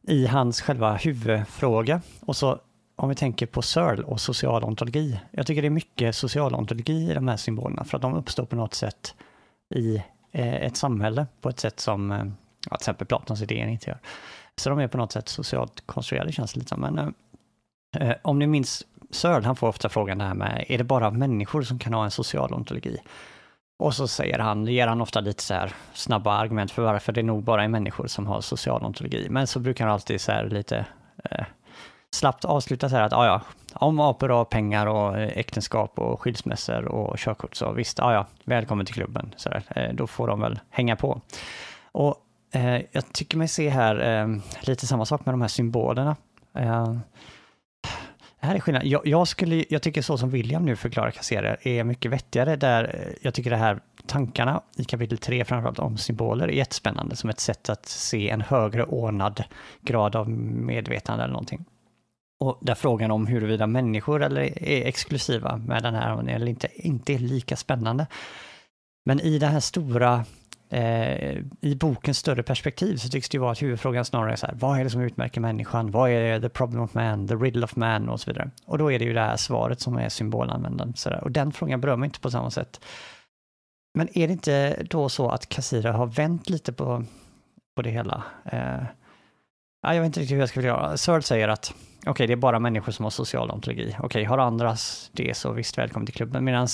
i 0.09 0.27
hans 0.27 0.61
själva 0.61 0.95
huvudfråga 0.95 2.01
och 2.21 2.37
så 2.37 2.59
om 3.03 3.09
vi 3.09 3.15
tänker 3.15 3.47
på 3.47 3.63
Searle 3.63 4.03
och 4.03 4.21
social 4.21 4.65
ontologi. 4.65 5.21
Jag 5.31 5.47
tycker 5.47 5.63
det 5.63 5.69
är 5.69 5.71
mycket 5.71 6.17
social 6.17 6.55
ontologi 6.55 7.11
i 7.11 7.15
de 7.15 7.29
här 7.29 7.37
symbolerna 7.37 7.85
för 7.85 7.97
att 7.97 8.03
de 8.03 8.15
uppstår 8.15 8.45
på 8.45 8.57
något 8.57 8.75
sätt 8.75 9.15
i 9.75 9.97
eh, 10.33 10.55
ett 10.55 10.77
samhälle 10.77 11.27
på 11.41 11.49
ett 11.49 11.61
sätt 11.61 11.81
som 11.81 12.13
eh, 12.13 12.19
ja, 12.19 12.25
till 12.71 12.75
exempel 12.75 13.07
Platons 13.07 13.43
idéer 13.43 13.67
inte 13.67 13.91
gör. 13.91 13.99
Så 14.57 14.71
de 14.71 14.79
är 14.79 14.89
på 14.89 14.99
något 14.99 15.13
sätt 15.13 15.29
socialt 15.29 15.87
konstruerade 15.87 16.33
känns 16.33 16.53
det 16.53 16.59
lite 16.59 16.69
som. 16.69 16.81
Men, 16.81 16.99
eh, 16.99 17.09
Eh, 17.97 18.15
om 18.23 18.39
ni 18.39 18.47
minns 18.47 18.87
Searle, 19.11 19.47
han 19.47 19.57
får 19.57 19.69
ofta 19.69 19.89
frågan 19.89 20.19
det 20.19 20.25
här 20.25 20.35
med, 20.35 20.65
är 20.69 20.79
det 20.79 20.85
bara 20.85 21.11
människor 21.11 21.63
som 21.63 21.79
kan 21.79 21.95
ha 21.95 22.05
en 22.05 22.11
social 22.11 22.55
ontologi? 22.55 22.99
Och 23.79 23.95
så 23.95 24.09
säger 24.09 24.39
han, 24.39 24.67
ger 24.67 24.87
han 24.87 25.01
ofta 25.01 25.21
lite 25.21 25.43
så 25.43 25.55
här 25.55 25.73
snabba 25.93 26.33
argument 26.33 26.71
för 26.71 26.83
varför 26.83 27.13
det 27.13 27.23
nog 27.23 27.43
bara 27.43 27.65
är 27.65 27.69
människor 27.69 28.07
som 28.07 28.27
har 28.27 28.41
social 28.41 28.85
ontologi. 28.85 29.27
Men 29.31 29.47
så 29.47 29.59
brukar 29.59 29.85
han 29.85 29.95
alltid 29.95 30.21
så 30.21 30.33
här 30.33 30.45
lite 30.45 30.87
eh, 31.25 31.45
slappt 32.15 32.45
avsluta 32.45 32.89
så 32.89 32.97
här 32.97 33.03
att, 33.03 33.13
ja 33.13 33.27
ja, 33.27 33.41
om 33.75 34.01
apor 34.01 34.29
har 34.29 34.45
pengar 34.45 34.87
och 34.87 35.19
eh, 35.19 35.39
äktenskap 35.39 35.99
och 35.99 36.21
skilsmässor 36.21 36.85
och 36.85 37.19
körkort 37.19 37.57
så 37.57 37.73
visst, 37.73 37.99
ja 37.99 38.13
ja, 38.13 38.27
välkommen 38.45 38.87
till 38.87 38.95
klubben. 38.95 39.35
Så 39.37 39.49
där, 39.49 39.63
eh, 39.77 39.95
då 39.95 40.07
får 40.07 40.29
de 40.29 40.41
väl 40.41 40.61
hänga 40.71 40.97
på. 40.97 41.21
Och 41.93 42.17
eh, 42.53 42.83
jag 42.93 43.13
tycker 43.13 43.39
mig 43.39 43.49
se 43.49 43.69
här 43.69 44.23
eh, 44.23 44.37
lite 44.61 44.87
samma 44.87 45.05
sak 45.05 45.27
med 45.27 45.33
de 45.33 45.41
här 45.41 45.49
symbolerna. 45.49 46.17
Eh, 46.55 46.97
det 48.41 48.47
här 48.47 48.55
är 48.55 48.61
skillnad. 48.61 48.85
Jag, 48.85 49.07
jag, 49.07 49.29
skulle, 49.29 49.65
jag 49.69 49.83
tycker 49.83 50.03
så 50.03 50.19
som 50.19 50.31
William 50.31 50.65
nu 50.65 50.77
förklarar 50.77 51.11
kasserer 51.11 51.69
är 51.69 51.85
mycket 51.85 52.11
vettigare 52.11 52.57
där 52.57 52.85
eh, 52.95 53.15
jag 53.21 53.35
tycker 53.35 53.51
det 53.51 53.57
här 53.57 53.81
tankarna 54.07 54.63
i 54.77 54.85
kapitel 54.85 55.19
3 55.19 55.45
framförallt 55.45 55.79
om 55.79 55.97
symboler 55.97 56.49
är 56.49 56.53
jättespännande 56.53 57.17
som 57.17 57.31
ett 57.31 57.41
sätt 57.41 57.69
att 57.69 57.87
se 57.87 58.31
en 58.31 58.41
högre 58.41 58.85
ordnad 58.85 59.45
grad 59.81 60.17
av 60.17 60.31
medvetande 60.31 61.25
eller 61.25 61.33
någonting. 61.33 61.65
Och 62.43 62.59
där 62.61 62.75
frågan 62.75 63.11
om 63.11 63.27
huruvida 63.27 63.67
människor 63.67 64.23
eller 64.23 64.63
är 64.63 64.87
exklusiva 64.87 65.57
med 65.57 65.83
den 65.83 65.95
här 65.95 66.29
eller 66.29 66.47
inte, 66.47 66.69
inte 66.75 67.15
är 67.15 67.19
lika 67.19 67.57
spännande. 67.57 68.07
Men 69.05 69.21
i 69.21 69.39
det 69.39 69.47
här 69.47 69.61
stora 69.61 70.25
eh, 70.71 71.39
i 71.61 71.77
bokens 71.81 72.19
större 72.19 72.43
perspektiv 72.43 72.97
så 72.97 73.09
tycks 73.09 73.29
det 73.29 73.37
ju 73.37 73.41
vara 73.41 73.53
att 73.53 73.63
huvudfrågan 73.63 74.05
snarare 74.05 74.33
är 74.33 74.37
så 74.37 74.47
här, 74.47 74.55
vad 74.55 74.81
är 74.81 74.85
det 74.85 74.91
som 74.91 75.01
utmärker 75.01 75.41
människan? 75.41 75.91
Vad 75.91 76.11
är 76.11 76.41
the 76.41 76.49
problem 76.49 76.83
of 76.83 76.95
man, 76.95 77.29
the 77.29 77.35
riddle 77.35 77.65
of 77.65 77.77
man 77.77 78.09
och 78.09 78.21
så 78.21 78.31
vidare. 78.31 78.51
Och 78.65 78.79
då 78.79 78.93
är 78.93 78.99
det 78.99 79.05
ju 79.05 79.13
det 79.13 79.21
här 79.21 79.37
svaret 79.37 79.81
som 79.81 79.97
är 79.97 80.09
symbolanvändaren. 80.09 80.95
Så 80.97 81.11
där. 81.11 81.25
Och 81.25 81.31
den 81.31 81.53
frågan 81.53 81.81
berör 81.81 81.97
mig 81.97 82.07
inte 82.07 82.21
på 82.21 82.31
samma 82.31 82.51
sätt. 82.51 82.81
Men 83.95 84.19
är 84.19 84.27
det 84.27 84.33
inte 84.33 84.83
då 84.91 85.09
så 85.09 85.29
att 85.31 85.49
Kassira 85.49 85.93
har 85.93 86.07
vänt 86.07 86.51
lite 86.51 86.73
på, 86.73 87.05
på 87.77 87.83
det 87.83 87.91
hela? 87.91 88.23
Eh, 88.45 88.83
jag 89.83 90.01
vet 90.01 90.07
inte 90.07 90.21
riktigt 90.21 90.35
hur 90.35 90.41
jag 90.41 90.49
ska 90.49 90.61
göra. 90.61 90.97
Searle 90.97 91.23
säger 91.23 91.49
att 91.49 91.75
okej, 92.03 92.11
okay, 92.11 92.27
det 92.27 92.33
är 92.33 92.37
bara 92.37 92.59
människor 92.59 92.93
som 92.93 93.05
har 93.05 93.11
social 93.11 93.51
ontologi. 93.51 93.89
Okej, 93.89 94.07
okay, 94.07 94.25
har 94.25 94.39
andras 94.39 95.11
det 95.13 95.37
så 95.37 95.53
visst, 95.53 95.79
välkommen 95.79 96.07
till 96.07 96.15
klubben. 96.15 96.45
Medan 96.45 96.69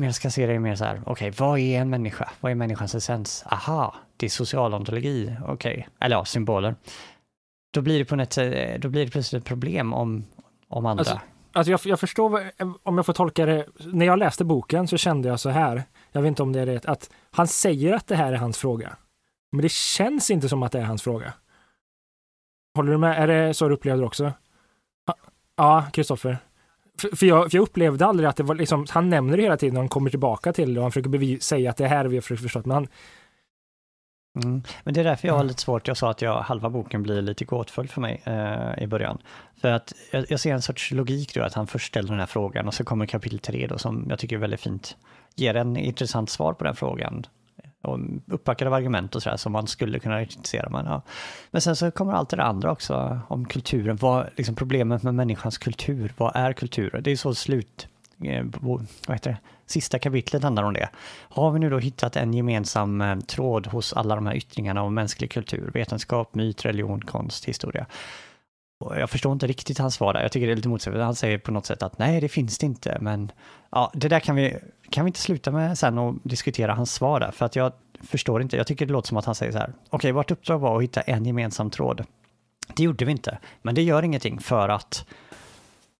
jag 0.00 0.14
ska 0.14 0.30
se 0.30 0.46
det 0.46 0.58
mer 0.58 0.74
så 0.74 0.84
här, 0.84 1.02
okej, 1.06 1.12
okay, 1.12 1.30
vad 1.30 1.58
är 1.58 1.80
en 1.80 1.90
människa? 1.90 2.30
Vad 2.40 2.52
är 2.52 2.56
människans 2.56 2.94
essens? 2.94 3.44
Aha, 3.46 3.94
det 4.16 4.26
är 4.26 4.30
social 4.30 4.74
ontologi, 4.74 5.36
okej. 5.42 5.72
Okay. 5.72 5.84
Eller 6.00 6.16
ja, 6.16 6.24
symboler. 6.24 6.74
Då 7.72 7.80
blir 7.80 7.98
det 7.98 8.04
på 8.04 8.16
något 8.16 8.32
sätt, 8.32 8.74
eh, 8.74 8.80
då 8.80 8.88
blir 8.88 9.04
det 9.04 9.10
plötsligt 9.10 9.42
ett 9.42 9.48
problem 9.48 9.92
om, 9.92 10.24
om 10.68 10.86
andra. 10.86 11.00
Alltså, 11.00 11.20
alltså 11.52 11.70
jag, 11.70 11.80
jag 11.84 12.00
förstår, 12.00 12.40
eh, 12.56 12.68
om 12.82 12.96
jag 12.96 13.06
får 13.06 13.12
tolka 13.12 13.46
det, 13.46 13.66
när 13.78 14.06
jag 14.06 14.18
läste 14.18 14.44
boken 14.44 14.88
så 14.88 14.96
kände 14.96 15.28
jag 15.28 15.40
så 15.40 15.50
här, 15.50 15.82
jag 16.12 16.22
vet 16.22 16.28
inte 16.28 16.42
om 16.42 16.52
det 16.52 16.60
är 16.60 16.66
rätt, 16.66 16.86
att 16.86 17.10
han 17.30 17.48
säger 17.48 17.92
att 17.92 18.06
det 18.06 18.16
här 18.16 18.32
är 18.32 18.36
hans 18.36 18.58
fråga. 18.58 18.96
Men 19.52 19.62
det 19.62 19.72
känns 19.72 20.30
inte 20.30 20.48
som 20.48 20.62
att 20.62 20.72
det 20.72 20.78
är 20.78 20.84
hans 20.84 21.02
fråga. 21.02 21.32
Håller 22.78 22.92
du 22.92 22.98
med? 22.98 23.22
Är 23.22 23.26
det 23.26 23.54
så 23.54 23.68
du 23.68 23.74
upplevde 23.74 24.02
det 24.02 24.06
också? 24.06 24.32
Ja, 25.56 25.86
Kristoffer. 25.92 26.38
För, 27.00 27.16
för, 27.16 27.26
jag, 27.26 27.50
för 27.50 27.58
jag 27.58 27.62
upplevde 27.62 28.06
aldrig 28.06 28.28
att 28.28 28.36
det 28.36 28.42
var 28.42 28.54
liksom, 28.54 28.86
han 28.90 29.08
nämner 29.08 29.36
det 29.36 29.42
hela 29.42 29.56
tiden 29.56 29.76
och 29.76 29.82
han 29.82 29.88
kommer 29.88 30.10
tillbaka 30.10 30.52
till 30.52 30.74
det 30.74 30.80
och 30.80 30.84
han 30.84 30.92
försöker 30.92 31.10
bevis, 31.10 31.42
säga 31.42 31.70
att 31.70 31.76
det 31.76 31.86
här 31.86 32.04
vi 32.04 32.16
har 32.16 32.22
försökt 32.22 32.42
förstå. 32.42 32.62
Men 32.64 32.70
han, 32.70 32.86
Mm. 34.44 34.62
Men 34.84 34.94
det 34.94 35.00
är 35.00 35.04
därför 35.04 35.28
jag 35.28 35.34
har 35.34 35.44
lite 35.44 35.62
svårt, 35.62 35.88
jag 35.88 35.96
sa 35.96 36.10
att 36.10 36.22
jag, 36.22 36.40
halva 36.40 36.70
boken 36.70 37.02
blir 37.02 37.22
lite 37.22 37.44
gåtfull 37.44 37.88
för 37.88 38.00
mig 38.00 38.22
eh, 38.24 38.82
i 38.82 38.86
början. 38.86 39.18
För 39.60 39.72
att 39.72 39.92
jag, 40.10 40.24
jag, 40.28 40.40
ser 40.40 40.54
en 40.54 40.62
sorts 40.62 40.90
logik 40.90 41.34
då, 41.34 41.42
att 41.42 41.54
han 41.54 41.66
först 41.66 41.86
ställer 41.86 42.08
den 42.08 42.18
här 42.18 42.26
frågan 42.26 42.68
och 42.68 42.74
så 42.74 42.84
kommer 42.84 43.06
kapitel 43.06 43.38
tre 43.38 43.66
då 43.66 43.78
som 43.78 44.06
jag 44.08 44.18
tycker 44.18 44.36
är 44.36 44.40
väldigt 44.40 44.60
fint, 44.60 44.96
ger 45.34 45.54
en 45.54 45.76
intressant 45.76 46.30
svar 46.30 46.52
på 46.52 46.64
den 46.64 46.76
frågan 46.76 47.26
och 47.82 47.98
uppbackade 48.26 48.68
av 48.68 48.74
argument 48.74 49.14
och 49.14 49.22
sådär 49.22 49.36
som 49.36 49.52
man 49.52 49.66
skulle 49.66 49.98
kunna 49.98 50.24
kritisera. 50.24 50.70
Men, 50.70 50.86
ja. 50.86 51.02
men 51.50 51.62
sen 51.62 51.76
så 51.76 51.90
kommer 51.90 52.12
allt 52.12 52.28
det 52.28 52.42
andra 52.42 52.72
också 52.72 53.20
om 53.28 53.44
kulturen. 53.44 53.96
Vad, 53.96 54.28
liksom 54.36 54.54
problemet 54.54 55.02
med 55.02 55.14
människans 55.14 55.58
kultur, 55.58 56.12
vad 56.16 56.36
är 56.36 56.52
kultur? 56.52 57.00
Det 57.04 57.10
är 57.10 57.16
så 57.16 57.34
slut, 57.34 57.88
eh, 58.24 58.44
vad 58.60 58.86
heter 59.08 59.30
det? 59.30 59.38
Sista 59.66 59.98
kapitlet 59.98 60.42
handlar 60.42 60.62
om 60.62 60.74
det. 60.74 60.88
Har 61.20 61.50
vi 61.50 61.58
nu 61.58 61.70
då 61.70 61.78
hittat 61.78 62.16
en 62.16 62.34
gemensam 62.34 63.00
eh, 63.00 63.18
tråd 63.18 63.66
hos 63.66 63.92
alla 63.92 64.14
de 64.14 64.26
här 64.26 64.34
yttringarna 64.34 64.82
av 64.82 64.92
mänsklig 64.92 65.30
kultur, 65.30 65.70
vetenskap, 65.74 66.34
myt, 66.34 66.64
religion, 66.64 67.00
konst, 67.00 67.44
historia? 67.44 67.86
jag 68.80 69.10
förstår 69.10 69.32
inte 69.32 69.46
riktigt 69.46 69.78
hans 69.78 69.94
svar 69.94 70.14
där. 70.14 70.22
Jag 70.22 70.32
tycker 70.32 70.46
det 70.46 70.52
är 70.52 70.56
lite 70.56 70.68
motsägelsefullt. 70.68 71.04
Han 71.04 71.14
säger 71.14 71.38
på 71.38 71.52
något 71.52 71.66
sätt 71.66 71.82
att 71.82 71.98
nej, 71.98 72.20
det 72.20 72.28
finns 72.28 72.58
det 72.58 72.66
inte. 72.66 72.98
Men 73.00 73.32
ja, 73.70 73.90
det 73.94 74.08
där 74.08 74.20
kan 74.20 74.36
vi, 74.36 74.56
kan 74.90 75.04
vi 75.04 75.08
inte 75.08 75.20
sluta 75.20 75.50
med 75.50 75.78
sen 75.78 75.98
och 75.98 76.14
diskutera 76.22 76.74
hans 76.74 76.94
svar 76.94 77.20
där? 77.20 77.30
För 77.30 77.46
att 77.46 77.56
jag 77.56 77.72
förstår 78.00 78.42
inte. 78.42 78.56
Jag 78.56 78.66
tycker 78.66 78.86
det 78.86 78.92
låter 78.92 79.08
som 79.08 79.16
att 79.16 79.24
han 79.24 79.34
säger 79.34 79.52
så 79.52 79.58
här. 79.58 79.68
Okej, 79.68 79.96
okay, 79.96 80.12
vårt 80.12 80.30
uppdrag 80.30 80.58
var 80.58 80.76
att 80.76 80.82
hitta 80.82 81.00
en 81.00 81.24
gemensam 81.24 81.70
tråd. 81.70 82.04
Det 82.76 82.82
gjorde 82.82 83.04
vi 83.04 83.12
inte, 83.12 83.38
men 83.62 83.74
det 83.74 83.82
gör 83.82 84.02
ingenting 84.02 84.40
för 84.40 84.68
att 84.68 85.04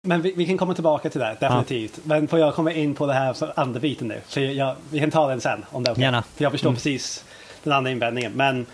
men 0.03 0.23
vi, 0.23 0.33
vi, 0.37 0.47
kan 0.47 0.59
komma 0.59 0.75
tillbaka 0.75 1.11
till 1.11 1.21
det, 1.21 1.37
definitivt. 1.41 1.93
Ja. 1.97 2.03
Men 2.05 2.29
får 2.29 2.39
jag 2.39 2.55
komma 2.55 2.73
in 2.73 2.95
på 2.95 3.07
det 3.07 3.13
här 3.13 3.61
andra 3.61 3.81
biten 3.81 4.09
nu? 4.09 4.21
För 4.27 4.41
jag, 4.41 4.77
vi 4.91 5.01
kan 5.01 5.11
ta 5.11 5.29
den 5.29 5.41
sen, 5.41 5.65
om 5.71 5.85
det 5.85 5.91
är 5.91 5.93
okay. 5.93 6.05
Gärna. 6.05 6.23
För 6.23 6.45
jag 6.45 6.53
förstår 6.53 6.69
mm. 6.69 6.77
precis 6.77 7.25
den 7.63 7.73
andra 7.73 7.91
invändningen. 7.91 8.33
Men 8.33 8.67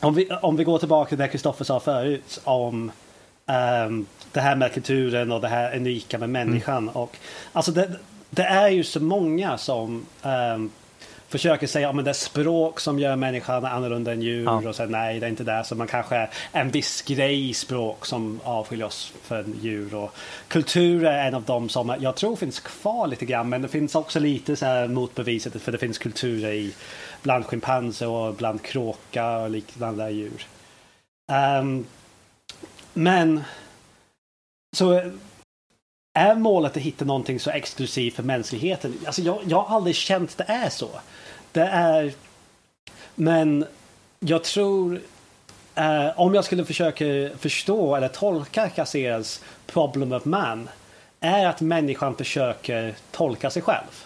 om 0.00 0.14
vi, 0.14 0.30
om 0.42 0.56
vi 0.56 0.64
går 0.64 0.78
tillbaka 0.78 1.08
till 1.08 1.18
det 1.18 1.28
Kristoffer 1.28 1.64
sa 1.64 1.80
förut 1.80 2.40
om 2.44 2.92
um, 3.86 4.06
det 4.32 4.40
här 4.40 4.56
med 4.56 4.72
kulturen 4.72 5.32
och 5.32 5.40
det 5.40 5.48
här 5.48 5.76
unika 5.76 6.18
med 6.18 6.30
människan. 6.30 6.76
Mm. 6.76 6.96
Och, 6.96 7.16
alltså 7.52 7.72
det, 7.72 7.90
det, 8.30 8.42
är 8.42 8.68
ju 8.68 8.84
så 8.84 9.00
många 9.00 9.58
som 9.58 10.06
um, 10.22 10.70
försöker 11.28 11.66
säga 11.66 11.88
att 11.88 11.96
ja, 11.96 12.02
det 12.02 12.10
är 12.10 12.14
språk 12.14 12.80
som 12.80 12.98
gör 12.98 13.16
människan 13.16 13.64
annorlunda 13.64 14.12
än 14.12 14.22
djur 14.22 14.44
ja. 14.44 14.68
och 14.68 14.76
säger 14.76 14.90
nej 14.90 15.20
det 15.20 15.26
är 15.26 15.30
inte 15.30 15.44
det. 15.44 15.64
Så 15.64 15.74
man 15.74 15.86
kanske 15.86 16.28
en 16.52 16.70
viss 16.70 17.02
grej 17.02 17.50
i 17.50 17.54
språk 17.54 18.06
som 18.06 18.40
avskiljer 18.44 18.86
oss 18.86 19.12
från 19.22 19.54
djur. 19.60 19.94
Och 19.94 20.14
kultur 20.48 21.04
är 21.04 21.28
en 21.28 21.34
av 21.34 21.42
dem 21.42 21.68
som 21.68 21.96
jag 22.00 22.16
tror 22.16 22.36
finns 22.36 22.60
kvar 22.60 23.06
lite 23.06 23.24
grann 23.24 23.48
men 23.48 23.62
det 23.62 23.68
finns 23.68 23.94
också 23.94 24.20
lite 24.20 24.56
så 24.56 24.66
här 24.66 24.88
motbeviset 24.88 25.62
för 25.62 25.72
det 25.72 25.78
finns 25.78 25.98
kulturer 25.98 26.52
i 26.52 26.74
bland 27.22 27.46
schimpanser 27.46 28.08
och 28.08 28.34
bland 28.34 28.62
kråka 28.62 29.38
och 29.38 29.50
liknande 29.50 30.10
djur. 30.10 30.46
Um, 31.60 31.86
men 32.94 33.44
så 34.76 35.10
är 36.14 36.34
målet 36.34 36.76
att 36.76 36.82
hitta 36.82 37.04
någonting 37.04 37.40
så 37.40 37.50
exklusivt 37.50 38.14
för 38.14 38.22
mänskligheten? 38.22 38.94
Alltså 39.06 39.22
jag, 39.22 39.38
jag 39.46 39.62
har 39.62 39.76
aldrig 39.76 39.96
känt 39.96 40.38
det 40.38 40.44
är 40.48 40.68
så. 40.68 40.90
Det 41.52 41.66
är... 41.66 42.12
Men 43.14 43.66
jag 44.20 44.44
tror... 44.44 45.00
Eh, 45.74 46.20
om 46.20 46.34
jag 46.34 46.44
skulle 46.44 46.64
försöka 46.64 47.04
förstå 47.38 47.96
eller 47.96 48.08
tolka 48.08 48.68
Casseras 48.68 49.44
problem 49.66 50.12
of 50.12 50.24
man 50.24 50.68
är 51.20 51.46
att 51.46 51.60
människan 51.60 52.16
försöker 52.16 52.94
tolka 53.10 53.50
sig 53.50 53.62
själv. 53.62 54.04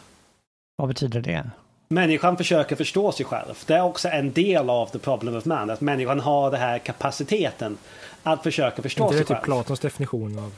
Vad 0.77 0.89
betyder 0.89 1.20
det? 1.20 1.51
Människan 1.89 2.37
försöker 2.37 2.77
förstå 2.77 3.12
sig 3.12 3.27
själv. 3.27 3.55
Det 3.66 3.74
är 3.74 3.83
också 3.83 4.09
en 4.09 4.33
del 4.33 4.70
av 4.70 4.87
the 4.87 4.99
problem 4.99 5.37
of 5.37 5.45
man. 5.45 5.70
Att 5.70 5.81
människan 5.81 6.20
har 6.20 6.51
den 6.51 6.61
här 6.61 6.79
kapaciteten 6.79 7.79
att 8.23 8.43
försöka 8.43 8.83
förstå 8.83 9.09
sig 9.09 9.16
själv. 9.16 9.29
Det 9.29 9.35
är 9.35 9.37
typ 9.37 9.45
Platons 9.45 9.81
definition 9.81 10.39
av 10.39 10.53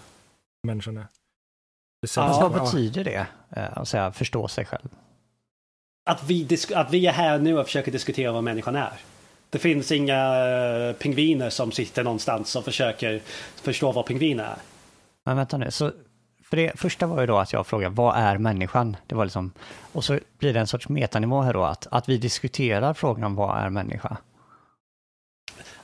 människan. 0.67 1.05
Ja, 2.17 2.49
vad 2.49 2.63
betyder 2.63 3.05
det? 3.05 3.27
Eh, 3.57 3.79
att 3.79 3.89
säga 3.89 4.13
förstå 4.13 4.49
sig 4.49 4.65
själv? 4.65 4.89
Att 6.07 6.25
vi, 6.25 6.59
att 6.75 6.91
vi 6.91 7.07
är 7.07 7.13
här 7.13 7.39
nu 7.39 7.59
och 7.59 7.67
försöker 7.67 7.93
diskutera 7.93 8.33
vad 8.33 8.45
människan 8.45 8.77
är. 8.77 8.93
Det 9.51 9.59
finns 9.59 9.93
inga 9.93 10.47
uh, 10.47 10.93
pingviner 10.93 11.51
som 11.51 11.73
sitter 11.73 12.05
någonstans 12.05 12.57
och 12.57 12.65
försöker 12.65 13.21
förstå 13.63 13.93
vad 13.93 14.07
pingviner 14.07 14.45
är. 14.45 14.57
Men 15.25 15.37
vänta 15.37 15.57
nu, 15.57 15.71
så 15.71 15.93
för 16.45 16.57
det 16.57 16.81
första 16.81 17.07
var 17.07 17.21
ju 17.21 17.27
då 17.27 17.39
att 17.39 17.53
jag 17.53 17.67
frågade 17.67 17.95
vad 17.95 18.17
är 18.17 18.39
människan? 18.39 18.97
Det 19.07 19.15
var 19.15 19.25
liksom, 19.25 19.53
och 19.93 20.05
så 20.05 20.19
blir 20.39 20.55
det 20.55 20.61
en 20.61 20.67
sorts 20.67 20.89
metanivå 20.89 21.41
här 21.41 21.53
då, 21.53 21.65
att, 21.65 21.87
att 21.91 22.09
vi 22.09 22.19
diskuterar 22.19 22.95
frågan 22.95 23.25
om 23.25 23.35
vad 23.35 23.59
är 23.59 23.71
människa? 23.71 24.17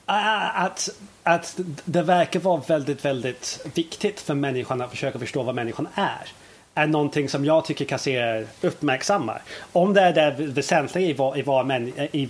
Att, 0.05 0.89
att 1.23 1.59
det 1.85 2.01
verkar 2.01 2.39
vara 2.39 2.61
väldigt, 2.67 3.05
väldigt 3.05 3.65
viktigt 3.73 4.19
för 4.19 4.33
människan 4.33 4.81
att 4.81 4.89
försöka 4.89 5.19
förstå 5.19 5.43
vad 5.43 5.55
människan 5.55 5.87
är. 5.95 6.27
Är 6.73 6.87
någonting 6.87 7.29
som 7.29 7.45
jag 7.45 7.65
tycker 7.65 7.85
kasserar 7.85 8.45
uppmärksammar. 8.61 9.41
Om 9.71 9.93
det 9.93 10.01
är 10.01 10.13
det 10.13 10.45
väsentliga 10.45 11.07
i, 11.09 11.13
vad, 11.13 11.37
i, 11.37 11.41
vad 11.41 11.65
män, 11.65 11.87
i, 12.11 12.29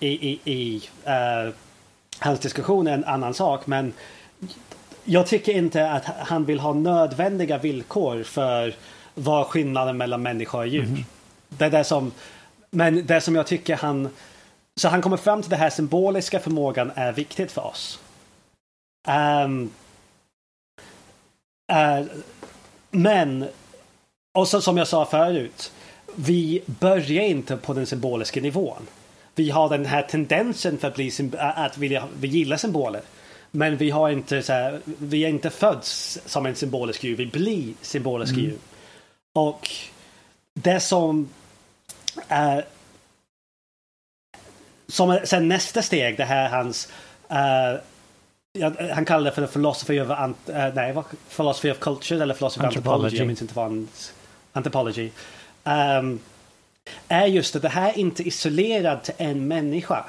i, 0.00 0.30
i, 0.30 0.40
i 0.44 0.82
uh, 1.06 1.52
hans 2.18 2.40
diskussion 2.40 2.86
är 2.86 2.94
en 2.94 3.04
annan 3.04 3.34
sak. 3.34 3.66
Men 3.66 3.92
jag 5.04 5.26
tycker 5.26 5.52
inte 5.52 5.90
att 5.90 6.04
han 6.04 6.44
vill 6.44 6.60
ha 6.60 6.72
nödvändiga 6.72 7.58
villkor 7.58 8.22
för 8.22 8.74
vad 9.14 9.46
skillnaden 9.46 9.96
mellan 9.96 10.22
människa 10.22 10.58
och 10.58 10.66
djur. 10.66 10.84
Mm. 10.84 11.04
Det 11.48 11.64
är 11.64 11.70
det 11.70 11.84
som, 11.84 12.12
men 12.70 13.06
det 13.06 13.20
som 13.20 13.34
jag 13.34 13.46
tycker 13.46 13.76
han 13.76 14.08
så 14.80 14.88
han 14.88 15.02
kommer 15.02 15.16
fram 15.16 15.42
till 15.42 15.50
den 15.50 15.60
här 15.60 15.70
symboliska 15.70 16.40
förmågan 16.40 16.92
är 16.94 17.12
viktigt 17.12 17.52
för 17.52 17.66
oss. 17.66 18.00
Um, 19.08 19.70
Uh, 21.72 22.06
men, 22.90 23.48
och 24.34 24.48
så, 24.48 24.60
som 24.60 24.76
jag 24.76 24.88
sa 24.88 25.04
förut, 25.04 25.72
vi 26.14 26.62
börjar 26.66 27.22
inte 27.22 27.56
på 27.56 27.74
den 27.74 27.86
symboliska 27.86 28.40
nivån. 28.40 28.86
Vi 29.34 29.50
har 29.50 29.68
den 29.68 29.86
här 29.86 30.02
tendensen 30.02 30.78
för 30.78 30.88
att, 30.88 30.94
bli, 30.94 31.12
att 31.38 31.78
vilja, 31.78 32.08
vi 32.20 32.28
gillar 32.28 32.56
symboler. 32.56 33.02
Men 33.50 33.76
vi 33.76 33.90
har 33.90 34.10
inte 34.10 34.42
så 34.42 34.52
här, 34.52 34.80
vi 34.84 35.24
är 35.24 35.28
inte 35.28 35.50
föds 35.50 36.20
som 36.26 36.46
en 36.46 36.54
symbolisk 36.54 37.04
djur, 37.04 37.16
vi 37.16 37.26
blir 37.26 37.74
symboliska 37.80 38.34
mm. 38.34 38.44
djur. 38.44 38.58
Och 39.32 39.70
det 40.54 40.80
som 40.80 41.28
är 42.28 42.64
som 44.88 45.18
sen 45.24 45.48
nästa 45.48 45.82
steg, 45.82 46.16
det 46.16 46.24
här 46.24 46.48
hans 46.48 46.88
uh, 47.30 47.80
ja, 48.58 48.72
han 48.94 49.04
kallar 49.04 49.24
det 49.24 49.32
för 49.32 49.46
philosophy 49.46 50.00
of, 50.00 50.10
ant, 50.10 50.36
uh, 50.48 50.74
nej, 50.74 50.94
philosophy 51.36 51.70
of 51.70 51.78
culture 51.78 52.22
eller 52.22 52.34
philosophy 52.34 52.66
of 52.66 52.66
anthropology. 52.66 53.16
Jag 53.16 53.26
minns 53.26 53.42
inte 53.42 53.54
vad 53.54 53.64
han... 53.64 53.88
Anthropology. 54.52 55.10
Um, 55.64 56.20
är 57.08 57.26
just 57.26 57.56
att 57.56 57.62
det 57.62 57.68
här 57.68 57.88
är 57.88 57.98
inte 57.98 58.22
isolerat 58.22 59.04
till 59.04 59.14
en 59.18 59.48
människa. 59.48 60.04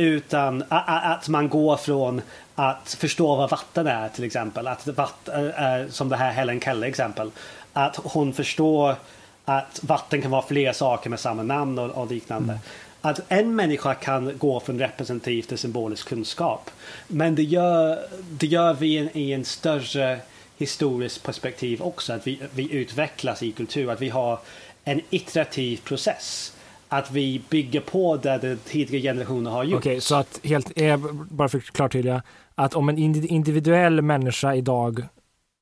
Utan 0.00 0.64
att 0.68 1.28
man 1.28 1.48
går 1.48 1.76
från 1.76 2.22
att 2.54 2.96
förstå 3.00 3.36
vad 3.36 3.50
vatten 3.50 3.86
är 3.86 4.08
till 4.08 4.24
exempel. 4.24 4.66
Att 4.66 4.86
vatten, 4.86 5.52
som 5.92 6.08
det 6.08 6.16
här 6.16 6.32
Helen 6.32 6.60
Keller 6.60 6.86
exempel. 6.86 7.30
Att 7.72 7.96
hon 7.96 8.32
förstår 8.32 8.96
att 9.44 9.80
vatten 9.82 10.22
kan 10.22 10.30
vara 10.30 10.42
fler 10.42 10.72
saker 10.72 11.10
med 11.10 11.20
samma 11.20 11.42
namn 11.42 11.78
och, 11.78 11.90
och 11.90 12.10
liknande. 12.10 12.52
Mm. 12.52 12.64
Att 13.00 13.20
en 13.28 13.56
människa 13.56 13.94
kan 13.94 14.38
gå 14.38 14.60
från 14.60 14.78
representativ 14.78 15.42
till 15.42 15.58
symbolisk 15.58 16.08
kunskap. 16.08 16.70
Men 17.08 17.34
det 17.34 17.42
gör, 17.42 17.98
det 18.30 18.46
gör 18.46 18.74
vi 18.74 18.86
i 18.86 18.98
en, 18.98 19.08
i 19.12 19.32
en 19.32 19.44
större 19.44 20.18
historiskt 20.56 21.22
perspektiv 21.22 21.82
också. 21.82 22.12
Att 22.12 22.26
vi, 22.26 22.40
vi 22.54 22.72
utvecklas 22.72 23.42
i 23.42 23.52
kultur. 23.52 23.90
Att 23.90 24.02
vi 24.02 24.08
har 24.08 24.38
en 24.84 25.00
iterativ 25.10 25.76
process 25.84 26.52
att 26.88 27.10
vi 27.10 27.42
bygger 27.48 27.80
på 27.80 28.16
det 28.16 28.38
de 28.38 28.56
tidigare 28.56 29.02
generationer 29.02 29.50
har 29.50 29.64
gjort. 29.64 29.78
Okej, 29.78 29.90
okay, 29.90 30.00
så 30.00 30.14
att 30.14 30.40
helt, 30.44 30.72
eh, 30.76 30.96
bara 31.30 31.48
för 31.48 31.58
att 31.58 31.64
klartydliga, 31.64 32.22
att 32.54 32.74
om 32.74 32.88
en 32.88 32.98
individuell 32.98 34.02
människa 34.02 34.54
idag 34.54 35.02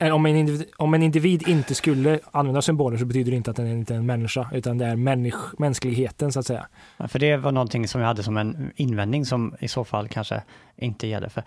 om 0.00 0.26
en, 0.26 0.36
individ, 0.36 0.66
om 0.76 0.94
en 0.94 1.02
individ 1.02 1.48
inte 1.48 1.74
skulle 1.74 2.20
använda 2.30 2.62
symboler 2.62 2.98
så 2.98 3.04
betyder 3.04 3.30
det 3.30 3.36
inte 3.36 3.50
att 3.50 3.56
den 3.56 3.66
inte 3.66 3.94
är 3.94 3.98
en 3.98 4.06
människa, 4.06 4.50
utan 4.52 4.78
det 4.78 4.86
är 4.86 4.96
människ, 4.96 5.38
mänskligheten 5.58 6.32
så 6.32 6.40
att 6.40 6.46
säga. 6.46 6.66
Ja, 6.96 7.08
för 7.08 7.18
det 7.18 7.36
var 7.36 7.52
någonting 7.52 7.88
som 7.88 8.00
jag 8.00 8.08
hade 8.08 8.22
som 8.22 8.36
en 8.36 8.72
invändning 8.76 9.26
som 9.26 9.54
i 9.60 9.68
så 9.68 9.84
fall 9.84 10.08
kanske 10.08 10.42
inte 10.76 11.06
gäller. 11.06 11.28
För, 11.28 11.42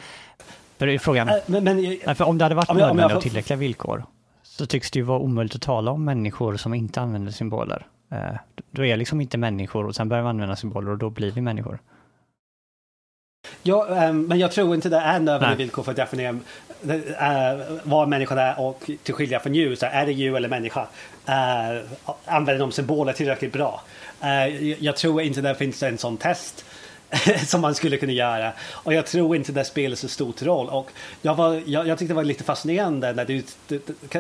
för 0.78 0.86
det 0.86 0.94
är 0.94 1.00
frågan, 1.00 1.30
äh, 1.30 1.36
men, 1.46 1.64
men, 1.64 2.16
för 2.16 2.26
om 2.26 2.38
det 2.38 2.46
hade 2.46 2.56
varit 2.56 2.74
nödvändiga 2.74 3.18
och 3.18 3.24
tillräckliga 3.24 3.58
villkor 3.58 4.06
så 4.44 4.66
tycks 4.66 4.92
det 4.92 5.00
ju 5.00 5.06
vara 5.06 5.20
omöjligt 5.20 5.56
att 5.56 5.62
tala 5.62 5.92
om 5.92 6.06
människor 6.06 6.58
som 6.58 6.74
inte 6.74 7.02
använder 7.02 7.32
symboler. 7.32 7.88
Eh, 8.12 8.36
då 8.72 8.86
är 8.86 8.98
liksom 8.98 9.22
inte 9.22 9.38
människor 9.38 9.86
och 9.86 9.96
sen 9.96 10.10
börjar 10.10 10.24
vi 10.24 10.30
använda 10.30 10.56
symboler 10.56 10.92
och 10.92 10.98
då 10.98 11.10
blir 11.10 11.32
vi 11.32 11.42
människor. 11.42 11.80
Ja, 13.64 14.12
men 14.12 14.40
jag 14.40 14.52
tror 14.52 14.76
inte 14.76 14.90
det 14.90 14.98
är 14.98 15.20
nödvändiga 15.20 15.58
villkor 15.58 15.84
för 15.84 15.92
att 15.92 15.98
definiera 15.98 16.40
Eh, 16.88 17.60
vad 17.84 18.08
människan 18.08 18.38
är 18.38 18.60
och 18.60 18.90
till 19.04 19.14
skillnad 19.14 19.42
från 19.42 19.56
djur. 19.56 19.76
Så 19.76 19.86
är 19.86 20.06
det 20.06 20.12
djur 20.12 20.36
eller 20.36 20.50
människa? 20.50 20.82
Uh, 21.30 21.82
använder 22.26 22.60
de 22.60 22.72
symboler 22.72 23.14
tillräckligt 23.14 23.54
bra? 23.54 23.82
Uh, 24.24 24.74
jag 24.74 24.96
tror 24.96 25.22
inte 25.22 25.42
det 25.42 25.56
finns 25.56 25.84
en 25.84 25.98
sån 25.98 26.18
test 26.18 26.66
som 27.48 27.62
man 27.62 27.76
skulle 27.76 27.98
kunna 27.98 28.12
göra. 28.12 28.52
Och 28.70 28.94
jag 28.94 29.06
tror 29.06 29.36
inte 29.36 29.52
det 29.52 29.64
spelar 29.64 29.96
så 29.96 30.08
stor 30.08 30.34
roll. 30.42 30.70
Och 30.70 30.92
jag, 31.22 31.36
var, 31.36 31.62
jag, 31.66 31.88
jag 31.88 31.98
tyckte 32.00 32.14
det 32.14 32.16
var 32.16 32.24
lite 32.24 32.44
fascinerande 32.44 33.14
när 33.14 33.26
du, 33.26 33.44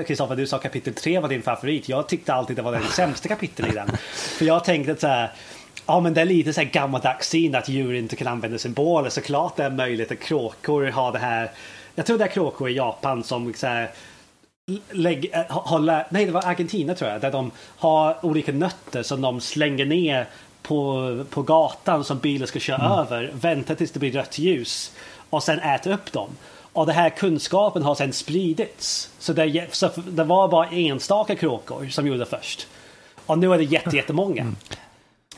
Kristoffer, 0.05 0.35
du 0.35 0.47
sa 0.47 0.57
kapitel 0.57 0.93
3 0.93 1.19
var 1.19 1.29
din 1.29 1.41
favorit. 1.41 1.89
Jag 1.89 2.07
tyckte 2.07 2.33
alltid 2.33 2.55
det 2.55 2.61
var 2.61 2.71
den 2.71 2.83
sämsta 2.83 3.27
kapitel 3.27 3.67
i 3.67 3.71
den. 3.71 3.87
För 4.15 4.45
jag 4.45 4.63
tänkte 4.63 4.95
så 4.95 5.07
här, 5.07 5.31
Ja 5.85 5.99
men 5.99 6.13
det 6.13 6.21
är 6.21 6.25
lite 6.25 6.53
så 6.53 6.61
här 6.61 6.69
gammaldags 6.69 7.29
syn 7.29 7.55
att 7.55 7.69
djur 7.69 7.93
inte 7.93 8.15
kan 8.15 8.27
använda 8.27 8.57
symboler. 8.57 9.09
Såklart 9.09 9.55
det 9.55 9.63
är 9.63 9.69
möjligt 9.69 10.11
att 10.11 10.19
kråkor 10.19 10.85
har 10.85 11.11
det 11.11 11.19
här. 11.19 11.51
Jag 11.99 12.05
tror 12.05 12.17
det 12.17 12.23
är 12.23 12.27
kråkor 12.27 12.69
i 12.69 12.73
Japan 12.73 13.23
som 13.23 13.53
så 13.53 13.67
här, 13.67 13.91
lägg, 14.91 15.29
eh, 15.33 15.41
har, 15.49 16.05
nej 16.09 16.25
det 16.25 16.31
var 16.31 16.45
Argentina 16.45 16.95
tror 16.95 17.11
jag. 17.11 17.21
Där 17.21 17.31
de 17.31 17.51
har 17.77 18.25
olika 18.25 18.51
nötter 18.51 19.03
som 19.03 19.21
de 19.21 19.41
slänger 19.41 19.85
ner 19.85 20.27
på, 20.61 21.25
på 21.29 21.41
gatan 21.41 22.03
som 22.03 22.19
bilen 22.19 22.47
ska 22.47 22.59
köra 22.59 22.85
mm. 22.85 22.91
över. 22.91 23.31
Väntar 23.33 23.75
tills 23.75 23.91
det 23.91 23.99
blir 23.99 24.11
rött 24.11 24.39
ljus. 24.39 24.91
Och 25.29 25.43
sen 25.43 25.59
äter 25.59 25.91
upp 25.91 26.11
dem. 26.11 26.29
Och 26.73 26.85
den 26.85 26.95
här 26.95 27.09
kunskapen 27.09 27.83
har 27.83 27.95
sen 27.95 28.13
spridits. 28.13 29.09
Så 29.19 29.33
det, 29.33 29.75
så 29.75 29.89
det 29.95 30.23
var 30.23 30.47
bara 30.47 30.67
enstaka 30.67 31.35
kråkor 31.35 31.87
som 31.87 32.07
gjorde 32.07 32.19
det 32.19 32.25
först. 32.25 32.67
Och 33.25 33.37
nu 33.37 33.53
är 33.53 33.57
det 33.57 33.93
jättemånga. 33.93 34.41
Mm. 34.41 34.55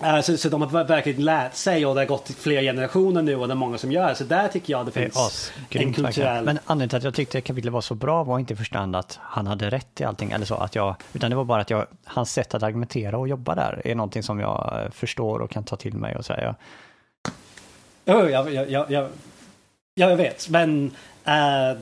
Uh, 0.04 0.22
så, 0.22 0.38
så 0.38 0.50
de 0.50 0.62
har 0.62 0.84
verkligen 0.84 1.26
lärt 1.26 1.54
sig 1.54 1.86
och 1.86 1.96
det 1.96 2.02
har 2.02 2.06
gått 2.06 2.30
flera 2.30 2.62
generationer 2.62 3.22
nu 3.22 3.36
och 3.36 3.48
det 3.48 3.54
är 3.54 3.56
många 3.56 3.78
som 3.78 3.92
gör 3.92 4.10
det. 4.10 4.16
Så 4.16 4.24
där 4.24 4.48
tycker 4.48 4.74
jag 4.74 4.86
det 4.86 4.92
finns 4.92 5.52
det 5.70 5.80
en 5.80 5.94
kulturell... 5.94 6.46
Men 6.46 6.60
anledningen 6.66 6.90
till 6.90 6.98
att 6.98 7.04
jag 7.04 7.14
tyckte 7.14 7.42
kapitlet 7.42 7.74
var 7.74 7.82
så 7.82 7.96
bra 7.96 8.24
var 8.24 8.40
inte 8.40 8.54
i 8.54 8.58
första 8.58 8.80
hand 8.80 8.96
att 8.96 9.20
han 9.22 9.48
hade 9.48 9.70
rätt 9.70 10.02
i 10.02 10.04
allting 10.04 10.32
eller 10.32 10.46
så, 10.46 10.56
att 10.56 10.76
jag, 10.76 10.96
utan 11.14 11.30
det 11.30 11.36
var 11.36 11.44
bara 11.44 11.62
att 11.62 11.70
jag, 11.70 11.88
hans 12.04 12.34
sätt 12.34 12.54
att 12.54 12.64
argumentera 12.64 13.18
och 13.18 13.28
jobba 13.28 13.56
där 13.56 13.82
är 13.86 13.96
någonting 13.96 14.24
som 14.24 14.40
jag 14.40 14.82
eh, 14.86 14.92
förstår 14.92 15.40
och 15.40 15.52
kan 15.52 15.64
ta 15.64 15.76
till 15.76 15.94
mig 15.94 16.16
och 16.16 16.26
säga. 16.26 16.56
Jag, 18.06 18.32
jag, 18.32 18.54
jag, 18.54 18.92
jag, 18.92 19.10
jag 19.96 20.16
vet, 20.16 20.50
men 20.50 20.92
uh, 21.28 21.82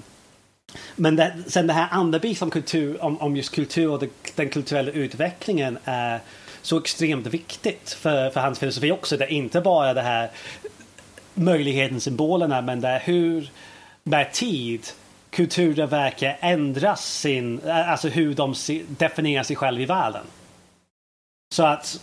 men 0.95 1.15
det, 1.15 1.33
sen 1.47 1.67
det 1.67 1.73
här 1.73 1.87
andra 1.91 2.19
biten 2.19 2.45
om 2.45 2.51
kultur, 2.51 3.03
om, 3.03 3.21
om 3.21 3.35
just 3.35 3.55
kultur 3.55 3.89
och 3.89 3.99
det, 3.99 4.09
den 4.35 4.49
kulturella 4.49 4.91
utvecklingen 4.91 5.77
är 5.83 6.15
uh, 6.15 6.21
så 6.69 6.77
extremt 6.77 7.27
viktigt 7.27 7.89
för, 7.89 8.29
för 8.29 8.41
hans 8.41 8.59
filosofi 8.59 8.91
också. 8.91 9.17
Det 9.17 9.25
är 9.25 9.31
inte 9.31 9.61
bara 9.61 9.93
det 9.93 10.01
här 10.01 10.29
möjligheten, 11.33 12.01
symbolerna, 12.01 12.61
men 12.61 12.81
det 12.81 12.87
är 12.87 12.99
hur 12.99 13.51
med 14.03 14.31
tid 14.31 14.87
kulturer 15.29 15.87
verkar 15.87 16.37
ändras 16.39 17.05
sin, 17.05 17.61
alltså 17.69 18.07
hur 18.07 18.33
de 18.33 18.55
definierar 18.87 19.43
sig 19.43 19.55
själva 19.55 19.81
i 19.81 19.85
världen. 19.85 20.23
Så 21.55 21.63
att 21.63 22.01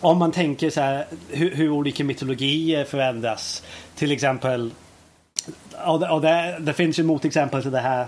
om 0.00 0.18
man 0.18 0.32
tänker 0.32 0.70
så 0.70 0.80
här 0.80 1.06
hur, 1.30 1.54
hur 1.54 1.70
olika 1.70 2.04
mytologier 2.04 2.84
förändras. 2.84 3.62
Till 3.94 4.12
exempel, 4.12 4.70
och 5.86 6.00
det, 6.00 6.08
och 6.08 6.20
det, 6.20 6.56
det 6.60 6.72
finns 6.72 6.98
ju 6.98 7.02
motexempel 7.02 7.62
till 7.62 7.70
det 7.70 7.80
här 7.80 8.06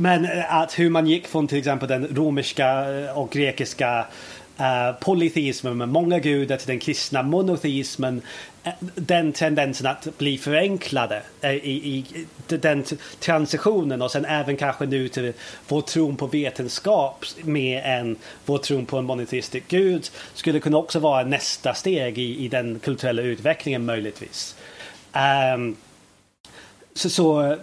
men 0.00 0.28
att 0.48 0.78
hur 0.78 0.90
man 0.90 1.06
gick 1.06 1.26
från 1.26 1.48
till 1.48 1.58
exempel 1.58 1.88
den 1.88 2.16
romerska 2.16 2.86
och 3.14 3.30
grekiska 3.30 4.06
Eh, 4.58 4.92
polyteismen 5.00 5.78
med 5.78 5.88
många 5.88 6.18
gudar 6.18 6.56
till 6.56 6.66
den 6.66 6.78
kristna 6.78 7.22
monoteismen. 7.22 8.22
Eh, 8.64 8.72
den 8.94 9.32
tendensen 9.32 9.86
att 9.86 10.18
bli 10.18 10.38
förenklade 10.38 11.22
eh, 11.40 11.50
i, 11.50 11.96
i, 11.96 12.26
den 12.46 12.84
transitionen 13.20 14.02
och 14.02 14.10
sen 14.10 14.24
även 14.24 14.56
kanske 14.56 14.86
nu 14.86 15.08
till 15.08 15.32
vår 15.68 15.80
tron 15.80 16.16
på 16.16 16.26
vetenskap 16.26 17.24
mer 17.42 17.82
än 17.82 18.16
vår 18.46 18.58
tron 18.58 18.86
på 18.86 18.98
en 18.98 19.04
monoteistisk 19.04 19.68
gud 19.68 20.10
skulle 20.34 20.60
kunna 20.60 20.76
också 20.76 20.98
vara 20.98 21.24
nästa 21.24 21.74
steg 21.74 22.18
i, 22.18 22.44
i 22.44 22.48
den 22.48 22.78
kulturella 22.78 23.22
utvecklingen 23.22 23.84
möjligtvis. 23.84 24.56
Um, 25.54 25.76
så, 26.94 27.10
så 27.10 27.56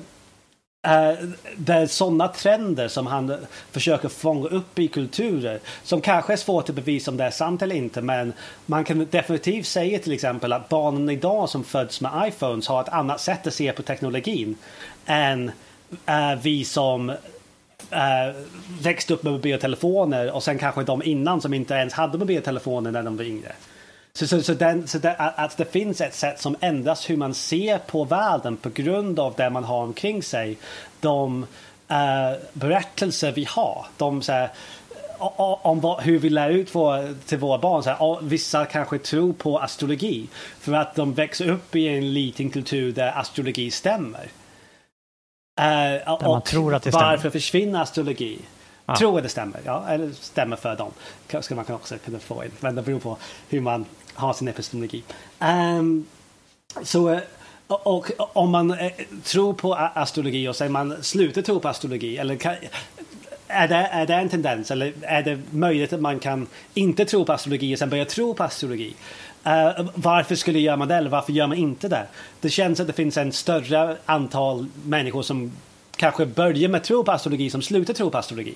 Eh, 0.87 1.13
det 1.57 1.73
är 1.73 1.87
sådana 1.87 2.27
trender 2.27 2.87
som 2.87 3.07
han 3.07 3.35
försöker 3.71 4.09
fånga 4.09 4.47
upp 4.47 4.79
i 4.79 4.87
kulturer 4.87 5.59
som 5.83 6.01
kanske 6.01 6.33
är 6.33 6.37
svårt 6.37 6.69
att 6.69 6.75
bevisa 6.75 7.11
om 7.11 7.17
det 7.17 7.23
är 7.23 7.31
sant 7.31 7.61
eller 7.61 7.75
inte 7.75 8.01
men 8.01 8.33
man 8.65 8.83
kan 8.83 9.07
definitivt 9.11 9.65
säga 9.65 9.99
till 9.99 10.11
exempel 10.11 10.53
att 10.53 10.69
barnen 10.69 11.09
idag 11.09 11.49
som 11.49 11.63
föds 11.63 12.01
med 12.01 12.11
iPhones 12.27 12.67
har 12.67 12.81
ett 12.81 12.89
annat 12.89 13.21
sätt 13.21 13.47
att 13.47 13.53
se 13.53 13.71
på 13.71 13.81
teknologin 13.81 14.55
än 15.05 15.51
uh, 16.09 16.41
vi 16.41 16.65
som 16.65 17.09
uh, 17.09 17.15
växte 18.81 19.13
upp 19.13 19.23
med 19.23 19.33
mobiltelefoner 19.33 20.31
och 20.31 20.43
sen 20.43 20.59
kanske 20.59 20.83
de 20.83 21.03
innan 21.03 21.41
som 21.41 21.53
inte 21.53 21.73
ens 21.73 21.93
hade 21.93 22.17
mobiltelefoner 22.17 22.91
när 22.91 23.03
de 23.03 23.17
var 23.17 23.23
yngre. 23.23 23.51
Så, 24.13 24.27
så, 24.27 24.43
så, 24.43 24.53
den, 24.53 24.87
så 24.87 24.97
det, 24.97 25.15
att 25.15 25.57
det 25.57 25.71
finns 25.71 26.01
ett 26.01 26.15
sätt 26.15 26.41
som 26.41 26.55
ändras 26.59 27.09
hur 27.09 27.17
man 27.17 27.33
ser 27.33 27.77
på 27.77 28.03
världen 28.03 28.57
på 28.57 28.69
grund 28.69 29.19
av 29.19 29.33
det 29.37 29.49
man 29.49 29.63
har 29.63 29.83
omkring 29.83 30.23
sig. 30.23 30.57
De 30.99 31.43
uh, 31.91 32.37
berättelser 32.53 33.31
vi 33.31 33.43
har. 33.43 33.85
De, 33.97 34.21
så 34.21 34.31
här, 34.31 34.49
om 35.19 35.95
hur 36.01 36.19
vi 36.19 36.29
lär 36.29 36.49
ut 36.49 36.75
vår, 36.75 37.15
till 37.25 37.37
våra 37.37 37.57
barn. 37.57 37.83
Så 37.83 37.89
här, 37.89 38.21
vissa 38.21 38.65
kanske 38.65 38.97
tror 38.97 39.33
på 39.33 39.59
astrologi 39.59 40.27
för 40.59 40.73
att 40.73 40.95
de 40.95 41.13
växer 41.13 41.49
upp 41.49 41.75
i 41.75 41.87
en 41.87 42.13
liten 42.13 42.49
kultur 42.49 42.91
där 42.91 43.19
astrologi 43.19 43.71
stämmer. 43.71 44.23
Uh, 45.59 45.65
där 46.19 46.27
man 46.27 46.41
tror 46.41 46.75
att 46.75 46.83
det 46.83 46.91
stämmer. 46.91 47.05
Varför 47.05 47.29
försvinner 47.29 47.81
astrologi? 47.81 48.39
Ah. 48.89 48.95
Tror 48.95 49.17
att 49.17 49.23
det 49.23 49.29
stämmer, 49.29 49.61
ja, 49.65 49.85
eller 49.89 50.11
stämmer 50.11 50.55
för 50.55 50.75
dem. 50.75 50.91
Ska 51.41 51.55
man 51.55 51.65
också 51.69 51.97
kunna 51.97 52.19
få 52.19 52.43
in. 52.43 52.51
Men 52.59 52.75
det 52.75 52.81
beror 52.81 52.99
på 52.99 53.17
hur 53.49 53.61
man 53.61 53.85
har 54.13 54.33
sin 54.33 54.47
epistemologi. 54.47 55.03
Um, 55.39 56.05
så 56.83 57.19
Och, 57.67 58.11
om 58.17 58.51
man 58.51 58.71
eh, 58.71 58.91
tror 59.23 59.53
på 59.53 59.75
astrologi 59.75 60.47
och 60.47 60.55
sen 60.55 60.71
man 60.71 61.03
slutar 61.03 61.41
tro 61.41 61.59
på 61.59 61.67
astrologi, 61.67 62.17
eller 62.17 62.35
kan, 62.35 62.55
är, 63.47 63.67
det, 63.67 63.75
är 63.75 64.05
det 64.07 64.13
en 64.13 64.29
tendens 64.29 64.71
eller 64.71 64.93
är 65.01 65.23
det 65.23 65.39
möjligt 65.49 65.93
att 65.93 66.01
man 66.01 66.19
kan 66.19 66.47
inte 66.73 67.05
tro 67.05 67.25
på 67.25 67.33
astrologi 67.33 67.75
och 67.75 67.79
sen 67.79 67.89
börja 67.89 68.05
tro 68.05 68.33
på 68.33 68.43
astrologi? 68.43 68.95
Uh, 69.47 69.89
varför 69.95 70.35
skulle 70.35 70.59
göra 70.59 70.77
man 70.77 70.87
det 70.87 70.95
eller 70.95 71.09
varför 71.09 71.33
gör 71.33 71.47
man 71.47 71.57
inte 71.57 71.87
det? 71.87 72.07
Det 72.41 72.49
känns 72.49 72.79
att 72.79 72.87
det 72.87 72.93
finns 72.93 73.17
en 73.17 73.31
större 73.31 73.97
antal 74.05 74.65
människor 74.83 75.21
som 75.21 75.51
kanske 75.95 76.25
börjar 76.25 76.69
med 76.69 76.83
tro 76.83 77.03
på 77.03 77.11
astrologi 77.11 77.49
som 77.49 77.61
slutar 77.61 77.93
tro 77.93 78.09
på 78.09 78.17
astrologi. 78.17 78.55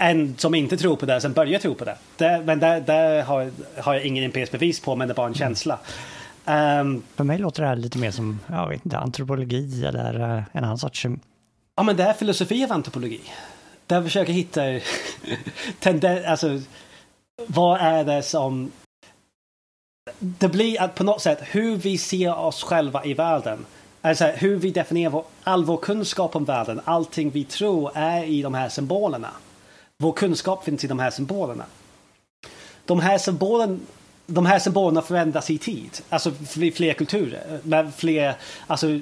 Än 0.00 0.34
som 0.38 0.54
inte 0.54 0.76
tror 0.76 0.96
på 0.96 1.06
det 1.06 1.20
sen 1.20 1.32
börjar 1.32 1.58
tro 1.58 1.74
på 1.74 1.84
det. 1.84 1.96
det 2.16 2.42
men 2.46 2.60
det, 2.60 2.80
det 2.80 3.24
har, 3.26 3.50
har 3.80 3.94
jag 3.94 4.04
ingen 4.04 4.24
empiriskt 4.24 4.52
bevis 4.52 4.80
på 4.80 4.96
men 4.96 5.08
det 5.08 5.12
är 5.12 5.16
bara 5.16 5.26
en 5.26 5.34
känsla. 5.34 5.78
Ehm, 6.44 7.02
För 7.16 7.24
mig 7.24 7.38
låter 7.38 7.62
det 7.62 7.68
här 7.68 7.76
lite 7.76 7.98
mer 7.98 8.10
som, 8.10 8.40
jag 8.46 8.68
vet 8.68 8.84
inte, 8.84 8.98
antropologi 8.98 9.84
eller 9.84 10.20
eh, 10.20 10.42
en 10.52 10.64
annan 10.64 10.78
sorts... 10.78 11.06
Ja, 11.76 11.82
men 11.82 11.96
det 11.96 12.02
är 12.02 12.12
filosofi 12.12 12.64
av 12.64 12.72
antropologi. 12.72 13.20
Där 13.86 13.96
jag 13.96 14.04
försöker 14.04 14.32
hitta 14.32 14.60
tenden, 15.80 16.24
alltså 16.26 16.60
vad 17.46 17.80
är 17.80 18.04
det 18.04 18.22
som... 18.22 18.70
Det 20.20 20.48
blir 20.48 20.82
att 20.82 20.94
på 20.94 21.04
något 21.04 21.22
sätt 21.22 21.38
hur 21.42 21.76
vi 21.76 21.98
ser 21.98 22.38
oss 22.38 22.62
själva 22.62 23.04
i 23.04 23.14
världen. 23.14 23.66
Alltså 24.02 24.24
hur 24.24 24.56
vi 24.56 24.70
definierar 24.70 25.10
vår, 25.10 25.24
all 25.44 25.64
vår 25.64 25.76
kunskap 25.76 26.36
om 26.36 26.44
världen, 26.44 26.80
allting 26.84 27.30
vi 27.30 27.44
tror 27.44 27.90
är 27.94 28.24
i 28.24 28.42
de 28.42 28.54
här 28.54 28.68
symbolerna. 28.68 29.30
Vår 30.02 30.12
kunskap 30.12 30.64
finns 30.64 30.84
i 30.84 30.86
de 30.86 30.98
här 30.98 31.10
symbolerna. 31.10 31.64
De 32.84 33.00
här 33.00 33.18
symbolerna 33.18 33.78
de 34.26 34.46
här 34.46 34.58
symbolerna 34.58 35.02
förändras 35.02 35.50
i 35.50 35.58
tid, 35.58 35.90
alltså 36.08 36.32
i 36.60 36.70
fler 36.70 36.92
kulturer, 36.92 37.60
med 37.62 37.94
fler, 37.94 38.34
alltså 38.66 39.00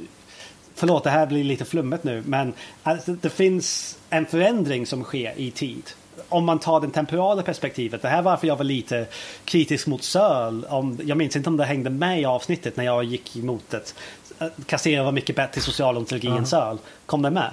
Förlåt, 0.74 1.04
det 1.04 1.10
här 1.10 1.26
blir 1.26 1.44
lite 1.44 1.64
flummet 1.64 2.04
nu, 2.04 2.22
men 2.26 2.52
alltså, 2.82 3.12
det 3.12 3.30
finns 3.30 3.98
en 4.10 4.26
förändring 4.26 4.86
som 4.86 5.04
sker 5.04 5.32
i 5.36 5.50
tid. 5.50 5.82
Om 6.28 6.44
man 6.44 6.58
tar 6.58 6.80
det 6.80 6.88
temporala 6.88 7.42
perspektivet. 7.42 8.02
Det 8.02 8.08
här 8.08 8.22
var 8.22 8.30
varför 8.32 8.46
jag 8.46 8.56
var 8.56 8.64
lite 8.64 9.06
kritisk 9.44 9.86
mot 9.86 10.02
Söl. 10.02 10.64
Om, 10.68 10.98
jag 11.04 11.18
minns 11.18 11.36
inte 11.36 11.48
om 11.50 11.56
det 11.56 11.64
hängde 11.64 11.90
med 11.90 12.20
i 12.20 12.24
avsnittet 12.24 12.76
när 12.76 12.84
jag 12.84 13.04
gick 13.04 13.36
emot 13.36 13.64
det. 13.70 13.94
Kassera 14.66 15.02
var 15.04 15.12
mycket 15.12 15.36
bättre 15.36 15.58
i 15.58 15.62
socialontologi 15.62 16.28
Ja. 16.28 16.38
än 16.38 16.46
Söl. 16.46 16.78
Kom 17.06 17.22
det 17.22 17.30
med 17.30 17.50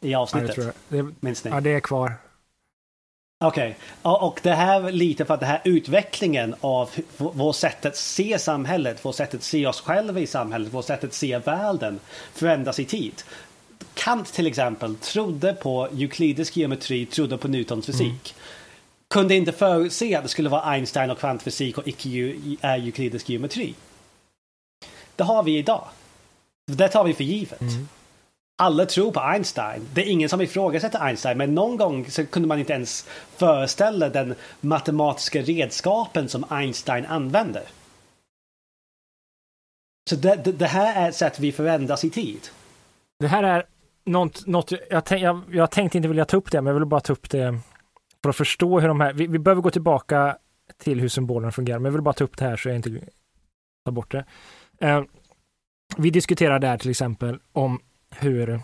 i 0.00 0.10
Ja, 0.10 0.18
det 0.18 0.22
avsnittet? 0.22 0.54
tror 0.54 0.72
jag. 0.88 1.04
Det, 1.06 1.14
Minns 1.20 1.44
ni? 1.44 1.50
ja, 1.50 1.60
det 1.60 1.70
är 1.70 1.80
kvar. 1.80 2.12
Okej, 3.44 3.76
och, 4.02 4.22
och 4.22 4.40
det 4.42 4.54
här 4.54 4.92
lite 4.92 5.24
för 5.24 5.34
att 5.34 5.40
den 5.40 5.48
här 5.48 5.60
utvecklingen 5.64 6.54
av 6.60 6.90
vårt 7.16 7.56
sätt 7.56 7.86
att 7.86 7.96
se 7.96 8.38
samhället, 8.38 9.04
vårt 9.04 9.14
sätt 9.14 9.34
att 9.34 9.42
se 9.42 9.66
oss 9.66 9.80
själva 9.80 10.20
i 10.20 10.26
samhället, 10.26 10.72
vårt 10.74 10.84
sätt 10.84 11.04
att 11.04 11.14
se 11.14 11.38
världen 11.38 12.00
förändras 12.34 12.80
i 12.80 12.84
tid. 12.84 13.22
Kant 13.94 14.32
till 14.32 14.46
exempel 14.46 14.94
trodde 14.96 15.52
på 15.52 15.88
euklidisk 15.92 16.56
geometri, 16.56 17.06
trodde 17.06 17.38
på 17.38 17.48
Newtons 17.48 17.86
fysik. 17.86 18.34
Kunde 19.10 19.34
inte 19.34 19.52
förutse 19.52 20.14
att 20.16 20.22
det 20.22 20.28
skulle 20.28 20.48
vara 20.48 20.62
Einstein 20.62 21.10
och 21.10 21.18
kvantfysik 21.18 21.78
och 21.78 21.88
icke 21.88 22.08
eu- 22.08 22.56
är 22.60 22.78
euklidisk 22.78 23.28
geometri. 23.28 23.74
Det 25.16 25.24
har 25.24 25.42
vi 25.42 25.58
idag. 25.58 25.84
Det 26.66 26.88
tar 26.88 27.04
vi 27.04 27.14
för 27.14 27.24
givet. 27.24 27.60
Mm. 27.60 27.88
Alla 28.60 28.86
tror 28.86 29.12
på 29.12 29.20
Einstein. 29.20 29.88
Det 29.94 30.00
är 30.00 30.10
ingen 30.10 30.28
som 30.28 30.40
ifrågasätter 30.40 30.98
Einstein, 30.98 31.38
men 31.38 31.54
någon 31.54 31.76
gång 31.76 32.10
så 32.10 32.26
kunde 32.26 32.48
man 32.48 32.58
inte 32.58 32.72
ens 32.72 33.08
föreställa 33.36 34.08
den 34.08 34.34
matematiska 34.60 35.42
redskapen 35.42 36.28
som 36.28 36.44
Einstein 36.48 37.06
använder. 37.06 37.62
Så 40.10 40.16
det, 40.16 40.44
det, 40.44 40.52
det 40.52 40.66
här 40.66 41.04
är 41.04 41.08
ett 41.08 41.14
sätt 41.14 41.40
vi 41.40 41.52
förändras 41.52 42.04
i 42.04 42.10
tid. 42.10 42.40
Det 43.18 43.26
här 43.26 43.42
är 43.42 43.66
något, 44.04 44.46
något 44.46 44.72
jag, 44.90 45.04
tänk, 45.04 45.22
jag, 45.22 45.42
jag 45.52 45.70
tänkte 45.70 45.98
inte 45.98 46.08
vilja 46.08 46.24
ta 46.24 46.36
upp 46.36 46.50
det, 46.50 46.62
men 46.62 46.66
jag 46.66 46.80
vill 46.80 46.88
bara 46.88 47.00
ta 47.00 47.12
upp 47.12 47.30
det 47.30 47.58
för 48.22 48.30
att 48.30 48.36
förstå 48.36 48.80
hur 48.80 48.88
de 48.88 49.00
här, 49.00 49.12
vi, 49.12 49.26
vi 49.26 49.38
behöver 49.38 49.62
gå 49.62 49.70
tillbaka 49.70 50.38
till 50.78 51.00
hur 51.00 51.08
symbolerna 51.08 51.52
fungerar, 51.52 51.78
men 51.78 51.84
jag 51.84 51.92
vill 51.92 52.02
bara 52.02 52.14
ta 52.14 52.24
upp 52.24 52.36
det 52.36 52.44
här 52.44 52.56
så 52.56 52.68
jag 52.68 52.76
inte 52.76 53.00
tar 53.84 53.92
bort 53.92 54.12
det. 54.12 54.24
Eh, 54.80 55.02
vi 55.96 56.10
diskuterade 56.10 56.66
där 56.66 56.78
till 56.78 56.90
exempel 56.90 57.38
om 57.52 57.80
hur 58.10 58.60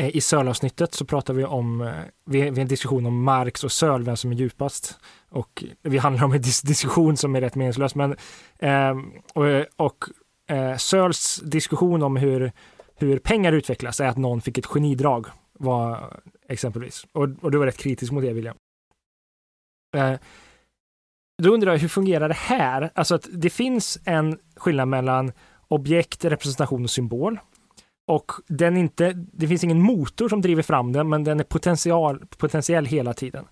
eh, 0.00 0.16
i 0.16 0.20
Söl-avsnittet 0.20 0.94
så 0.94 1.04
pratar 1.04 1.34
vi 1.34 1.44
om, 1.44 1.80
eh, 1.80 1.92
vi, 2.24 2.40
vi 2.40 2.48
har 2.48 2.58
en 2.58 2.68
diskussion 2.68 3.06
om 3.06 3.22
Marx 3.22 3.64
och 3.64 3.72
Söl, 3.72 4.02
vem 4.02 4.16
som 4.16 4.32
är 4.32 4.36
djupast. 4.36 4.98
Och 5.28 5.64
vi 5.82 5.98
handlar 5.98 6.24
om 6.24 6.32
en 6.32 6.42
dis 6.42 6.62
diskussion 6.62 7.16
som 7.16 7.36
är 7.36 7.40
rätt 7.40 7.54
meningslös, 7.54 7.94
men 7.94 8.16
eh, 8.58 8.96
och, 9.34 9.44
och 9.76 10.04
eh, 10.50 10.76
Söls 10.76 11.40
diskussion 11.44 12.02
om 12.02 12.16
hur, 12.16 12.52
hur 12.96 13.18
pengar 13.18 13.52
utvecklas 13.52 14.00
är 14.00 14.08
att 14.08 14.16
någon 14.16 14.40
fick 14.40 14.58
ett 14.58 14.66
genidrag, 14.66 15.26
var 15.52 16.14
exempelvis. 16.48 17.06
Och, 17.12 17.28
och 17.40 17.50
du 17.50 17.58
var 17.58 17.66
rätt 17.66 17.78
kritisk 17.78 18.12
mot 18.12 18.22
det, 18.22 18.32
William. 18.32 18.56
Eh, 19.96 20.14
då 21.42 21.54
undrar 21.54 21.72
jag, 21.72 21.78
hur 21.78 21.88
fungerar 21.88 22.28
det 22.28 22.34
här? 22.34 22.90
Alltså 22.94 23.14
att 23.14 23.28
det 23.32 23.50
finns 23.50 23.98
en 24.04 24.38
skillnad 24.56 24.88
mellan 24.88 25.32
objekt, 25.68 26.24
representation 26.24 26.84
och 26.84 26.90
symbol. 26.90 27.40
Och 28.08 28.32
den 28.46 28.76
inte, 28.76 29.12
det 29.12 29.48
finns 29.48 29.64
ingen 29.64 29.82
motor 29.82 30.28
som 30.28 30.40
driver 30.40 30.62
fram 30.62 30.92
den, 30.92 31.08
men 31.08 31.24
den 31.24 31.40
är 31.40 31.44
potential, 31.44 32.22
potentiell 32.38 32.86
hela 32.86 33.14
tiden. 33.14 33.44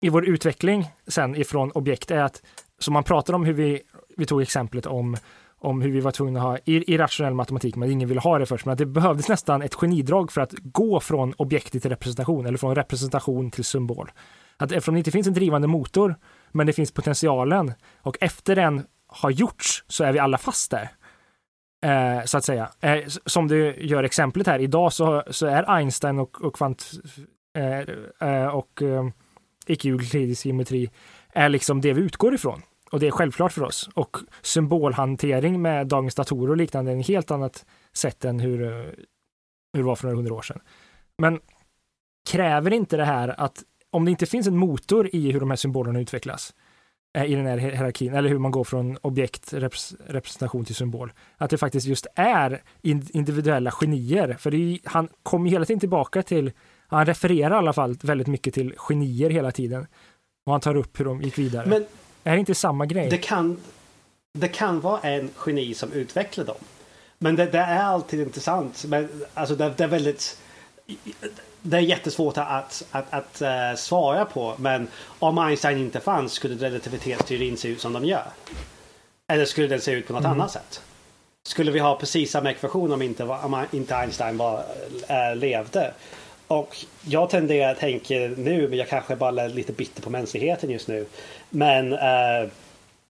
I 0.00 0.08
vår 0.08 0.28
utveckling 0.28 0.88
sen 1.06 1.36
ifrån 1.36 1.70
objekt 1.70 2.10
är 2.10 2.18
att, 2.18 2.42
som 2.78 2.94
man 2.94 3.04
pratar 3.04 3.34
om 3.34 3.44
hur 3.44 3.52
vi, 3.52 3.80
vi 4.16 4.26
tog 4.26 4.42
exemplet 4.42 4.86
om, 4.86 5.16
om 5.58 5.82
hur 5.82 5.90
vi 5.90 6.00
var 6.00 6.10
tvungna 6.10 6.40
att 6.40 6.46
ha 6.46 6.58
irrationell 6.64 7.34
matematik, 7.34 7.76
men 7.76 7.90
ingen 7.90 8.08
ville 8.08 8.20
ha 8.20 8.38
det 8.38 8.46
först, 8.46 8.66
men 8.66 8.72
att 8.72 8.78
det 8.78 8.86
behövdes 8.86 9.28
nästan 9.28 9.62
ett 9.62 9.74
genidrag 9.74 10.32
för 10.32 10.40
att 10.40 10.52
gå 10.52 11.00
från 11.00 11.34
objekt 11.36 11.72
till 11.72 11.90
representation, 11.90 12.46
eller 12.46 12.58
från 12.58 12.74
representation 12.74 13.50
till 13.50 13.64
symbol. 13.64 14.10
Att 14.56 14.72
eftersom 14.72 14.94
det 14.94 14.98
inte 14.98 15.10
finns 15.10 15.26
en 15.26 15.34
drivande 15.34 15.68
motor, 15.68 16.14
men 16.52 16.66
det 16.66 16.72
finns 16.72 16.92
potentialen, 16.92 17.72
och 18.02 18.16
efter 18.20 18.56
den 18.56 18.82
har 19.06 19.30
gjorts 19.30 19.84
så 19.88 20.04
är 20.04 20.12
vi 20.12 20.18
alla 20.18 20.38
fast 20.38 20.70
där. 20.70 20.90
Eh, 21.86 22.24
så 22.24 22.38
att 22.38 22.44
säga. 22.44 22.70
Eh, 22.80 23.04
som 23.06 23.48
du 23.48 23.74
gör 23.78 24.04
exemplet 24.04 24.46
här, 24.46 24.58
idag 24.58 24.92
så, 24.92 25.22
så 25.30 25.46
är 25.46 25.70
Einstein 25.70 26.18
och, 26.18 26.44
och 26.44 26.56
kvant 26.56 26.90
eh, 27.56 27.78
eh 28.28 28.46
och 28.46 28.82
eh, 28.82 29.08
icke-euklidisk 29.66 30.46
geometri 30.46 30.90
är 31.32 31.48
liksom 31.48 31.80
det 31.80 31.92
vi 31.92 32.00
utgår 32.00 32.34
ifrån. 32.34 32.62
Och 32.90 33.00
det 33.00 33.06
är 33.06 33.10
självklart 33.10 33.52
för 33.52 33.62
oss. 33.62 33.90
Och 33.94 34.16
symbolhantering 34.42 35.62
med 35.62 35.86
dagens 35.86 36.14
datorer 36.14 36.50
och 36.50 36.56
liknande 36.56 36.90
är 36.90 36.96
en 36.96 37.02
helt 37.02 37.30
annat 37.30 37.66
sätt 37.92 38.24
än 38.24 38.40
hur, 38.40 38.62
eh, 38.62 38.70
hur 39.72 39.80
det 39.80 39.82
var 39.82 39.96
för 39.96 40.04
några 40.04 40.16
hundra 40.16 40.34
år 40.34 40.42
sedan. 40.42 40.60
Men 41.18 41.40
kräver 42.30 42.72
inte 42.72 42.96
det 42.96 43.04
här 43.04 43.40
att 43.40 43.62
om 43.90 44.04
det 44.04 44.10
inte 44.10 44.26
finns 44.26 44.46
en 44.46 44.56
motor 44.56 45.10
i 45.12 45.32
hur 45.32 45.40
de 45.40 45.50
här 45.50 45.56
symbolerna 45.56 46.00
utvecklas, 46.00 46.54
eh, 46.54 46.67
i 47.24 47.34
den 47.34 47.46
här 47.46 47.58
hier- 47.58 47.70
hierarkin, 47.70 48.14
eller 48.14 48.28
hur 48.28 48.38
man 48.38 48.50
går 48.50 48.64
från 48.64 48.96
objekt, 49.02 49.52
repres- 49.52 49.94
representation 50.06 50.64
till 50.64 50.74
symbol, 50.74 51.12
att 51.36 51.50
det 51.50 51.58
faktiskt 51.58 51.86
just 51.86 52.06
är 52.14 52.62
in- 52.82 53.08
individuella 53.12 53.70
genier. 53.70 54.36
För 54.38 54.54
är, 54.54 54.78
han 54.84 55.08
kommer 55.22 55.50
hela 55.50 55.64
tiden 55.64 55.80
tillbaka 55.80 56.22
till, 56.22 56.52
han 56.86 57.06
refererar 57.06 57.50
i 57.54 57.58
alla 57.58 57.72
fall 57.72 57.96
väldigt 58.02 58.26
mycket 58.26 58.54
till 58.54 58.74
genier 58.76 59.30
hela 59.30 59.50
tiden. 59.50 59.86
Och 60.46 60.52
han 60.52 60.60
tar 60.60 60.74
upp 60.76 61.00
hur 61.00 61.04
de 61.04 61.22
gick 61.22 61.38
vidare. 61.38 61.66
Men 61.66 61.86
är 62.24 62.32
det 62.32 62.38
inte 62.40 62.54
samma 62.54 62.86
grej? 62.86 63.10
det 63.10 63.18
kan, 63.18 63.56
det 64.38 64.48
kan 64.48 64.80
vara 64.80 65.00
en 65.00 65.30
geni 65.46 65.74
som 65.74 65.92
utvecklar 65.92 66.44
dem. 66.44 66.56
Men 67.18 67.36
det, 67.36 67.46
det 67.46 67.58
är 67.58 67.82
alltid 67.84 68.20
intressant. 68.20 68.84
Men, 68.88 69.08
alltså 69.34 69.54
det, 69.56 69.74
det 69.76 69.84
är 69.84 69.88
väldigt... 69.88 70.38
Det 71.62 71.76
är 71.76 71.80
jättesvårt 71.80 72.38
att, 72.38 72.82
att, 72.90 73.04
att, 73.10 73.42
eh, 73.42 73.74
svara 73.76 74.24
på. 74.24 74.54
Men 74.58 74.88
om 75.18 75.38
Einstein 75.38 75.78
inte 75.78 76.00
fanns 76.00 76.32
skulle 76.32 76.54
relativitetsteorin 76.66 77.56
se 77.56 77.68
ut 77.68 77.80
som 77.80 77.92
de 77.92 78.04
gör. 78.04 78.26
Eller 79.32 79.44
skulle 79.44 79.66
den 79.66 79.80
se 79.80 79.92
ut 79.92 80.06
på 80.06 80.12
något 80.12 80.24
Mm. 80.24 80.32
annat 80.32 80.50
sätt? 80.50 80.82
Skulle 81.48 81.70
vi 81.70 81.78
ha 81.78 81.96
precis 81.96 82.30
samma 82.30 82.50
ekvation 82.50 82.92
om 82.92 83.02
inte, 83.02 83.24
om 83.24 83.64
inte 83.72 83.96
Einstein 83.96 84.36
var, 84.36 84.64
äh, 85.08 85.36
levde? 85.36 85.92
Och 86.46 86.76
jag 87.06 87.30
tenderar 87.30 87.72
att 87.72 87.78
tänka 87.78 88.14
nu, 88.36 88.68
men 88.68 88.78
jag 88.78 88.88
kanske 88.88 89.16
bara 89.16 89.42
är 89.42 89.48
lite 89.48 89.72
bitter 89.72 90.02
på 90.02 90.10
mänskligheten 90.10 90.70
just 90.70 90.88
nu. 90.88 91.06
Men, 91.50 91.92
eh, 91.92 92.48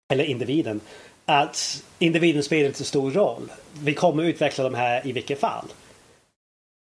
eller 0.09 0.23
individen. 0.23 0.79
Att 1.25 1.83
individen 1.99 2.43
spelar 2.43 2.65
inte 2.65 2.77
så 2.77 2.83
stor 2.83 3.11
roll. 3.11 3.51
Vi 3.73 3.93
kommer 3.93 4.23
utveckla 4.23 4.63
de 4.63 4.73
här 4.75 5.07
i 5.07 5.11
vilket 5.11 5.39
fall. 5.39 5.65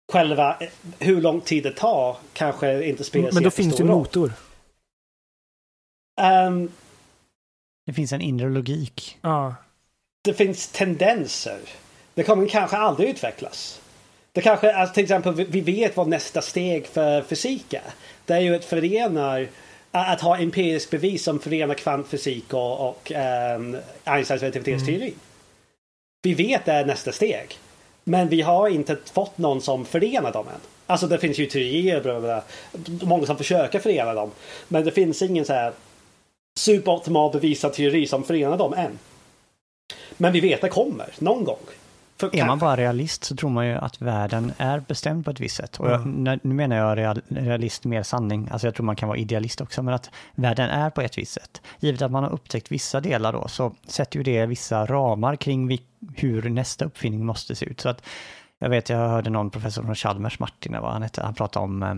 Själva 0.09 0.57
eh, 0.59 0.69
hur 0.99 1.21
lång 1.21 1.41
tid 1.41 1.63
det 1.63 1.71
tar 1.71 2.17
kanske 2.33 2.85
inte 2.85 3.03
spelar 3.03 3.29
så 3.29 3.33
Men 3.33 3.43
då 3.43 3.51
finns 3.51 3.75
det 3.75 3.83
en 3.83 3.87
motor. 3.87 4.33
Ehm, 6.21 6.71
Det 7.85 7.93
finns 7.93 8.13
en 8.13 8.21
inre 8.21 8.49
logik. 8.49 9.17
Ja. 9.21 9.55
det 10.21 10.33
finns 10.33 10.67
tendenser. 10.67 11.59
Det 12.13 12.23
kommer 12.23 12.47
kanske 12.47 12.77
aldrig 12.77 13.09
utvecklas. 13.09 13.81
Det 14.31 14.41
kanske, 14.41 14.75
alltså 14.75 14.93
till 14.93 15.03
exempel, 15.03 15.33
vi- 15.33 15.61
vet 15.61 15.97
vad 15.97 16.07
nästa 16.07 16.41
steg 16.41 16.87
för 16.87 17.21
fysik 17.21 17.73
är. 17.73 17.83
Det 18.25 18.33
är 18.33 18.39
ju 18.39 18.55
att 18.55 18.65
förena, 18.65 19.45
att 19.91 20.21
ha 20.21 20.37
empirisk 20.37 20.89
bevis 20.91 21.23
som 21.23 21.39
förenar 21.39 21.73
kvantfysik 21.75 22.53
och, 22.53 22.89
och 22.89 23.11
ehm, 23.11 23.77
Einsteins 24.03 24.41
relativitetsteori. 24.41 25.13
Vi 26.21 26.33
vet 26.33 26.65
det 26.65 26.71
är 26.73 26.85
nästa 26.85 27.11
steg. 27.11 27.57
Men 28.09 28.29
vi 28.29 28.41
har 28.41 28.67
inte 28.67 28.97
fått 29.13 29.37
någon 29.37 29.61
som 29.61 29.85
förenar 29.85 30.33
dem 30.33 30.47
än. 30.47 30.61
Alltså 30.87 31.07
det 31.07 31.17
finns 31.17 31.37
ju 31.37 31.45
teorier, 31.45 32.41
många 33.05 33.25
som 33.25 33.37
försöker 33.37 33.79
förena 33.79 34.13
dem. 34.13 34.31
Men 34.67 34.85
det 34.85 34.91
finns 34.91 35.21
ingen 35.21 35.45
så 35.45 35.53
här 35.53 35.73
superoptimal 36.59 37.31
bevisad 37.31 37.73
teori 37.73 38.07
som 38.07 38.23
förenar 38.23 38.57
dem 38.57 38.73
än. 38.73 38.99
Men 40.17 40.33
vi 40.33 40.39
vet 40.39 40.55
att 40.55 40.61
det 40.61 40.69
kommer 40.69 41.07
någon 41.19 41.43
gång. 41.43 41.57
För 42.17 42.35
är 42.35 42.45
man 42.45 42.59
bara 42.59 42.77
realist 42.77 43.23
så 43.23 43.35
tror 43.35 43.49
man 43.49 43.67
ju 43.67 43.73
att 43.73 44.01
världen 44.01 44.53
är 44.57 44.79
bestämd 44.79 45.25
på 45.25 45.31
ett 45.31 45.39
visst 45.39 45.55
sätt. 45.55 45.79
Och 45.79 45.91
jag, 45.91 46.07
nu 46.43 46.53
menar 46.53 46.75
jag 46.75 46.97
real, 46.97 47.21
realist 47.27 47.85
mer 47.85 48.03
sanning, 48.03 48.49
alltså 48.51 48.67
jag 48.67 48.75
tror 48.75 48.85
man 48.85 48.95
kan 48.95 49.09
vara 49.09 49.17
idealist 49.17 49.61
också, 49.61 49.83
men 49.83 49.93
att 49.93 50.09
världen 50.35 50.69
är 50.69 50.89
på 50.89 51.01
ett 51.01 51.17
visst 51.17 51.31
sätt. 51.31 51.61
Givet 51.79 52.01
att 52.01 52.11
man 52.11 52.23
har 52.23 52.31
upptäckt 52.31 52.71
vissa 52.71 53.01
delar 53.01 53.33
då, 53.33 53.47
så 53.47 53.75
sätter 53.87 54.17
ju 54.17 54.23
det 54.23 54.45
vissa 54.45 54.85
ramar 54.85 55.35
kring 55.35 55.67
hur 56.15 56.49
nästa 56.49 56.85
uppfinning 56.85 57.25
måste 57.25 57.55
se 57.55 57.65
ut. 57.65 57.81
Så 57.81 57.89
att 57.89 58.05
jag 58.59 58.69
vet, 58.69 58.89
jag 58.89 59.09
hörde 59.09 59.29
någon 59.29 59.49
professor 59.49 59.83
från 59.83 59.95
Chalmers, 59.95 60.39
Martin, 60.39 60.77
vad 60.81 60.93
han 60.93 61.01
hette, 61.01 61.23
han 61.23 61.33
pratade 61.33 61.63
om 61.63 61.83
eh, 61.83 61.95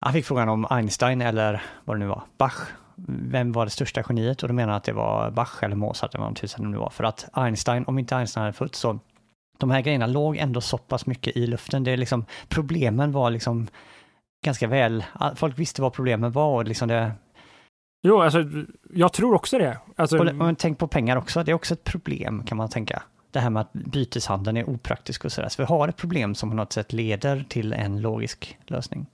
han 0.00 0.12
fick 0.12 0.26
frågan 0.26 0.48
om 0.48 0.66
Einstein 0.70 1.22
eller 1.22 1.62
vad 1.84 1.96
det 1.96 2.00
nu 2.00 2.06
var, 2.06 2.22
Bach 2.38 2.70
vem 3.08 3.52
var 3.52 3.64
det 3.64 3.70
största 3.70 4.02
geniet? 4.08 4.42
Och 4.42 4.48
då 4.48 4.54
menar 4.54 4.68
han 4.68 4.76
att 4.76 4.84
det 4.84 4.92
var 4.92 5.30
Bach 5.30 5.62
eller 5.62 5.76
Mozart 5.76 6.14
eller 6.14 6.24
vad 6.24 6.36
tusan 6.36 6.70
det 6.70 6.78
var. 6.78 6.90
För 6.90 7.04
att 7.04 7.28
Einstein, 7.32 7.84
om 7.86 7.98
inte 7.98 8.16
Einstein 8.16 8.42
hade 8.42 8.52
fötts 8.52 8.78
så, 8.78 8.98
de 9.58 9.70
här 9.70 9.80
grejerna 9.80 10.06
låg 10.06 10.36
ändå 10.36 10.60
så 10.60 10.78
pass 10.78 11.06
mycket 11.06 11.36
i 11.36 11.46
luften. 11.46 11.84
Det 11.84 11.90
är 11.90 11.96
liksom, 11.96 12.24
problemen 12.48 13.12
var 13.12 13.30
liksom 13.30 13.68
ganska 14.44 14.66
väl, 14.66 15.04
folk 15.36 15.58
visste 15.58 15.82
vad 15.82 15.92
problemen 15.92 16.32
var 16.32 16.54
och 16.54 16.64
liksom 16.64 16.88
det... 16.88 17.12
Jo, 18.02 18.20
alltså 18.20 18.44
jag 18.94 19.12
tror 19.12 19.34
också 19.34 19.58
det. 19.58 19.78
Alltså... 19.96 20.18
Och, 20.18 20.48
och 20.48 20.58
tänk 20.58 20.78
på 20.78 20.88
pengar 20.88 21.16
också, 21.16 21.42
det 21.42 21.50
är 21.50 21.54
också 21.54 21.74
ett 21.74 21.84
problem 21.84 22.42
kan 22.46 22.56
man 22.56 22.68
tänka. 22.68 23.02
Det 23.30 23.40
här 23.40 23.50
med 23.50 23.60
att 23.60 23.72
byteshandeln 23.72 24.56
är 24.56 24.68
opraktisk 24.68 25.24
och 25.24 25.32
sådär. 25.32 25.48
Så 25.48 25.62
vi 25.62 25.66
har 25.66 25.88
ett 25.88 25.96
problem 25.96 26.34
som 26.34 26.50
på 26.50 26.56
något 26.56 26.72
sätt 26.72 26.92
leder 26.92 27.44
till 27.48 27.72
en 27.72 28.00
logisk 28.00 28.58
lösning. 28.66 29.06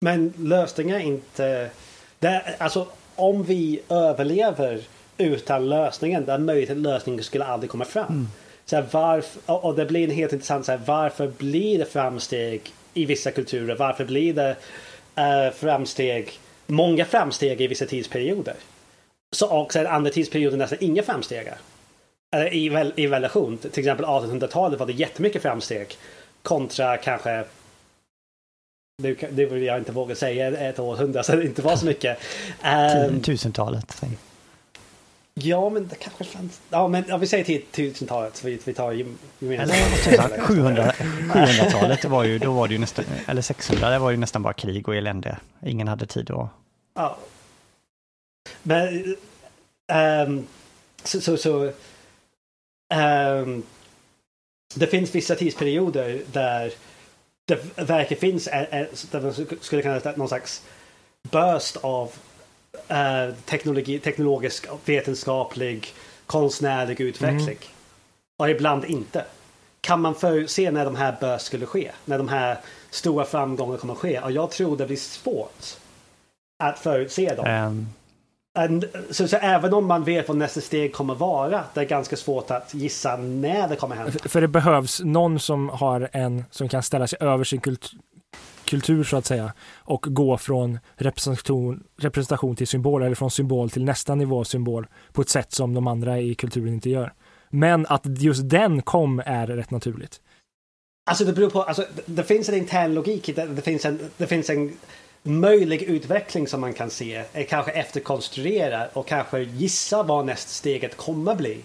Men 0.00 0.32
lösningen 0.36 0.96
är 0.96 1.00
inte 1.00 1.70
det, 2.18 2.56
alltså, 2.58 2.88
om 3.16 3.42
vi 3.42 3.80
överlever 3.88 4.80
utan 5.18 5.68
lösningen, 5.68 6.24
den 6.24 6.44
möjligheten 6.44 6.82
lösningen 6.82 7.24
skulle 7.24 7.44
aldrig 7.44 7.70
komma 7.70 7.84
fram. 7.84 8.06
Mm. 8.06 8.28
Så 8.64 8.76
här, 8.76 8.86
varför, 8.90 9.64
och 9.64 9.74
det 9.74 9.86
blir 9.86 10.04
en 10.04 10.14
helt 10.14 10.32
intressant, 10.32 10.66
så 10.66 10.72
här, 10.72 10.80
varför 10.86 11.28
blir 11.38 11.78
det 11.78 11.84
framsteg 11.84 12.72
i 12.94 13.04
vissa 13.04 13.30
kulturer? 13.30 13.76
Varför 13.76 14.04
blir 14.04 14.34
det 14.34 14.56
uh, 15.18 15.54
framsteg, 15.54 16.32
många 16.68 17.04
framsteg 17.04 17.60
i 17.60 17.66
vissa 17.66 17.86
tidsperioder? 17.86 18.54
Så, 19.36 19.48
och 19.48 19.72
sen 19.72 19.86
andra 19.86 20.10
tidsperioder 20.10 20.56
nästan 20.56 20.78
inga 20.80 21.02
framsteg. 21.02 21.52
Eller 22.36 22.54
i, 22.54 22.92
i 22.96 23.08
relation, 23.08 23.58
till 23.58 23.80
exempel 23.80 24.06
1800-talet 24.06 24.78
var 24.78 24.86
det 24.86 24.92
jättemycket 24.92 25.42
framsteg 25.42 25.96
kontra 26.42 26.96
kanske 26.96 27.44
det, 29.02 29.14
det 29.30 29.46
vill 29.46 29.62
jag 29.62 29.78
inte 29.78 29.92
våga 29.92 30.14
säga 30.14 30.68
ett 30.68 30.78
århundrade 30.78 31.24
så 31.24 31.36
det 31.36 31.44
inte 31.44 31.62
var 31.62 31.76
så 31.76 31.86
mycket. 31.86 32.18
Um, 33.08 33.20
Tusentalet. 33.22 34.02
Ja, 35.42 35.68
men 35.68 35.88
det 35.88 35.94
kanske 35.94 36.24
fanns. 36.24 36.60
Ja, 36.70 36.88
men 36.88 37.04
ja, 37.08 37.16
vi 37.16 37.26
säger 37.26 37.44
till 37.44 37.62
tusentalet. 37.62 38.36
Så 38.36 38.46
vi, 38.46 38.60
vi 38.64 38.74
tar 38.74 38.92
gemensamt. 39.38 40.40
700, 40.40 40.92
700-talet 40.92 42.04
var 42.04 42.24
ju, 42.24 42.38
då 42.38 42.52
var 42.52 42.68
det 42.68 42.74
ju 42.74 42.80
nästan, 42.80 43.04
eller 43.26 43.42
600, 43.42 43.90
det 43.90 43.98
var 43.98 44.10
ju 44.10 44.16
nästan 44.16 44.42
bara 44.42 44.52
krig 44.52 44.88
och 44.88 44.96
elände. 44.96 45.38
Ingen 45.66 45.88
hade 45.88 46.06
tid 46.06 46.30
att... 46.30 46.48
Ja. 46.94 47.18
Men, 48.62 49.16
um, 50.26 50.46
så, 51.04 51.20
så, 51.20 51.36
så 51.36 51.72
um, 52.94 53.62
det 54.74 54.86
finns 54.86 55.14
vissa 55.14 55.34
tidsperioder 55.34 56.20
där 56.32 56.72
det 57.48 57.82
verkar 57.82 58.16
finns 58.16 58.48
skulle 59.60 59.82
kunna 59.82 60.12
någon 60.16 60.28
slags 60.28 60.62
burst 61.30 61.76
av 61.76 62.12
uh, 62.90 63.34
teknologi, 63.44 63.98
teknologisk, 63.98 64.66
vetenskaplig, 64.84 65.94
konstnärlig 66.26 67.00
utveckling. 67.00 67.46
Mm. 67.46 67.58
Och 68.38 68.50
ibland 68.50 68.84
inte. 68.84 69.24
Kan 69.80 70.00
man 70.00 70.14
förutse 70.14 70.70
när 70.70 70.84
de 70.84 70.96
här 70.96 71.16
burst 71.20 71.46
skulle 71.46 71.66
ske? 71.66 71.90
När 72.04 72.18
de 72.18 72.28
här 72.28 72.58
stora 72.90 73.24
framgångarna 73.24 73.78
kommer 73.78 73.94
att 73.94 73.98
ske? 73.98 74.20
Och 74.20 74.32
jag 74.32 74.50
tror 74.50 74.76
det 74.76 74.86
blir 74.86 74.96
svårt 74.96 75.76
att 76.64 76.78
förutse 76.78 77.34
dem. 77.34 77.46
Um. 77.46 77.86
Så, 79.10 79.28
så, 79.28 79.36
även 79.36 79.74
om 79.74 79.86
man 79.86 80.04
vet 80.04 80.28
vad 80.28 80.36
nästa 80.36 80.60
steg 80.60 80.94
kommer 80.94 81.14
vara, 81.14 81.64
det 81.74 81.80
är 81.80 81.84
ganska 81.84 82.16
svårt 82.16 82.50
att 82.50 82.74
gissa 82.74 83.16
när 83.16 83.68
det 83.68 83.76
kommer 83.76 83.96
hända. 83.96 84.12
För, 84.12 84.28
för 84.28 84.40
det 84.40 84.48
behövs 84.48 85.00
någon 85.00 85.40
som 85.40 85.68
har 85.68 86.08
en 86.12 86.44
som 86.50 86.68
kan 86.68 86.82
ställa 86.82 87.06
sig 87.06 87.18
över 87.20 87.44
sin 87.44 87.60
kultur, 88.68 89.04
så 89.04 89.16
att 89.16 89.26
säga 89.26 89.52
och 89.76 90.06
gå 90.08 90.38
från 90.38 90.78
representation, 90.96 91.84
representation 91.96 92.56
till 92.56 92.66
symbol 92.66 93.02
eller 93.02 93.14
från 93.14 93.30
symbol 93.30 93.70
till 93.70 93.84
nästa 93.84 94.14
nivå 94.14 94.44
symbol 94.44 94.86
på 95.12 95.22
ett 95.22 95.28
sätt 95.28 95.52
som 95.52 95.74
de 95.74 95.86
andra 95.86 96.18
i 96.20 96.34
kulturen 96.34 96.74
inte 96.74 96.90
gör. 96.90 97.12
Men 97.50 97.86
att 97.86 98.02
just 98.04 98.50
den 98.50 98.82
kom 98.82 99.22
är 99.26 99.46
rätt 99.46 99.70
naturligt. 99.70 100.20
Alltså 101.10 101.24
det 101.24 101.32
beror 101.32 101.50
på, 101.50 101.62
alltså, 101.62 101.84
det 102.06 102.24
finns 102.24 102.48
en 102.48 102.54
intern 102.54 102.94
logik, 102.94 103.30
det, 103.36 103.46
det 103.46 103.62
finns 103.62 103.84
en, 103.84 104.00
det 104.16 104.26
finns 104.26 104.50
en 104.50 104.72
möjlig 105.22 105.82
utveckling 105.82 106.46
som 106.46 106.60
man 106.60 106.72
kan 106.72 106.90
se 106.90 107.24
är 107.32 107.44
kanske 107.44 107.72
efterkonstruera 107.72 108.86
och 108.92 109.06
kanske 109.06 109.40
gissa 109.40 110.02
vad 110.02 110.26
nästa 110.26 110.50
steget 110.50 110.96
kommer 110.96 111.34
bli. 111.34 111.60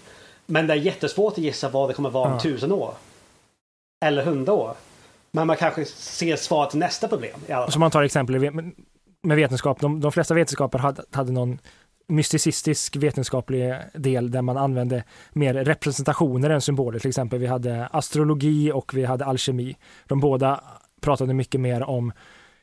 Men 0.46 0.66
det 0.66 0.72
är 0.74 0.78
jättesvårt 0.78 1.32
att 1.32 1.38
gissa 1.38 1.68
vad 1.68 1.90
det 1.90 1.94
kommer 1.94 2.10
vara 2.10 2.28
om 2.28 2.32
ja. 2.32 2.40
tusen 2.40 2.72
år. 2.72 2.94
Eller 4.04 4.24
hundra 4.24 4.52
år. 4.52 4.74
Men 5.34 5.46
man 5.46 5.56
kanske 5.56 5.84
ser 5.84 6.36
svaret 6.36 6.70
till 6.70 6.78
nästa 6.78 7.08
problem. 7.08 7.40
Som 7.68 7.80
man 7.80 7.90
tar 7.90 8.02
exempel 8.02 8.50
med 9.22 9.36
vetenskap. 9.36 9.80
De, 9.80 10.00
de 10.00 10.12
flesta 10.12 10.34
vetenskaper 10.34 10.78
hade, 10.78 11.02
hade 11.10 11.32
någon 11.32 11.58
mysticistisk 12.08 12.96
vetenskaplig 12.96 13.74
del 13.94 14.30
där 14.30 14.42
man 14.42 14.56
använde 14.56 15.04
mer 15.32 15.54
representationer 15.54 16.50
än 16.50 16.60
symboler. 16.60 16.98
Till 16.98 17.08
exempel 17.08 17.38
vi 17.38 17.46
hade 17.46 17.86
astrologi 17.86 18.72
och 18.72 18.94
vi 18.94 19.04
hade 19.04 19.24
alkemi. 19.24 19.76
De 20.06 20.20
båda 20.20 20.60
pratade 21.00 21.34
mycket 21.34 21.60
mer 21.60 21.82
om 21.82 22.12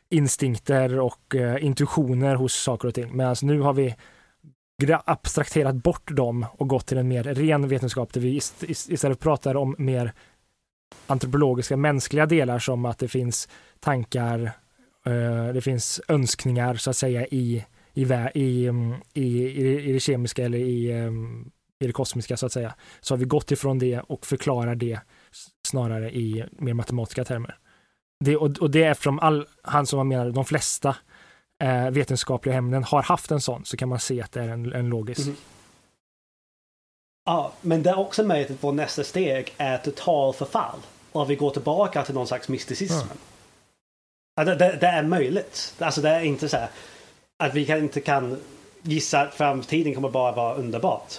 instinkter 0.10 0.99
och 0.99 1.35
eh, 1.35 1.65
intuitioner 1.65 2.35
hos 2.35 2.53
saker 2.53 2.88
och 2.88 2.93
ting. 2.93 3.18
Medan 3.18 3.35
nu 3.41 3.60
har 3.60 3.73
vi 3.73 3.95
abstrakterat 5.06 5.76
bort 5.76 6.11
dem 6.11 6.45
och 6.53 6.68
gått 6.68 6.85
till 6.85 6.98
en 6.98 7.07
mer 7.07 7.23
ren 7.23 7.68
vetenskap 7.68 8.14
där 8.14 8.22
vi 8.22 8.35
ist 8.35 8.64
istället 8.64 9.19
pratar 9.19 9.56
om 9.56 9.76
mer 9.77 10.14
antropologiska, 11.07 11.77
mänskliga 11.77 12.26
delar 12.26 12.59
som 12.59 12.85
att 12.85 12.99
det 12.99 13.07
finns 13.07 13.49
tankar, 13.80 14.51
eh, 15.05 15.53
det 15.53 15.61
finns 15.61 16.01
önskningar 16.07 16.76
så 16.76 16.89
att 16.89 16.97
säga 16.97 17.26
i, 17.27 17.65
i, 17.93 18.68
mm, 18.68 18.93
i, 19.13 19.43
i, 19.43 19.89
i 19.89 19.93
det 19.93 19.99
kemiska 19.99 20.45
eller 20.45 20.57
i, 20.57 20.91
mm, 20.91 21.51
i 21.80 21.88
det 21.88 21.93
kosmiska 21.93 22.38
så 22.38 22.45
att 22.45 22.51
säga. 22.51 22.73
Så 23.01 23.13
har 23.13 23.19
vi 23.19 23.26
gått 23.26 23.51
ifrån 23.51 23.80
det 23.80 23.99
och 23.99 24.26
förklarar 24.26 24.76
det 24.76 24.99
snarare 25.68 26.11
i 26.11 26.45
mer 26.51 26.73
matematiska 26.73 27.23
termer. 27.23 27.57
Det, 28.19 28.38
och, 28.38 28.57
och 28.57 28.72
det 28.72 28.84
är 28.84 28.91
eftersom 28.91 29.19
all, 29.19 29.45
han 29.63 29.85
som 29.85 29.97
var 29.97 30.03
menade, 30.03 30.31
de 30.31 30.45
flesta 30.45 30.95
eh, 31.63 31.89
vetenskapliga 31.89 32.55
ämnen 32.55 32.84
har 32.84 33.03
haft 33.03 33.31
en 33.31 33.41
sån, 33.41 33.65
så 33.65 33.77
kan 33.77 33.89
man 33.89 33.99
se 33.99 34.22
att 34.22 34.31
det 34.31 34.41
är 34.41 34.49
en, 34.49 34.73
en 34.73 34.89
logisk. 34.89 35.22
Mm. 35.22 35.35
Ja, 37.26 37.52
men 37.61 37.84
det 37.84 37.89
är 37.89 37.99
också 37.99 38.23
möjligt 38.23 38.52
att 38.52 38.64
vår 38.64 38.72
nästa 38.72 39.03
steg 39.03 39.53
är 39.57 39.77
total 39.77 40.34
förfall. 40.34 40.80
Och 41.11 41.30
vi 41.30 41.35
går 41.35 41.49
tillbaka 41.49 42.03
till 42.03 42.14
någon 42.14 42.27
slags 42.27 42.49
mysticism. 42.49 42.93
Mm. 42.93 43.18
Ja, 44.35 44.43
det, 44.43 44.56
det, 44.56 44.77
det, 44.81 44.88
är 44.88 45.03
möjligt. 45.03 45.76
Alltså 45.80 46.02
det 46.02 46.10
är 46.10 46.22
inte 46.22 46.49
så 46.49 46.57
här 46.57 46.69
att 47.43 47.53
vi 47.53 47.65
kan, 47.65 47.77
inte 47.77 48.02
kan 48.02 48.38
gissa 48.81 49.22
att 49.22 49.34
framtiden 49.34 49.95
kommer 49.95 50.10
bara 50.10 50.31
vara 50.31 50.56
underbart. 50.56 51.14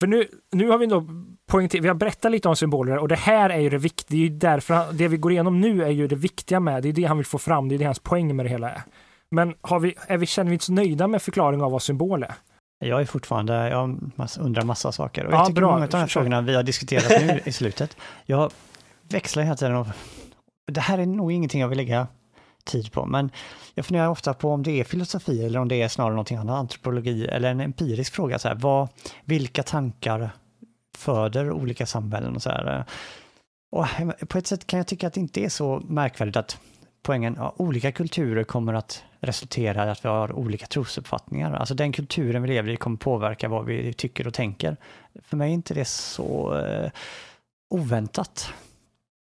För 0.00 0.06
nu, 0.06 0.28
nu 0.52 0.68
har 0.68 0.78
vi 0.78 0.86
då 0.86 1.06
poängterat, 1.46 1.84
vi 1.84 1.88
har 1.88 1.94
berättat 1.94 2.32
lite 2.32 2.48
om 2.48 2.56
symboler 2.56 2.98
och 2.98 3.08
det 3.08 3.16
här 3.16 3.50
är 3.50 3.58
ju 3.58 3.70
det 3.70 3.78
viktiga, 3.78 4.06
det 4.08 4.16
är 4.16 4.28
ju 4.28 4.28
därför, 4.28 4.92
det 4.92 5.08
vi 5.08 5.16
går 5.16 5.32
igenom 5.32 5.60
nu 5.60 5.84
är 5.84 5.90
ju 5.90 6.06
det 6.06 6.16
viktiga 6.16 6.60
med, 6.60 6.82
det 6.82 6.88
är 6.88 6.92
det 6.92 7.04
han 7.04 7.16
vill 7.16 7.26
få 7.26 7.38
fram, 7.38 7.68
det 7.68 7.74
är 7.74 7.78
det 7.78 7.84
hans 7.84 7.98
poäng 7.98 8.36
med 8.36 8.46
det 8.46 8.50
hela 8.50 8.70
är. 8.70 8.82
Men 9.30 9.54
har 9.60 9.80
vi, 9.80 9.94
är 10.06 10.16
vi, 10.16 10.26
känner 10.26 10.50
vi 10.50 10.54
inte 10.54 10.64
så 10.64 10.72
nöjda 10.72 11.06
med 11.06 11.22
förklaringen 11.22 11.64
av 11.64 11.72
vad 11.72 11.82
symbol 11.82 12.22
är? 12.22 12.34
Jag 12.82 13.00
är 13.00 13.04
fortfarande, 13.04 13.68
jag 13.68 13.98
undrar 14.40 14.62
massa 14.62 14.92
saker. 14.92 15.26
Och 15.26 15.32
jag 15.32 15.46
tycker 15.46 15.60
bra. 15.60 15.70
många 15.70 15.84
av 15.84 15.90
de 15.90 15.96
här 15.96 16.06
frågorna 16.06 16.40
vi 16.40 16.54
har 16.54 16.62
diskuterat 16.62 17.20
nu 17.20 17.40
i 17.44 17.52
slutet, 17.52 17.96
jag 18.26 18.52
växlar 19.08 19.42
hela 19.42 19.56
tiden 19.56 19.76
och 19.76 19.86
det 20.66 20.80
här 20.80 20.98
är 20.98 21.06
nog 21.06 21.32
ingenting 21.32 21.60
jag 21.60 21.68
vill 21.68 21.78
lägga 21.78 22.06
tid 22.64 22.92
på. 22.92 23.06
Men 23.06 23.30
jag 23.74 23.86
funderar 23.86 24.08
ofta 24.08 24.34
på 24.34 24.50
om 24.50 24.62
det 24.62 24.80
är 24.80 24.84
filosofi 24.84 25.46
eller 25.46 25.58
om 25.58 25.68
det 25.68 25.82
är 25.82 25.88
snarare 25.88 26.12
någonting 26.12 26.36
annat, 26.36 26.58
antropologi 26.58 27.26
eller 27.26 27.50
en 27.50 27.60
empirisk 27.60 28.14
fråga. 28.14 28.38
Så 28.38 28.48
här, 28.48 28.54
vad, 28.54 28.88
vilka 29.24 29.62
tankar 29.62 30.30
föder 30.98 31.50
olika 31.50 31.86
samhällen 31.86 32.36
och 32.36 32.42
så 32.42 32.50
här. 32.50 32.84
Och 33.72 33.86
på 34.28 34.38
ett 34.38 34.46
sätt 34.46 34.66
kan 34.66 34.76
jag 34.76 34.86
tycka 34.86 35.06
att 35.06 35.12
det 35.12 35.20
inte 35.20 35.40
är 35.40 35.48
så 35.48 35.82
märkvärdigt 35.88 36.36
att 36.36 36.58
poängen, 37.02 37.34
ja, 37.38 37.54
olika 37.56 37.92
kulturer 37.92 38.44
kommer 38.44 38.74
att 38.74 39.02
resulterar 39.20 39.86
i 39.86 39.90
att 39.90 40.04
vi 40.04 40.08
har 40.08 40.32
olika 40.32 40.66
trosuppfattningar. 40.66 41.52
Alltså 41.52 41.74
den 41.74 41.92
kulturen 41.92 42.42
vi 42.42 42.48
lever 42.48 42.70
i 42.70 42.76
kommer 42.76 42.96
påverka 42.96 43.48
vad 43.48 43.64
vi 43.64 43.92
tycker 43.92 44.26
och 44.26 44.34
tänker. 44.34 44.76
För 45.22 45.36
mig 45.36 45.50
är 45.50 45.54
inte 45.54 45.74
det 45.74 45.84
så 45.84 46.58
eh, 46.58 46.90
oväntat. 47.70 48.52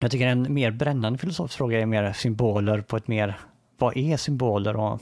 Jag 0.01 0.11
tycker 0.11 0.27
en 0.27 0.55
mer 0.55 0.71
brännande 0.71 1.19
filosofisk 1.19 1.57
fråga 1.57 1.81
är 1.81 1.87
mer 1.87 2.13
symboler 2.13 2.81
på 2.81 2.97
ett 2.97 3.09
mer, 3.09 3.39
vad 3.79 3.97
är 3.97 4.17
symboler 4.17 4.77
och 4.77 5.01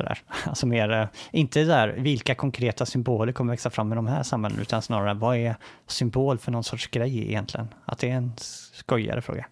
sådär. 0.00 0.18
Alltså 0.46 0.66
mer, 0.66 0.92
eh, 0.92 1.08
inte 1.30 1.64
där 1.64 1.88
vilka 1.88 2.34
konkreta 2.34 2.86
symboler 2.86 3.32
kommer 3.32 3.52
växa 3.52 3.70
fram 3.70 3.92
i 3.92 3.96
de 3.96 4.06
här 4.06 4.22
samhällena, 4.22 4.62
utan 4.62 4.82
snarare 4.82 5.14
vad 5.14 5.36
är 5.36 5.56
symbol 5.86 6.38
för 6.38 6.52
någon 6.52 6.64
sorts 6.64 6.86
grej 6.86 7.28
egentligen? 7.28 7.68
Att 7.84 7.98
det 7.98 8.10
är 8.10 8.14
en 8.14 8.32
skojigare 8.38 9.22
fråga. 9.22 9.46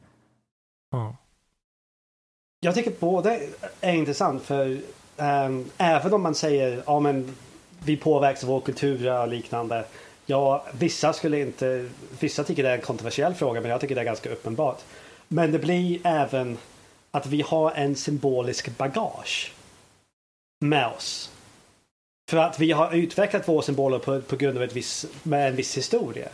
Ja. 0.90 1.16
Jag 2.60 2.74
tycker 2.74 2.92
båda 2.98 3.38
är 3.80 3.92
intressant 3.92 4.42
för 4.42 4.78
um, 5.16 5.70
även 5.78 6.14
om 6.14 6.22
man 6.22 6.34
säger 6.34 6.82
ja 6.86 7.00
men 7.00 7.36
vi 7.84 7.96
påverkas 7.96 8.44
av 8.44 8.48
vår 8.48 8.60
kultur 8.60 9.12
och 9.12 9.28
liknande. 9.28 9.84
Ja, 10.26 10.64
vissa 10.72 11.12
skulle 11.12 11.40
inte, 11.40 11.88
vissa 12.20 12.44
tycker 12.44 12.62
det 12.62 12.68
är 12.68 12.74
en 12.74 12.80
kontroversiell 12.80 13.34
fråga 13.34 13.60
men 13.60 13.70
jag 13.70 13.80
tycker 13.80 13.94
det 13.94 14.00
är 14.00 14.04
ganska 14.04 14.30
uppenbart. 14.30 14.78
Men 15.28 15.52
det 15.52 15.58
blir 15.58 16.00
även 16.04 16.58
att 17.10 17.26
vi 17.26 17.42
har 17.42 17.72
en 17.72 17.96
symbolisk 17.96 18.78
bagage 18.78 19.52
med 20.64 20.86
oss. 20.86 21.30
För 22.30 22.36
att 22.36 22.58
vi 22.58 22.72
har 22.72 22.94
utvecklat 22.94 23.48
våra 23.48 23.62
symboler 23.62 23.98
på, 23.98 24.20
på 24.20 24.36
grund 24.36 24.58
av 24.58 24.64
ett 24.64 24.76
viss, 24.76 25.06
med 25.22 25.48
en 25.48 25.56
viss 25.56 25.76
historia. 25.76 26.28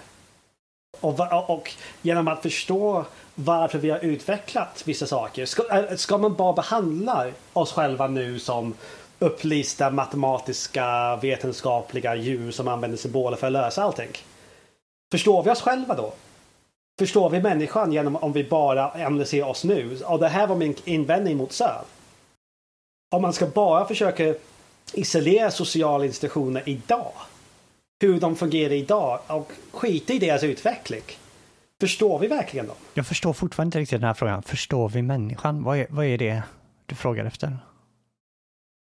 Och, 1.00 1.50
och 1.50 1.72
genom 2.02 2.28
att 2.28 2.42
förstå 2.42 3.04
varför 3.34 3.78
vi 3.78 3.90
har 3.90 4.04
utvecklat 4.04 4.82
vissa 4.84 5.06
saker. 5.06 5.46
Ska, 5.46 5.78
äh, 5.78 5.96
ska 5.96 6.18
man 6.18 6.34
bara 6.34 6.52
behandla 6.52 7.26
oss 7.52 7.72
själva 7.72 8.06
nu 8.06 8.38
som 8.38 8.74
upplysta 9.18 9.90
matematiska 9.90 11.16
vetenskapliga 11.16 12.14
djur 12.14 12.50
som 12.50 12.68
använder 12.68 12.98
symboler 12.98 13.36
för 13.36 13.46
att 13.46 13.52
lösa 13.52 13.82
allting? 13.82 14.10
Förstår 15.12 15.42
vi 15.42 15.50
oss 15.50 15.60
själva 15.60 15.94
då? 15.94 16.12
Förstår 16.98 17.30
vi 17.30 17.42
människan 17.42 17.92
genom 17.92 18.16
om 18.16 18.32
vi 18.32 18.44
bara 18.44 18.90
analyserar 19.06 19.48
oss 19.48 19.64
nu? 19.64 19.98
Och 20.04 20.18
det 20.18 20.28
här 20.28 20.46
var 20.46 20.56
min 20.56 20.74
invändning 20.84 21.36
mot 21.36 21.52
Söv. 21.52 21.84
Om 23.14 23.22
man 23.22 23.32
ska 23.32 23.46
bara 23.46 23.84
försöka 23.84 24.34
isolera 24.92 25.50
sociala 25.50 26.04
institutioner 26.04 26.62
idag 26.66 27.12
hur 28.00 28.20
de 28.20 28.36
fungerar 28.36 28.72
idag 28.72 29.20
och 29.26 29.52
skita 29.72 30.12
i 30.12 30.18
deras 30.18 30.42
utveckling. 30.42 31.02
Förstår 31.80 32.18
vi 32.18 32.26
verkligen 32.26 32.66
dem? 32.66 32.76
Jag 32.94 33.06
förstår 33.06 33.32
fortfarande 33.32 33.68
inte 33.68 33.78
riktigt 33.78 34.00
den 34.00 34.06
här 34.06 34.14
frågan. 34.14 34.42
Förstår 34.42 34.88
vi 34.88 35.02
människan? 35.02 35.62
Vad 35.62 35.78
är, 35.78 35.86
vad 35.90 36.04
är 36.06 36.18
det 36.18 36.42
du 36.86 36.94
frågar 36.94 37.24
efter? 37.24 37.58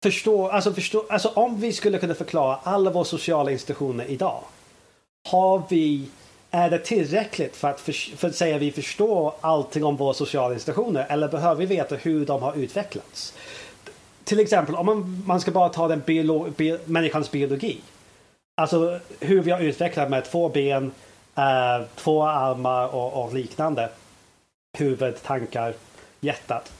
Förstå, 0.02 0.48
alltså, 0.48 0.72
förstå, 0.72 1.06
alltså 1.08 1.28
om 1.28 1.60
vi 1.60 1.72
skulle 1.72 1.98
kunna 1.98 2.14
förklara 2.14 2.58
alla 2.62 2.90
våra 2.90 3.04
sociala 3.04 3.50
institutioner 3.50 4.04
idag. 4.10 4.42
Har 5.28 5.62
vi, 5.68 6.06
är 6.50 6.70
det 6.70 6.78
tillräckligt 6.78 7.56
för 7.56 7.68
att, 7.68 7.80
för, 7.80 8.16
för 8.16 8.28
att 8.28 8.34
säga 8.34 8.56
att 8.56 8.62
vi 8.62 8.72
förstår 8.72 9.34
allting 9.40 9.84
om 9.84 9.96
våra 9.96 10.14
sociala 10.14 10.54
institutioner 10.54 11.06
eller 11.08 11.28
behöver 11.28 11.60
vi 11.60 11.66
veta 11.66 11.96
hur 11.96 12.26
de 12.26 12.42
har 12.42 12.56
utvecklats? 12.56 13.34
Till 14.24 14.40
exempel 14.40 14.74
om 14.74 14.86
man, 14.86 15.22
man 15.26 15.40
ska 15.40 15.50
bara 15.50 15.68
ta 15.68 15.88
den 15.88 16.02
biolo, 16.06 16.50
bi, 16.56 16.78
människans 16.84 17.30
biologi. 17.30 17.80
Alltså 18.60 19.00
hur 19.20 19.42
vi 19.42 19.50
har 19.50 19.60
utvecklat 19.60 20.10
med 20.10 20.24
två 20.24 20.48
ben, 20.48 20.92
eh, 21.36 21.86
två 21.96 22.24
armar 22.26 22.94
och, 22.94 23.24
och, 23.24 23.34
liknande. 23.34 23.88
Huvud, 24.78 25.22
tankar, 25.22 25.74
hjärtat. 26.20 26.72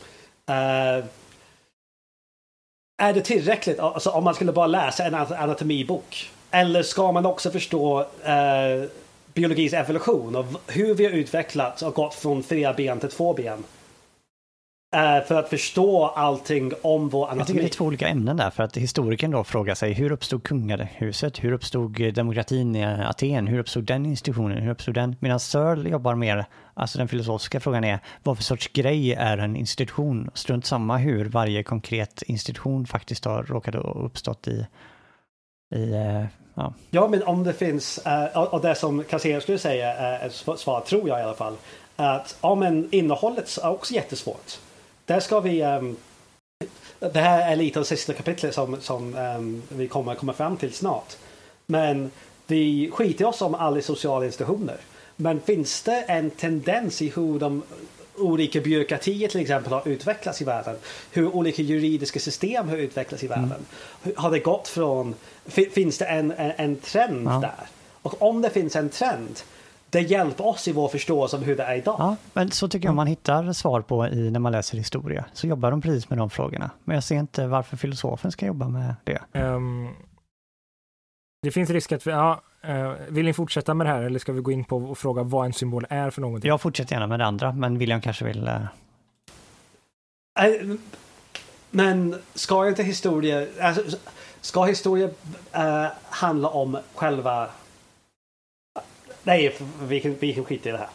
Eh, 0.49 1.05
är 3.03 3.13
det 3.15 3.21
tillräckligt 3.21 3.81
alltså, 3.81 4.11
om 4.11 4.25
man 4.25 4.35
skulle 4.35 4.53
bara 4.53 4.67
läsa 4.67 5.05
en 5.05 5.15
anatomibok? 5.15 6.31
Eller 6.51 6.83
ska 6.83 7.13
man 7.13 7.27
också 7.27 7.51
förstå 7.51 8.01
eh, 8.25 8.89
biologins 9.35 9.73
evolution 9.73 10.37
och 10.37 10.47
hur 10.67 10.95
vi 10.95 11.05
har 11.05 11.13
utvecklats 11.13 11.83
och 11.83 11.95
gått 11.95 12.15
från 12.15 12.43
fyra 12.43 12.73
ben 12.73 13.01
till 13.01 13.11
två 13.11 13.35
ben? 13.35 13.65
Eh, 14.93 15.25
för 15.25 15.35
att 15.35 15.49
förstå 15.49 16.07
allting 16.07 16.73
om 16.83 17.09
vår 17.09 17.25
anatomi. 17.25 17.41
Jag 17.41 17.47
tycker 17.47 17.61
det 17.61 17.67
är 17.67 17.69
två 17.69 17.85
olika 17.85 18.09
ämnen 18.09 18.37
där, 18.37 18.51
för 18.51 18.63
att 18.63 18.77
historikern 18.77 19.31
då 19.31 19.45
frågar 19.45 19.75
sig 19.75 19.93
hur 19.93 20.13
uppstod 20.13 20.43
kungahuset? 20.43 21.45
Hur 21.45 21.53
uppstod 21.53 22.15
demokratin 22.15 22.77
i 22.77 22.85
Aten? 22.85 23.47
Hur 23.47 23.59
uppstod 23.59 23.85
den 23.85 24.07
institutionen? 24.07 24.59
Hur 24.59 24.71
uppstod 24.71 24.95
den? 24.95 25.17
Medan 25.21 25.41
Searle 25.41 25.91
jobbar 25.91 26.15
mer, 26.15 26.45
alltså 26.75 26.99
den 26.99 27.09
filosofiska 27.09 27.61
frågan 27.61 27.85
är 27.85 27.99
vad 28.23 28.37
för 28.37 28.45
sorts 28.45 28.73
grej 28.73 29.13
är 29.13 29.39
en 29.39 29.57
institution? 29.57 30.31
Strunt 30.35 30.67
samma 30.67 30.97
hur 30.97 31.25
varje 31.25 31.63
konkret 31.63 32.23
institution 32.23 32.87
faktiskt 32.87 33.25
har 33.25 33.43
råkat 33.43 33.75
uppstått 33.75 34.49
i, 34.49 34.67
i 35.75 35.93
eh, 35.93 36.25
Ja. 36.55 36.75
ja, 36.91 37.09
men 37.09 37.23
om 37.23 37.45
det 37.45 37.53
finns, 37.53 37.99
eh, 37.99 38.39
och 38.39 38.61
det 38.61 38.75
som 38.75 39.05
Kassera 39.05 39.41
skulle 39.41 39.59
säga 39.59 39.95
är 39.95 40.27
ett 40.27 40.59
svar, 40.59 40.81
tror 40.81 41.09
jag 41.09 41.21
i 41.21 41.23
alla 41.23 41.35
fall, 41.35 41.57
att 41.97 42.37
ja, 42.41 42.55
men 42.55 42.89
innehållet 42.91 43.59
är 43.63 43.71
också 43.71 43.95
jättesvårt. 43.95 44.59
Där 45.11 45.21
ska 45.21 45.41
vi... 45.41 45.63
Um, 45.63 45.97
det 46.99 47.21
här 47.21 47.53
är 47.53 47.57
lite 47.57 47.81
av 47.81 47.85
sista 47.85 48.13
kapitlet 48.13 48.55
som, 48.55 48.81
som 48.81 49.15
um, 49.15 49.63
vi 49.69 49.89
kommer 49.89 50.15
komma 50.15 50.33
fram 50.33 50.57
till 50.57 50.73
snart. 50.73 51.17
Men 51.67 52.11
vi 52.47 52.91
skiter 52.93 53.25
oss 53.25 53.43
om 53.43 53.55
alla 53.55 53.83
sociala 53.83 54.27
institutioner. 54.27 54.77
Men 55.17 55.41
finns 55.41 55.83
det 55.83 56.03
en 56.03 56.31
tendens 56.31 57.03
i 57.03 57.09
hur 57.09 57.39
de 57.39 57.63
olika 58.17 58.61
byråkratier 58.61 59.29
till 59.29 59.41
exempel 59.41 59.73
har 59.73 59.89
utvecklats 59.89 60.43
i 60.43 60.45
världen? 60.45 60.77
Hur 61.11 61.37
olika 61.37 61.63
juridiska 61.63 62.21
system 62.21 62.69
har 62.69 62.77
utvecklats 62.77 63.23
i 63.23 63.27
mm. 63.27 63.41
världen? 63.41 63.65
Mm. 64.03 64.17
Har 64.17 64.31
det 64.31 64.39
gått 64.39 64.69
från... 64.69 65.15
Finns 65.47 65.99
det 65.99 66.05
en, 66.05 66.31
en, 66.31 66.53
en 66.57 66.77
trend 66.77 67.29
ja. 67.29 67.41
där? 67.41 67.69
Och 68.03 68.23
om 68.23 68.43
det 68.43 68.51
finns 68.51 68.77
en 68.77 68.89
trend 68.89 69.41
det 69.91 70.01
hjälper 70.01 70.47
oss 70.47 70.69
i 70.69 70.73
vår 70.73 70.89
förståelse 70.89 71.37
av 71.37 71.43
hur 71.43 71.57
det 71.57 71.63
är 71.63 71.75
idag. 71.75 71.97
Ja, 71.99 72.17
men 72.33 72.51
så 72.51 72.69
tycker 72.69 72.89
jag 72.89 72.95
man 72.95 73.07
hittar 73.07 73.53
svar 73.53 73.81
på 73.81 74.07
i 74.07 74.31
när 74.31 74.41
man 74.41 74.53
läser 74.53 74.79
historia. 74.79 75.25
Så 75.33 75.47
jobbar 75.47 75.71
de 75.71 75.81
precis 75.81 76.11
med 76.11 76.19
de 76.19 76.31
frågorna. 76.31 76.71
Men 76.85 76.95
jag 76.95 77.05
ser 77.05 77.17
inte 77.17 77.47
varför 77.47 77.77
filosofen 77.77 78.33
ska 78.33 78.47
jobba 78.47 78.69
med 78.69 78.95
det. 79.05 79.41
Um, 79.41 79.89
det 81.43 81.51
finns 81.51 81.71
risk 81.71 81.93
att 81.93 82.07
vi, 82.07 82.11
ja, 82.11 82.41
uh, 82.69 82.93
vill 83.09 83.25
ni 83.25 83.33
fortsätta 83.33 83.75
med 83.75 83.87
det 83.87 83.91
här 83.91 84.03
eller 84.03 84.19
ska 84.19 84.33
vi 84.33 84.41
gå 84.41 84.53
in 84.53 84.65
på 84.65 84.77
och 84.77 84.99
fråga 84.99 85.23
vad 85.23 85.47
en 85.47 85.53
symbol 85.53 85.87
är 85.91 86.11
för 86.11 86.21
någonting? 86.21 86.49
Jag 86.49 86.61
fortsätter 86.61 86.93
gärna 86.93 87.07
med 87.07 87.21
det 87.21 87.27
andra, 87.27 87.53
men 87.53 87.79
William 87.79 88.01
kanske 88.01 88.25
vill... 88.25 88.49
Uh... 88.49 88.63
Uh, 90.47 90.77
men 91.71 92.17
ska 92.35 92.69
inte 92.69 92.83
historia, 92.83 93.47
alltså, 93.61 93.99
ska 94.41 94.65
historia 94.65 95.07
uh, 95.07 95.87
handla 96.11 96.49
om 96.49 96.79
själva 96.95 97.49
Nej, 99.23 99.55
vi 99.83 100.01
kan, 100.01 100.17
vi 100.21 100.35
kan 100.35 100.45
skita 100.45 100.69
i 100.69 100.73
det 100.73 100.79
här. 100.79 100.89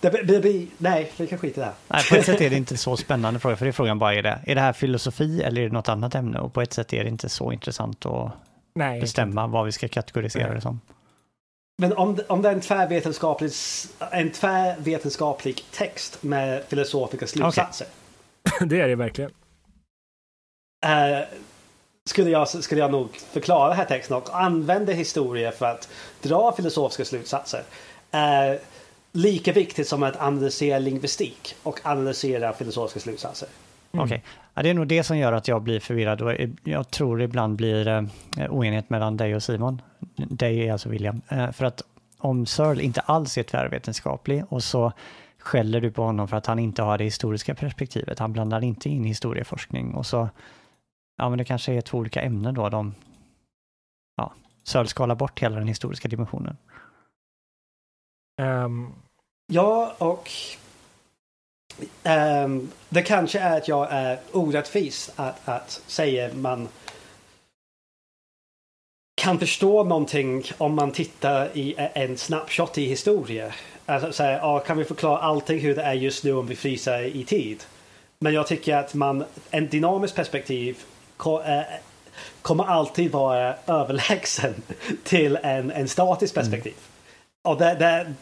Det, 0.00 0.10
det, 0.10 0.38
det, 0.38 0.66
nej, 0.78 1.12
vi 1.16 1.26
kan 1.26 1.38
skita 1.38 1.60
i 1.60 1.64
det 1.64 1.66
här. 1.66 1.74
Nej, 1.88 2.04
på 2.10 2.14
ett 2.14 2.26
sätt 2.26 2.40
är 2.40 2.50
det 2.50 2.56
inte 2.64 2.76
så 2.76 2.96
spännande 2.96 3.40
fråga, 3.40 3.56
för 3.56 3.64
det 3.64 3.70
är 3.70 3.72
frågan 3.72 3.98
bara 3.98 4.14
är 4.14 4.22
det, 4.22 4.38
är 4.46 4.54
det 4.54 4.60
här 4.60 4.72
filosofi 4.72 5.42
eller 5.42 5.62
är 5.62 5.66
det 5.66 5.72
något 5.72 5.88
annat 5.88 6.14
ämne? 6.14 6.38
Och 6.38 6.52
på 6.52 6.62
ett 6.62 6.72
sätt 6.72 6.92
är 6.92 7.04
det 7.04 7.10
inte 7.10 7.28
så 7.28 7.52
intressant 7.52 8.06
att 8.06 8.32
nej, 8.74 9.00
bestämma 9.00 9.46
vad 9.46 9.66
vi 9.66 9.72
ska 9.72 9.88
kategorisera 9.88 10.46
nej. 10.46 10.54
det 10.54 10.60
som. 10.60 10.80
Men 11.78 11.92
om, 11.92 12.18
om 12.28 12.42
det 12.42 12.48
är 12.48 12.52
en 12.52 12.60
tvärvetenskaplig, 12.60 13.50
en 14.12 14.30
tvärvetenskaplig 14.30 15.64
text 15.70 16.22
med 16.22 16.64
filosofiska 16.68 17.26
slutsatser. 17.26 17.86
Okay. 18.56 18.68
det 18.68 18.80
är 18.80 18.88
det 18.88 18.96
verkligen. 18.96 19.30
Uh, 20.86 21.24
skulle 22.10 22.30
jag, 22.30 22.48
skulle 22.48 22.80
jag 22.80 22.90
nog 22.90 23.16
förklara 23.16 23.68
den 23.68 23.76
här 23.76 23.84
texten 23.84 24.16
och 24.16 24.40
använda 24.40 24.92
historia 24.92 25.52
för 25.52 25.66
att 25.66 25.88
dra 26.22 26.52
filosofiska 26.52 27.04
slutsatser. 27.04 27.62
är 28.10 28.58
lika 29.12 29.52
viktigt 29.52 29.88
som 29.88 30.02
att 30.02 30.20
analysera 30.20 30.78
lingvistik 30.78 31.54
och 31.62 31.80
analysera 31.82 32.52
filosofiska 32.52 33.00
slutsatser. 33.00 33.48
Mm. 33.92 34.04
Okej, 34.04 34.18
okay. 34.18 34.30
ja, 34.54 34.62
det 34.62 34.70
är 34.70 34.74
nog 34.74 34.86
det 34.86 35.04
som 35.04 35.18
gör 35.18 35.32
att 35.32 35.48
jag 35.48 35.62
blir 35.62 35.80
förvirrad 35.80 36.22
och 36.22 36.32
jag 36.64 36.90
tror 36.90 37.22
ibland 37.22 37.56
blir 37.56 37.88
eh, 37.88 38.02
oenighet 38.48 38.90
mellan 38.90 39.16
dig 39.16 39.34
och 39.34 39.42
Simon. 39.42 39.82
Dig 40.16 40.68
är 40.68 40.72
alltså 40.72 40.88
William. 40.88 41.22
Eh, 41.28 41.50
för 41.50 41.64
att 41.64 41.82
om 42.18 42.46
Searle 42.46 42.82
inte 42.82 43.00
alls 43.00 43.38
är 43.38 43.42
tvärvetenskaplig 43.42 44.44
och 44.48 44.62
så 44.62 44.92
skäller 45.38 45.80
du 45.80 45.90
på 45.90 46.02
honom 46.02 46.28
för 46.28 46.36
att 46.36 46.46
han 46.46 46.58
inte 46.58 46.82
har 46.82 46.98
det 46.98 47.04
historiska 47.04 47.54
perspektivet. 47.54 48.18
Han 48.18 48.32
blandar 48.32 48.64
inte 48.64 48.88
in 48.88 49.04
historieforskning 49.04 49.94
och 49.94 50.06
så 50.06 50.28
ja 51.20 51.28
men 51.28 51.38
det 51.38 51.44
kanske 51.44 51.72
är 51.72 51.80
två 51.80 51.98
olika 51.98 52.20
ämnen 52.20 52.54
då. 52.54 52.68
De 52.68 52.94
ja, 54.16 54.32
sölskalar 54.64 55.14
bort 55.14 55.40
hela 55.40 55.58
den 55.58 55.68
historiska 55.68 56.08
dimensionen. 56.08 56.56
Um, 58.42 58.94
ja, 59.46 59.94
och 59.98 60.30
um, 62.04 62.70
det 62.88 63.02
kanske 63.02 63.38
är 63.38 63.56
att 63.56 63.68
jag 63.68 63.88
är 63.90 64.18
orättvis 64.32 65.12
att, 65.16 65.48
att 65.48 65.70
säga 65.86 66.34
man 66.34 66.68
kan 69.22 69.38
förstå 69.38 69.84
någonting 69.84 70.42
om 70.58 70.74
man 70.74 70.92
tittar 70.92 71.56
i 71.56 71.74
en 71.76 72.16
snapshot 72.16 72.78
i 72.78 72.84
historia. 72.84 73.54
Alltså, 73.86 74.12
så 74.12 74.22
här, 74.22 74.32
ja, 74.32 74.58
kan 74.58 74.78
vi 74.78 74.84
förklara 74.84 75.18
allting 75.18 75.60
hur 75.60 75.76
det 75.76 75.82
är 75.82 75.94
just 75.94 76.24
nu 76.24 76.32
om 76.32 76.46
vi 76.46 76.56
fryser 76.56 77.02
i 77.02 77.24
tid? 77.24 77.64
Men 78.18 78.32
jag 78.32 78.46
tycker 78.46 78.76
att 78.76 78.94
man, 78.94 79.24
en 79.50 79.68
dynamisk 79.68 80.14
perspektiv 80.14 80.78
kommer 82.42 82.64
alltid 82.64 83.12
vara 83.12 83.54
överlägsen 83.66 84.54
till 85.04 85.38
en, 85.42 85.70
en 85.70 85.88
statisk 85.88 86.34
perspektiv. 86.34 86.74
Och 87.42 87.58
det, 87.58 87.74
det, 87.74 88.14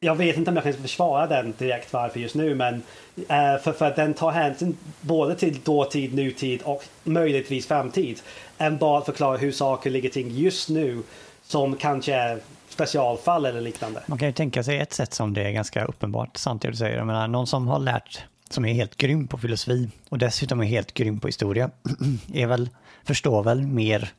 jag 0.00 0.14
vet 0.14 0.36
inte 0.36 0.50
om 0.50 0.56
jag 0.56 0.64
kan 0.64 0.72
försvara 0.72 1.26
den 1.26 1.54
direkt 1.58 1.92
varför 1.92 2.20
just 2.20 2.34
nu 2.34 2.54
men 2.54 2.74
eh, 3.16 3.58
för, 3.62 3.72
för 3.72 3.84
att 3.86 3.96
den 3.96 4.14
tar 4.14 4.30
hänsyn 4.30 4.76
både 5.00 5.34
till 5.34 5.60
dåtid, 5.64 6.14
nutid 6.14 6.62
och 6.62 6.84
möjligtvis 7.04 7.66
framtid 7.66 8.20
än 8.58 8.78
bara 8.78 8.98
att 8.98 9.06
förklara 9.06 9.36
hur 9.36 9.52
saker 9.52 9.90
ligger 9.90 10.10
till 10.10 10.42
just 10.42 10.68
nu 10.68 11.02
som 11.42 11.76
kanske 11.76 12.14
är 12.14 12.38
specialfall 12.68 13.46
eller 13.46 13.60
liknande. 13.60 14.02
Man 14.06 14.18
kan 14.18 14.28
ju 14.28 14.32
tänka 14.32 14.62
sig 14.62 14.78
ett 14.78 14.92
sätt 14.92 15.14
som 15.14 15.34
det 15.34 15.42
är 15.42 15.50
ganska 15.50 15.84
uppenbart 15.84 16.44
du 16.60 16.74
säger. 16.74 16.96
Jag 16.96 17.06
menar, 17.06 17.28
någon 17.28 17.46
som 17.46 17.68
har 17.68 17.78
lärt, 17.78 18.24
som 18.52 18.64
är 18.64 18.72
helt 18.72 18.96
grym 18.96 19.28
på 19.28 19.38
filosofi 19.38 19.90
och 20.08 20.18
dessutom 20.18 20.60
är 20.60 20.64
helt 20.64 20.94
grym 20.94 21.20
på 21.20 21.28
historia, 21.28 21.70
är 22.34 22.46
väl, 22.46 22.70
förstår 23.04 23.42
väl 23.42 23.66
mer 23.66 24.12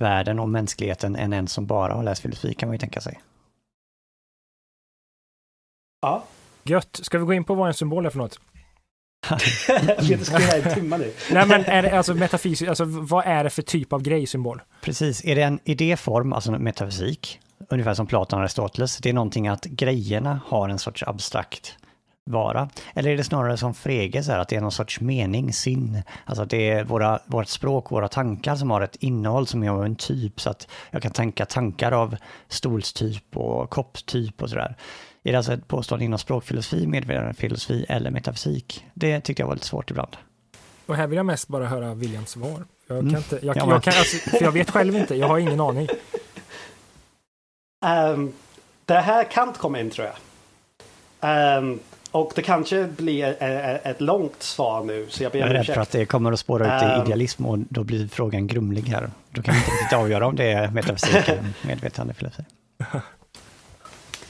världen 0.00 0.38
och 0.38 0.48
mänskligheten 0.48 1.16
än 1.16 1.32
en 1.32 1.48
som 1.48 1.66
bara 1.66 1.94
har 1.94 2.02
läst 2.02 2.22
filosofi 2.22 2.54
kan 2.54 2.68
man 2.68 2.74
ju 2.74 2.78
tänka 2.78 3.00
sig. 3.00 3.20
Ja. 6.02 6.24
Gött. 6.64 7.00
Ska 7.02 7.18
vi 7.18 7.24
gå 7.24 7.34
in 7.34 7.44
på 7.44 7.54
vad 7.54 7.68
en 7.68 7.74
symbol 7.74 8.06
är 8.06 8.10
för 8.10 8.18
något? 8.18 8.40
vi 10.00 10.12
inte 10.12 10.24
skriva 10.24 10.56
en 10.56 10.74
timme 10.74 10.98
nu. 10.98 11.12
Nej, 11.30 11.46
men 11.46 11.64
är 11.64 11.82
det, 11.82 11.90
alltså 11.90 12.14
metafysik, 12.14 12.68
alltså 12.68 12.84
vad 12.84 13.26
är 13.26 13.44
det 13.44 13.50
för 13.50 13.62
typ 13.62 13.92
av 13.92 14.02
grej 14.02 14.26
symbol? 14.26 14.62
Precis, 14.80 15.24
är 15.24 15.34
det 15.34 15.42
en 15.42 15.60
idéform, 15.64 16.32
alltså 16.32 16.52
metafysik, 16.52 17.40
ungefär 17.68 17.94
som 17.94 18.06
Platon 18.06 18.38
och 18.38 18.42
Aristoteles, 18.42 18.96
det 18.96 19.08
är 19.08 19.12
någonting 19.12 19.48
att 19.48 19.64
grejerna 19.64 20.40
har 20.46 20.68
en 20.68 20.78
sorts 20.78 21.02
abstrakt 21.02 21.76
vara? 22.30 22.68
Eller 22.94 23.10
är 23.10 23.16
det 23.16 23.24
snarare 23.24 23.56
som 23.56 23.74
Frege, 23.74 24.22
så 24.22 24.32
här, 24.32 24.38
att 24.38 24.48
det 24.48 24.56
är 24.56 24.60
någon 24.60 24.72
sorts 24.72 25.00
mening, 25.00 25.52
sin, 25.52 26.02
alltså 26.24 26.42
att 26.42 26.50
det 26.50 26.70
är 26.70 26.84
våra, 26.84 27.20
vårt 27.26 27.48
språk, 27.48 27.90
våra 27.90 28.08
tankar 28.08 28.56
som 28.56 28.70
har 28.70 28.80
ett 28.80 28.96
innehåll 28.96 29.46
som 29.46 29.62
är 29.62 29.70
av 29.70 29.84
en 29.84 29.96
typ, 29.96 30.40
så 30.40 30.50
att 30.50 30.68
jag 30.90 31.02
kan 31.02 31.12
tänka 31.12 31.46
tankar 31.46 31.92
av 31.92 32.16
stolstyp 32.48 33.36
och 33.36 33.70
kopptyp 33.70 34.42
och 34.42 34.50
sådär. 34.50 34.76
Är 35.24 35.32
det 35.32 35.38
alltså 35.38 35.52
ett 35.52 35.68
påstående 35.68 36.04
inom 36.04 36.18
språkfilosofi, 36.18 36.86
medvetandefilosofi 36.86 37.86
eller 37.88 38.10
metafysik? 38.10 38.84
Det 38.94 39.20
tyckte 39.20 39.42
jag 39.42 39.46
var 39.48 39.54
lite 39.54 39.66
svårt 39.66 39.90
ibland. 39.90 40.16
Och 40.86 40.96
här 40.96 41.06
vill 41.06 41.16
jag 41.16 41.26
mest 41.26 41.48
bara 41.48 41.66
höra 41.66 41.94
Williams 41.94 42.30
svar. 42.30 42.64
Jag, 42.86 42.98
kan 42.98 42.98
Mm. 42.98 43.16
inte, 43.16 43.38
jag, 43.42 43.56
Ja, 43.56 43.70
jag 43.70 43.82
kan, 43.82 43.92
alltså, 43.98 44.30
för 44.30 44.42
jag 44.44 44.52
vet 44.52 44.70
själv 44.70 44.96
inte, 44.96 45.14
jag 45.14 45.28
har 45.28 45.38
ingen 45.38 45.60
aning. 45.60 45.88
Um, 48.14 48.32
det 48.84 48.94
här 49.00 49.24
kan 49.24 49.52
komma 49.52 49.80
in 49.80 49.90
tror 49.90 50.06
jag. 50.06 50.16
Ehm, 51.20 51.78
och 52.12 52.32
det 52.34 52.42
kanske 52.42 52.84
blir 52.84 53.24
e- 53.26 53.36
e- 53.40 53.80
ett 53.90 54.00
långt 54.00 54.42
svar 54.42 54.84
nu 54.84 55.06
så 55.10 55.22
jag 55.22 55.32
ber 55.32 55.38
Jag 55.38 55.46
är 55.48 55.50
om 55.50 55.56
rädd 55.56 55.66
för 55.66 55.72
ursäkt. 55.72 55.82
att 55.82 55.90
det 55.90 56.06
kommer 56.06 56.32
att 56.32 56.38
spåra 56.40 56.76
ut 56.76 56.82
i 56.82 56.86
Ehm. 56.86 57.02
idealism 57.02 57.46
och 57.46 57.58
då 57.58 57.84
blir 57.84 58.08
frågan 58.08 58.46
grumlig 58.46 58.82
här. 58.82 59.10
Då 59.30 59.42
kan 59.42 59.54
vi 59.54 59.60
inte 59.60 59.70
riktigt 59.70 59.98
avgöra 59.98 60.26
om 60.26 60.36
det 60.36 60.52
är 60.52 60.68
metafysik 60.68 61.28
eller 61.28 61.44
medvetandefilosofi. 61.66 62.44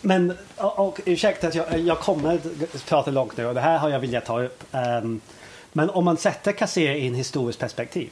Men, 0.00 0.36
och, 0.56 0.78
och 0.88 1.00
ursäkta 1.04 1.48
att 1.48 1.54
jag, 1.54 1.78
jag 1.78 1.98
kommer 1.98 2.34
att 2.34 2.86
prata 2.88 3.10
långt 3.10 3.36
nu 3.36 3.46
och 3.46 3.54
det 3.54 3.60
här 3.60 3.78
har 3.78 3.88
jag 3.88 4.00
velat 4.00 4.24
ta 4.24 4.42
upp. 4.42 4.62
Ehm, 4.72 5.20
men 5.72 5.90
om 5.90 6.04
man 6.04 6.16
sätter 6.16 6.52
Kassir 6.52 6.90
i 6.94 7.06
en 7.06 7.14
historiskt 7.14 7.58
perspektiv. 7.60 8.10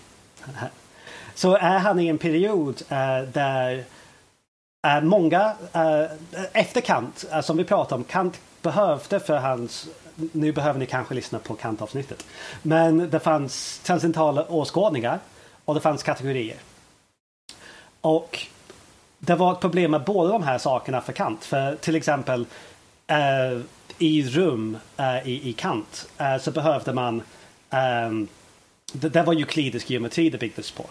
Så 1.35 1.57
är 1.57 1.79
han 1.79 2.01
i 2.01 2.07
en 2.09 2.19
period 2.19 2.83
eh, 2.89 3.23
där 3.33 3.85
eh, 4.87 5.01
många, 5.01 5.53
eh, 5.73 6.05
efter 6.53 6.81
Kant, 6.81 7.25
eh, 7.33 7.41
som 7.41 7.57
vi 7.57 7.65
pratade 7.65 7.95
om, 7.95 8.05
Kant 8.05 8.41
behövde 8.63 9.21
för 9.21 9.37
hans, 9.37 9.89
nu 10.15 10.53
behöver 10.53 10.79
ni 10.79 10.87
kanske 10.87 11.15
lyssna 11.15 11.39
på 11.39 11.55
Kant-avsnittet. 11.55 12.27
Men 12.63 13.11
det 13.11 13.21
fanns 13.21 13.79
transcendentala 13.79 14.47
åskådningar 14.49 15.19
och 15.65 15.75
det 15.75 15.81
fanns 15.81 16.03
kategorier. 16.03 16.57
Och 18.01 18.39
det 19.19 19.35
var 19.35 19.53
ett 19.53 19.61
problem 19.61 19.91
med 19.91 20.05
båda 20.05 20.33
de 20.33 20.43
här 20.43 20.59
sakerna 20.59 21.01
för 21.01 21.13
Kant. 21.13 21.45
För 21.45 21.77
till 21.77 21.97
exempel 21.97 22.47
eh, 23.07 23.61
i 23.99 24.23
rum 24.23 24.77
eh, 24.97 25.29
i, 25.29 25.49
i 25.49 25.53
Kant 25.53 26.09
eh, 26.19 26.39
så 26.39 26.51
behövde 26.51 26.93
man 26.93 27.23
ehm, 27.71 28.29
det, 28.93 29.09
det 29.09 29.23
var 29.23 29.35
euklidisk 29.35 29.91
geometri 29.91 30.31
det 30.31 30.39
byggdes 30.39 30.71
på. 30.71 30.87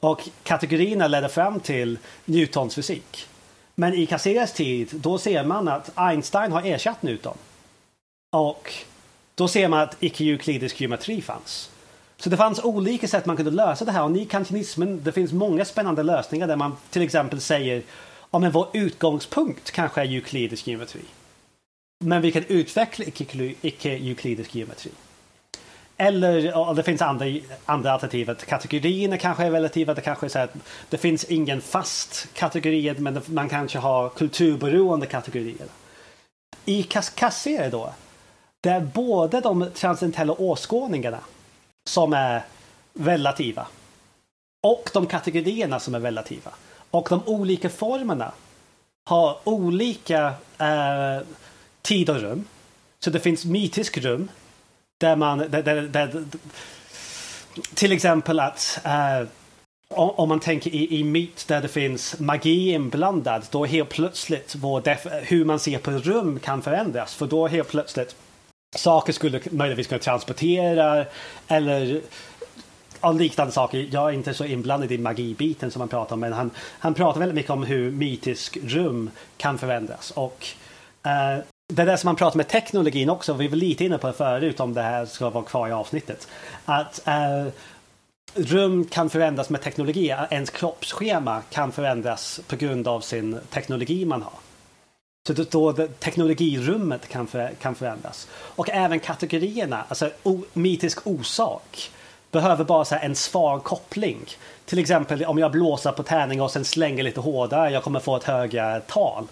Och 0.00 0.28
kategorierna 0.42 1.08
ledde 1.08 1.28
fram 1.28 1.60
till 1.60 1.98
Newtons 2.24 2.74
fysik. 2.74 3.28
Men 3.74 3.94
i 3.94 4.06
Cassiras 4.06 4.52
tid 4.52 4.88
då 4.92 5.18
ser 5.18 5.44
man 5.44 5.68
att 5.68 5.90
Einstein 5.94 6.52
har 6.52 6.62
ersatt 6.62 7.02
Newton. 7.02 7.36
Och 8.36 8.72
då 9.34 9.48
ser 9.48 9.68
man 9.68 9.80
att 9.80 9.96
icke-euklidisk 10.00 10.80
geometri 10.80 11.22
fanns. 11.22 11.70
Så 12.16 12.30
det 12.30 12.36
fanns 12.36 12.64
olika 12.64 13.08
sätt 13.08 13.26
man 13.26 13.36
kunde 13.36 13.50
lösa 13.50 13.84
det 13.84 13.92
här 13.92 14.04
och 14.04 14.16
i 14.16 14.24
kantinismen 14.24 15.00
det 15.04 15.12
finns 15.12 15.32
många 15.32 15.64
spännande 15.64 16.02
lösningar 16.02 16.46
där 16.46 16.56
man 16.56 16.76
till 16.90 17.02
exempel 17.02 17.40
säger 17.40 17.82
ja 18.30 18.38
men 18.38 18.52
vår 18.52 18.68
utgångspunkt 18.72 19.70
kanske 19.70 20.00
är 20.00 20.06
euklidisk 20.06 20.66
geometri. 20.66 21.00
Men 22.04 22.22
vi 22.22 22.32
kan 22.32 22.44
utveckla 22.48 23.04
icke- 23.04 23.54
icke-euklidisk 23.60 24.54
geometri. 24.54 24.90
Eller 25.96 26.74
det 26.74 26.82
finns 26.82 27.02
andra, 27.02 27.26
andra 27.64 27.92
alternativ. 27.92 28.34
Kategorierna 28.34 29.18
kanske 29.18 29.44
är 29.44 29.50
relativa. 29.50 29.94
Det 29.94 30.00
kanske 30.00 30.26
är 30.26 30.28
så 30.28 30.38
att 30.38 30.54
det 30.88 30.98
finns 30.98 31.24
ingen 31.24 31.60
fast 31.60 32.28
kategori 32.34 32.94
men 32.98 33.20
man 33.26 33.48
kanske 33.48 33.78
har 33.78 34.08
kulturberoende 34.08 35.06
kategorier. 35.06 35.66
I 36.64 36.82
Kas- 36.82 37.70
då, 37.70 37.92
det 38.62 38.70
är 38.70 38.80
både 38.80 39.40
de 39.40 39.70
transcendentala 39.74 40.32
åskådningarna 40.32 41.20
som 41.88 42.12
är 42.12 42.42
relativa 42.98 43.66
och 44.62 44.90
de 44.94 45.06
kategorierna 45.06 45.80
som 45.80 45.94
är 45.94 46.00
relativa. 46.00 46.50
Och 46.90 47.06
de 47.10 47.22
olika 47.26 47.70
formerna 47.70 48.32
har 49.10 49.38
olika 49.44 50.34
eh, 50.58 51.26
tid 51.82 52.10
och 52.10 52.20
rum. 52.20 52.44
Så 53.04 53.10
det 53.10 53.20
finns 53.20 53.44
mytisk 53.44 53.98
rum 53.98 54.28
där 54.98 55.16
man, 55.16 55.38
där, 55.38 55.62
där, 55.62 55.82
där, 55.82 56.24
till 57.74 57.92
exempel 57.92 58.40
att 58.40 58.80
uh, 58.86 59.28
om, 59.88 60.28
man 60.28 60.40
tänker 60.40 60.70
i, 60.70 61.00
i 61.00 61.04
myt 61.04 61.44
där 61.48 61.62
det 61.62 61.68
finns 61.68 62.20
magi 62.20 62.72
inblandad, 62.72 63.46
då 63.50 63.64
helt 63.64 63.88
plötsligt 63.88 64.54
vår 64.54 64.80
def- 64.80 65.20
hur 65.22 65.44
man 65.44 65.58
ser 65.58 65.78
på 65.78 65.90
rum 65.90 66.40
kan 66.40 66.62
förändras. 66.62 67.14
För 67.14 67.26
då 67.26 67.46
helt 67.46 67.68
plötsligt 67.68 68.16
saker 68.76 69.12
skulle 69.12 69.40
möjligtvis 69.50 69.86
kunna 69.86 69.98
transportera 69.98 71.04
eller 71.48 72.00
ja, 73.00 73.12
liknande 73.12 73.52
saker. 73.52 73.88
Jag 73.90 74.08
är 74.08 74.12
inte 74.12 74.34
så 74.34 74.44
inblandad 74.44 74.92
i 74.92 74.98
magibiten 74.98 75.70
som 75.70 75.78
man 75.78 75.88
pratar 75.88 76.14
om, 76.14 76.20
men 76.20 76.32
han, 76.32 76.50
han 76.78 76.94
pratar 76.94 77.20
väldigt 77.20 77.36
mycket 77.36 77.50
om 77.50 77.62
hur 77.62 77.90
mytisk 77.90 78.58
rum 78.62 79.10
kan 79.36 79.58
förändras. 79.58 80.10
Och 80.10 80.46
eh, 81.02 81.44
det 81.72 81.84
där 81.84 81.96
som 81.96 82.08
man 82.08 82.16
pratar 82.16 82.36
med 82.36 82.48
teknologin 82.48 83.10
också, 83.10 83.32
vi 83.32 83.48
var 83.48 83.56
lite 83.56 83.84
inne 83.84 83.98
på 83.98 84.06
det 84.06 84.12
förut 84.12 84.60
om 84.60 84.74
det 84.74 84.82
här 84.82 85.06
ska 85.06 85.30
vara 85.30 85.44
kvar 85.44 85.68
i 85.68 85.72
avsnittet. 85.72 86.28
Att 86.64 87.06
eh, 87.06 87.46
rum 88.34 88.84
kan 88.84 89.10
förändras 89.10 89.50
med 89.50 89.62
teknologi, 89.62 90.14
ens 90.30 90.50
kroppsschema 90.50 91.42
kan 91.50 91.72
förändras 91.72 92.40
på 92.46 92.56
grund 92.56 92.88
av 92.88 93.00
sin 93.00 93.40
teknologi 93.50 94.04
man 94.04 94.22
har. 94.22 94.32
Så 95.26 95.32
då, 95.32 95.72
då 95.72 95.86
teknologirummet 95.86 97.08
kan, 97.08 97.26
för, 97.26 97.50
kan 97.60 97.74
förändras. 97.74 98.28
Och 98.32 98.70
även 98.70 99.00
kategorierna, 99.00 99.84
alltså 99.88 100.10
o, 100.22 100.44
mytisk 100.52 101.06
orsak 101.06 101.90
behöver 102.30 102.64
bara 102.64 102.84
så 102.84 102.94
här, 102.94 103.04
en 103.04 103.14
svag 103.14 103.64
koppling. 103.64 104.20
Till 104.64 104.78
exempel 104.78 105.24
om 105.24 105.38
jag 105.38 105.52
blåser 105.52 105.92
på 105.92 106.02
tärning 106.02 106.42
och 106.42 106.50
sen 106.50 106.64
slänger 106.64 107.02
lite 107.02 107.20
hårdare, 107.20 107.70
jag 107.70 107.82
kommer 107.82 108.00
få 108.00 108.16
ett 108.16 108.24
högre 108.24 108.80
tal. 108.80 109.26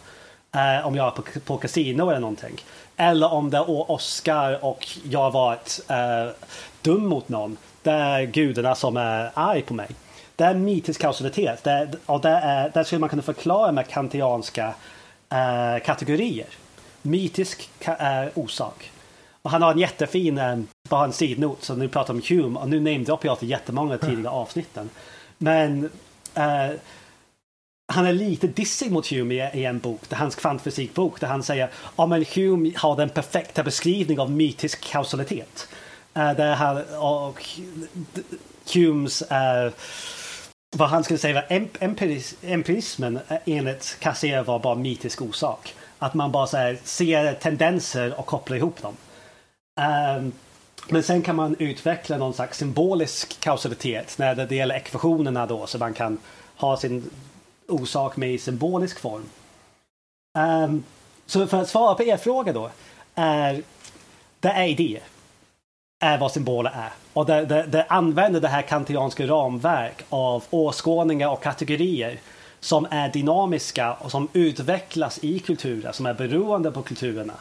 Eh, 0.54 0.86
om 0.86 0.94
jag 0.96 1.06
är 1.06 1.10
på, 1.10 1.22
på 1.40 1.56
kasino 1.56 2.10
eller 2.10 2.20
någonting. 2.20 2.56
Eller 2.96 3.32
om 3.32 3.50
det 3.50 3.56
är 3.56 3.90
Oscar 3.90 4.64
och 4.64 4.88
jag 5.04 5.20
har 5.20 5.30
varit 5.30 5.80
eh, 5.88 6.34
dum 6.82 7.06
mot 7.06 7.28
någon. 7.28 7.56
Det 7.82 7.90
är 7.90 8.22
gudarna 8.22 8.74
som 8.74 8.96
är 8.96 9.30
arg 9.34 9.62
på 9.62 9.74
mig. 9.74 9.88
Det 10.36 10.44
är 10.44 10.54
mytisk 10.54 11.00
kausalitet. 11.00 11.64
Det 11.64 11.90
och 12.06 12.20
det, 12.20 12.28
är, 12.28 12.70
det 12.74 12.84
skulle 12.84 12.98
man 12.98 13.08
kunna 13.08 13.22
förklara 13.22 13.72
med 13.72 13.88
kantianska 13.88 14.74
eh, 15.30 15.82
kategorier. 15.84 16.46
Mytisk 17.02 17.70
ka, 17.78 17.96
eh, 17.96 18.28
orsak. 18.34 18.90
Och 19.42 19.50
han 19.50 19.62
har 19.62 19.72
en 19.72 19.78
jättefin, 19.78 20.38
eh, 20.38 20.58
bara 20.88 21.04
en 21.04 21.12
sidnot, 21.12 21.62
så 21.62 21.74
nu 21.74 21.88
pratar 21.88 22.14
om 22.14 22.22
Hume 22.28 22.58
och 22.58 22.68
nu 22.68 22.80
namedroppar 22.80 23.28
jag 23.28 23.38
till 23.38 23.50
jättemånga 23.50 23.98
tidiga 23.98 24.30
avsnitten. 24.30 24.90
Men 25.38 25.90
eh, 26.34 26.70
han 27.92 28.06
är 28.06 28.12
lite 28.12 28.46
dissig 28.46 28.92
mot 28.92 29.06
Hume 29.06 29.34
i, 29.34 29.60
i 29.60 29.64
en 29.64 29.78
bok, 29.78 30.00
det 30.08 30.14
är 30.14 30.18
hans 30.18 30.34
kvantfysikbok, 30.34 31.20
där 31.20 31.28
han 31.28 31.42
säger 31.42 31.70
ja 31.96 32.06
men 32.06 32.24
Hume 32.34 32.72
har 32.76 32.96
den 32.96 33.08
perfekta 33.08 33.62
beskrivning 33.62 34.20
av 34.20 34.30
mytisk 34.30 34.84
kausalitet. 34.84 35.68
Eh, 36.14 36.22
uh, 36.22 36.36
där 36.36 36.54
han, 36.54 36.84
och 36.98 37.44
Humes, 38.74 39.22
uh, 39.22 39.72
vad 40.76 40.88
han 40.88 41.04
skulle 41.04 41.18
säga 41.18 41.34
var 41.34 41.66
empiris, 41.80 42.34
empirismen 42.42 43.18
enligt 43.44 43.96
Cassier 44.00 44.42
var 44.42 44.58
bara 44.58 44.74
mytisk 44.74 45.22
orsak. 45.22 45.74
Att 45.98 46.14
man 46.14 46.32
bara 46.32 46.46
här, 46.46 46.78
ser 46.84 47.34
tendenser 47.34 48.18
och 48.18 48.26
kopplar 48.26 48.56
ihop 48.56 48.82
dem. 48.82 48.96
Um, 50.16 50.32
men 50.88 51.02
sen 51.02 51.22
kan 51.22 51.36
man 51.36 51.56
utveckla 51.58 52.16
någon 52.16 52.34
slags 52.34 52.58
symbolisk 52.58 53.40
kausalitet 53.40 54.18
när 54.18 54.34
det 54.34 54.56
gäller 54.56 54.74
ekvationerna 54.74 55.46
då 55.46 55.66
så 55.66 55.78
man 55.78 55.94
kan 55.94 56.18
ha 56.56 56.76
sin 56.76 57.10
orsak 57.68 58.16
med 58.16 58.34
i 58.34 58.38
symbolisk 58.38 59.00
form. 59.00 59.24
Um, 60.38 60.84
så 61.26 61.46
för 61.46 61.60
att 61.60 61.68
svara 61.68 61.94
på 61.94 62.02
er 62.02 62.16
fråga 62.16 62.52
då 62.52 62.70
är 63.14 63.62
det 64.40 64.48
är 64.48 64.66
idéer. 64.66 65.02
Är 66.04 66.18
vad 66.18 66.32
symboler 66.32 66.70
är. 66.70 66.92
Och 67.12 67.26
det, 67.26 67.44
det, 67.44 67.62
det 67.62 67.84
använder 67.84 68.40
det 68.40 68.48
här 68.48 68.62
kantianska 68.62 69.26
ramverk 69.26 70.04
av 70.08 70.44
åskådningar 70.50 71.28
och 71.28 71.42
kategorier 71.42 72.20
som 72.60 72.86
är 72.90 73.08
dynamiska 73.08 73.92
och 73.92 74.10
som 74.10 74.28
utvecklas 74.32 75.18
i 75.22 75.38
kulturer 75.38 75.92
som 75.92 76.06
är 76.06 76.14
beroende 76.14 76.70
på 76.70 76.82
kulturerna. 76.82 77.34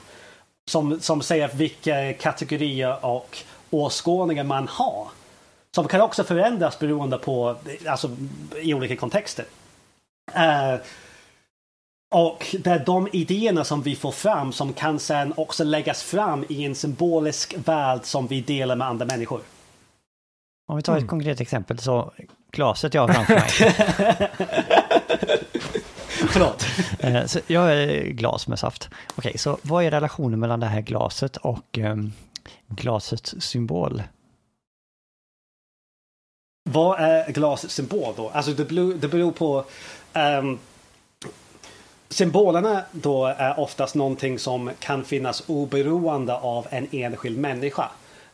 Som, 0.72 1.00
som 1.00 1.22
säger 1.22 1.48
vilka 1.48 2.14
kategorier 2.14 3.06
och 3.06 3.38
åskådningar 3.70 4.44
man 4.44 4.68
har. 4.68 5.08
Som 5.76 5.88
kan 5.88 6.02
också 6.02 6.24
förändras 6.24 6.80
beroende 6.80 7.18
på, 7.18 7.56
alltså 7.88 8.10
i 8.62 8.74
olika 8.74 8.96
kontexter. 8.96 9.46
Uh, 10.36 10.82
och 12.12 12.56
det 12.60 12.70
är 12.70 12.86
de 12.86 13.08
idéerna 13.12 13.64
som 13.64 13.82
vi 13.82 13.96
får 13.96 14.12
fram 14.12 14.54
som 14.54 14.74
kan 14.74 15.00
sen 15.00 15.34
också 15.38 15.64
läggas 15.64 16.04
fram 16.04 16.46
i 16.50 16.66
en 16.66 16.76
symbolisk 16.76 17.56
värld 17.66 18.00
som 18.04 18.28
vi 18.28 18.42
delar 18.42 18.76
med 18.76 18.88
andra 18.88 19.06
människor. 19.06 19.42
Om 20.68 20.78
vi 20.78 20.84
tar 20.84 20.94
ett 20.94 21.00
mm. 21.00 21.10
konkret 21.10 21.42
exempel 21.42 21.80
så 21.80 22.14
glaset 22.52 22.94
jag 22.94 23.08
har 23.08 23.14
framför 23.14 23.34
mig. 23.34 23.50
Förlåt. 26.30 26.66
Eh, 27.00 27.26
så 27.26 27.40
jag 27.48 27.74
är 27.74 28.04
glas 28.04 28.48
med 28.48 28.60
saft. 28.60 28.90
Okej, 29.16 29.38
så 29.38 29.58
vad 29.62 29.84
är 29.84 29.92
relationen 29.92 30.40
mellan 30.40 30.60
det 30.60 30.66
här 30.66 30.82
glaset 30.82 31.38
och 31.38 31.78
um, 31.78 32.14
glasets 32.68 33.36
symbol? 33.40 34.04
Vad 36.70 37.00
är 37.00 37.32
glasets 37.32 37.74
symbol 37.74 38.14
då? 38.18 38.30
Alltså 38.30 38.52
det 38.52 38.66
beror, 38.66 38.94
det 38.94 39.08
beror 39.08 39.32
på 39.32 39.66
um, 40.14 40.60
Symbolerna 42.10 42.84
då 42.92 43.26
är 43.26 43.60
oftast 43.60 43.96
någonting 43.96 44.40
som 44.40 44.72
kan 44.80 45.04
finnas 45.04 45.44
oberoende 45.48 46.36
av 46.36 46.68
en 46.70 46.88
enskild 46.92 47.38
människa. 47.38 47.90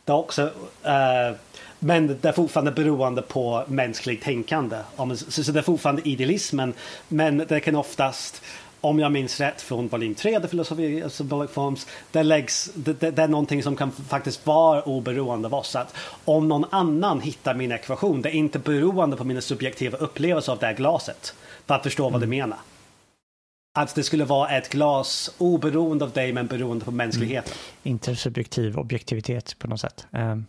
Det 0.06 0.12
är 0.12 0.16
också, 0.16 0.44
uh, 0.44 1.38
men 1.80 2.08
det 2.22 2.26
är 2.26 2.32
fortfarande 2.32 2.72
beroende 2.72 3.22
på 3.22 3.64
mänskligt 3.68 4.24
tänkande. 4.24 4.78
Så 5.18 5.52
det 5.52 5.60
är 5.60 5.64
fortfarande 5.64 6.10
idealismen. 6.10 6.74
Men 7.08 7.38
det 7.38 7.60
kan 7.60 7.76
oftast, 7.76 8.42
om 8.82 9.00
jag 9.00 9.12
minns 9.12 9.40
rätt 9.40 9.62
från 9.62 9.88
volym 9.88 10.16
3, 10.16 10.40
The 10.40 10.48
Philosophy 10.48 11.04
of 11.04 11.12
Symbolic 11.12 11.52
Forms, 11.52 11.88
det, 12.12 12.24
läggs, 12.24 12.72
det, 12.74 13.00
det, 13.00 13.12
det, 13.12 13.24
är 13.24 13.28
någonting 13.28 13.64
som 13.64 13.76
kan 13.76 13.92
faktiskt 13.92 14.46
vara 14.46 14.82
oberoende 14.82 15.48
av 15.48 15.54
oss. 15.54 15.76
Att 15.76 15.96
om 16.26 16.48
någon 16.48 16.66
annan 16.70 17.22
hittar 17.22 17.54
min 17.54 17.72
ekvation, 17.72 18.22
det 18.22 18.30
är 18.30 18.34
inte 18.34 18.60
beroende 18.60 19.18
på 19.18 19.24
mina 19.24 19.42
subjektiva 19.42 19.98
upplevelser 19.98 20.52
av 20.52 20.60
det 20.60 20.66
här 20.66 20.74
glaset. 20.74 21.34
För 21.68 21.76
att 21.76 21.84
förstå 21.84 22.10
vad 22.10 22.22
du 22.22 22.26
mm. 22.26 22.40
menar. 22.40 22.58
Att 23.80 23.96
det 23.96 24.04
skulle 24.04 24.26
vara 24.26 24.50
ett 24.50 24.70
glas 24.70 25.36
oberoende 25.38 26.06
av 26.06 26.12
dig 26.12 26.34
men 26.34 26.48
beroende 26.48 26.86
på 26.86 26.92
mänskligheten. 26.92 27.54
Mm. 27.54 27.94
Intersubjektiv 27.94 28.78
objektivitet 28.78 29.60
på 29.60 29.68
något 29.68 29.80
sätt. 29.80 30.08
Um, 30.12 30.46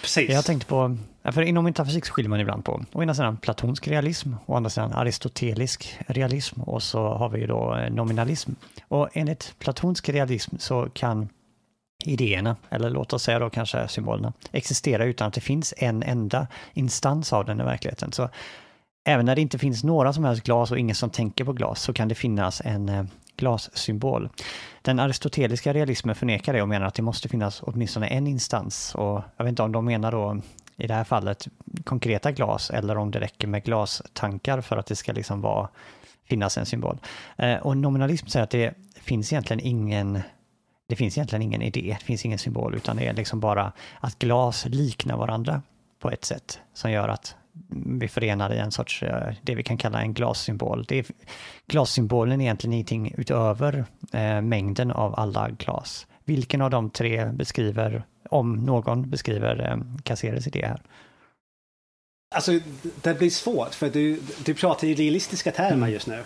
Precis. 0.00 0.30
Jag 0.30 0.44
tänkte 0.44 0.68
på, 0.68 0.96
för 1.24 1.42
inom 1.42 1.64
metafysik 1.64 2.06
så 2.06 2.12
skiljer 2.12 2.30
man 2.30 2.40
ibland 2.40 2.64
på 2.64 2.84
å 2.92 3.02
ena 3.02 3.14
sidan 3.14 3.36
platonsk 3.36 3.88
realism, 3.88 4.32
å 4.46 4.56
andra 4.56 4.70
sidan 4.70 4.92
aristotelisk 4.92 5.98
realism 6.06 6.60
och 6.60 6.82
så 6.82 7.08
har 7.08 7.28
vi 7.28 7.40
ju 7.40 7.46
då 7.46 7.76
eh, 7.76 7.90
nominalism. 7.90 8.50
Och 8.88 9.08
enligt 9.12 9.54
platonsk 9.58 10.08
realism 10.08 10.56
så 10.58 10.88
kan 10.92 11.28
idéerna, 12.04 12.56
eller 12.70 12.90
låt 12.90 13.12
oss 13.12 13.22
säga 13.22 13.38
då 13.38 13.50
kanske 13.50 13.88
symbolerna, 13.88 14.32
existera 14.52 15.04
utan 15.04 15.28
att 15.28 15.34
det 15.34 15.40
finns 15.40 15.74
en 15.76 16.02
enda 16.02 16.46
instans 16.72 17.32
av 17.32 17.44
den 17.44 17.60
i 17.60 17.64
verkligheten. 17.64 18.12
Så 18.12 18.28
även 19.08 19.26
när 19.26 19.34
det 19.34 19.40
inte 19.40 19.58
finns 19.58 19.84
några 19.84 20.12
som 20.12 20.24
helst 20.24 20.42
glas 20.42 20.70
och 20.70 20.78
ingen 20.78 20.94
som 20.94 21.10
tänker 21.10 21.44
på 21.44 21.52
glas 21.52 21.82
så 21.82 21.92
kan 21.92 22.08
det 22.08 22.14
finnas 22.14 22.62
en 22.64 22.88
eh, 22.88 23.04
glassymbol. 23.36 24.28
Den 24.82 25.00
aristoteliska 25.00 25.74
realismen 25.74 26.14
förnekar 26.14 26.52
det 26.52 26.62
och 26.62 26.68
menar 26.68 26.86
att 26.86 26.94
det 26.94 27.02
måste 27.02 27.28
finnas 27.28 27.62
åtminstone 27.62 28.06
en 28.06 28.26
instans 28.26 28.94
och 28.94 29.22
jag 29.36 29.44
vet 29.44 29.48
inte 29.48 29.62
om 29.62 29.72
de 29.72 29.84
menar 29.84 30.12
då 30.12 30.40
i 30.76 30.86
det 30.86 30.94
här 30.94 31.04
fallet 31.04 31.48
konkreta 31.84 32.32
glas 32.32 32.70
eller 32.70 32.98
om 32.98 33.10
det 33.10 33.20
räcker 33.20 33.48
med 33.48 33.64
glastankar 33.64 34.60
för 34.60 34.76
att 34.76 34.86
det 34.86 34.96
ska 34.96 35.12
liksom 35.12 35.40
vara, 35.40 35.68
finnas 36.28 36.58
en 36.58 36.66
symbol. 36.66 36.98
Eh, 37.36 37.56
och 37.56 37.76
nominalism 37.76 38.26
säger 38.26 38.44
att 38.44 38.50
det 38.50 38.74
finns 38.94 39.32
egentligen 39.32 39.60
ingen 39.60 40.22
det 40.88 40.96
finns 40.96 41.18
egentligen 41.18 41.42
ingen 41.42 41.62
idé, 41.62 41.96
det 41.98 42.04
finns 42.04 42.24
ingen 42.24 42.38
symbol, 42.38 42.74
utan 42.74 42.96
det 42.96 43.06
är 43.06 43.12
liksom 43.12 43.40
bara 43.40 43.72
att 44.00 44.18
glas 44.18 44.66
liknar 44.66 45.16
varandra 45.16 45.62
på 46.00 46.10
ett 46.10 46.24
sätt 46.24 46.60
som 46.74 46.90
gör 46.90 47.08
att 47.08 47.34
vi 48.00 48.08
förenar 48.08 48.54
i 48.54 48.58
en 48.58 48.72
sorts, 48.72 49.02
eh, 49.02 49.34
det 49.42 49.54
vi 49.54 49.62
kan 49.62 49.78
kalla 49.78 50.00
en 50.00 50.14
glassymbol. 50.14 50.84
Det 50.88 50.98
är, 50.98 51.06
glassymbolen 51.66 52.40
är 52.40 52.44
egentligen 52.44 52.74
ingenting 52.74 53.14
utöver 53.16 53.84
eh, 54.12 54.40
mängden 54.40 54.90
av 54.90 55.20
alla 55.20 55.50
glas. 55.50 56.06
Vilken 56.24 56.62
av 56.62 56.70
de 56.70 56.90
tre 56.90 57.24
beskriver, 57.24 58.02
om 58.30 58.56
någon 58.56 59.10
beskriver 59.10 59.70
eh, 59.70 60.02
Caceres 60.02 60.46
idé 60.46 60.66
här? 60.66 60.80
Alltså, 62.34 62.58
det 63.02 63.18
blir 63.18 63.30
svårt 63.30 63.74
för 63.74 63.90
du, 63.90 64.20
du 64.44 64.54
pratar 64.54 64.86
i 64.86 64.94
realistiska 64.94 65.52
termer 65.52 65.88
just 65.88 66.06
nu. 66.06 66.22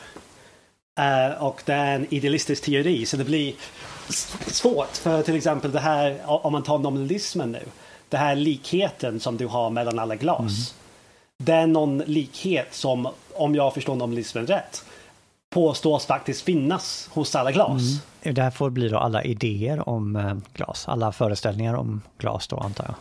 Uh, 1.00 1.42
och 1.42 1.62
det 1.64 1.72
är 1.72 1.94
en 1.94 2.14
idealistisk 2.14 2.64
teori 2.64 3.06
så 3.06 3.16
det 3.16 3.24
blir 3.24 3.54
svårt 4.46 4.96
för 4.96 5.22
till 5.22 5.36
exempel 5.36 5.72
det 5.72 5.80
här 5.80 6.18
om 6.24 6.52
man 6.52 6.62
tar 6.62 6.78
nominalismen 6.78 7.52
nu. 7.52 7.62
Det 8.08 8.16
här 8.16 8.34
likheten 8.34 9.20
som 9.20 9.36
du 9.36 9.46
har 9.46 9.70
mellan 9.70 9.98
alla 9.98 10.16
glas. 10.16 10.40
Mm 10.40 10.79
det 11.44 11.52
är 11.52 11.66
någon 11.66 11.98
likhet 11.98 12.74
som, 12.74 13.08
om 13.34 13.54
jag 13.54 13.74
förstår 13.74 13.96
nominalismen 13.96 14.46
rätt, 14.46 14.84
påstås 15.50 16.06
faktiskt 16.06 16.42
finnas 16.42 17.08
hos 17.12 17.34
alla 17.34 17.52
glas. 17.52 17.82
Mm. 18.22 18.34
Det 18.34 18.42
här 18.42 18.50
får 18.50 18.70
bli 18.70 18.88
då 18.88 18.98
alla 18.98 19.24
idéer 19.24 19.88
om 19.88 20.16
eh, 20.16 20.36
glas, 20.54 20.88
alla 20.88 21.12
föreställningar 21.12 21.74
om 21.74 22.02
glas 22.18 22.48
då 22.48 22.56
antar 22.56 22.84
jag. 22.84 22.94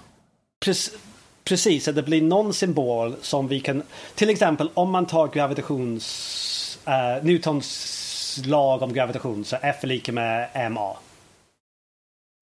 Precis, 0.59 0.97
precis, 1.43 1.85
det 1.85 2.03
blir 2.03 2.21
någon 2.21 2.53
symbol 2.53 3.15
som 3.21 3.47
vi 3.47 3.59
kan, 3.59 3.83
till 4.15 4.29
exempel 4.29 4.69
om 4.73 4.91
man 4.91 5.05
tar 5.05 5.27
gravitations, 5.27 6.79
uh, 6.87 7.25
Newtons 7.25 8.41
lag 8.45 8.81
om 8.81 8.93
gravitation 8.93 9.45
så 9.45 9.57
F 9.61 9.75
är 9.81 9.87
lika 9.87 10.11
med 10.11 10.71
MA. 10.71 10.97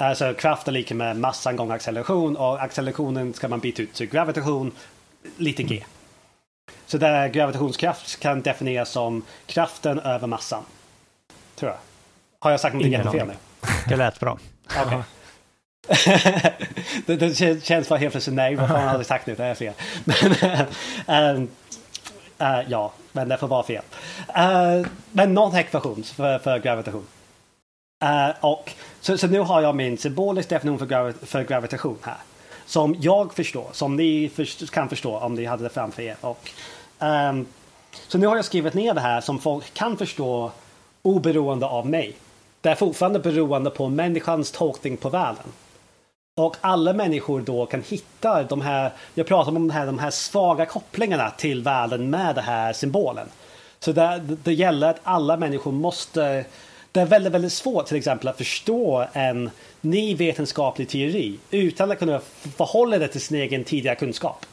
Alltså 0.03 0.33
kraft 0.33 0.67
är 0.67 0.71
lika 0.71 0.95
med 0.95 1.17
massan 1.17 1.55
gånger 1.55 1.75
acceleration 1.75 2.37
och 2.37 2.61
accelerationen 2.61 3.33
ska 3.33 3.47
man 3.47 3.59
byta 3.59 3.81
ut 3.81 3.93
till 3.93 4.09
gravitation 4.09 4.71
lite 5.37 5.63
g. 5.63 5.83
Så 6.85 6.97
där 6.97 7.27
gravitationskraft 7.27 8.19
kan 8.19 8.41
definieras 8.41 8.89
som 8.89 9.23
kraften 9.45 9.99
över 9.99 10.27
massan. 10.27 10.63
Tror 11.55 11.71
jag. 11.71 11.77
Har 12.39 12.51
jag 12.51 12.59
sagt 12.59 12.73
någonting 12.73 12.93
jättefel 12.93 13.27
nu? 13.27 13.33
Det 13.87 13.95
lät 13.95 14.19
bra. 14.19 14.37
Okay. 14.85 15.01
det, 17.05 17.15
det 17.15 17.63
känns 17.63 17.89
bara 17.89 17.99
helt 17.99 18.11
plötsligt 18.11 18.35
nej, 18.35 18.55
vad 18.55 18.67
fan 18.67 18.87
har 18.87 18.95
jag 18.95 19.05
sagt 19.05 19.27
nu? 19.27 19.35
Det 19.35 19.45
är 19.45 19.55
fel. 19.55 19.73
Men, 21.05 21.49
uh, 22.41 22.69
ja, 22.69 22.93
men 23.11 23.29
det 23.29 23.37
får 23.37 23.47
vara 23.47 23.63
fel. 23.63 23.83
Uh, 24.37 24.87
men 25.11 25.33
någon 25.33 25.55
ekvation 25.55 26.03
för, 26.03 26.39
för 26.39 26.59
gravitation. 26.59 27.07
och, 28.39 28.71
så, 29.01 29.17
så 29.17 29.27
nu 29.27 29.39
har 29.39 29.61
jag 29.61 29.75
min 29.75 29.97
symboliska 29.97 30.55
definition 30.55 30.79
för, 30.79 30.85
gravi 30.85 31.13
för 31.13 31.43
gravitation 31.43 31.97
här 32.01 32.17
som 32.67 32.95
jag 32.99 33.33
förstår, 33.33 33.67
som 33.71 33.95
ni 33.95 34.29
för, 34.35 34.67
kan 34.67 34.89
förstå 34.89 35.17
om 35.17 35.35
ni 35.35 35.45
hade 35.45 35.63
det 35.63 35.69
framför 35.69 36.01
er. 36.01 36.15
Och, 36.21 36.49
um, 36.99 37.45
så 38.07 38.17
nu 38.17 38.27
har 38.27 38.35
jag 38.35 38.45
skrivit 38.45 38.73
ner 38.73 38.93
det 38.93 39.01
här 39.01 39.21
som 39.21 39.39
folk 39.39 39.73
kan 39.73 39.97
förstå 39.97 40.51
oberoende 41.01 41.65
av 41.65 41.89
mig. 41.89 42.13
Det 42.61 42.69
är 42.69 42.75
fortfarande 42.75 43.19
beroende 43.19 43.69
på 43.69 43.89
människans 43.89 44.51
tolkning 44.51 44.97
på 44.97 45.09
världen. 45.09 45.45
Och 46.37 46.55
alla 46.61 46.93
människor 46.93 47.41
då 47.41 47.65
kan 47.65 47.81
hitta 47.81 48.43
de 48.43 48.61
här, 48.61 48.91
jag 49.13 49.27
pratar 49.27 49.47
om 49.51 49.67
de 49.67 49.69
här, 49.69 49.85
de 49.85 49.99
här 49.99 50.11
svaga 50.11 50.65
kopplingarna 50.65 51.29
till 51.29 51.63
världen 51.63 52.09
med 52.09 52.35
den 52.35 52.43
här 52.43 52.73
symbolen. 52.73 53.27
Så 53.79 53.91
det, 53.91 54.21
det 54.43 54.53
gäller 54.53 54.89
att 54.89 54.99
alla 55.03 55.37
människor 55.37 55.71
måste 55.71 56.45
det 56.97 57.01
är 57.01 57.05
väldigt, 57.05 57.33
väldigt 57.33 57.53
svårt 57.53 57.85
till 57.85 57.97
exempel 57.97 58.27
att 58.27 58.37
förstå 58.37 59.07
en 59.13 59.49
ny 59.81 60.15
vetenskaplig 60.15 60.89
teori 60.89 61.39
utan 61.51 61.91
att 61.91 61.99
kunna 61.99 62.21
förhålla 62.55 62.97
det 62.97 63.07
till 63.07 63.21
sin 63.21 63.37
egen 63.37 63.63
tidigare 63.63 63.95
kunskap. 63.95 64.45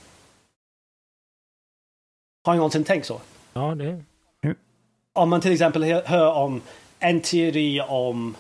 Har 2.44 2.52
ni 2.52 2.56
någonsin 2.56 2.84
tänkt 2.84 3.06
så? 3.06 3.20
Ja, 3.52 3.74
det... 3.74 3.84
Mm. 4.42 4.56
Om 5.12 5.30
man 5.30 5.40
till 5.40 5.52
exempel 5.52 5.84
hör 5.84 6.32
om 6.32 6.62
en 6.98 7.20
teori 7.20 7.80
om 7.80 8.36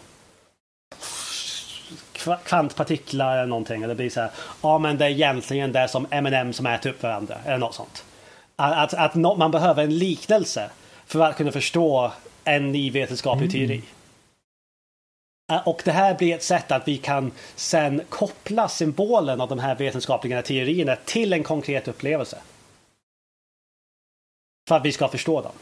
kvantpartiklar 2.44 3.36
eller 3.36 3.46
någonting. 3.46 3.82
Och 3.82 3.88
det 3.88 3.94
blir 3.94 4.10
så 4.10 4.20
här, 4.20 4.30
ja 4.62 4.78
men 4.78 4.98
det 4.98 5.04
är 5.04 5.10
egentligen 5.10 5.72
det 5.72 5.88
som 5.88 6.06
M&M 6.10 6.52
som 6.52 6.66
äter 6.66 6.90
upp 6.90 7.02
varandra. 7.02 7.36
Eller 7.44 7.58
något 7.58 7.74
sånt. 7.74 8.04
Att, 8.56 8.94
att, 8.94 9.14
att 9.16 9.38
man 9.38 9.50
behöver 9.50 9.82
en 9.82 9.98
liknelse 9.98 10.70
för 11.06 11.20
att 11.20 11.36
kunna 11.36 11.52
förstå 11.52 12.12
en 12.44 12.72
ny 12.72 12.90
vetenskaplig 12.90 13.54
mm. 13.54 13.68
teori. 13.68 13.82
Och 15.64 15.82
det 15.84 15.92
här 15.92 16.14
blir 16.14 16.34
ett 16.34 16.42
sätt 16.42 16.72
att 16.72 16.88
vi 16.88 16.96
kan 16.96 17.32
sen 17.56 18.02
koppla 18.08 18.68
symbolen 18.68 19.40
av 19.40 19.48
de 19.48 19.58
här 19.58 19.74
vetenskapliga 19.74 20.42
teorierna 20.42 20.96
till 20.96 21.32
en 21.32 21.42
konkret 21.42 21.88
upplevelse. 21.88 22.38
För 24.68 24.76
att 24.76 24.84
vi 24.84 24.92
ska 24.92 25.08
förstå 25.08 25.42
dem. 25.42 25.52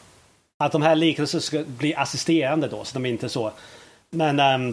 Att 0.65 0.73
de 0.73 0.83
här 0.83 0.95
liknelserna 0.95 1.41
ska 1.41 1.65
bli 1.67 1.95
assisterande 1.95 2.69
då, 2.69 2.85
så 2.85 2.95
de 2.95 3.07
är 3.07 3.11
inte 3.11 3.29
så. 3.29 3.53
Men... 4.11 4.41
Um, 4.41 4.69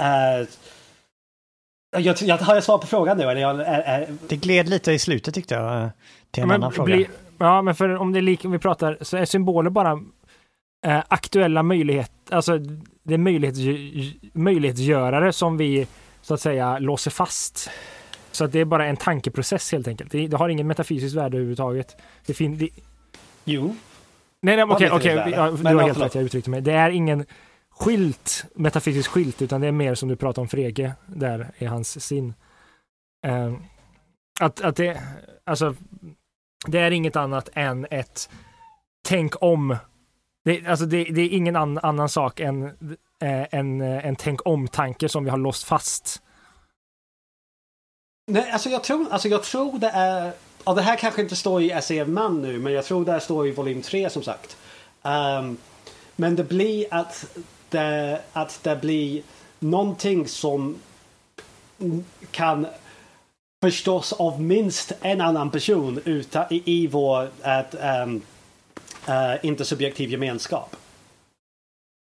uh, 0.00 0.48
jag, 1.96 2.22
jag, 2.22 2.38
har 2.38 2.54
jag 2.54 2.64
svar 2.64 2.78
på 2.78 2.86
frågan 2.86 3.18
nu? 3.18 3.24
Eller 3.24 3.40
jag, 3.40 3.60
är, 3.60 3.80
är... 3.80 4.16
Det 4.28 4.36
gled 4.36 4.68
lite 4.68 4.92
i 4.92 4.98
slutet 4.98 5.34
tyckte 5.34 5.54
jag. 5.54 5.82
Eh, 5.82 5.88
till 6.30 6.42
en 6.42 6.48
men, 6.48 6.54
annan 6.54 6.72
fråga. 6.72 6.96
bli, 6.96 7.08
ja, 7.38 7.62
men 7.62 7.74
för 7.74 7.96
om 7.96 8.12
det 8.12 8.18
är 8.18 8.22
lik, 8.22 8.44
om 8.44 8.52
vi 8.52 8.58
pratar, 8.58 8.98
så 9.00 9.16
är 9.16 9.24
symboler 9.24 9.70
bara 9.70 10.00
eh, 10.86 11.02
aktuella 11.08 11.62
möjligheter, 11.62 12.34
alltså 12.34 12.58
det 13.02 13.14
är 13.14 13.18
möjlighets, 13.18 13.58
möjlighetsgörare 14.32 15.32
som 15.32 15.56
vi 15.56 15.86
så 16.22 16.34
att 16.34 16.40
säga 16.40 16.78
låser 16.78 17.10
fast. 17.10 17.70
Så 18.32 18.44
att 18.44 18.52
det 18.52 18.60
är 18.60 18.64
bara 18.64 18.86
en 18.86 18.96
tankeprocess 18.96 19.72
helt 19.72 19.88
enkelt. 19.88 20.12
Det, 20.12 20.26
det 20.26 20.36
har 20.36 20.48
ingen 20.48 20.66
metafysiskt 20.66 21.16
värde 21.16 21.36
överhuvudtaget. 21.36 21.96
Det 22.26 22.34
fin, 22.34 22.58
det... 22.58 22.68
Jo. 23.44 23.76
Nej, 24.42 24.56
nej 24.56 24.64
okej, 24.64 24.90
okej, 24.90 25.18
okay, 25.18 25.32
ja, 25.32 25.50
du 25.50 25.76
har 25.76 25.82
helt 25.82 26.00
rätt, 26.00 26.14
jag 26.14 26.24
uttryckte 26.24 26.50
mig. 26.50 26.60
Det 26.60 26.72
är 26.72 26.90
ingen 26.90 27.26
skilt, 27.70 28.44
metafysisk 28.54 29.10
skilt, 29.10 29.42
utan 29.42 29.60
det 29.60 29.66
är 29.66 29.72
mer 29.72 29.94
som 29.94 30.08
du 30.08 30.16
pratar 30.16 30.42
om 30.42 30.48
Frege, 30.48 30.92
där 31.06 31.50
är 31.58 31.68
hans 31.68 32.06
sin. 32.06 32.34
Uh, 33.26 33.56
att, 34.40 34.60
att 34.60 34.76
det, 34.76 35.02
alltså, 35.46 35.74
det 36.66 36.78
är 36.78 36.90
inget 36.90 37.16
annat 37.16 37.48
än 37.54 37.86
ett 37.90 38.30
tänk 39.08 39.42
om 39.42 39.76
det, 40.50 40.66
alltså 40.66 40.86
det, 40.86 41.04
det 41.04 41.20
är 41.20 41.28
ingen 41.28 41.56
an, 41.56 41.78
annan 41.82 42.08
sak 42.08 42.40
än 42.40 42.64
eh, 43.22 43.46
en, 43.50 43.80
eh, 43.80 44.06
en 44.06 44.16
tänk 44.16 44.46
om-tanke 44.46 45.08
som 45.08 45.24
vi 45.24 45.30
har 45.30 45.38
låst 45.38 45.64
fast. 45.64 46.22
Nej, 48.26 48.50
alltså 48.50 48.68
jag 48.68 48.84
tror, 48.84 49.06
alltså 49.10 49.28
jag 49.28 49.42
tror 49.42 49.78
det 49.78 49.90
är... 49.94 50.32
Ja, 50.64 50.74
det 50.74 50.82
här 50.82 50.96
kanske 50.96 51.22
inte 51.22 51.36
står 51.36 51.62
i 51.62 51.80
SEF 51.82 52.08
Man 52.08 52.42
nu, 52.42 52.58
men 52.58 52.72
jag 52.72 52.84
tror 52.84 53.04
det 53.04 53.20
står 53.20 53.46
i 53.46 53.50
volym 53.50 53.82
3 53.82 54.10
som 54.10 54.22
sagt. 54.22 54.56
Um, 55.02 55.56
men 56.16 56.36
det 56.36 56.44
blir 56.44 56.86
att 56.90 57.38
det, 57.68 58.20
att 58.32 58.60
det 58.62 58.76
blir 58.76 59.22
någonting 59.58 60.28
som 60.28 60.76
kan 62.30 62.66
förstås 63.62 64.12
av 64.12 64.42
minst 64.42 64.92
en 65.00 65.20
annan 65.20 65.50
person 65.50 66.00
utan, 66.04 66.44
i, 66.50 66.62
i 66.64 66.86
vår 66.86 67.28
att, 67.42 67.74
um, 68.04 68.22
uh, 69.08 69.46
intersubjektiv 69.46 70.10
gemenskap. 70.10 70.76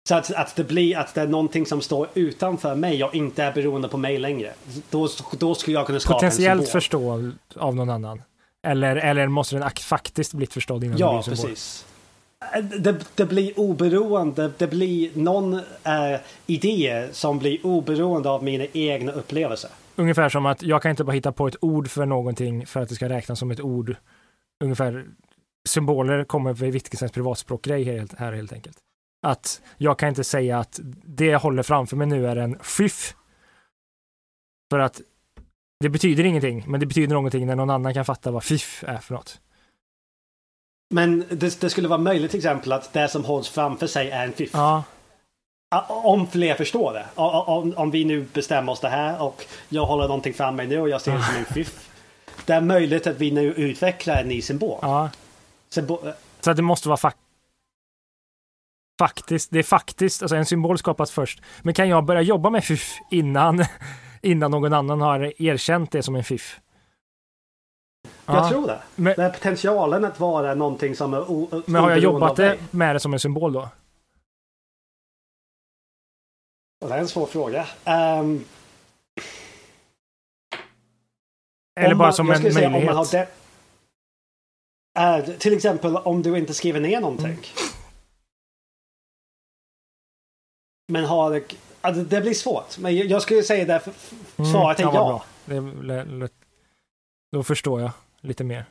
Så 0.08 0.14
att, 0.14 0.34
att 0.34 0.56
det 0.56 0.64
blir 0.64 0.96
att 0.96 1.14
det 1.14 1.20
är 1.20 1.26
någonting 1.26 1.66
som 1.66 1.80
står 1.80 2.08
utanför 2.14 2.74
mig 2.74 3.04
och 3.04 3.14
inte 3.14 3.44
är 3.44 3.52
beroende 3.52 3.88
på 3.88 3.96
mig 3.96 4.18
längre. 4.18 4.52
Då, 4.90 5.08
då 5.38 5.54
skulle 5.54 5.76
jag 5.76 5.86
kunna 5.86 6.00
skapa 6.00 6.14
Potentiellt 6.14 6.60
en 6.60 6.66
symbol. 6.66 6.80
förstå 6.80 7.32
av 7.56 7.74
någon 7.74 7.90
annan. 7.90 8.22
Eller, 8.66 8.96
eller 8.96 9.26
måste 9.26 9.56
den 9.56 9.70
faktiskt 9.70 10.34
blivit 10.34 10.52
förstådd 10.52 10.84
innan 10.84 10.98
Ja, 10.98 11.22
precis. 11.26 11.86
Eh, 12.54 12.64
det, 12.64 12.96
det, 13.14 13.24
blir 13.24 13.60
oberoende, 13.60 14.50
det 14.58 14.66
blir 14.66 15.10
någon 15.14 15.54
äh, 15.54 16.20
idé 16.46 17.08
som 17.12 17.38
blir 17.38 17.66
oberoende 17.66 18.30
av 18.30 18.44
mina 18.44 18.64
egna 18.72 19.12
upplevelser. 19.12 19.70
Ungefär 19.96 20.28
som 20.28 20.46
att 20.46 20.62
jag 20.62 20.82
kan 20.82 20.90
inte 20.90 21.04
bara 21.04 21.12
hitta 21.12 21.32
på 21.32 21.48
ett 21.48 21.56
ord 21.60 21.88
för 21.88 22.06
någonting 22.06 22.66
för 22.66 22.80
att 22.80 22.88
det 22.88 22.94
ska 22.94 23.08
räknas 23.08 23.38
som 23.38 23.50
ett 23.50 23.60
ord. 23.60 23.96
Ungefär 24.64 25.04
symboler 25.68 26.24
kommer 26.24 26.52
vid 26.52 26.72
Wittgensteins 26.72 27.12
privatspråkgrej 27.12 27.84
helt, 27.84 28.18
här 28.18 28.32
helt 28.32 28.52
enkelt. 28.52 28.78
Att 29.26 29.62
jag 29.76 29.98
kan 29.98 30.08
inte 30.08 30.24
säga 30.24 30.58
att 30.58 30.80
det 31.04 31.26
jag 31.26 31.38
håller 31.38 31.62
framför 31.62 31.96
mig 31.96 32.06
nu 32.06 32.26
är 32.26 32.36
en 32.36 32.58
fyff. 32.58 33.14
För 34.70 34.78
att 34.78 35.00
det 35.80 35.88
betyder 35.88 36.24
ingenting, 36.24 36.64
men 36.66 36.80
det 36.80 36.86
betyder 36.86 37.14
någonting 37.14 37.46
när 37.46 37.56
någon 37.56 37.70
annan 37.70 37.94
kan 37.94 38.04
fatta 38.04 38.30
vad 38.30 38.44
fiff 38.44 38.84
är 38.86 38.98
för 38.98 39.14
något. 39.14 39.40
Men 40.94 41.24
det, 41.30 41.60
det 41.60 41.70
skulle 41.70 41.88
vara 41.88 42.00
möjligt 42.00 42.30
till 42.30 42.38
exempel 42.38 42.72
att 42.72 42.92
det 42.92 43.08
som 43.08 43.24
hålls 43.24 43.48
framför 43.48 43.86
sig 43.86 44.10
är 44.10 44.24
en 44.24 44.32
fiff. 44.32 44.50
Ja. 44.52 44.82
Om 45.88 46.26
fler 46.26 46.54
förstår 46.54 46.92
det. 46.92 47.06
Om, 47.14 47.74
om 47.76 47.90
vi 47.90 48.04
nu 48.04 48.26
bestämmer 48.32 48.72
oss 48.72 48.80
det 48.80 48.88
här 48.88 49.22
och 49.22 49.44
jag 49.68 49.86
håller 49.86 50.08
någonting 50.08 50.34
fram 50.34 50.56
mig 50.56 50.66
nu 50.66 50.80
och 50.80 50.88
jag 50.88 51.00
ser 51.00 51.12
det 51.12 51.22
som 51.22 51.36
en 51.36 51.44
fiff. 51.44 51.84
Det 52.46 52.52
är 52.54 52.60
möjligt 52.60 53.06
att 53.06 53.18
vi 53.18 53.30
nu 53.30 53.52
utvecklar 53.52 54.20
en 54.20 54.28
ny 54.28 54.42
symbol. 54.42 54.78
Ja. 54.82 55.10
Så 56.40 56.52
det 56.52 56.62
måste 56.62 56.88
vara 56.88 56.96
fak 56.96 57.16
faktiskt, 58.98 59.50
det 59.50 59.58
är 59.58 59.62
faktiskt, 59.62 60.22
alltså 60.22 60.36
en 60.36 60.46
symbol 60.46 60.78
skapas 60.78 61.10
först. 61.10 61.42
Men 61.62 61.74
kan 61.74 61.88
jag 61.88 62.04
börja 62.04 62.20
jobba 62.20 62.50
med 62.50 62.64
fiff 62.64 62.98
innan, 63.10 63.64
innan 64.22 64.50
någon 64.50 64.72
annan 64.72 65.00
har 65.00 65.42
erkänt 65.42 65.90
det 65.90 66.02
som 66.02 66.14
en 66.14 66.24
fiff? 66.24 66.60
Jag 68.26 68.36
ja. 68.36 68.50
tror 68.50 68.66
det. 68.66 68.82
Men, 68.94 69.14
det 69.16 69.22
är 69.22 69.30
potentialen 69.30 70.04
att 70.04 70.20
vara 70.20 70.54
någonting 70.54 70.96
som 70.96 71.14
är 71.14 71.30
o, 71.30 71.62
Men 71.66 71.82
har 71.82 71.90
jag 71.90 71.98
jobbat 71.98 72.36
det 72.36 72.58
med 72.70 72.94
det 72.94 73.00
som 73.00 73.12
en 73.12 73.20
symbol 73.20 73.52
då? 73.52 73.68
Det 76.80 76.94
är 76.94 76.98
en 76.98 77.08
svår 77.08 77.26
fråga. 77.26 77.66
Um, 78.20 78.44
Eller 81.80 81.94
bara 81.94 82.06
man, 82.06 82.12
som 82.12 82.30
en 82.30 82.42
möjlighet? 82.42 82.54
Säga, 82.54 82.76
om 82.78 82.84
man 82.84 82.96
har 82.96 83.04
Uh, 84.98 85.36
till 85.38 85.56
exempel 85.56 85.96
om 85.96 86.22
du 86.22 86.38
inte 86.38 86.54
skriver 86.54 86.80
ner 86.80 87.00
någonting. 87.00 87.26
Mm. 87.26 87.42
Men 90.92 91.04
har 91.04 91.30
det, 91.30 91.42
alltså, 91.80 92.02
det 92.02 92.20
blir 92.20 92.34
svårt. 92.34 92.78
Men 92.78 93.08
jag 93.08 93.22
skulle 93.22 93.42
säga 93.42 93.64
det, 93.64 93.90
mm, 94.36 94.52
svaret 94.52 94.80
mm, 94.80 94.94
är 94.94 94.94
ja. 94.94 95.24
Det, 95.44 96.28
då 97.32 97.42
förstår 97.42 97.80
jag 97.80 97.90
lite 98.20 98.44
mer. 98.44 98.64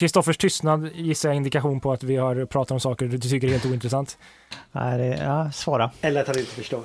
Kristoffers 0.00 0.36
tystnad 0.36 0.90
gissar 0.94 1.28
jag 1.28 1.36
indikation 1.36 1.80
på 1.80 1.92
att 1.92 2.02
vi 2.02 2.16
har 2.16 2.46
pratat 2.46 2.70
om 2.70 2.80
saker 2.80 3.06
du 3.06 3.18
tycker 3.18 3.48
är 3.48 3.52
helt 3.52 3.66
ointressant. 3.66 4.18
Nej, 4.72 4.98
det 4.98 5.04
är 5.04 5.24
ja, 5.24 5.52
svåra. 5.52 5.90
Eller 6.00 6.20
att 6.20 6.26
han 6.26 6.38
inte 6.38 6.50
förstår. 6.50 6.84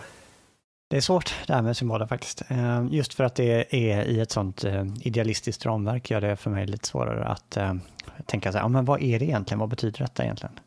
Det 0.92 0.98
är 0.98 1.02
svårt 1.02 1.36
det 1.48 1.54
här 1.54 1.62
med 1.62 1.78
symboler 1.78 2.06
faktiskt. 2.06 2.42
Eh, 2.48 2.86
just 2.90 3.14
för 3.14 3.24
att 3.24 3.36
det 3.36 3.76
är 3.76 4.04
i 4.04 4.20
ett 4.20 4.32
sånt 4.32 4.64
eh, 4.64 4.86
idealistiskt 5.02 5.66
ramverk 5.66 6.12
gör 6.12 6.22
det 6.22 6.36
för 6.36 6.50
mig 6.50 6.68
lite 6.68 6.88
svårare 6.88 7.26
att 7.26 7.58
eh, 7.58 7.74
tänka 8.26 8.52
så 8.52 8.58
här, 8.58 8.66
ja, 8.66 8.68
men 8.68 8.86
vad 8.86 9.02
är 9.02 9.20
det 9.20 9.26
egentligen? 9.26 9.60
Vad 9.60 9.70
betyder 9.70 10.00
detta 10.00 10.24
egentligen? 10.24 10.60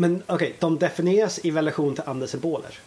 Men 0.00 0.22
okej, 0.26 0.34
okay, 0.34 0.52
de 0.58 0.78
definieras 0.78 1.38
i 1.38 1.50
relation 1.50 1.94
till 1.94 2.04
andra 2.06 2.26
symboler. 2.26 2.78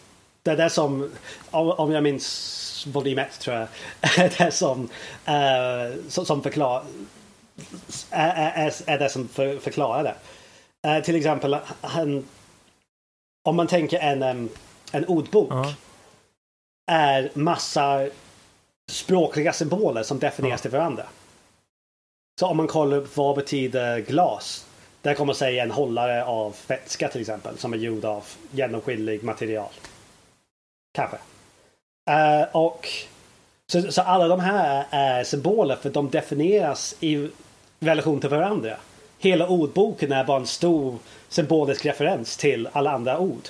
Det 0.42 0.50
är 0.50 0.56
det 0.56 0.70
som, 0.70 1.10
om 1.50 1.92
jag 1.92 2.02
minns 2.02 2.86
volym 2.92 3.18
1 3.18 3.40
tror 3.40 3.56
jag, 3.56 3.68
är 4.18 4.44
det 4.44 4.50
som, 4.50 4.82
uh, 4.82 6.24
som 6.24 6.42
förklarar 6.42 6.82
är, 8.10 8.66
är, 8.66 8.72
är 8.86 8.98
det 8.98 9.08
som 9.08 9.28
för, 9.28 9.58
förklarar 9.58 10.02
det. 10.02 10.14
Uh, 10.88 11.04
till 11.04 11.16
exempel, 11.16 11.56
om 13.44 13.56
man 13.56 13.66
tänker 13.66 13.98
en, 13.98 14.22
um, 14.22 14.48
en 14.92 15.04
ordbok 15.04 15.50
uh 15.52 15.56
-huh. 15.56 15.74
Är 16.86 17.30
massa 17.34 18.08
språkliga 18.90 19.52
symboler 19.52 20.02
som 20.02 20.18
definieras 20.18 20.62
till 20.62 20.70
varandra. 20.70 21.04
Så 22.40 22.46
om 22.46 22.56
man 22.56 22.66
kollar 22.66 22.96
upp 22.96 23.16
vad 23.16 23.36
betyder 23.36 24.00
glas? 24.00 24.66
Där 25.02 25.14
kommer 25.14 25.32
säga 25.32 25.62
en 25.62 25.70
hållare 25.70 26.24
av 26.24 26.56
vätska 26.66 27.08
till 27.08 27.20
exempel 27.20 27.58
som 27.58 27.72
är 27.72 27.76
gjord 27.76 28.04
av 28.04 28.24
genomskinlig 28.50 29.24
material. 29.24 29.70
Kanske. 30.94 31.16
Uh, 32.10 32.56
och 32.56 32.88
så, 33.72 33.92
så, 33.92 34.02
alla 34.02 34.28
de 34.28 34.40
här 34.40 34.86
är 34.90 35.24
symboler 35.24 35.76
för 35.76 35.90
de 35.90 36.10
definieras 36.10 36.96
i 37.00 37.30
relation 37.80 38.20
till 38.20 38.30
varandra. 38.30 38.76
Hela 39.18 39.48
ordboken 39.48 40.12
är 40.12 40.24
bara 40.24 40.40
en 40.40 40.46
stor 40.46 40.98
symbolisk 41.28 41.86
referens 41.86 42.36
till 42.36 42.68
alla 42.72 42.90
andra 42.90 43.18
ord. 43.18 43.48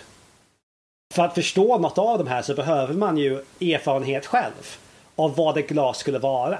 För 1.17 1.23
att 1.23 1.35
förstå 1.35 1.79
något 1.79 1.99
av 1.99 2.19
de 2.19 2.27
här 2.27 2.43
så 2.43 2.55
behöver 2.55 2.95
man 2.95 3.17
ju 3.17 3.33
erfarenhet 3.61 4.27
själv 4.27 4.77
av 5.17 5.37
vad 5.37 5.59
ett 5.59 5.69
glas 5.69 5.99
skulle 5.99 6.19
vara. 6.19 6.59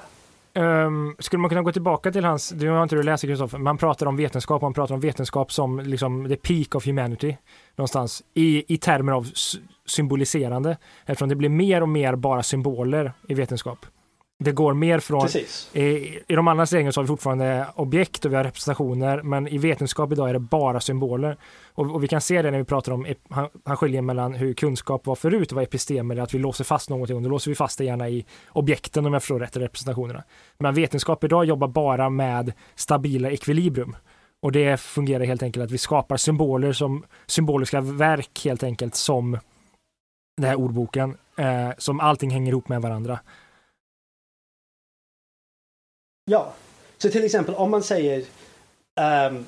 Um, 0.55 1.17
skulle 1.19 1.41
man 1.41 1.49
kunna 1.49 1.63
gå 1.63 1.73
tillbaka 1.73 2.13
till 2.13 2.25
hans, 2.25 2.49
du 2.49 2.71
har 2.71 2.83
inte 2.83 2.97
du 2.97 3.03
läst 3.03 3.25
Kristoffer, 3.25 3.59
man 3.59 3.79
pratar 3.79 4.07
om 4.07 4.17
vetenskap, 4.17 4.63
man 4.63 4.75
pratar 4.75 4.95
om 4.95 5.01
vetenskap 5.01 5.53
som 5.53 5.81
liksom 5.81 6.29
the 6.29 6.37
peak 6.37 6.75
of 6.75 6.87
humanity 6.87 7.37
någonstans 7.77 8.23
i, 8.35 8.75
i 8.75 8.79
termer 8.79 9.13
av 9.13 9.27
symboliserande 9.87 10.77
eftersom 11.07 11.29
det 11.29 11.37
blir 11.37 11.49
mer 11.49 11.81
och 11.81 11.89
mer 11.89 12.17
bara 12.17 12.43
symboler 12.43 13.13
i 13.29 13.35
vetenskap. 13.35 13.87
Det 14.39 14.53
går 14.53 14.75
mer 14.75 14.99
från... 14.99 15.29
I, 15.73 15.83
I 16.29 16.35
de 16.35 16.49
andra 16.49 16.67
serierna 16.67 16.93
så 16.93 17.01
har 17.01 17.05
vi 17.05 17.09
fortfarande 17.09 17.67
objekt 17.75 18.25
och 18.25 18.33
vi 18.33 18.37
har 18.37 18.45
representationer, 18.45 19.23
men 19.23 19.49
i 19.49 19.59
vetenskap 19.59 20.13
idag 20.13 20.29
är 20.29 20.33
det 20.33 20.39
bara 20.39 20.81
symboler. 20.81 21.37
Och, 21.75 21.95
och 21.95 22.03
vi 22.03 22.09
kan 22.09 22.21
se 22.21 22.43
det 22.43 22.51
när 22.51 22.59
vi 22.59 22.65
pratar 22.65 22.93
om, 22.93 23.07
han, 23.31 23.49
han 23.65 23.77
skiljer 23.77 24.03
mellan 24.03 24.35
hur 24.35 24.55
kunskap 24.55 25.07
var 25.07 25.15
förut 25.15 25.53
och 25.53 25.57
vad 25.57 25.65
epistemer 25.65 26.17
är, 26.17 26.21
att 26.21 26.35
vi 26.35 26.39
låser 26.39 26.65
fast 26.65 26.91
någonting 26.91 27.17
och 27.17 27.23
då 27.23 27.29
låser 27.29 27.51
vi 27.51 27.55
fast 27.55 27.79
det 27.79 27.85
gärna 27.85 28.09
i 28.09 28.25
objekten 28.49 29.07
om 29.07 29.13
jag 29.13 29.23
förstår 29.23 29.41
rätt, 29.41 29.57
representationerna. 29.57 30.25
Men 30.59 30.75
vetenskap 30.75 31.25
idag 31.25 31.45
jobbar 31.45 31.69
bara 31.69 32.11
med 32.11 32.53
stabila 32.75 33.31
ekvilibrium. 33.31 33.97
Och 34.43 34.53
det 34.53 34.81
fungerar 34.81 35.25
helt 35.25 35.43
enkelt 35.43 35.65
att 35.65 35.71
vi 35.71 35.79
skapar 35.79 36.17
symboler 36.17 36.73
som 36.73 37.05
symboliska 37.27 37.81
verk 37.81 38.41
helt 38.45 38.63
enkelt 38.63 38.95
som 38.95 39.39
den 40.37 40.49
här 40.49 40.57
ordboken, 40.57 41.17
eh, 41.37 41.71
som 41.79 42.01
allting 42.01 42.31
hänger 42.31 42.53
ihop 42.53 42.69
med 42.69 42.83
varandra. 42.83 43.19
Ja, 46.31 46.53
så 46.99 47.11
till 47.11 47.25
exempel 47.25 47.55
om 47.55 47.71
man 47.71 47.83
säger 47.83 48.25
um, 49.29 49.47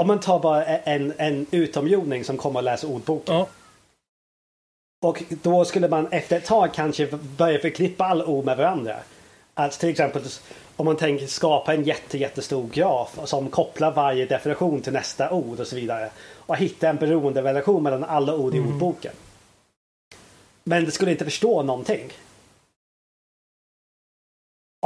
om 0.00 0.06
man 0.06 0.20
tar 0.20 0.38
bara 0.38 0.64
en, 0.64 1.12
en 1.16 1.46
utomjording 1.50 2.24
som 2.24 2.36
kommer 2.36 2.60
att 2.60 2.64
läsa 2.64 2.86
ordboken. 2.86 3.34
Ja. 3.34 3.48
Och 5.04 5.22
då 5.42 5.64
skulle 5.64 5.88
man 5.88 6.06
efter 6.12 6.36
ett 6.36 6.44
tag 6.44 6.74
kanske 6.74 7.06
börja 7.36 7.58
förklippa 7.58 8.04
alla 8.04 8.26
ord 8.26 8.44
med 8.44 8.56
varandra. 8.56 8.96
Att 9.54 9.72
till 9.72 9.88
exempel 9.88 10.22
om 10.76 10.86
man 10.86 10.96
tänker 10.96 11.26
skapa 11.26 11.74
en 11.74 11.82
jätte, 11.84 12.18
jättestor 12.18 12.68
graf 12.68 13.18
som 13.24 13.48
kopplar 13.50 13.90
varje 13.90 14.26
definition 14.26 14.82
till 14.82 14.92
nästa 14.92 15.30
ord 15.30 15.60
och 15.60 15.66
så 15.66 15.76
vidare. 15.76 16.10
Och 16.34 16.56
hitta 16.56 16.88
en 16.88 16.96
beroenderelation 16.96 17.82
mellan 17.82 18.04
alla 18.04 18.34
ord 18.34 18.54
i 18.54 18.58
Mm. 18.58 18.70
ordboken. 18.72 19.12
Men 20.64 20.84
det 20.84 20.90
skulle 20.90 21.10
inte 21.10 21.24
förstå 21.24 21.62
någonting. 21.62 22.12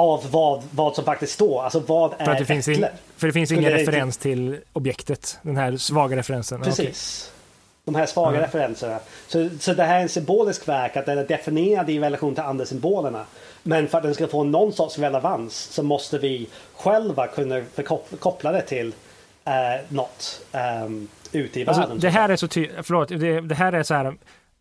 Av 0.01 0.31
vad, 0.31 0.63
vad 0.71 0.95
som 0.95 1.05
faktiskt 1.05 1.33
står. 1.33 1.63
Alltså 1.63 1.79
vad 1.81 2.11
För, 2.11 2.31
är 2.31 2.39
det 2.39 2.45
finns 2.45 2.69
äpple? 2.69 2.87
in, 2.87 2.93
för 3.17 3.27
det 3.27 3.33
finns 3.33 3.53
ingen 3.53 3.65
det 3.73 3.79
referens 3.79 4.17
till 4.17 4.59
objektet, 4.73 5.39
den 5.43 5.57
här 5.57 5.77
svaga 5.77 6.17
referensen. 6.17 6.61
Precis. 6.61 7.33
De 7.85 7.95
här 7.95 8.07
svaga 8.07 8.37
Ja. 8.39 8.43
referenserna. 8.45 8.99
Så, 9.29 9.49
så 9.61 9.75
det 9.75 9.85
här 9.85 9.97
är 9.99 10.03
en 10.03 10.09
symbolisk 10.09 10.69
verk, 10.69 10.97
att 10.97 11.07
den 11.07 11.19
är 11.19 11.25
definierad 11.25 11.91
i 11.91 11.99
relation 12.01 12.35
till 12.35 12.45
andra 12.45 12.67
symbolerna. 12.67 13.25
Men 13.63 13.89
för 13.89 13.99
att 13.99 14.05
den 14.05 14.15
ska 14.15 14.27
få 14.29 14.45
någon 14.45 14.73
sorts 14.73 14.99
relevans 14.99 15.55
så 15.57 15.83
måste 15.83 16.19
vi 16.19 16.49
själva 16.77 17.27
kunna 17.27 17.63
koppla 18.19 18.53
det 18.53 18.63
till 18.63 18.93
eh, 19.45 19.53
något 19.89 20.41
um, 20.85 21.09
ute 21.33 21.61
i 21.61 21.67
Alltså, 21.67 21.81
världen. 21.81 21.99
det 22.01 22.11
här 22.11 22.29
är 22.29 22.37
så 22.37 22.49
tydligt, 22.49 22.77
förlåt, 22.83 23.09
det, 23.09 23.41
det 23.41 23.55
här 23.55 23.73
är 23.73 23.83
så 23.83 23.95
här, 23.95 24.15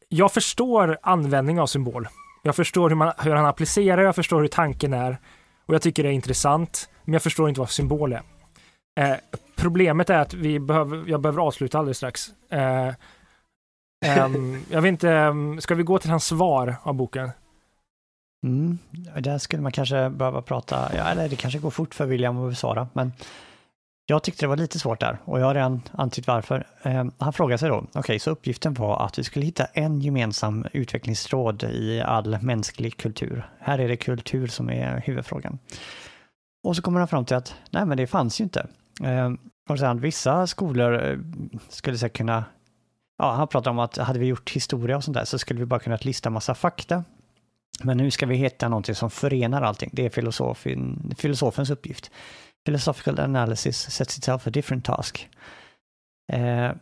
jag 0.09 0.31
förstår 0.31 0.97
användning 1.01 1.59
av 1.59 1.67
symbol. 1.67 2.07
Jag 2.43 2.55
förstår 2.55 2.89
hur, 2.89 2.95
man, 2.95 3.13
hur 3.17 3.35
han 3.35 3.45
applicerar, 3.45 4.01
jag 4.01 4.15
förstår 4.15 4.41
hur 4.41 4.47
tanken 4.47 4.93
är 4.93 5.17
och 5.65 5.75
jag 5.75 5.81
tycker 5.81 6.03
det 6.03 6.09
är 6.09 6.13
intressant, 6.13 6.89
men 7.03 7.13
jag 7.13 7.21
förstår 7.21 7.49
inte 7.49 7.59
vad 7.59 7.69
symbol 7.69 8.13
är. 8.13 8.21
Eh, 8.99 9.17
problemet 9.55 10.09
är 10.09 10.19
att 10.19 10.33
vi 10.33 10.59
behöver, 10.59 11.03
jag 11.07 11.21
behöver 11.21 11.41
avsluta 11.41 11.79
alldeles 11.79 11.97
strax. 11.97 12.29
Eh, 12.49 12.93
ehm, 14.05 14.63
jag 14.71 14.81
vet 14.81 14.89
inte, 14.89 15.33
ska 15.59 15.75
vi 15.75 15.83
gå 15.83 15.99
till 15.99 16.09
hans 16.09 16.25
svar 16.25 16.75
av 16.83 16.93
boken? 16.93 17.31
Mm. 18.43 18.77
Där 19.19 19.37
skulle 19.37 19.61
man 19.61 19.71
kanske 19.71 20.09
behöva 20.09 20.41
prata, 20.41 20.91
ja, 20.95 21.03
eller 21.03 21.29
det 21.29 21.35
kanske 21.35 21.59
går 21.59 21.71
fort 21.71 21.95
för 21.95 22.05
William 22.05 22.37
att 22.37 22.51
besvara, 22.51 22.87
men 22.93 23.11
jag 24.09 24.23
tyckte 24.23 24.45
det 24.45 24.47
var 24.47 24.57
lite 24.57 24.79
svårt 24.79 24.99
där 24.99 25.17
och 25.25 25.39
jag 25.39 25.45
har 25.45 25.53
redan 25.53 25.81
antytt 25.91 26.27
varför. 26.27 26.67
Eh, 26.81 27.05
han 27.17 27.33
frågar 27.33 27.57
sig 27.57 27.69
då, 27.69 27.85
okej, 27.93 28.19
så 28.19 28.31
uppgiften 28.31 28.73
var 28.73 29.05
att 29.05 29.19
vi 29.19 29.23
skulle 29.23 29.45
hitta 29.45 29.65
en 29.65 30.01
gemensam 30.01 30.65
utvecklingstråd 30.73 31.63
i 31.63 32.01
all 32.01 32.41
mänsklig 32.41 32.97
kultur. 32.97 33.49
Här 33.59 33.79
är 33.79 33.87
det 33.87 33.97
kultur 33.97 34.47
som 34.47 34.69
är 34.69 35.01
huvudfrågan. 35.05 35.59
Och 36.63 36.75
så 36.75 36.81
kommer 36.81 36.99
han 36.99 37.07
fram 37.07 37.25
till 37.25 37.35
att, 37.35 37.55
nej 37.69 37.85
men 37.85 37.97
det 37.97 38.07
fanns 38.07 38.39
ju 38.39 38.43
inte. 38.43 38.67
Eh, 39.03 39.31
och 39.69 39.79
sen 39.79 40.01
vissa 40.01 40.47
skolor 40.47 41.03
eh, 41.03 41.17
skulle 41.69 41.97
säkert 41.97 42.17
kunna, 42.17 42.43
ja, 43.17 43.31
han 43.31 43.47
pratar 43.47 43.71
om 43.71 43.79
att 43.79 43.97
hade 43.97 44.19
vi 44.19 44.25
gjort 44.25 44.49
historia 44.51 44.97
och 44.97 45.03
sånt 45.03 45.17
där 45.17 45.25
så 45.25 45.39
skulle 45.39 45.59
vi 45.59 45.65
bara 45.65 45.79
kunnat 45.79 46.05
lista 46.05 46.29
massa 46.29 46.55
fakta 46.55 47.03
men 47.83 47.97
nu 47.97 48.11
ska 48.11 48.25
vi 48.25 48.35
hitta 48.35 48.69
någonting 48.69 48.95
som 48.95 49.09
förenar 49.09 49.61
allting. 49.61 49.89
Det 49.93 50.05
är 50.05 50.09
filosofin, 50.09 51.13
filosofens 51.17 51.69
uppgift. 51.69 52.11
Philosophical 52.65 53.19
analysis 53.19 53.77
sets 53.77 54.17
itself 54.17 54.47
a 54.47 54.51
different 54.51 54.85
task. 54.85 55.27
Uh, 56.33 56.73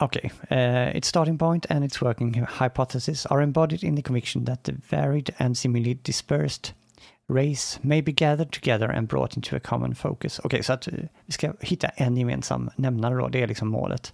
okay. 0.00 0.30
Uh, 0.50 0.90
its 0.94 1.08
starting 1.08 1.38
point 1.38 1.66
and 1.70 1.84
its 1.84 2.00
working 2.00 2.34
hypothesis 2.34 3.26
are 3.26 3.42
embodied 3.42 3.84
in 3.84 3.96
the 3.96 4.02
conviction 4.02 4.44
that 4.44 4.64
the 4.64 4.72
varied 4.72 5.34
and 5.38 5.58
seemingly 5.58 5.94
dispersed 6.02 6.72
race 7.28 7.78
may 7.82 8.02
be 8.02 8.12
gathered 8.12 8.50
together 8.50 8.88
and 8.88 9.08
brought 9.08 9.36
into 9.36 9.56
a 9.56 9.60
common 9.60 9.94
focus. 9.94 10.38
Okej, 10.38 10.46
okay, 10.46 10.62
så 10.62 10.72
att 10.72 10.88
eh, 10.88 10.94
vi 11.26 11.32
ska 11.32 11.52
hitta 11.60 11.88
en 11.88 12.16
gemensam 12.16 12.70
nämnare 12.76 13.14
då, 13.14 13.28
det 13.28 13.42
är 13.42 13.46
liksom 13.46 13.68
målet. 13.68 14.12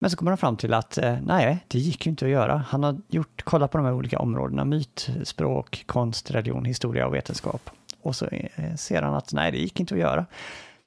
Men 0.00 0.10
så 0.10 0.16
kommer 0.16 0.30
han 0.30 0.38
fram 0.38 0.56
till 0.56 0.74
att 0.74 0.98
eh, 0.98 1.16
nej, 1.22 1.64
det 1.68 1.78
gick 1.78 2.06
ju 2.06 2.10
inte 2.10 2.24
att 2.24 2.30
göra. 2.30 2.56
Han 2.68 2.82
har 2.82 3.00
gjort, 3.08 3.42
kollat 3.44 3.70
på 3.70 3.78
de 3.78 3.84
här 3.84 3.92
olika 3.92 4.18
områdena, 4.18 4.64
myt, 4.64 5.10
språk, 5.24 5.84
konst, 5.86 6.30
religion, 6.30 6.64
historia 6.64 7.06
och 7.06 7.14
vetenskap. 7.14 7.70
Och 8.02 8.16
så 8.16 8.26
eh, 8.26 8.74
ser 8.74 9.02
han 9.02 9.14
att 9.14 9.32
nej, 9.32 9.52
det 9.52 9.58
gick 9.58 9.80
inte 9.80 9.94
att 9.94 10.00
göra. 10.00 10.26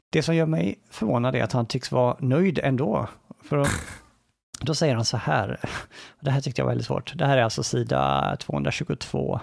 Det 0.09 0.23
som 0.23 0.35
gör 0.35 0.45
mig 0.45 0.79
förvånad 0.89 1.35
är 1.35 1.43
att 1.43 1.51
han 1.51 1.65
tycks 1.65 1.91
vara 1.91 2.17
nöjd 2.19 2.59
ändå. 2.63 3.07
För 3.43 3.57
då, 3.57 3.65
då 4.61 4.75
säger 4.75 4.95
han 4.95 5.05
så 5.05 5.17
här, 5.17 5.59
det 6.19 6.31
här 6.31 6.41
tyckte 6.41 6.61
jag 6.61 6.65
var 6.65 6.71
väldigt 6.71 6.87
svårt. 6.87 7.13
Det 7.15 7.25
här 7.25 7.37
är 7.37 7.43
alltså 7.43 7.63
sida 7.63 8.35
222. 8.39 9.39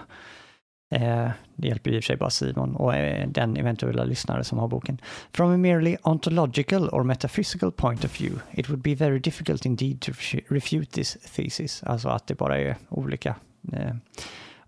Eh, 0.91 1.29
det 1.55 1.67
hjälper 1.67 1.91
i 1.91 1.99
och 1.99 2.03
för 2.03 2.07
sig 2.07 2.15
bara 2.15 2.29
Simon 2.29 2.75
och 2.75 2.95
eh, 2.95 3.29
den 3.29 3.57
eventuella 3.57 4.03
lyssnare 4.03 4.43
som 4.43 4.57
har 4.57 4.67
boken. 4.67 5.01
From 5.33 5.53
a 5.53 5.57
merely 5.57 5.97
ontological 6.03 6.89
or 6.89 7.03
metaphysical 7.03 7.71
point 7.71 8.05
of 8.05 8.21
view, 8.21 8.41
it 8.51 8.69
would 8.69 8.81
be 8.81 8.95
very 8.95 9.19
difficult 9.19 9.65
indeed 9.65 10.01
to 10.01 10.11
refute 10.47 10.91
this 10.91 11.17
thesis. 11.35 11.83
Alltså 11.83 12.09
att 12.09 12.27
det 12.27 12.35
bara 12.35 12.57
är 12.57 12.75
olika. 12.89 13.35
Eh. 13.73 13.95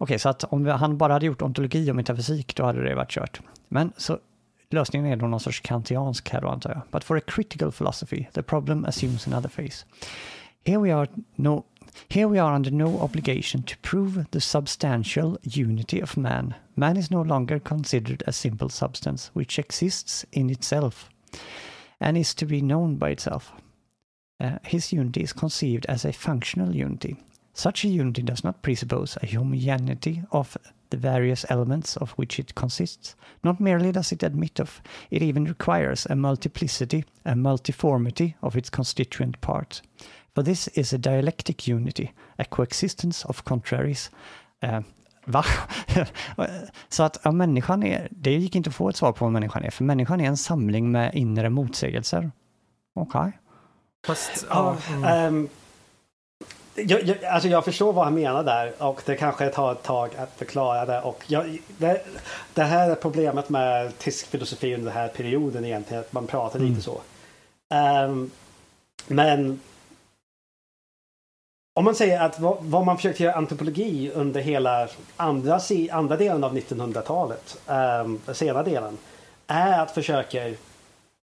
Okej, 0.02 0.14
okay, 0.16 0.20
så 0.20 0.30
att 0.30 0.44
om 0.44 0.66
han 0.66 0.98
bara 0.98 1.14
hade 1.14 1.26
gjort 1.26 1.42
ontologi 1.42 1.92
och 1.92 1.96
metafysik, 1.96 2.56
då 2.56 2.66
hade 2.66 2.84
det 2.84 2.96
varit 2.96 3.12
kört. 3.12 3.42
Men 3.68 3.94
så 3.98 4.20
lösningen 4.70 5.12
är 5.12 5.16
då 5.16 5.28
någon 5.28 5.40
sorts 5.40 5.60
kantiansk 5.60 6.30
här 6.30 6.42
då 6.42 6.48
antar 6.48 6.70
jag. 6.70 6.82
But 6.92 7.04
for 7.04 7.18
a 7.18 7.22
critical 7.28 7.72
philosophy, 7.72 8.28
the 8.34 8.44
problem 8.44 8.86
assumes 8.86 9.28
another 9.28 9.50
face. 9.50 9.86
Here 10.66 10.78
we 10.78 10.96
are 10.96 11.08
no 11.36 11.64
Here 12.08 12.28
we 12.28 12.42
are 12.44 12.56
under 12.56 12.72
no 12.72 13.00
obligation 13.00 13.64
to 13.64 13.76
prove 13.82 14.26
the 14.32 14.42
substantial 14.42 15.38
unity 15.44 16.04
of 16.04 16.18
man. 16.18 16.54
Man 16.76 16.98
is 16.98 17.12
no 17.12 17.24
longer 17.24 17.60
considered 17.60 18.24
a 18.28 18.32
simple 18.32 18.70
substance 18.70 19.30
which 19.34 19.60
exists 19.60 20.26
in 20.32 20.50
itself 20.50 21.10
and 22.00 22.18
is 22.18 22.34
to 22.36 22.46
be 22.46 22.60
known 22.60 22.98
by 22.98 23.10
itself. 23.10 23.52
Uh, 24.44 24.58
his 24.64 24.94
unity 24.94 25.22
is 25.22 25.34
conceived 25.34 25.86
as 25.86 26.06
a 26.06 26.14
functional 26.14 26.76
unity. 26.76 27.16
Such 27.54 27.86
a 27.86 27.88
unity 27.88 28.22
does 28.22 28.44
not 28.44 28.62
presuppose 28.62 29.18
a 29.22 29.26
homogeneity 29.26 30.24
of 30.32 30.58
the 30.90 30.98
various 30.98 31.46
elements 31.50 31.98
of 31.98 32.12
which 32.12 32.40
it 32.40 32.56
consists. 32.56 33.16
Not 33.44 33.60
merely 33.60 33.92
does 33.92 34.12
it 34.12 34.24
admit 34.24 34.60
of, 34.60 34.82
it 35.10 35.22
even 35.22 35.46
requires 35.46 36.06
a 36.10 36.16
multiplicity, 36.16 37.06
a 37.26 37.34
multiformity 37.34 38.36
of 38.42 38.56
its 38.56 38.70
constituent 38.70 39.42
parts. 39.42 39.82
For 40.36 40.44
this 40.44 40.68
is 40.70 40.94
a 40.94 40.98
dialectic 40.98 41.68
unity, 41.68 42.12
a 42.40 42.46
coexistence 42.46 43.26
of 43.26 43.44
contraries. 43.44 44.10
Uh, 44.64 44.82
va? 45.26 45.44
Så 46.90 47.04
att 47.04 47.20
ja, 47.24 47.32
människan 47.32 47.84
är, 47.84 48.08
det 48.12 48.32
gick 48.32 48.56
inte 48.56 48.70
att 48.70 48.76
få 48.76 48.90
ett 48.90 48.96
svar 48.96 49.12
på 49.12 49.26
vad 49.26 49.32
människan 49.32 49.64
är, 49.64 49.70
för 49.70 49.84
människan 49.84 50.22
är 50.22 50.28
en 50.28 50.38
samling 50.38 50.92
med 50.92 51.16
inre 51.16 51.50
motsägelser. 51.50 52.32
Okej. 52.94 53.20
Okay. 53.20 53.32
Fast, 54.06 54.46
ja, 54.50 54.78
mm. 54.90 55.04
ehm, 55.04 55.50
jag, 56.76 57.04
jag, 57.04 57.24
alltså 57.26 57.50
jag 57.50 57.66
förstår 57.66 57.94
vad 57.94 58.04
han 58.06 58.14
menar 58.14 58.44
där 58.44 58.74
och 58.78 59.02
det 59.06 59.16
kanske 59.16 59.50
tar 59.50 59.72
ett 59.72 59.84
tag 59.84 60.10
att 60.18 60.34
förklara 60.38 60.86
det. 60.86 61.02
Och 61.02 61.24
jag, 61.28 61.58
det, 61.68 62.02
det 62.54 62.64
här 62.64 62.90
är 62.90 62.96
problemet 62.96 63.50
med 63.50 63.98
tysk 63.98 64.28
filosofi 64.28 64.74
under 64.76 64.86
den 64.86 65.02
här 65.02 65.08
perioden 65.08 65.66
egentligen, 65.66 66.02
att 66.02 66.14
man 66.14 66.28
pratar 66.28 66.60
Mm. 66.60 66.70
lite 66.70 66.82
så. 66.82 67.02
Ehm, 67.74 68.32
men 69.08 69.60
om 71.74 71.86
man 71.86 71.96
säger 71.96 72.22
att 72.22 72.40
vad, 72.40 72.58
vad 72.62 72.86
man 72.86 72.98
försökte 72.98 73.24
göra 73.24 73.36
antropologi 73.36 74.12
under 74.16 74.42
hela 74.42 74.88
andra, 75.18 75.60
andra 75.92 76.18
delen 76.18 76.44
av 76.44 76.58
1900-talet, 76.58 77.58
um, 77.68 78.22
senare 78.34 78.64
delen, 78.64 78.98
är 79.48 79.80
att 79.80 79.92
försöka 79.92 80.54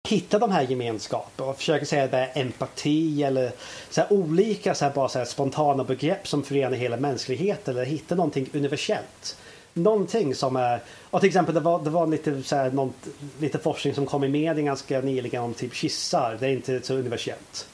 hitta 0.09 0.39
de 0.39 0.51
här 0.51 0.61
gemenskaperna 0.61 1.49
och 1.49 1.57
försöker 1.57 1.85
säga 1.85 2.03
att 2.03 2.11
det 2.11 2.17
är 2.17 2.41
empati 2.41 3.23
eller 3.23 3.51
så 3.89 4.01
här 4.01 4.13
olika 4.13 4.75
så 4.75 4.85
här, 4.85 4.93
bara 4.93 5.09
så 5.09 5.19
här, 5.19 5.25
spontana 5.25 5.83
begrepp 5.83 6.27
som 6.27 6.43
förenar 6.43 6.77
hela 6.77 6.97
mänskligheten 6.97 7.75
eller 7.75 7.85
hitta 7.85 8.15
någonting 8.15 8.49
universellt. 8.53 9.37
Någonting 9.73 10.35
som 10.35 10.55
är, 10.55 10.81
och 11.09 11.19
till 11.19 11.27
exempel 11.27 11.55
det 11.55 11.61
var, 11.61 11.83
det 11.83 11.89
var 11.89 12.07
lite, 12.07 12.43
så 12.43 12.55
här, 12.55 12.71
någon, 12.71 12.93
lite 13.39 13.59
forskning 13.59 13.95
som 13.95 14.05
kom 14.05 14.23
i 14.23 14.29
media 14.29 14.63
ganska 14.63 15.01
nyligen 15.01 15.43
om 15.43 15.53
typ 15.53 15.73
kyssar, 15.73 16.37
det 16.39 16.47
är 16.47 16.51
inte 16.51 16.81
så 16.81 16.93
universellt. 16.93 17.67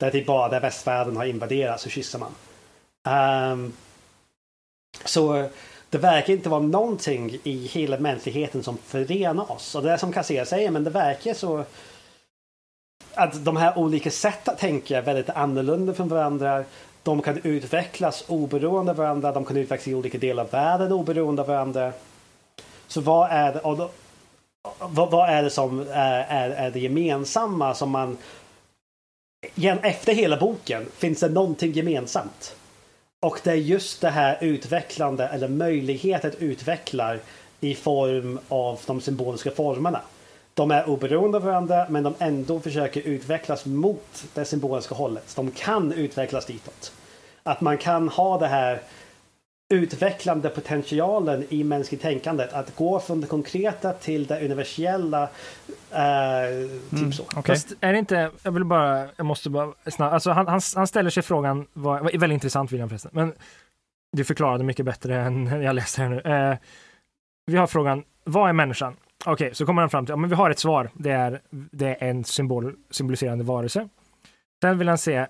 Där 0.00 0.10
typ 0.10 0.26
bara 0.26 0.48
där 0.48 0.60
västvärlden 0.60 1.16
har 1.16 1.24
invaderats 1.24 1.82
så 1.82 1.88
kysser 1.90 2.18
man. 2.18 2.32
Um, 3.52 3.72
så 5.04 5.48
det 5.92 5.98
verkar 5.98 6.32
inte 6.32 6.48
vara 6.48 6.60
någonting 6.60 7.38
i 7.42 7.66
hela 7.66 7.98
mänskligheten 7.98 8.62
som 8.62 8.78
förenar 8.78 9.52
oss. 9.52 9.74
Och 9.74 9.82
det 9.82 9.92
är 9.92 9.96
som 9.96 10.12
Kassera 10.12 10.44
säger, 10.44 10.70
men 10.70 10.84
det 10.84 10.90
verkar 10.90 11.34
så 11.34 11.64
att 13.14 13.44
de 13.44 13.56
här 13.56 13.78
olika 13.78 14.10
sätt 14.10 14.48
att 14.48 14.58
tänka 14.58 14.98
är 14.98 15.02
väldigt 15.02 15.30
annorlunda 15.30 15.94
från 15.94 16.08
varandra. 16.08 16.64
De 17.02 17.22
kan 17.22 17.40
utvecklas 17.42 18.24
oberoende 18.28 18.90
av 18.90 18.96
varandra. 18.96 19.32
De 19.32 19.44
kan 19.44 19.56
utvecklas 19.56 19.88
i 19.88 19.94
olika 19.94 20.18
delar 20.18 20.42
av 20.42 20.50
världen 20.50 20.92
oberoende 20.92 21.42
av 21.42 21.48
varandra. 21.48 21.92
Så 22.86 23.00
vad 23.00 23.30
är 23.30 23.52
det, 23.52 23.60
och 23.60 23.76
då, 23.76 23.90
vad, 24.78 25.10
vad 25.10 25.28
är 25.28 25.42
det 25.42 25.50
som 25.50 25.80
är, 25.80 26.26
är, 26.28 26.50
är 26.50 26.70
det 26.70 26.80
gemensamma 26.80 27.74
som 27.74 27.90
man... 27.90 28.18
Efter 29.82 30.14
hela 30.14 30.36
boken 30.36 30.86
finns 30.96 31.20
det 31.20 31.28
någonting 31.28 31.72
gemensamt. 31.72 32.56
Och 33.22 33.40
det 33.42 33.50
är 33.50 33.54
just 33.54 34.00
det 34.00 34.10
här 34.10 34.38
utvecklande 34.40 35.26
eller 35.26 35.48
möjlighet 35.48 36.24
att 36.24 36.34
utveckla 36.34 37.16
i 37.60 37.74
form 37.74 38.38
av 38.48 38.80
de 38.86 39.00
symboliska 39.00 39.50
formerna. 39.50 40.00
De 40.54 40.70
är 40.70 40.88
oberoende 40.88 41.38
av 41.38 41.44
varandra 41.44 41.86
men 41.88 42.02
de 42.02 42.14
ändå 42.18 42.60
försöker 42.60 43.00
utvecklas 43.00 43.66
mot 43.66 44.24
det 44.34 44.44
symboliska 44.44 44.94
hållet. 44.94 45.32
De 45.36 45.50
kan 45.50 45.92
utvecklas 45.92 46.46
ditåt. 46.46 46.92
Att 47.42 47.60
man 47.60 47.78
kan 47.78 48.08
ha 48.08 48.38
det 48.38 48.46
här 48.46 48.80
utvecklande 49.72 50.48
potentialen 50.48 51.44
i 51.48 51.64
mänskligt 51.64 52.02
tänkandet. 52.02 52.52
Att 52.52 52.76
gå 52.76 53.00
från 53.00 53.20
det 53.20 53.26
konkreta 53.26 53.92
till 53.92 54.26
det 54.26 54.44
universella. 54.44 55.22
Eh, 55.90 56.68
typ 56.90 56.98
mm, 56.98 57.12
så. 57.12 57.22
Okay. 57.22 57.42
Fast 57.42 57.72
är 57.80 57.92
det 57.92 57.98
inte, 57.98 58.30
jag 58.42 58.52
vill 58.52 58.64
bara, 58.64 59.08
jag 59.16 59.26
måste 59.26 59.50
bara 59.50 59.72
snabbt, 59.86 60.12
alltså 60.12 60.30
han, 60.30 60.46
han, 60.46 60.60
han 60.76 60.86
ställer 60.86 61.10
sig 61.10 61.22
frågan, 61.22 61.66
var 61.72 62.00
väldigt 62.00 62.34
intressant 62.34 62.72
William 62.72 62.88
förresten, 62.88 63.10
men 63.14 63.32
du 64.16 64.24
förklarade 64.24 64.64
mycket 64.64 64.86
bättre 64.86 65.20
än 65.20 65.46
jag 65.62 65.74
läste 65.74 66.02
här 66.02 66.08
nu. 66.08 66.20
Eh, 66.20 66.56
vi 67.46 67.56
har 67.56 67.66
frågan, 67.66 68.04
vad 68.24 68.48
är 68.48 68.52
människan? 68.52 68.96
Okej, 69.24 69.32
okay, 69.32 69.54
så 69.54 69.66
kommer 69.66 69.82
han 69.82 69.90
fram 69.90 70.06
till, 70.06 70.12
ja 70.12 70.16
men 70.16 70.30
vi 70.30 70.36
har 70.36 70.50
ett 70.50 70.58
svar, 70.58 70.90
det 70.94 71.10
är, 71.10 71.40
det 71.50 71.86
är 71.86 72.08
en 72.08 72.24
symbol, 72.24 72.74
symboliserande 72.90 73.44
varelse. 73.44 73.88
Sen 74.62 74.78
vill 74.78 74.88
han 74.88 74.98
se 74.98 75.26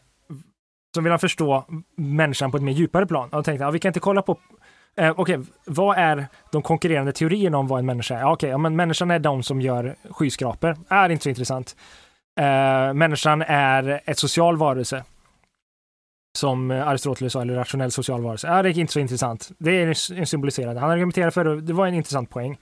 så 0.94 1.01
vill 1.01 1.12
han 1.12 1.19
förstå 1.19 1.64
människan 1.97 2.51
på 2.51 2.56
ett 2.56 2.62
mer 2.62 2.73
djupare 2.73 3.06
plan. 3.06 3.28
Och 3.28 3.44
tänkte, 3.44 3.64
jag, 3.64 3.73
vi 3.73 3.78
kan 3.78 3.89
inte 3.89 4.01
kolla 4.01 4.23
på 4.23 4.39
Eh, 4.97 5.10
Okej, 5.10 5.39
okay, 5.39 5.52
vad 5.64 5.98
är 5.98 6.27
de 6.51 6.62
konkurrerande 6.62 7.12
teorierna 7.12 7.59
om 7.59 7.66
vad 7.66 7.78
en 7.78 7.86
människa 7.86 8.14
är? 8.14 8.23
Okej, 8.23 8.32
okay, 8.32 8.51
ja, 8.51 8.59
men 8.59 8.77
människan 8.77 9.10
är 9.10 9.19
de 9.19 9.43
som 9.43 9.60
gör 9.60 9.97
skyskrapor. 10.10 10.77
Är 10.89 11.09
inte 11.09 11.23
så 11.23 11.28
intressant. 11.28 11.77
Eh, 12.40 12.94
människan 12.94 13.43
är 13.43 14.01
ett 14.05 14.19
social 14.19 14.56
varelse. 14.56 15.05
Som 16.39 16.70
Aristoteles 16.70 17.32
sa, 17.32 17.43
eller 17.43 17.55
rationell 17.55 17.90
social 17.90 18.23
varelse. 18.23 18.48
Är 18.48 18.62
det 18.62 18.70
är 18.70 18.78
inte 18.78 18.93
så 18.93 19.01
intressant. 19.01 19.51
Det 19.59 19.70
är 19.70 20.12
en 20.19 20.27
symboliserande. 20.27 20.81
Han 20.81 20.90
argumenterar 20.90 21.31
för 21.31 21.44
det, 21.44 21.60
det 21.60 21.73
var 21.73 21.86
en 21.86 21.94
intressant 21.94 22.31
poäng. 22.31 22.59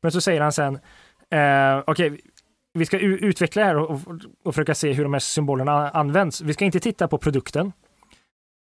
Men 0.00 0.12
så 0.12 0.20
säger 0.20 0.40
han 0.40 0.52
sen, 0.52 0.74
eh, 1.30 1.78
okej, 1.86 2.06
okay, 2.06 2.18
vi 2.74 2.86
ska 2.86 2.98
utveckla 2.98 3.62
det 3.62 3.68
här 3.68 3.76
och, 3.76 4.00
och, 4.44 4.54
försöka 4.54 4.74
se 4.74 4.92
hur 4.92 5.02
de 5.02 5.12
här 5.12 5.20
symbolerna 5.20 5.90
används. 5.90 6.40
Vi 6.40 6.52
ska 6.52 6.64
inte 6.64 6.80
titta 6.80 7.08
på 7.08 7.18
produkten, 7.18 7.72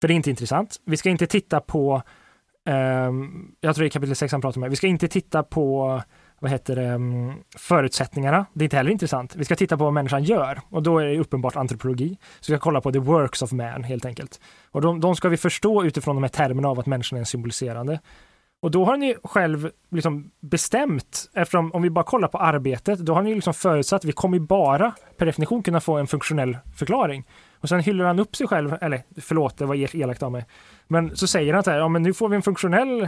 för 0.00 0.08
det 0.08 0.14
är 0.14 0.16
inte 0.16 0.30
intressant. 0.30 0.80
Vi 0.84 0.96
ska 0.96 1.10
inte 1.10 1.26
titta 1.26 1.60
på, 1.60 2.02
um, 2.68 3.54
jag 3.60 3.74
tror 3.74 3.82
det 3.82 3.88
är 3.88 3.90
kapitel 3.90 4.16
6 4.16 4.32
han 4.32 4.40
pratar 4.40 4.62
om, 4.62 4.70
vi 4.70 4.76
ska 4.76 4.86
inte 4.86 5.08
titta 5.08 5.42
på 5.42 6.02
vad 6.40 6.50
heter 6.50 6.76
det, 6.76 6.86
mm, 6.86 7.34
förutsättningarna. 7.56 8.46
Det 8.52 8.62
är 8.62 8.64
inte 8.64 8.76
heller 8.76 8.90
intressant. 8.90 9.36
Vi 9.36 9.44
ska 9.44 9.56
titta 9.56 9.76
på 9.76 9.84
vad 9.84 9.92
människan 9.92 10.24
gör 10.24 10.60
och 10.68 10.82
då 10.82 10.98
är 10.98 11.06
det 11.06 11.18
uppenbart 11.18 11.56
antropologi. 11.56 12.18
Så 12.40 12.52
vi 12.52 12.56
ska 12.56 12.62
kolla 12.62 12.80
på 12.80 12.92
the 12.92 12.98
works 12.98 13.42
of 13.42 13.52
man 13.52 13.84
helt 13.84 14.04
enkelt. 14.04 14.40
Och 14.70 14.80
de, 14.80 15.00
de 15.00 15.16
ska 15.16 15.28
vi 15.28 15.36
förstå 15.36 15.84
utifrån 15.84 16.16
de 16.16 16.22
här 16.22 16.28
termerna 16.28 16.68
av 16.68 16.78
att 16.78 16.86
människan 16.86 17.16
är 17.16 17.20
en 17.20 17.26
symboliserande. 17.26 18.00
Och 18.60 18.70
då 18.70 18.84
har 18.84 18.96
ni 18.96 19.16
själv 19.24 19.70
liksom 19.90 20.30
bestämt, 20.40 21.30
eftersom 21.34 21.72
om 21.72 21.82
vi 21.82 21.90
bara 21.90 22.04
kollar 22.04 22.28
på 22.28 22.38
arbetet, 22.38 22.98
då 22.98 23.14
har 23.14 23.22
ni 23.22 23.34
liksom 23.34 23.54
förutsatt 23.54 24.00
att 24.00 24.04
vi 24.04 24.12
kommer 24.12 24.38
bara 24.38 24.94
per 25.16 25.26
definition 25.26 25.62
kunna 25.62 25.80
få 25.80 25.96
en 25.96 26.06
funktionell 26.06 26.56
förklaring. 26.76 27.24
Och 27.60 27.68
sen 27.68 27.80
hyllar 27.80 28.04
han 28.04 28.18
upp 28.18 28.36
sig 28.36 28.46
själv, 28.46 28.76
eller 28.80 29.02
förlåt, 29.20 29.58
det 29.58 29.66
var 29.66 29.96
elakt 29.96 30.22
av 30.22 30.32
mig. 30.32 30.46
Men 30.86 31.16
så 31.16 31.26
säger 31.26 31.54
han 31.54 31.64
så 31.64 31.70
här, 31.70 31.78
ja 31.78 31.88
men 31.88 32.02
nu 32.02 32.14
får 32.14 32.28
vi 32.28 32.36
en 32.36 32.42
funktionell 32.42 33.02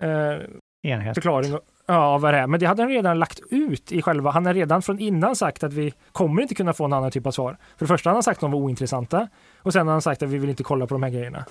eh, 0.00 1.14
förklaring 1.14 1.58
ja, 1.86 1.94
av 1.94 2.20
vad 2.20 2.34
det 2.34 2.38
är. 2.38 2.46
Men 2.46 2.60
det 2.60 2.66
hade 2.66 2.82
han 2.82 2.90
redan 2.90 3.18
lagt 3.18 3.40
ut 3.50 3.92
i 3.92 4.02
själva, 4.02 4.30
han 4.30 4.46
har 4.46 4.54
redan 4.54 4.82
från 4.82 4.98
innan 4.98 5.36
sagt 5.36 5.64
att 5.64 5.72
vi 5.72 5.94
kommer 6.12 6.42
inte 6.42 6.54
kunna 6.54 6.72
få 6.72 6.84
en 6.84 6.92
annan 6.92 7.10
typ 7.10 7.26
av 7.26 7.30
svar. 7.30 7.56
För 7.76 7.84
det 7.84 7.88
första 7.88 8.10
har 8.10 8.14
han 8.14 8.22
sagt 8.22 8.36
att 8.36 8.40
de 8.40 8.50
var 8.50 8.58
ointressanta 8.58 9.28
och 9.62 9.72
sen 9.72 9.86
har 9.86 9.92
han 9.92 10.02
sagt 10.02 10.22
att 10.22 10.28
vi 10.28 10.38
vill 10.38 10.50
inte 10.50 10.62
kolla 10.62 10.86
på 10.86 10.94
de 10.94 11.02
här 11.02 11.10
grejerna. 11.10 11.44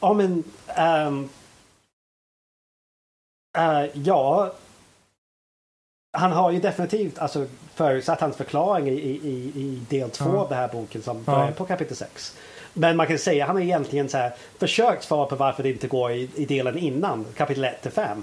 Ja 0.00 0.12
men 0.12 0.44
um 1.08 1.28
Uh, 3.58 3.84
ja, 3.92 4.52
han 6.12 6.32
har 6.32 6.50
ju 6.50 6.60
definitivt 6.60 7.18
alltså, 7.18 7.46
förutsatt 7.74 8.20
hans 8.20 8.36
förklaring 8.36 8.88
i, 8.88 8.92
i, 8.92 9.52
i 9.54 9.82
del 9.88 10.10
två 10.10 10.24
mm. 10.24 10.38
av 10.38 10.48
den 10.48 10.58
här 10.58 10.68
boken 10.68 11.02
som 11.02 11.24
börjar 11.24 11.50
på 11.50 11.64
kapitel 11.64 11.96
6. 11.96 12.36
Men 12.72 12.96
man 12.96 13.06
kan 13.06 13.18
säga 13.18 13.44
att 13.44 13.46
han 13.46 13.56
har 13.56 13.62
egentligen 13.62 14.08
så 14.08 14.16
här, 14.16 14.32
försökt 14.58 15.04
svara 15.04 15.26
på 15.26 15.36
varför 15.36 15.62
det 15.62 15.70
inte 15.70 15.86
går 15.86 16.12
i, 16.12 16.30
i 16.34 16.44
delen 16.44 16.78
innan, 16.78 17.26
kapitel 17.36 17.64
1 17.64 17.82
till 17.82 17.90
5. 17.90 18.22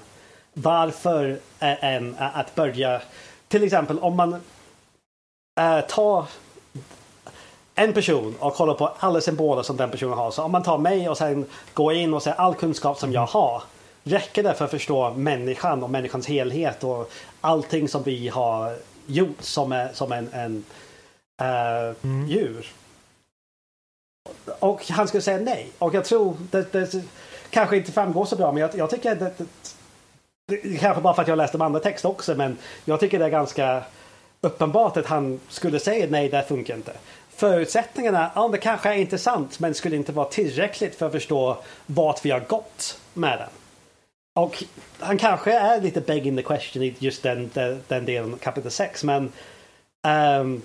Varför 0.54 1.40
en, 1.60 2.16
att 2.20 2.56
börja, 2.56 3.02
till 3.48 3.64
exempel 3.64 4.00
om 4.00 4.16
man 4.16 4.34
äh, 5.60 5.82
tar 5.82 6.26
en 7.76 7.94
person 7.94 8.36
och 8.40 8.56
kollar 8.56 8.74
på 8.74 8.92
alla 9.00 9.22
symboler 9.22 9.64
som 9.64 9.78
den 9.78 9.90
personen 9.90 10.18
har. 10.18 10.32
Så 10.32 10.44
om 10.44 10.52
man 10.52 10.64
tar 10.64 10.78
mig 10.78 11.10
och 11.10 11.18
sen 11.18 11.46
går 11.74 11.94
in 11.94 12.14
och 12.14 12.24
ser 12.24 12.32
all 12.32 12.56
kunskap 12.56 12.98
som 12.98 13.12
jag 13.12 13.26
har 13.26 13.64
räcker 14.04 14.44
det 14.44 14.54
för 14.54 14.66
att 14.66 14.72
förstå 14.72 15.14
människan 15.14 15.84
och 15.84 15.90
människans 15.90 16.28
helhet 16.28 16.84
och 16.84 17.12
allting 17.42 17.88
som 17.88 18.04
vi 18.04 18.28
har 18.28 18.76
gjort 19.06 19.42
som, 19.42 19.72
är, 19.72 19.94
som 19.94 20.12
en, 20.12 20.30
en 20.34 20.64
uh, 21.42 21.96
mm. 22.04 22.28
djur? 22.28 22.68
Och 24.60 24.88
han 24.90 25.08
skulle 25.08 25.22
säga 25.22 25.40
nej. 25.40 25.68
Och 25.80 25.94
jag 25.94 26.06
tror 26.06 26.38
det, 26.52 26.72
det 26.72 27.04
kanske 27.50 27.78
inte 27.78 27.92
framgår 27.92 28.26
så 28.26 28.36
bra 28.36 28.52
men 28.52 28.62
jag, 28.62 28.76
jag 28.76 28.90
tycker 28.90 29.16
det, 29.16 29.34
det, 29.38 29.46
det, 30.48 30.78
kanske 30.78 31.02
bara 31.02 31.14
för 31.14 31.22
att 31.22 31.28
jag 31.28 31.38
läste 31.38 31.58
de 31.58 31.66
andra 31.66 31.80
texter 31.80 32.10
också 32.10 32.36
men 32.36 32.58
jag 32.86 33.00
tycker 33.00 33.20
det 33.20 33.26
är 33.26 33.30
ganska 33.30 33.84
uppenbart 34.42 34.98
att 34.98 35.06
han 35.06 35.40
skulle 35.50 35.80
säga 35.80 36.08
nej, 36.10 36.30
det 36.30 36.44
funkar 36.44 36.76
inte. 36.76 36.94
Förutsättningarna, 37.30 38.32
ja 38.36 38.48
det 38.48 38.58
kanske 38.58 38.90
är 38.90 38.94
intressant 38.94 39.60
men 39.60 39.74
skulle 39.74 39.96
inte 39.96 40.12
vara 40.12 40.28
tillräckligt 40.28 40.96
för 40.96 41.06
att 41.06 41.12
förstå 41.12 41.58
vart 41.86 42.26
vi 42.26 42.32
har 42.32 42.40
gått 42.40 43.00
med 43.14 43.40
den. 43.40 43.50
Och 44.34 44.64
han 45.00 45.18
kanske 45.18 45.54
är 45.54 45.82
lite 45.82 46.02
begging 46.02 46.38
the 46.38 46.44
question 46.44 46.84
i 46.84 46.96
just 47.00 47.24
den, 47.24 47.50
den, 47.54 47.84
den 47.88 48.06
delen 48.06 48.38
kapitel 48.38 48.72
6 48.72 49.04
men 49.04 49.32
um, 50.42 50.62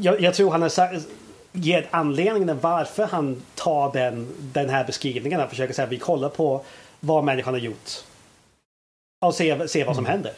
jag, 0.00 0.20
jag, 0.20 0.34
tror 0.34 0.50
han 0.50 0.62
har 0.62 0.70
ger 1.52 1.88
anledningen 1.90 2.60
varför 2.60 3.06
han 3.06 3.42
tar 3.54 3.92
den, 3.92 4.34
den 4.38 4.70
här 4.70 4.84
beskrivningen 4.84 5.40
och 5.40 5.50
försöker 5.50 5.74
säga 5.74 5.86
att 5.86 5.92
vi 5.92 5.98
kollar 5.98 6.28
på 6.28 6.64
vad 7.00 7.24
människan 7.24 7.54
har 7.54 7.60
gjort. 7.60 7.90
Och 9.26 9.34
se, 9.34 9.68
se 9.68 9.84
vad 9.84 9.96
som 9.96 10.04
mm. 10.04 10.12
händer. 10.12 10.32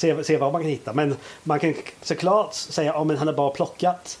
Se, 0.00 0.24
se 0.24 0.36
vad 0.36 0.52
man 0.52 0.62
kan 0.62 0.70
hitta. 0.70 0.92
Men 0.92 1.16
man 1.42 1.60
kan 1.60 1.74
såklart 2.02 2.54
säga 2.54 2.94
att 2.94 3.06
oh, 3.06 3.16
han 3.16 3.26
har 3.26 3.34
bara 3.34 3.50
plockat 3.50 4.18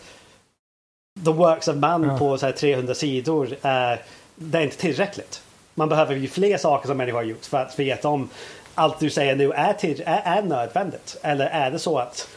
the 1.24 1.32
works 1.32 1.68
of 1.68 1.76
man 1.76 2.02
ja. 2.02 2.18
på 2.18 2.38
så 2.38 2.46
här 2.46 2.52
300 2.52 2.94
sidor. 2.94 3.46
Uh, 3.46 3.98
det 4.34 4.58
är 4.58 4.62
inte 4.62 4.76
tillräckligt. 4.76 5.42
Man 5.74 5.88
behöver 5.88 6.14
ju 6.14 6.28
fler 6.28 6.58
saker 6.58 6.88
som 6.88 6.96
människor 6.96 7.18
har 7.18 7.24
gjort 7.24 7.44
för 7.44 7.58
att 7.58 7.78
veta 7.78 8.08
om 8.08 8.28
allt 8.74 9.00
du 9.00 9.10
säger 9.10 9.36
nu 9.36 9.52
är, 9.52 9.72
till, 9.72 10.02
är, 10.06 10.22
är 10.24 10.42
nödvändigt. 10.42 11.16
Eller 11.22 11.46
är 11.46 11.70
det 11.70 11.78
så 11.78 11.98
att 11.98 12.28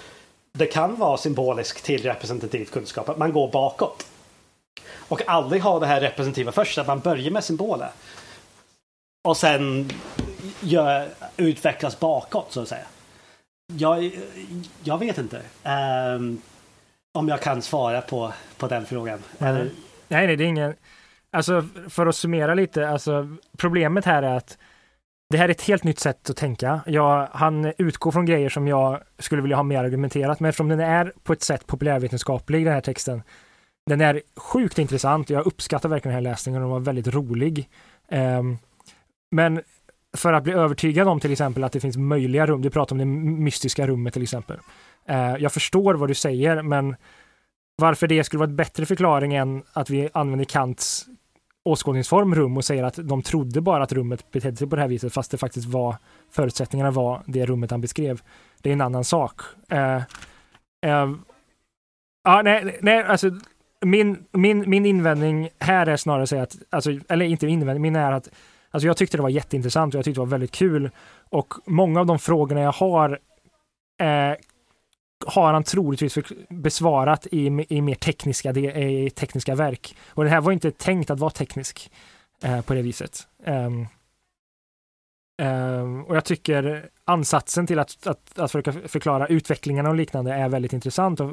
det 0.51 0.65
kan 0.65 0.95
vara 0.95 1.17
symboliskt 1.17 1.83
till 1.83 2.03
representativ 2.03 2.65
kunskap, 2.65 3.09
att 3.09 3.17
man 3.17 3.33
går 3.33 3.51
bakåt. 3.51 4.05
Och 5.07 5.29
aldrig 5.29 5.61
ha 5.61 5.79
det 5.79 5.85
här 5.85 6.01
representativa 6.01 6.51
först, 6.51 6.77
att 6.77 6.87
man 6.87 6.99
börjar 6.99 7.31
med 7.31 7.43
symboler. 7.43 7.89
Och 9.23 9.37
sen 9.37 9.89
gör, 10.61 11.09
utvecklas 11.37 11.99
bakåt 11.99 12.47
så 12.49 12.61
att 12.61 12.67
säga. 12.67 12.85
Jag, 13.73 14.11
jag 14.83 14.97
vet 14.97 15.17
inte 15.17 15.41
um, 16.15 16.41
om 17.13 17.27
jag 17.27 17.41
kan 17.41 17.61
svara 17.61 18.01
på, 18.01 18.33
på 18.57 18.67
den 18.67 18.85
frågan. 18.85 19.19
Mm. 19.39 19.55
Nej, 20.07 20.27
nej, 20.27 20.35
det 20.37 20.43
är 20.43 20.47
ingen 20.47 20.75
Alltså 21.33 21.65
för 21.89 22.05
att 22.05 22.15
summera 22.15 22.53
lite, 22.53 22.89
alltså 22.89 23.27
problemet 23.57 24.05
här 24.05 24.23
är 24.23 24.37
att 24.37 24.57
det 25.29 25.37
här 25.37 25.45
är 25.45 25.51
ett 25.51 25.61
helt 25.61 25.83
nytt 25.83 25.99
sätt 25.99 26.29
att 26.29 26.37
tänka. 26.37 26.81
Jag, 26.85 27.27
han 27.31 27.73
utgår 27.77 28.11
från 28.11 28.25
grejer 28.25 28.49
som 28.49 28.67
jag 28.67 28.99
skulle 29.19 29.41
vilja 29.41 29.55
ha 29.55 29.63
mer 29.63 29.83
argumenterat, 29.83 30.39
men 30.39 30.49
eftersom 30.49 30.67
den 30.67 30.79
är 30.79 31.13
på 31.23 31.33
ett 31.33 31.43
sätt 31.43 31.67
populärvetenskaplig, 31.67 32.65
den 32.65 32.73
här 32.73 32.81
texten, 32.81 33.23
den 33.85 34.01
är 34.01 34.21
sjukt 34.35 34.79
intressant. 34.79 35.29
Jag 35.29 35.45
uppskattar 35.45 35.89
verkligen 35.89 36.15
den 36.15 36.25
här 36.25 36.31
läsningen, 36.31 36.61
den 36.61 36.69
var 36.69 36.79
väldigt 36.79 37.07
rolig. 37.07 37.69
Um, 38.11 38.57
men 39.31 39.61
för 40.17 40.33
att 40.33 40.43
bli 40.43 40.53
övertygad 40.53 41.07
om 41.07 41.19
till 41.19 41.31
exempel 41.31 41.63
att 41.63 41.71
det 41.71 41.79
finns 41.79 41.97
möjliga 41.97 42.45
rum, 42.45 42.61
du 42.61 42.69
pratar 42.69 42.93
om 42.93 42.97
det 42.97 43.05
mystiska 43.05 43.87
rummet 43.87 44.13
till 44.13 44.23
exempel. 44.23 44.57
Uh, 45.09 45.35
jag 45.39 45.51
förstår 45.51 45.93
vad 45.93 46.09
du 46.09 46.15
säger, 46.15 46.61
men 46.61 46.95
varför 47.75 48.07
det 48.07 48.23
skulle 48.23 48.39
vara 48.39 48.49
en 48.49 48.55
bättre 48.55 48.85
förklaring 48.85 49.33
än 49.33 49.63
att 49.73 49.89
vi 49.89 50.09
använder 50.13 50.45
Kants 50.45 51.07
åskådningsform 51.65 52.35
rum 52.35 52.57
och 52.57 52.65
säger 52.65 52.83
att 52.83 52.99
de 53.03 53.21
trodde 53.21 53.61
bara 53.61 53.83
att 53.83 53.91
rummet 53.91 54.31
betedde 54.31 54.57
sig 54.57 54.69
på 54.69 54.75
det 54.75 54.81
här 54.81 54.89
viset 54.89 55.13
fast 55.13 55.31
det 55.31 55.37
faktiskt 55.37 55.67
var 55.67 55.95
förutsättningarna 56.31 56.91
var 56.91 57.21
det 57.25 57.45
rummet 57.45 57.71
han 57.71 57.81
beskrev. 57.81 58.21
Det 58.61 58.69
är 58.69 58.73
en 58.73 58.81
annan 58.81 59.03
sak. 59.03 59.41
Uh, 59.73 59.97
uh, 60.85 61.15
ja, 62.23 62.41
nej, 62.41 62.77
nej, 62.81 63.03
alltså 63.03 63.31
min, 63.85 64.25
min, 64.31 64.69
min 64.69 64.85
invändning 64.85 65.49
här 65.59 65.87
är 65.87 65.97
snarare 65.97 66.23
att 66.23 66.29
säga 66.29 66.43
att, 66.43 66.55
alltså, 66.69 66.91
eller 67.09 67.25
inte 67.25 67.47
invändning, 67.47 67.81
min 67.81 67.95
är 67.95 68.11
att 68.11 68.29
alltså 68.71 68.87
jag 68.87 68.97
tyckte 68.97 69.17
det 69.17 69.23
var 69.23 69.29
jätteintressant 69.29 69.93
och 69.93 69.97
jag 69.97 70.05
tyckte 70.05 70.21
det 70.21 70.25
var 70.25 70.31
väldigt 70.31 70.51
kul 70.51 70.89
och 71.29 71.53
många 71.65 71.99
av 71.99 72.05
de 72.05 72.19
frågorna 72.19 72.61
jag 72.61 72.71
har 72.71 73.19
eh, 74.01 74.33
har 75.27 75.53
han 75.53 75.63
troligtvis 75.63 76.17
besvarat 76.49 77.27
i, 77.31 77.65
i 77.69 77.81
mer 77.81 77.95
tekniska, 77.95 78.51
i 78.51 79.09
tekniska 79.09 79.55
verk. 79.55 79.95
Och 80.07 80.23
den 80.23 80.33
här 80.33 80.41
var 80.41 80.51
inte 80.51 80.71
tänkt 80.71 81.09
att 81.09 81.19
vara 81.19 81.31
teknisk 81.31 81.91
eh, 82.43 82.61
på 82.61 82.73
det 82.73 82.81
viset. 82.81 83.27
Um, 83.45 83.87
um, 85.41 86.03
och 86.03 86.15
jag 86.15 86.25
tycker 86.25 86.89
ansatsen 87.05 87.67
till 87.67 87.79
att, 87.79 88.07
att, 88.07 88.39
att 88.39 88.51
försöka 88.51 88.71
förklara 88.71 89.27
utvecklingen 89.27 89.85
och 89.85 89.95
liknande 89.95 90.33
är 90.33 90.49
väldigt 90.49 90.73
intressant. 90.73 91.19
Och, 91.19 91.31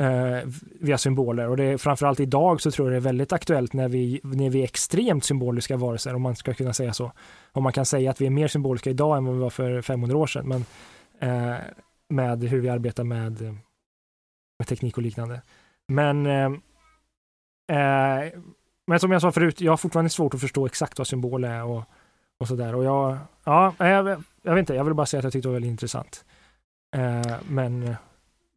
eh, 0.00 0.48
via 0.80 0.98
symboler 0.98 1.48
och 1.48 1.56
det 1.56 1.64
är 1.64 1.76
framförallt 1.76 2.20
idag 2.20 2.60
så 2.60 2.70
tror 2.70 2.88
jag 2.88 2.92
det 2.92 2.96
är 2.96 3.10
väldigt 3.12 3.32
aktuellt 3.32 3.72
när 3.72 3.88
vi, 3.88 4.20
när 4.22 4.50
vi 4.50 4.60
är 4.60 4.64
extremt 4.64 5.24
symboliska 5.24 5.76
varelser 5.76 6.14
om 6.14 6.22
man 6.22 6.36
ska 6.36 6.54
kunna 6.54 6.72
säga 6.72 6.92
så. 6.92 7.12
Om 7.52 7.62
man 7.62 7.72
kan 7.72 7.86
säga 7.86 8.10
att 8.10 8.20
vi 8.20 8.26
är 8.26 8.30
mer 8.30 8.48
symboliska 8.48 8.90
idag 8.90 9.16
än 9.16 9.24
vad 9.24 9.34
vi 9.34 9.40
var 9.40 9.50
för 9.50 9.82
500 9.82 10.16
år 10.16 10.26
sedan 10.26 10.48
men 10.48 10.64
eh, 11.20 11.56
med 12.08 12.44
hur 12.44 12.60
vi 12.60 12.68
arbetar 12.68 13.04
med, 13.04 13.40
med 14.58 14.68
teknik 14.68 14.96
och 14.96 15.02
liknande. 15.02 15.42
Men 15.88 16.26
eh, 16.26 16.52
eh 17.78 18.32
men 18.86 19.00
som 19.00 19.12
jag 19.12 19.20
sa 19.20 19.32
förut, 19.32 19.60
jag 19.60 19.72
har 19.72 19.76
fortfarande 19.76 20.10
svårt 20.10 20.34
att 20.34 20.40
förstå 20.40 20.66
exakt 20.66 20.98
vad 20.98 21.06
symbol 21.06 21.44
är 21.44 21.64
och, 21.64 21.82
och 22.38 22.48
sådär. 22.48 22.74
Och 22.74 22.84
jag, 22.84 23.18
ja, 23.44 23.74
jag, 23.78 24.24
jag 24.42 24.54
vet 24.54 24.58
inte, 24.58 24.74
jag 24.74 24.84
vill 24.84 24.94
bara 24.94 25.06
säga 25.06 25.18
att 25.18 25.24
jag 25.24 25.32
tyckte 25.32 25.48
det 25.48 25.50
var 25.50 25.54
väldigt 25.54 25.70
intressant. 25.70 26.24
Eh, 26.96 27.36
men 27.48 27.96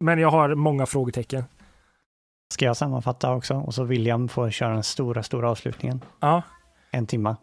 men 0.00 0.18
jag 0.18 0.30
har 0.30 0.54
många 0.54 0.86
frågetecken. 0.86 1.44
Ska 2.52 2.64
jag 2.64 2.76
sammanfatta 2.76 3.34
också? 3.34 3.54
Och 3.54 3.74
så 3.74 3.84
William 3.84 4.28
får 4.28 4.50
köra 4.50 4.74
den 4.74 4.82
stora, 4.82 5.22
stora 5.22 5.50
avslutningen. 5.50 6.04
Ja. 6.20 6.42
En 6.90 7.06
timma. 7.06 7.36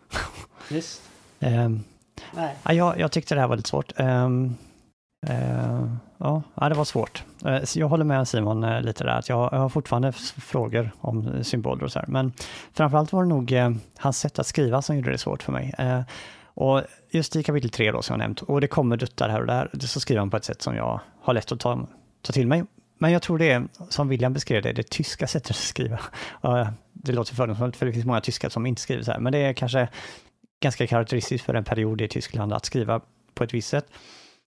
Visst. 0.69 1.01
um, 1.39 1.83
Nej. 2.33 2.55
Ja, 2.63 2.73
jag, 2.73 2.99
jag 2.99 3.11
tyckte 3.11 3.35
det 3.35 3.41
här 3.41 3.47
var 3.47 3.55
lite 3.55 3.69
svårt. 3.69 3.99
Um, 3.99 4.57
Eh, 5.27 5.87
ja, 6.17 6.43
det 6.55 6.75
var 6.75 6.85
svårt. 6.85 7.23
Uh, 7.45 7.63
jag 7.75 7.87
håller 7.87 8.05
med 8.05 8.27
Simon 8.27 8.63
uh, 8.63 8.81
lite 8.81 9.03
där, 9.03 9.11
att 9.11 9.29
jag, 9.29 9.49
jag, 9.51 9.59
har 9.59 9.69
fortfarande 9.69 10.11
frågor 10.11 10.91
om 10.99 11.43
symboler 11.43 11.83
och 11.83 11.91
så 11.91 11.99
här. 11.99 12.07
Men 12.07 12.33
framförallt 12.73 13.13
var 13.13 13.23
det 13.23 13.29
nog 13.29 13.53
hans 13.97 14.19
sätt 14.19 14.39
att 14.39 14.47
skriva 14.47 14.81
som 14.81 14.95
gjorde 14.95 15.11
det 15.11 15.17
svårt 15.17 15.43
för 15.43 15.51
mig. 15.51 15.73
och 16.43 16.81
just 17.11 17.35
i 17.35 17.43
kapitel 17.43 17.69
3 17.69 17.91
då, 17.91 18.01
som 18.01 18.13
jag 18.13 18.19
nämnt, 18.19 18.41
och 18.41 18.61
det 18.61 18.67
kommer 18.67 18.97
duttar 18.97 19.29
här 19.29 19.41
och 19.41 19.47
där, 19.47 19.69
så 19.79 19.99
skriver 19.99 20.19
han 20.19 20.29
på 20.29 20.37
ett 20.37 20.45
sätt 20.45 20.61
som 20.61 20.75
jag 20.75 21.01
har 21.21 21.33
lätt 21.33 21.51
att 21.51 21.59
ta 21.59 21.87
ta 22.25 22.33
till 22.33 22.47
mig. 22.47 22.63
Men 22.97 23.11
jag 23.11 23.21
tror 23.21 23.37
det 23.37 23.51
är, 23.51 23.67
som 23.89 24.07
William 24.07 24.33
beskrev 24.33 24.63
det, 24.63 24.73
det 24.73 24.89
tyska 24.89 25.27
sättet 25.27 25.49
att 25.49 25.55
skriva. 25.55 25.99
Det 26.93 27.11
låter 27.11 27.35
fördomsfullt 27.35 27.75
för 27.75 27.85
det 27.85 27.93
finns 27.93 28.05
många 28.05 28.21
tyskar 28.21 28.49
som 28.49 28.65
inte 28.65 28.81
skriver 28.81 29.03
så 29.03 29.11
här, 29.11 29.19
men 29.19 29.31
det 29.31 29.37
är 29.37 29.53
kanske 29.53 29.87
ganska 30.59 30.87
karaktäristiskt 30.87 31.45
för 31.45 31.53
en 31.53 31.63
period 31.63 32.01
i 32.01 32.07
Tyskland 32.07 32.53
att 32.53 32.65
skriva 32.65 33.01
på 33.33 33.43
ett 33.43 33.53
visst 33.53 33.69
sätt. 33.69 33.85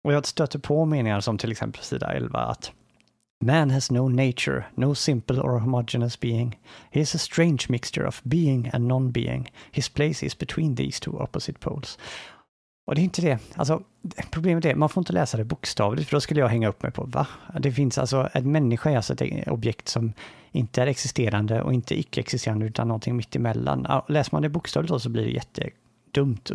Och 0.04 0.12
jag 0.12 0.26
stöter 0.26 0.58
på 0.58 0.84
meningar 0.84 1.20
som 1.20 1.38
till 1.38 1.52
exempel 1.52 1.82
sida 1.82 2.12
11 2.12 2.38
att 2.38 2.72
Man 3.44 3.70
has 3.70 3.90
no 3.90 4.08
nature, 4.08 4.64
no 4.74 4.94
simple 4.94 5.40
or 5.40 5.58
homogeneous 5.58 6.20
being. 6.20 6.58
He 6.90 7.00
is 7.00 7.14
a 7.14 7.18
strange 7.18 7.66
mixture 7.68 8.08
of 8.08 8.22
being 8.22 8.70
and 8.72 8.86
non-being. 8.86 9.52
His 9.72 9.88
place 9.88 10.26
is 10.26 10.38
between 10.38 10.76
these 10.76 11.00
two 11.00 11.10
opposite 11.10 11.58
poles. 11.58 11.98
Och 12.86 12.94
det 12.94 13.00
är 13.00 13.04
inte 13.04 13.22
det. 13.22 13.38
Alltså, 13.54 13.82
problemet 14.30 14.64
är, 14.64 14.74
man 14.74 14.88
får 14.88 15.00
inte 15.00 15.12
läsa 15.12 15.36
det 15.36 15.44
bokstavligt, 15.44 16.08
för 16.08 16.16
då 16.16 16.20
skulle 16.20 16.40
jag 16.40 16.48
hänga 16.48 16.68
upp 16.68 16.82
mig 16.82 16.92
på, 16.92 17.04
va? 17.04 17.26
Det 17.60 17.72
finns 17.72 17.98
alltså, 17.98 18.28
en 18.32 18.52
människa 18.52 18.90
är 18.90 18.96
alltså 18.96 19.14
ett 19.14 19.48
objekt 19.48 19.88
som 19.88 20.12
inte 20.52 20.82
är 20.82 20.86
existerande 20.86 21.62
och 21.62 21.74
inte 21.74 21.98
icke-existerande, 21.98 22.66
utan 22.66 22.88
någonting 22.88 23.16
mitt 23.16 23.36
emellan. 23.36 24.02
Läser 24.08 24.34
man 24.34 24.42
det 24.42 24.48
bokstavligt 24.48 24.92
då 24.92 24.98
så 24.98 25.08
blir 25.08 25.24
det 25.24 25.30
jättedumt. 25.30 26.50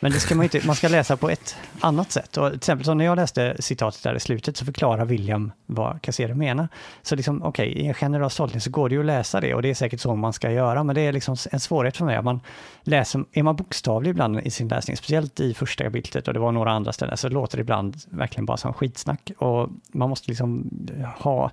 Men 0.00 0.12
det 0.12 0.20
ska 0.20 0.34
man 0.34 0.44
inte, 0.44 0.66
man 0.66 0.76
ska 0.76 0.88
läsa 0.88 1.16
på 1.16 1.30
ett 1.30 1.56
annat 1.80 2.12
sätt. 2.12 2.36
Och 2.36 2.48
till 2.48 2.56
exempel 2.56 2.84
så 2.84 2.94
när 2.94 3.04
jag 3.04 3.16
läste 3.16 3.56
citatet 3.58 4.02
där 4.02 4.14
i 4.14 4.20
slutet 4.20 4.56
så 4.56 4.64
förklarar 4.64 5.04
William 5.04 5.52
vad 5.66 6.02
Cassero 6.02 6.34
menar. 6.34 6.68
Så 7.02 7.16
liksom, 7.16 7.42
okej, 7.42 7.70
okay, 7.70 7.82
i 7.82 7.86
en 7.86 7.94
generös 7.94 8.36
tolkning 8.36 8.60
så 8.60 8.70
går 8.70 8.88
det 8.88 8.94
ju 8.94 9.00
att 9.00 9.06
läsa 9.06 9.40
det 9.40 9.54
och 9.54 9.62
det 9.62 9.70
är 9.70 9.74
säkert 9.74 10.00
så 10.00 10.14
man 10.14 10.32
ska 10.32 10.50
göra, 10.50 10.84
men 10.84 10.94
det 10.94 11.00
är 11.00 11.12
liksom 11.12 11.36
en 11.50 11.60
svårighet 11.60 11.96
för 11.96 12.04
mig. 12.04 12.22
Man 12.22 12.40
läser, 12.82 13.24
är 13.32 13.42
man 13.42 13.56
bokstavlig 13.56 14.10
ibland 14.10 14.40
i 14.40 14.50
sin 14.50 14.68
läsning, 14.68 14.96
speciellt 14.96 15.40
i 15.40 15.54
första 15.54 15.84
kapitlet 15.84 16.28
och 16.28 16.34
det 16.34 16.40
var 16.40 16.52
några 16.52 16.72
andra 16.72 16.92
ställen, 16.92 17.16
så 17.16 17.28
låter 17.28 17.56
det 17.56 17.60
ibland 17.60 17.96
verkligen 18.10 18.46
bara 18.46 18.56
som 18.56 18.72
skitsnack. 18.72 19.30
Och 19.38 19.68
man 19.92 20.08
måste 20.08 20.30
liksom 20.30 20.70
ha 21.18 21.50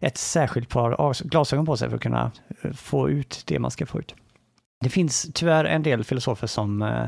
ett 0.00 0.18
särskilt 0.18 0.68
par 0.68 1.28
glasögon 1.28 1.66
på 1.66 1.76
sig 1.76 1.88
för 1.88 1.96
att 1.96 2.02
kunna 2.02 2.30
eh, 2.62 2.72
få 2.72 3.10
ut 3.10 3.42
det 3.46 3.58
man 3.58 3.70
ska 3.70 3.86
få 3.86 3.98
ut. 3.98 4.14
Det 4.80 4.88
finns 4.90 5.26
tyvärr 5.34 5.64
en 5.64 5.82
del 5.82 6.04
filosofer 6.04 6.46
som 6.46 6.82
eh, 6.82 7.04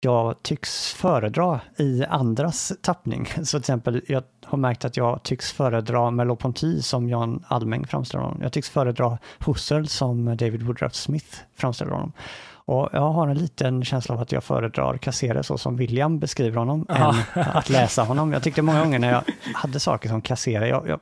jag 0.00 0.42
tycks 0.42 0.92
föredra 0.92 1.60
i 1.78 2.04
andras 2.04 2.72
tappning. 2.82 3.26
Så 3.36 3.44
till 3.44 3.58
exempel, 3.58 4.02
jag 4.08 4.22
har 4.44 4.58
märkt 4.58 4.84
att 4.84 4.96
jag 4.96 5.22
tycks 5.22 5.52
föredra 5.52 6.10
Merleau-Ponty 6.10 6.80
som 6.80 7.08
Jan 7.08 7.44
Almeng 7.48 7.86
framställer 7.86 8.24
honom. 8.24 8.42
Jag 8.42 8.52
tycks 8.52 8.70
föredra 8.70 9.18
Husserl 9.46 9.86
som 9.86 10.36
David 10.36 10.62
Woodruff 10.62 10.94
Smith 10.94 11.38
framställer 11.56 11.92
honom. 11.92 12.12
Och 12.52 12.88
jag 12.92 13.12
har 13.12 13.28
en 13.28 13.38
liten 13.38 13.84
känsla 13.84 14.14
av 14.14 14.20
att 14.20 14.32
jag 14.32 14.44
föredrar 14.44 14.96
Cassere 14.96 15.42
så 15.42 15.58
som 15.58 15.76
William 15.76 16.18
beskriver 16.18 16.56
honom, 16.56 16.86
än 16.88 17.14
att 17.34 17.68
läsa 17.68 18.02
honom. 18.02 18.32
Jag 18.32 18.42
tyckte 18.42 18.62
många 18.62 18.80
gånger 18.80 18.98
när 18.98 19.12
jag 19.12 19.22
hade 19.54 19.80
saker 19.80 20.08
som 20.08 20.22
Cassere, 20.22 20.68
jag, 20.68 20.88
jag, 20.88 21.00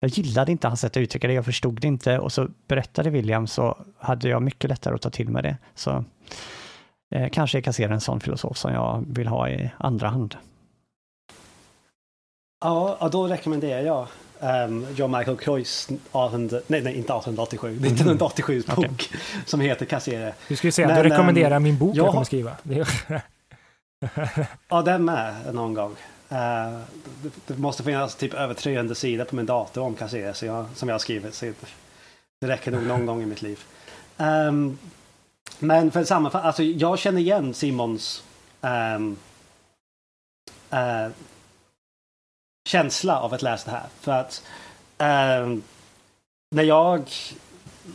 jag 0.00 0.10
gillade 0.10 0.52
inte 0.52 0.68
hans 0.68 0.80
sätt 0.80 0.92
att 0.92 0.96
uttrycka 0.96 1.26
det, 1.26 1.34
jag 1.34 1.44
förstod 1.44 1.80
det 1.80 1.86
inte 1.86 2.18
och 2.18 2.32
så 2.32 2.48
berättade 2.68 3.10
William 3.10 3.46
så 3.46 3.78
hade 3.98 4.28
jag 4.28 4.42
mycket 4.42 4.70
lättare 4.70 4.94
att 4.94 5.02
ta 5.02 5.10
till 5.10 5.28
mig 5.28 5.42
det. 5.42 5.56
Så 5.74 6.04
eh, 7.14 7.28
kanske 7.28 7.58
jag 7.58 7.64
kan 7.64 7.72
se 7.72 7.84
en 7.84 8.00
sån 8.00 8.20
filosof 8.20 8.56
som 8.56 8.72
jag 8.72 9.04
vill 9.08 9.26
ha 9.26 9.48
i 9.48 9.70
andra 9.78 10.08
hand. 10.08 10.36
Ja, 12.64 13.08
då 13.12 13.26
rekommenderar 13.26 13.80
jag 13.80 14.06
um, 14.40 14.86
John 14.96 15.10
Michael 15.10 15.36
Croys 15.36 15.88
18, 16.12 16.46
nej, 16.46 16.62
nej, 16.66 16.78
inte 16.78 17.12
1887, 17.12 17.68
1987 17.68 18.52
mm. 18.52 18.76
bok 18.76 18.84
okay. 18.84 19.20
som 19.46 19.60
heter 19.60 19.86
Kassere. 19.86 20.34
Du 20.48 20.56
skulle 20.56 20.72
säga 20.72 20.88
att 20.88 21.02
du 21.02 21.10
rekommenderar 21.10 21.56
um, 21.56 21.62
min 21.62 21.78
bok 21.78 21.96
jag, 21.96 22.06
jag 22.06 22.12
kommer 22.12 22.24
skriva. 22.24 22.56
ja, 24.68 24.82
den 24.82 25.04
med 25.04 25.54
någon 25.54 25.74
gång. 25.74 25.90
Uh, 25.90 26.78
det, 27.22 27.30
det, 27.46 27.56
måste 27.56 27.82
finnas 27.82 28.14
typ 28.14 28.34
över 28.34 28.54
300 28.54 28.94
sidor 28.94 29.24
på 29.24 29.36
min 29.36 29.46
dator 29.46 29.82
om 29.82 29.94
Kassere 29.94 30.34
som 30.74 30.88
jag 30.88 30.94
har 30.94 30.98
skrivit. 30.98 31.34
Så 31.34 31.46
det 32.40 32.48
räcker 32.48 32.70
nog 32.70 32.82
någon 32.82 33.06
gång 33.06 33.22
i 33.22 33.26
mitt 33.26 33.42
liv. 33.42 33.60
Um, 34.16 34.78
men 35.58 35.90
för 35.90 36.04
sammanfatta, 36.04 36.46
alltså 36.46 36.62
jag 36.62 36.98
känner 36.98 37.20
igen 37.20 37.54
Simons 37.54 38.24
um, 38.60 39.16
uh, 40.72 41.12
känsla 42.68 43.20
av 43.20 43.34
att 43.34 43.42
läsa 43.42 43.70
det 43.70 43.76
här. 43.76 43.86
För 44.00 44.12
att 44.12 44.42
um, 44.98 45.62
när 46.50 46.62
jag 46.62 47.10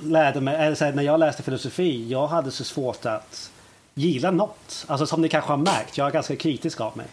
lärde 0.03 0.41
mig, 0.41 0.55
eller 0.55 0.83
här, 0.83 0.93
när 0.93 1.03
jag 1.03 1.19
läste 1.19 1.43
filosofi, 1.43 2.07
jag 2.07 2.27
hade 2.27 2.51
så 2.51 2.63
svårt 2.63 3.05
att 3.05 3.51
gilla 3.93 4.31
något. 4.31 4.85
Alltså 4.87 5.05
som 5.05 5.21
ni 5.21 5.29
kanske 5.29 5.51
har 5.51 5.57
märkt, 5.57 5.97
jag 5.97 6.07
är 6.07 6.11
ganska 6.11 6.35
kritisk 6.35 6.81
av 6.81 6.97
mig. 6.97 7.07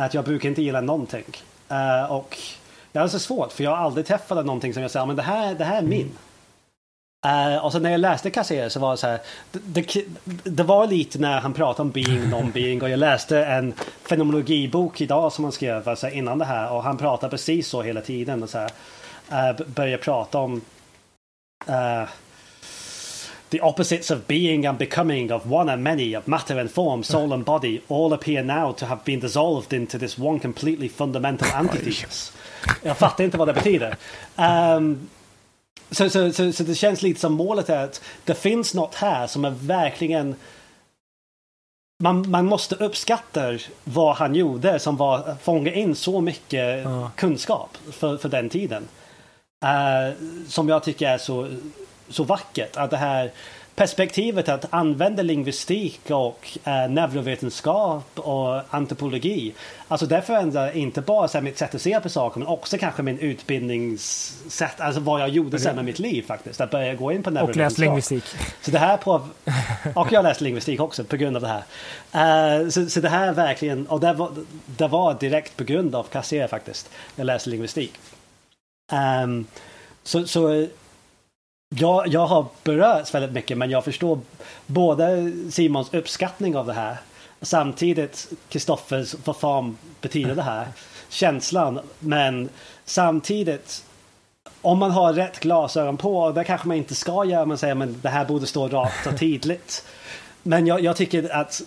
Att 0.00 0.14
jag 0.14 0.24
brukar 0.24 0.48
inte 0.48 0.62
gilla 0.62 0.80
någonting. 0.80 1.24
Uh, 1.70 2.12
och 2.12 2.38
jag 2.92 3.00
hade 3.00 3.10
så 3.10 3.18
svårt, 3.18 3.52
för 3.52 3.64
jag 3.64 3.70
har 3.70 3.76
aldrig 3.76 4.06
träffat 4.06 4.46
någonting 4.46 4.74
som 4.74 4.82
jag 4.82 4.90
säger, 4.90 5.06
men 5.06 5.16
det 5.16 5.22
här, 5.22 5.54
det 5.54 5.64
här 5.64 5.78
är 5.78 5.86
min. 5.86 6.18
Uh, 7.26 7.64
och 7.64 7.72
så 7.72 7.78
när 7.78 7.90
jag 7.90 8.00
läste 8.00 8.30
Cassere 8.30 8.70
så 8.70 8.80
var 8.80 8.90
det 8.90 8.96
så 8.96 9.06
här, 9.06 9.20
det, 9.52 9.60
det, 9.64 10.04
det, 10.44 10.62
var 10.62 10.86
lite 10.86 11.18
när 11.18 11.40
han 11.40 11.52
pratade 11.52 11.82
om 11.82 11.90
being, 11.90 12.22
non-being 12.32 12.82
och 12.82 12.90
jag 12.90 12.98
läste 12.98 13.44
en 13.44 13.74
fenomenologibok 14.08 15.00
idag 15.00 15.32
som 15.32 15.44
han 15.44 15.52
skrev 15.52 15.88
alltså 15.88 16.08
innan 16.08 16.38
det 16.38 16.44
här 16.44 16.72
och 16.72 16.82
han 16.82 16.96
pratar 16.96 17.28
precis 17.28 17.68
så 17.68 17.82
hela 17.82 18.00
tiden 18.00 18.42
och 18.42 18.50
så 18.50 18.58
här, 18.58 18.70
uh, 19.50 19.66
börjar 19.66 19.98
prata 19.98 20.38
om 20.38 20.60
uh, 21.68 22.08
The 23.50 23.60
opposites 23.60 24.10
of 24.10 24.26
being 24.26 24.66
and 24.66 24.78
becoming, 24.78 25.32
of 25.32 25.46
one 25.46 25.72
and 25.72 25.82
many, 25.82 26.14
of 26.14 26.26
matter 26.26 26.58
and 26.58 26.70
form, 26.70 27.02
soul 27.02 27.32
and 27.32 27.44
body, 27.44 27.80
all 27.88 28.12
appear 28.12 28.42
now 28.42 28.72
to 28.72 28.86
have 28.86 29.04
been 29.04 29.20
dissolved 29.20 29.72
into 29.72 29.98
this 29.98 30.18
one 30.18 30.38
completely 30.38 30.88
fundamental 30.88 31.48
antithesis. 31.54 32.32
Jag 32.82 32.98
fattar 32.98 33.24
inte 33.24 33.38
vad 33.38 33.48
det 33.48 33.54
betyder. 33.54 33.96
Um, 34.36 35.08
så, 35.90 36.10
så, 36.10 36.32
så, 36.32 36.52
så, 36.52 36.62
det 36.62 36.74
känns 36.74 37.02
lite 37.02 37.20
som 37.20 37.32
målet 37.32 37.68
är 37.68 37.84
att 37.84 38.02
det 38.24 38.34
finns 38.34 38.74
något 38.74 38.94
här 38.94 39.26
som 39.26 39.44
är 39.44 39.50
verkligen 39.50 40.34
man, 42.02 42.30
man 42.30 42.46
måste 42.46 42.74
uppskatta 42.74 43.58
vad 43.84 44.16
han 44.16 44.34
gjorde 44.34 44.78
som 44.78 44.96
var 44.96 45.36
fånga 45.42 45.72
in 45.72 45.94
så 45.94 46.20
mycket 46.20 46.84
ja. 46.84 47.10
kunskap 47.16 47.76
för, 47.90 48.16
för 48.16 48.28
den 48.28 48.48
tiden. 48.48 48.88
Uh, 49.64 50.16
som 50.48 50.68
jag 50.68 50.84
tycker 50.84 51.08
är 51.08 51.18
så, 51.18 51.48
så 52.08 52.24
vackert. 52.24 52.76
Att 52.76 52.90
det 52.90 52.96
här 52.96 53.32
perspektivet 53.78 54.48
att 54.48 54.64
använda 54.70 55.22
lingvistik 55.22 56.00
och 56.10 56.58
eh, 56.64 56.90
neurovetenskap 56.90 58.18
och 58.18 58.74
antropologi. 58.74 59.54
Alltså 59.88 60.06
det 60.06 60.22
förändrar 60.22 60.76
inte 60.76 61.00
bara 61.00 61.28
så 61.28 61.38
här, 61.38 61.42
mitt 61.42 61.58
sätt 61.58 61.74
att 61.74 61.82
se 61.82 62.00
på 62.00 62.08
saker 62.08 62.38
men 62.38 62.48
också 62.48 62.78
kanske 62.78 63.02
min 63.02 63.18
utbildningssätt, 63.18 64.80
alltså 64.80 65.00
vad 65.00 65.20
jag 65.20 65.28
gjorde 65.28 65.58
sen 65.58 65.76
med 65.76 65.84
mitt 65.84 65.98
liv 65.98 66.22
faktiskt. 66.22 66.60
Att 66.60 66.70
börja 66.70 66.94
gå 66.94 67.12
in 67.12 67.22
på 67.22 67.30
Och 67.30 67.56
läst 67.56 67.78
lingvistik. 67.78 68.24
Så 68.62 68.70
det 68.70 68.78
här 68.78 68.96
på, 68.96 69.12
och 69.94 70.12
jag 70.12 70.18
har 70.18 70.22
läst 70.22 70.40
lingvistik 70.40 70.80
också 70.80 71.04
på 71.04 71.16
grund 71.16 71.36
av 71.36 71.42
det 71.42 71.62
här. 72.12 72.62
Uh, 72.62 72.68
så, 72.68 72.86
så 72.86 73.00
det 73.00 73.08
här 73.08 73.28
är 73.28 73.32
verkligen, 73.32 73.86
och 73.86 74.00
det 74.00 74.12
var, 74.12 74.30
det 74.66 74.88
var 74.88 75.14
direkt 75.14 75.56
på 75.56 75.64
grund 75.64 75.94
av 75.94 76.02
Kassé 76.02 76.48
faktiskt. 76.48 76.90
Jag 77.16 77.24
läste 77.24 77.50
lingvistik. 77.50 77.92
Um, 79.22 79.46
så, 80.02 80.26
så 80.26 80.66
jag, 81.68 82.08
jag 82.08 82.26
har 82.26 82.46
berörts 82.64 83.14
väldigt 83.14 83.32
mycket 83.32 83.58
men 83.58 83.70
jag 83.70 83.84
förstår 83.84 84.20
både 84.66 85.32
Simons 85.50 85.94
uppskattning 85.94 86.56
av 86.56 86.66
det 86.66 86.72
här 86.72 86.96
samtidigt 87.40 88.28
Kristoffers 88.48 89.14
vad 89.24 89.36
fan 89.36 89.78
betyder 90.00 90.34
det 90.34 90.42
här 90.42 90.68
känslan 91.08 91.80
men 91.98 92.48
samtidigt 92.84 93.84
om 94.62 94.78
man 94.78 94.90
har 94.90 95.12
rätt 95.12 95.40
glasögon 95.40 95.96
på 95.96 96.18
och 96.18 96.34
det 96.34 96.44
kanske 96.44 96.68
man 96.68 96.76
inte 96.76 96.94
ska 96.94 97.24
göra 97.24 97.46
man 97.46 97.58
säger 97.58 97.74
men 97.74 98.00
det 98.02 98.08
här 98.08 98.24
borde 98.24 98.46
stå 98.46 98.68
rakt 98.68 99.06
och 99.06 99.18
tydligt. 99.18 99.84
Men 100.42 100.66
jag, 100.66 100.80
jag 100.80 100.96
tycker 100.96 101.34
att 101.34 101.62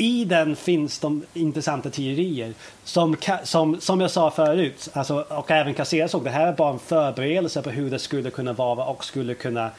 i 0.00 0.24
den 0.24 0.56
finns 0.56 0.98
de 0.98 1.22
intressanta 1.34 1.90
teorier 1.90 2.54
som, 2.84 3.16
som, 3.44 3.80
som 3.80 4.00
jag 4.00 4.10
sa 4.10 4.30
förut, 4.30 4.88
alltså, 4.92 5.24
och 5.28 5.50
även 5.50 5.74
Kassera 5.74 6.08
såg, 6.08 6.24
det 6.24 6.30
här 6.30 6.46
är 6.46 6.52
bara 6.52 6.72
en 6.72 6.78
förberedelse 6.78 7.62
på 7.62 7.70
hur 7.70 7.90
det 7.90 7.98
skulle 7.98 8.30
kunna 8.30 8.52
vara 8.52 8.84
och 8.84 9.04
skulle 9.04 9.34
kunna 9.34 9.70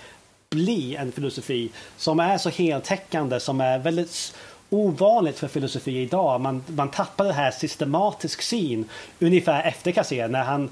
bli 0.49 0.95
en 0.95 1.11
filosofi 1.11 1.69
som 1.98 2.19
är 2.19 2.38
så 2.38 2.49
heltäckande, 2.49 3.39
som 3.39 3.61
är 3.61 3.80
väldigt 3.80 4.34
ovanligt 4.69 5.39
för 5.39 5.48
filosofi 5.48 6.02
idag. 6.02 6.41
Man, 6.41 6.64
man 6.68 6.89
tappar 6.89 7.26
det 7.26 7.34
här 7.34 7.52
systematisk 7.52 8.41
syn 8.41 8.89
ungefär 9.19 9.64
efter 9.64 9.91
Kassera. 9.91 10.27
När 10.27 10.43
han 10.43 10.69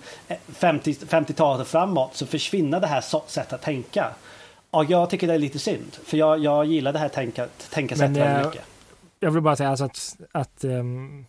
50, 0.47 0.93
50-talet 0.93 1.61
och 1.61 1.67
framåt 1.67 2.15
så 2.15 2.25
försvinner 2.25 2.79
det 2.79 2.87
här 2.87 3.01
sättet 3.27 3.53
att 3.53 3.61
tänka. 3.61 4.07
Och 4.71 4.85
jag 4.85 5.09
tycker 5.09 5.27
det 5.27 5.33
är 5.33 5.37
lite 5.39 5.59
synd, 5.59 5.97
för 6.05 6.17
jag, 6.17 6.39
jag 6.39 6.65
gillar 6.65 6.93
det 6.93 6.99
här 6.99 7.09
tänka, 7.09 7.47
tänkasättet 7.69 8.17
väldigt 8.17 8.45
mycket 8.45 8.63
jag 9.19 9.31
vill 9.31 9.43
bara 9.43 9.55
säga 9.55 9.69
alltså 9.69 9.85
att, 9.85 10.17
att, 10.31 10.63
um, 10.63 11.25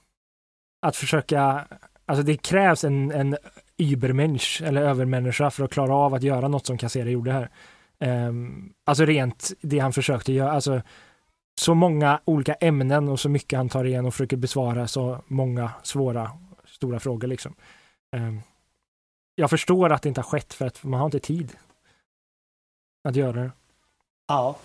att 0.82 0.96
försöka, 0.96 1.66
alltså 2.06 2.22
det 2.22 2.36
krävs 2.36 2.84
en, 2.84 3.10
en 3.10 3.36
übermensch 3.76 4.62
eller 4.64 4.82
övermänniska 4.82 5.50
för 5.50 5.64
att 5.64 5.72
klara 5.72 5.94
av 5.94 6.14
att 6.14 6.22
göra 6.22 6.48
något 6.48 6.66
som 6.66 6.78
Cassera 6.78 7.08
gjorde 7.08 7.32
här. 7.32 7.50
Um, 8.28 8.72
alltså 8.84 9.04
rent 9.04 9.52
det 9.60 9.78
han 9.78 9.92
försökte 9.92 10.32
göra, 10.32 10.52
alltså 10.52 10.82
så 11.60 11.74
många 11.74 12.20
olika 12.24 12.54
ämnen 12.54 13.08
och 13.08 13.20
så 13.20 13.28
mycket 13.28 13.56
han 13.56 13.68
tar 13.68 13.84
igen 13.84 14.06
och 14.06 14.14
försöker 14.14 14.36
besvara 14.36 14.88
så 14.88 15.24
många 15.26 15.70
svåra, 15.82 16.30
stora 16.64 17.00
frågor 17.00 17.28
liksom. 17.28 17.54
Um, 18.16 18.40
jag 19.34 19.50
förstår 19.50 19.92
att 19.92 20.02
det 20.02 20.08
inte 20.08 20.20
har 20.20 20.28
skett 20.28 20.54
för 20.54 20.66
att 20.66 20.84
man 20.84 21.00
har 21.00 21.06
inte 21.06 21.20
tid 21.20 21.56
att 23.08 23.16
göra 23.16 23.32
det. 23.32 23.50
Ja, 24.28 24.56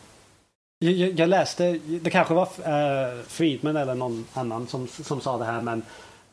jag, 0.91 1.19
jag, 1.19 1.29
läste, 1.29 1.79
det 1.85 2.09
kanske 2.09 2.33
var 2.33 2.43
uh, 2.45 3.21
Friedman 3.27 3.77
eller 3.77 3.95
någon 3.95 4.25
annan 4.33 4.67
som, 4.67 4.87
som 4.87 5.21
sa 5.21 5.37
det 5.37 5.45
här 5.45 5.61
men 5.61 5.83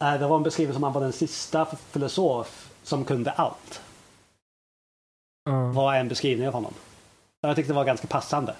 uh, 0.03 0.21
det 0.21 0.27
var 0.27 0.37
en 0.37 0.43
beskrivning 0.43 0.75
som 0.75 0.83
han 0.83 0.93
var 0.93 1.01
den 1.01 1.13
sista 1.13 1.67
filosof 1.91 2.69
som 2.83 3.05
kunde 3.05 3.31
allt. 3.31 3.81
Mm. 5.51 5.73
Var 5.73 5.95
en 5.95 6.09
beskrivning 6.09 6.49
av 6.49 6.55
honom. 6.55 6.75
Jag 7.41 7.57
tyckte 7.57 7.73
det 7.73 7.77
var 7.77 7.85
ganska 7.85 8.07
passande. 8.07 8.55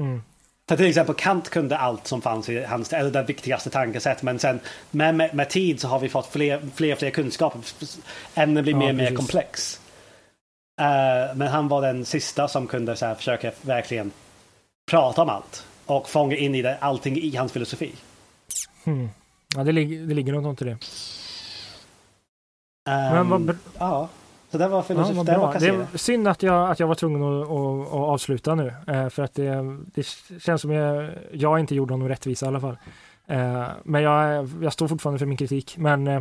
Mm. 0.00 0.22
För 0.68 0.76
till 0.76 0.86
exempel 0.86 1.14
Kant 1.14 1.50
kunde 1.50 1.78
allt 1.78 2.06
som 2.06 2.22
fanns 2.22 2.48
i 2.48 2.64
hans, 2.64 2.92
eller 2.92 3.10
det 3.10 3.22
viktigaste 3.22 3.70
tankesätt. 3.70 4.22
Men 4.22 4.38
sen 4.38 4.60
med, 4.90 5.14
med, 5.14 5.34
med, 5.34 5.50
tid 5.50 5.80
så 5.80 5.88
har 5.88 5.98
vi 5.98 6.08
fått 6.08 6.26
fler 6.26 6.56
och 6.56 6.72
fler, 6.74 6.94
fler 6.94 7.10
kunskaper. 7.10 7.60
Ämnen 8.34 8.62
blir 8.62 8.72
ja, 8.72 8.78
mer 8.78 8.88
och 8.88 8.94
mer 8.94 9.16
komplex. 9.16 9.80
Uh, 10.80 11.36
men 11.36 11.48
han 11.48 11.68
var 11.68 11.82
den 11.82 12.04
sista 12.04 12.48
som 12.48 12.66
kunde 12.66 12.96
så 12.96 13.06
här, 13.06 13.14
försöka 13.14 13.52
verkligen 13.62 14.12
prata 14.90 15.22
om 15.22 15.28
allt 15.28 15.66
och 15.86 16.08
fånga 16.08 16.36
in 16.36 16.54
i 16.54 16.62
det, 16.62 16.78
allting 16.78 17.16
i 17.16 17.36
hans 17.36 17.52
filosofi. 17.52 17.94
Hmm. 18.84 19.08
Ja, 19.56 19.64
det, 19.64 19.72
lig 19.72 20.08
det 20.08 20.14
ligger 20.14 20.32
något 20.32 20.62
i 20.62 20.64
det. 20.64 20.70
Um, 22.90 23.28
Men 23.28 23.46
vad 23.46 23.58
ja, 23.78 24.08
så 24.50 24.58
det 24.58 24.68
var 24.68 24.82
filosofi. 24.82 25.16
Ja, 25.16 25.24
det, 25.24 25.38
var 25.38 25.54
det 25.60 25.66
är 25.66 25.98
synd 25.98 26.28
att 26.28 26.42
jag, 26.42 26.70
att 26.70 26.80
jag 26.80 26.86
var 26.86 26.94
tvungen 26.94 27.22
att, 27.22 27.50
att, 27.50 27.86
att 27.86 27.92
avsluta 27.92 28.54
nu, 28.54 28.74
eh, 28.86 29.08
för 29.08 29.22
att 29.22 29.34
det, 29.34 29.78
det 29.94 30.06
känns 30.40 30.60
som 30.60 30.70
jag, 30.70 31.10
jag 31.32 31.60
inte 31.60 31.74
gjorde 31.74 31.94
honom 31.94 32.08
rättvisa 32.08 32.46
i 32.46 32.48
alla 32.48 32.60
fall. 32.60 32.76
Eh, 33.26 33.66
men 33.84 34.02
jag, 34.02 34.48
jag 34.62 34.72
står 34.72 34.88
fortfarande 34.88 35.18
för 35.18 35.26
min 35.26 35.36
kritik. 35.36 35.76
Men, 35.78 36.06
eh 36.06 36.20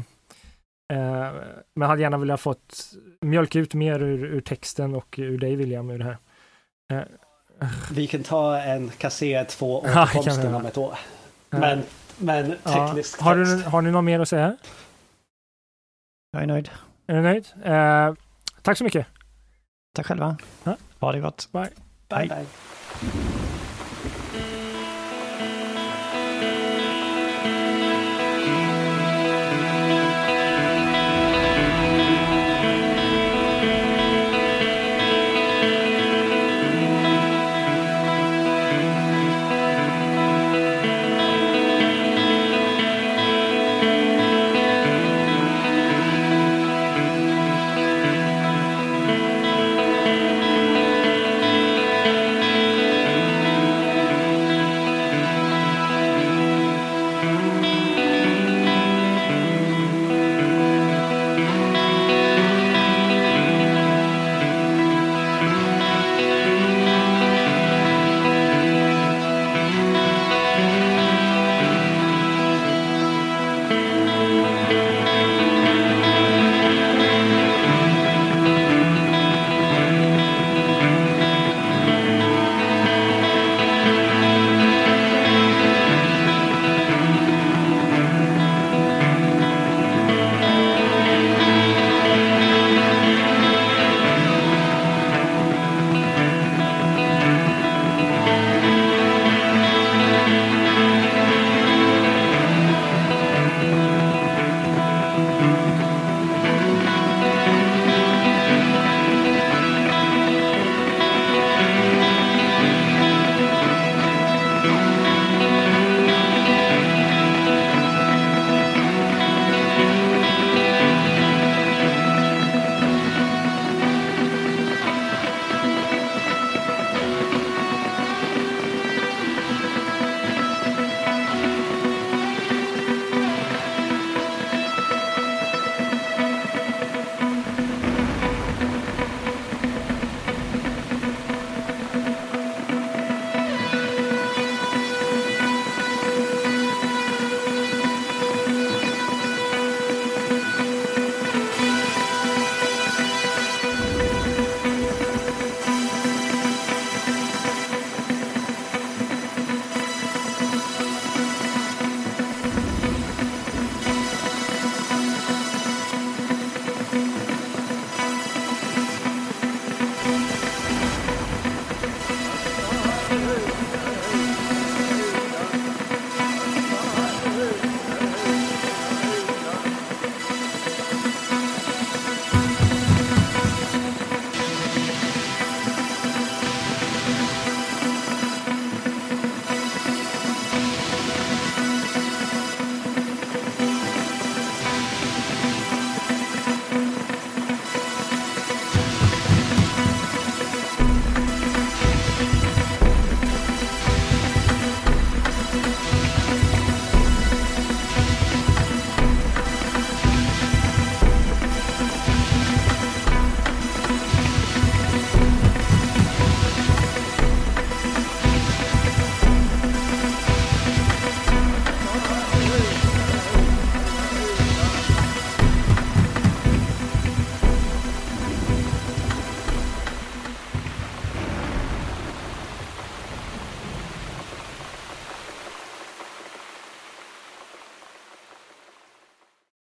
men 1.76 1.90
hade 1.90 2.02
gärna 2.02 2.18
velat 2.18 2.41
fått 2.41 2.94
mjölka 3.22 3.60
ut 3.60 3.73
mer 3.73 3.99
ur, 4.03 4.26
ur 4.26 4.41
texten 4.41 4.95
och 4.95 5.15
ur 5.18 5.38
dig 5.38 5.56
William 5.56 5.90
ur 5.90 5.98
det 5.98 6.06
här. 6.06 6.18
Vi 7.92 8.08
kan 8.08 8.24
ta 8.24 8.58
en 8.58 8.90
kassera 8.90 9.46
två 9.46 9.80
återkomsten 9.80 10.56
om 10.56 10.66
ett 10.66 10.78
år. 10.78 11.00
Men, 11.50 11.84
men 12.18 12.56
teknisk 12.64 13.18
ja. 13.20 13.24
har, 13.24 13.36
du, 13.36 13.64
har 13.64 13.82
ni 13.82 13.92
något 13.92 14.04
mer 14.04 14.20
att 14.20 14.30
säga? 14.30 14.58
Jag 16.32 16.44
är 16.44 16.48
nöjd. 16.48 16.70
Är 17.08 17.16
du 17.16 17.22
nöjd? 17.22 17.48
Eh, 17.64 18.14
tack 18.62 18.78
så 18.78 18.84
mycket. 18.84 19.08
Tack 19.96 20.06
själva. 20.06 20.38
Ja. 20.64 20.78
Ha 21.00 21.12
det 21.12 21.20
gott. 21.20 21.50
Bye. 21.52 21.70
Bye, 22.10 22.28
bye. 22.28 22.28
bye. 22.28 23.43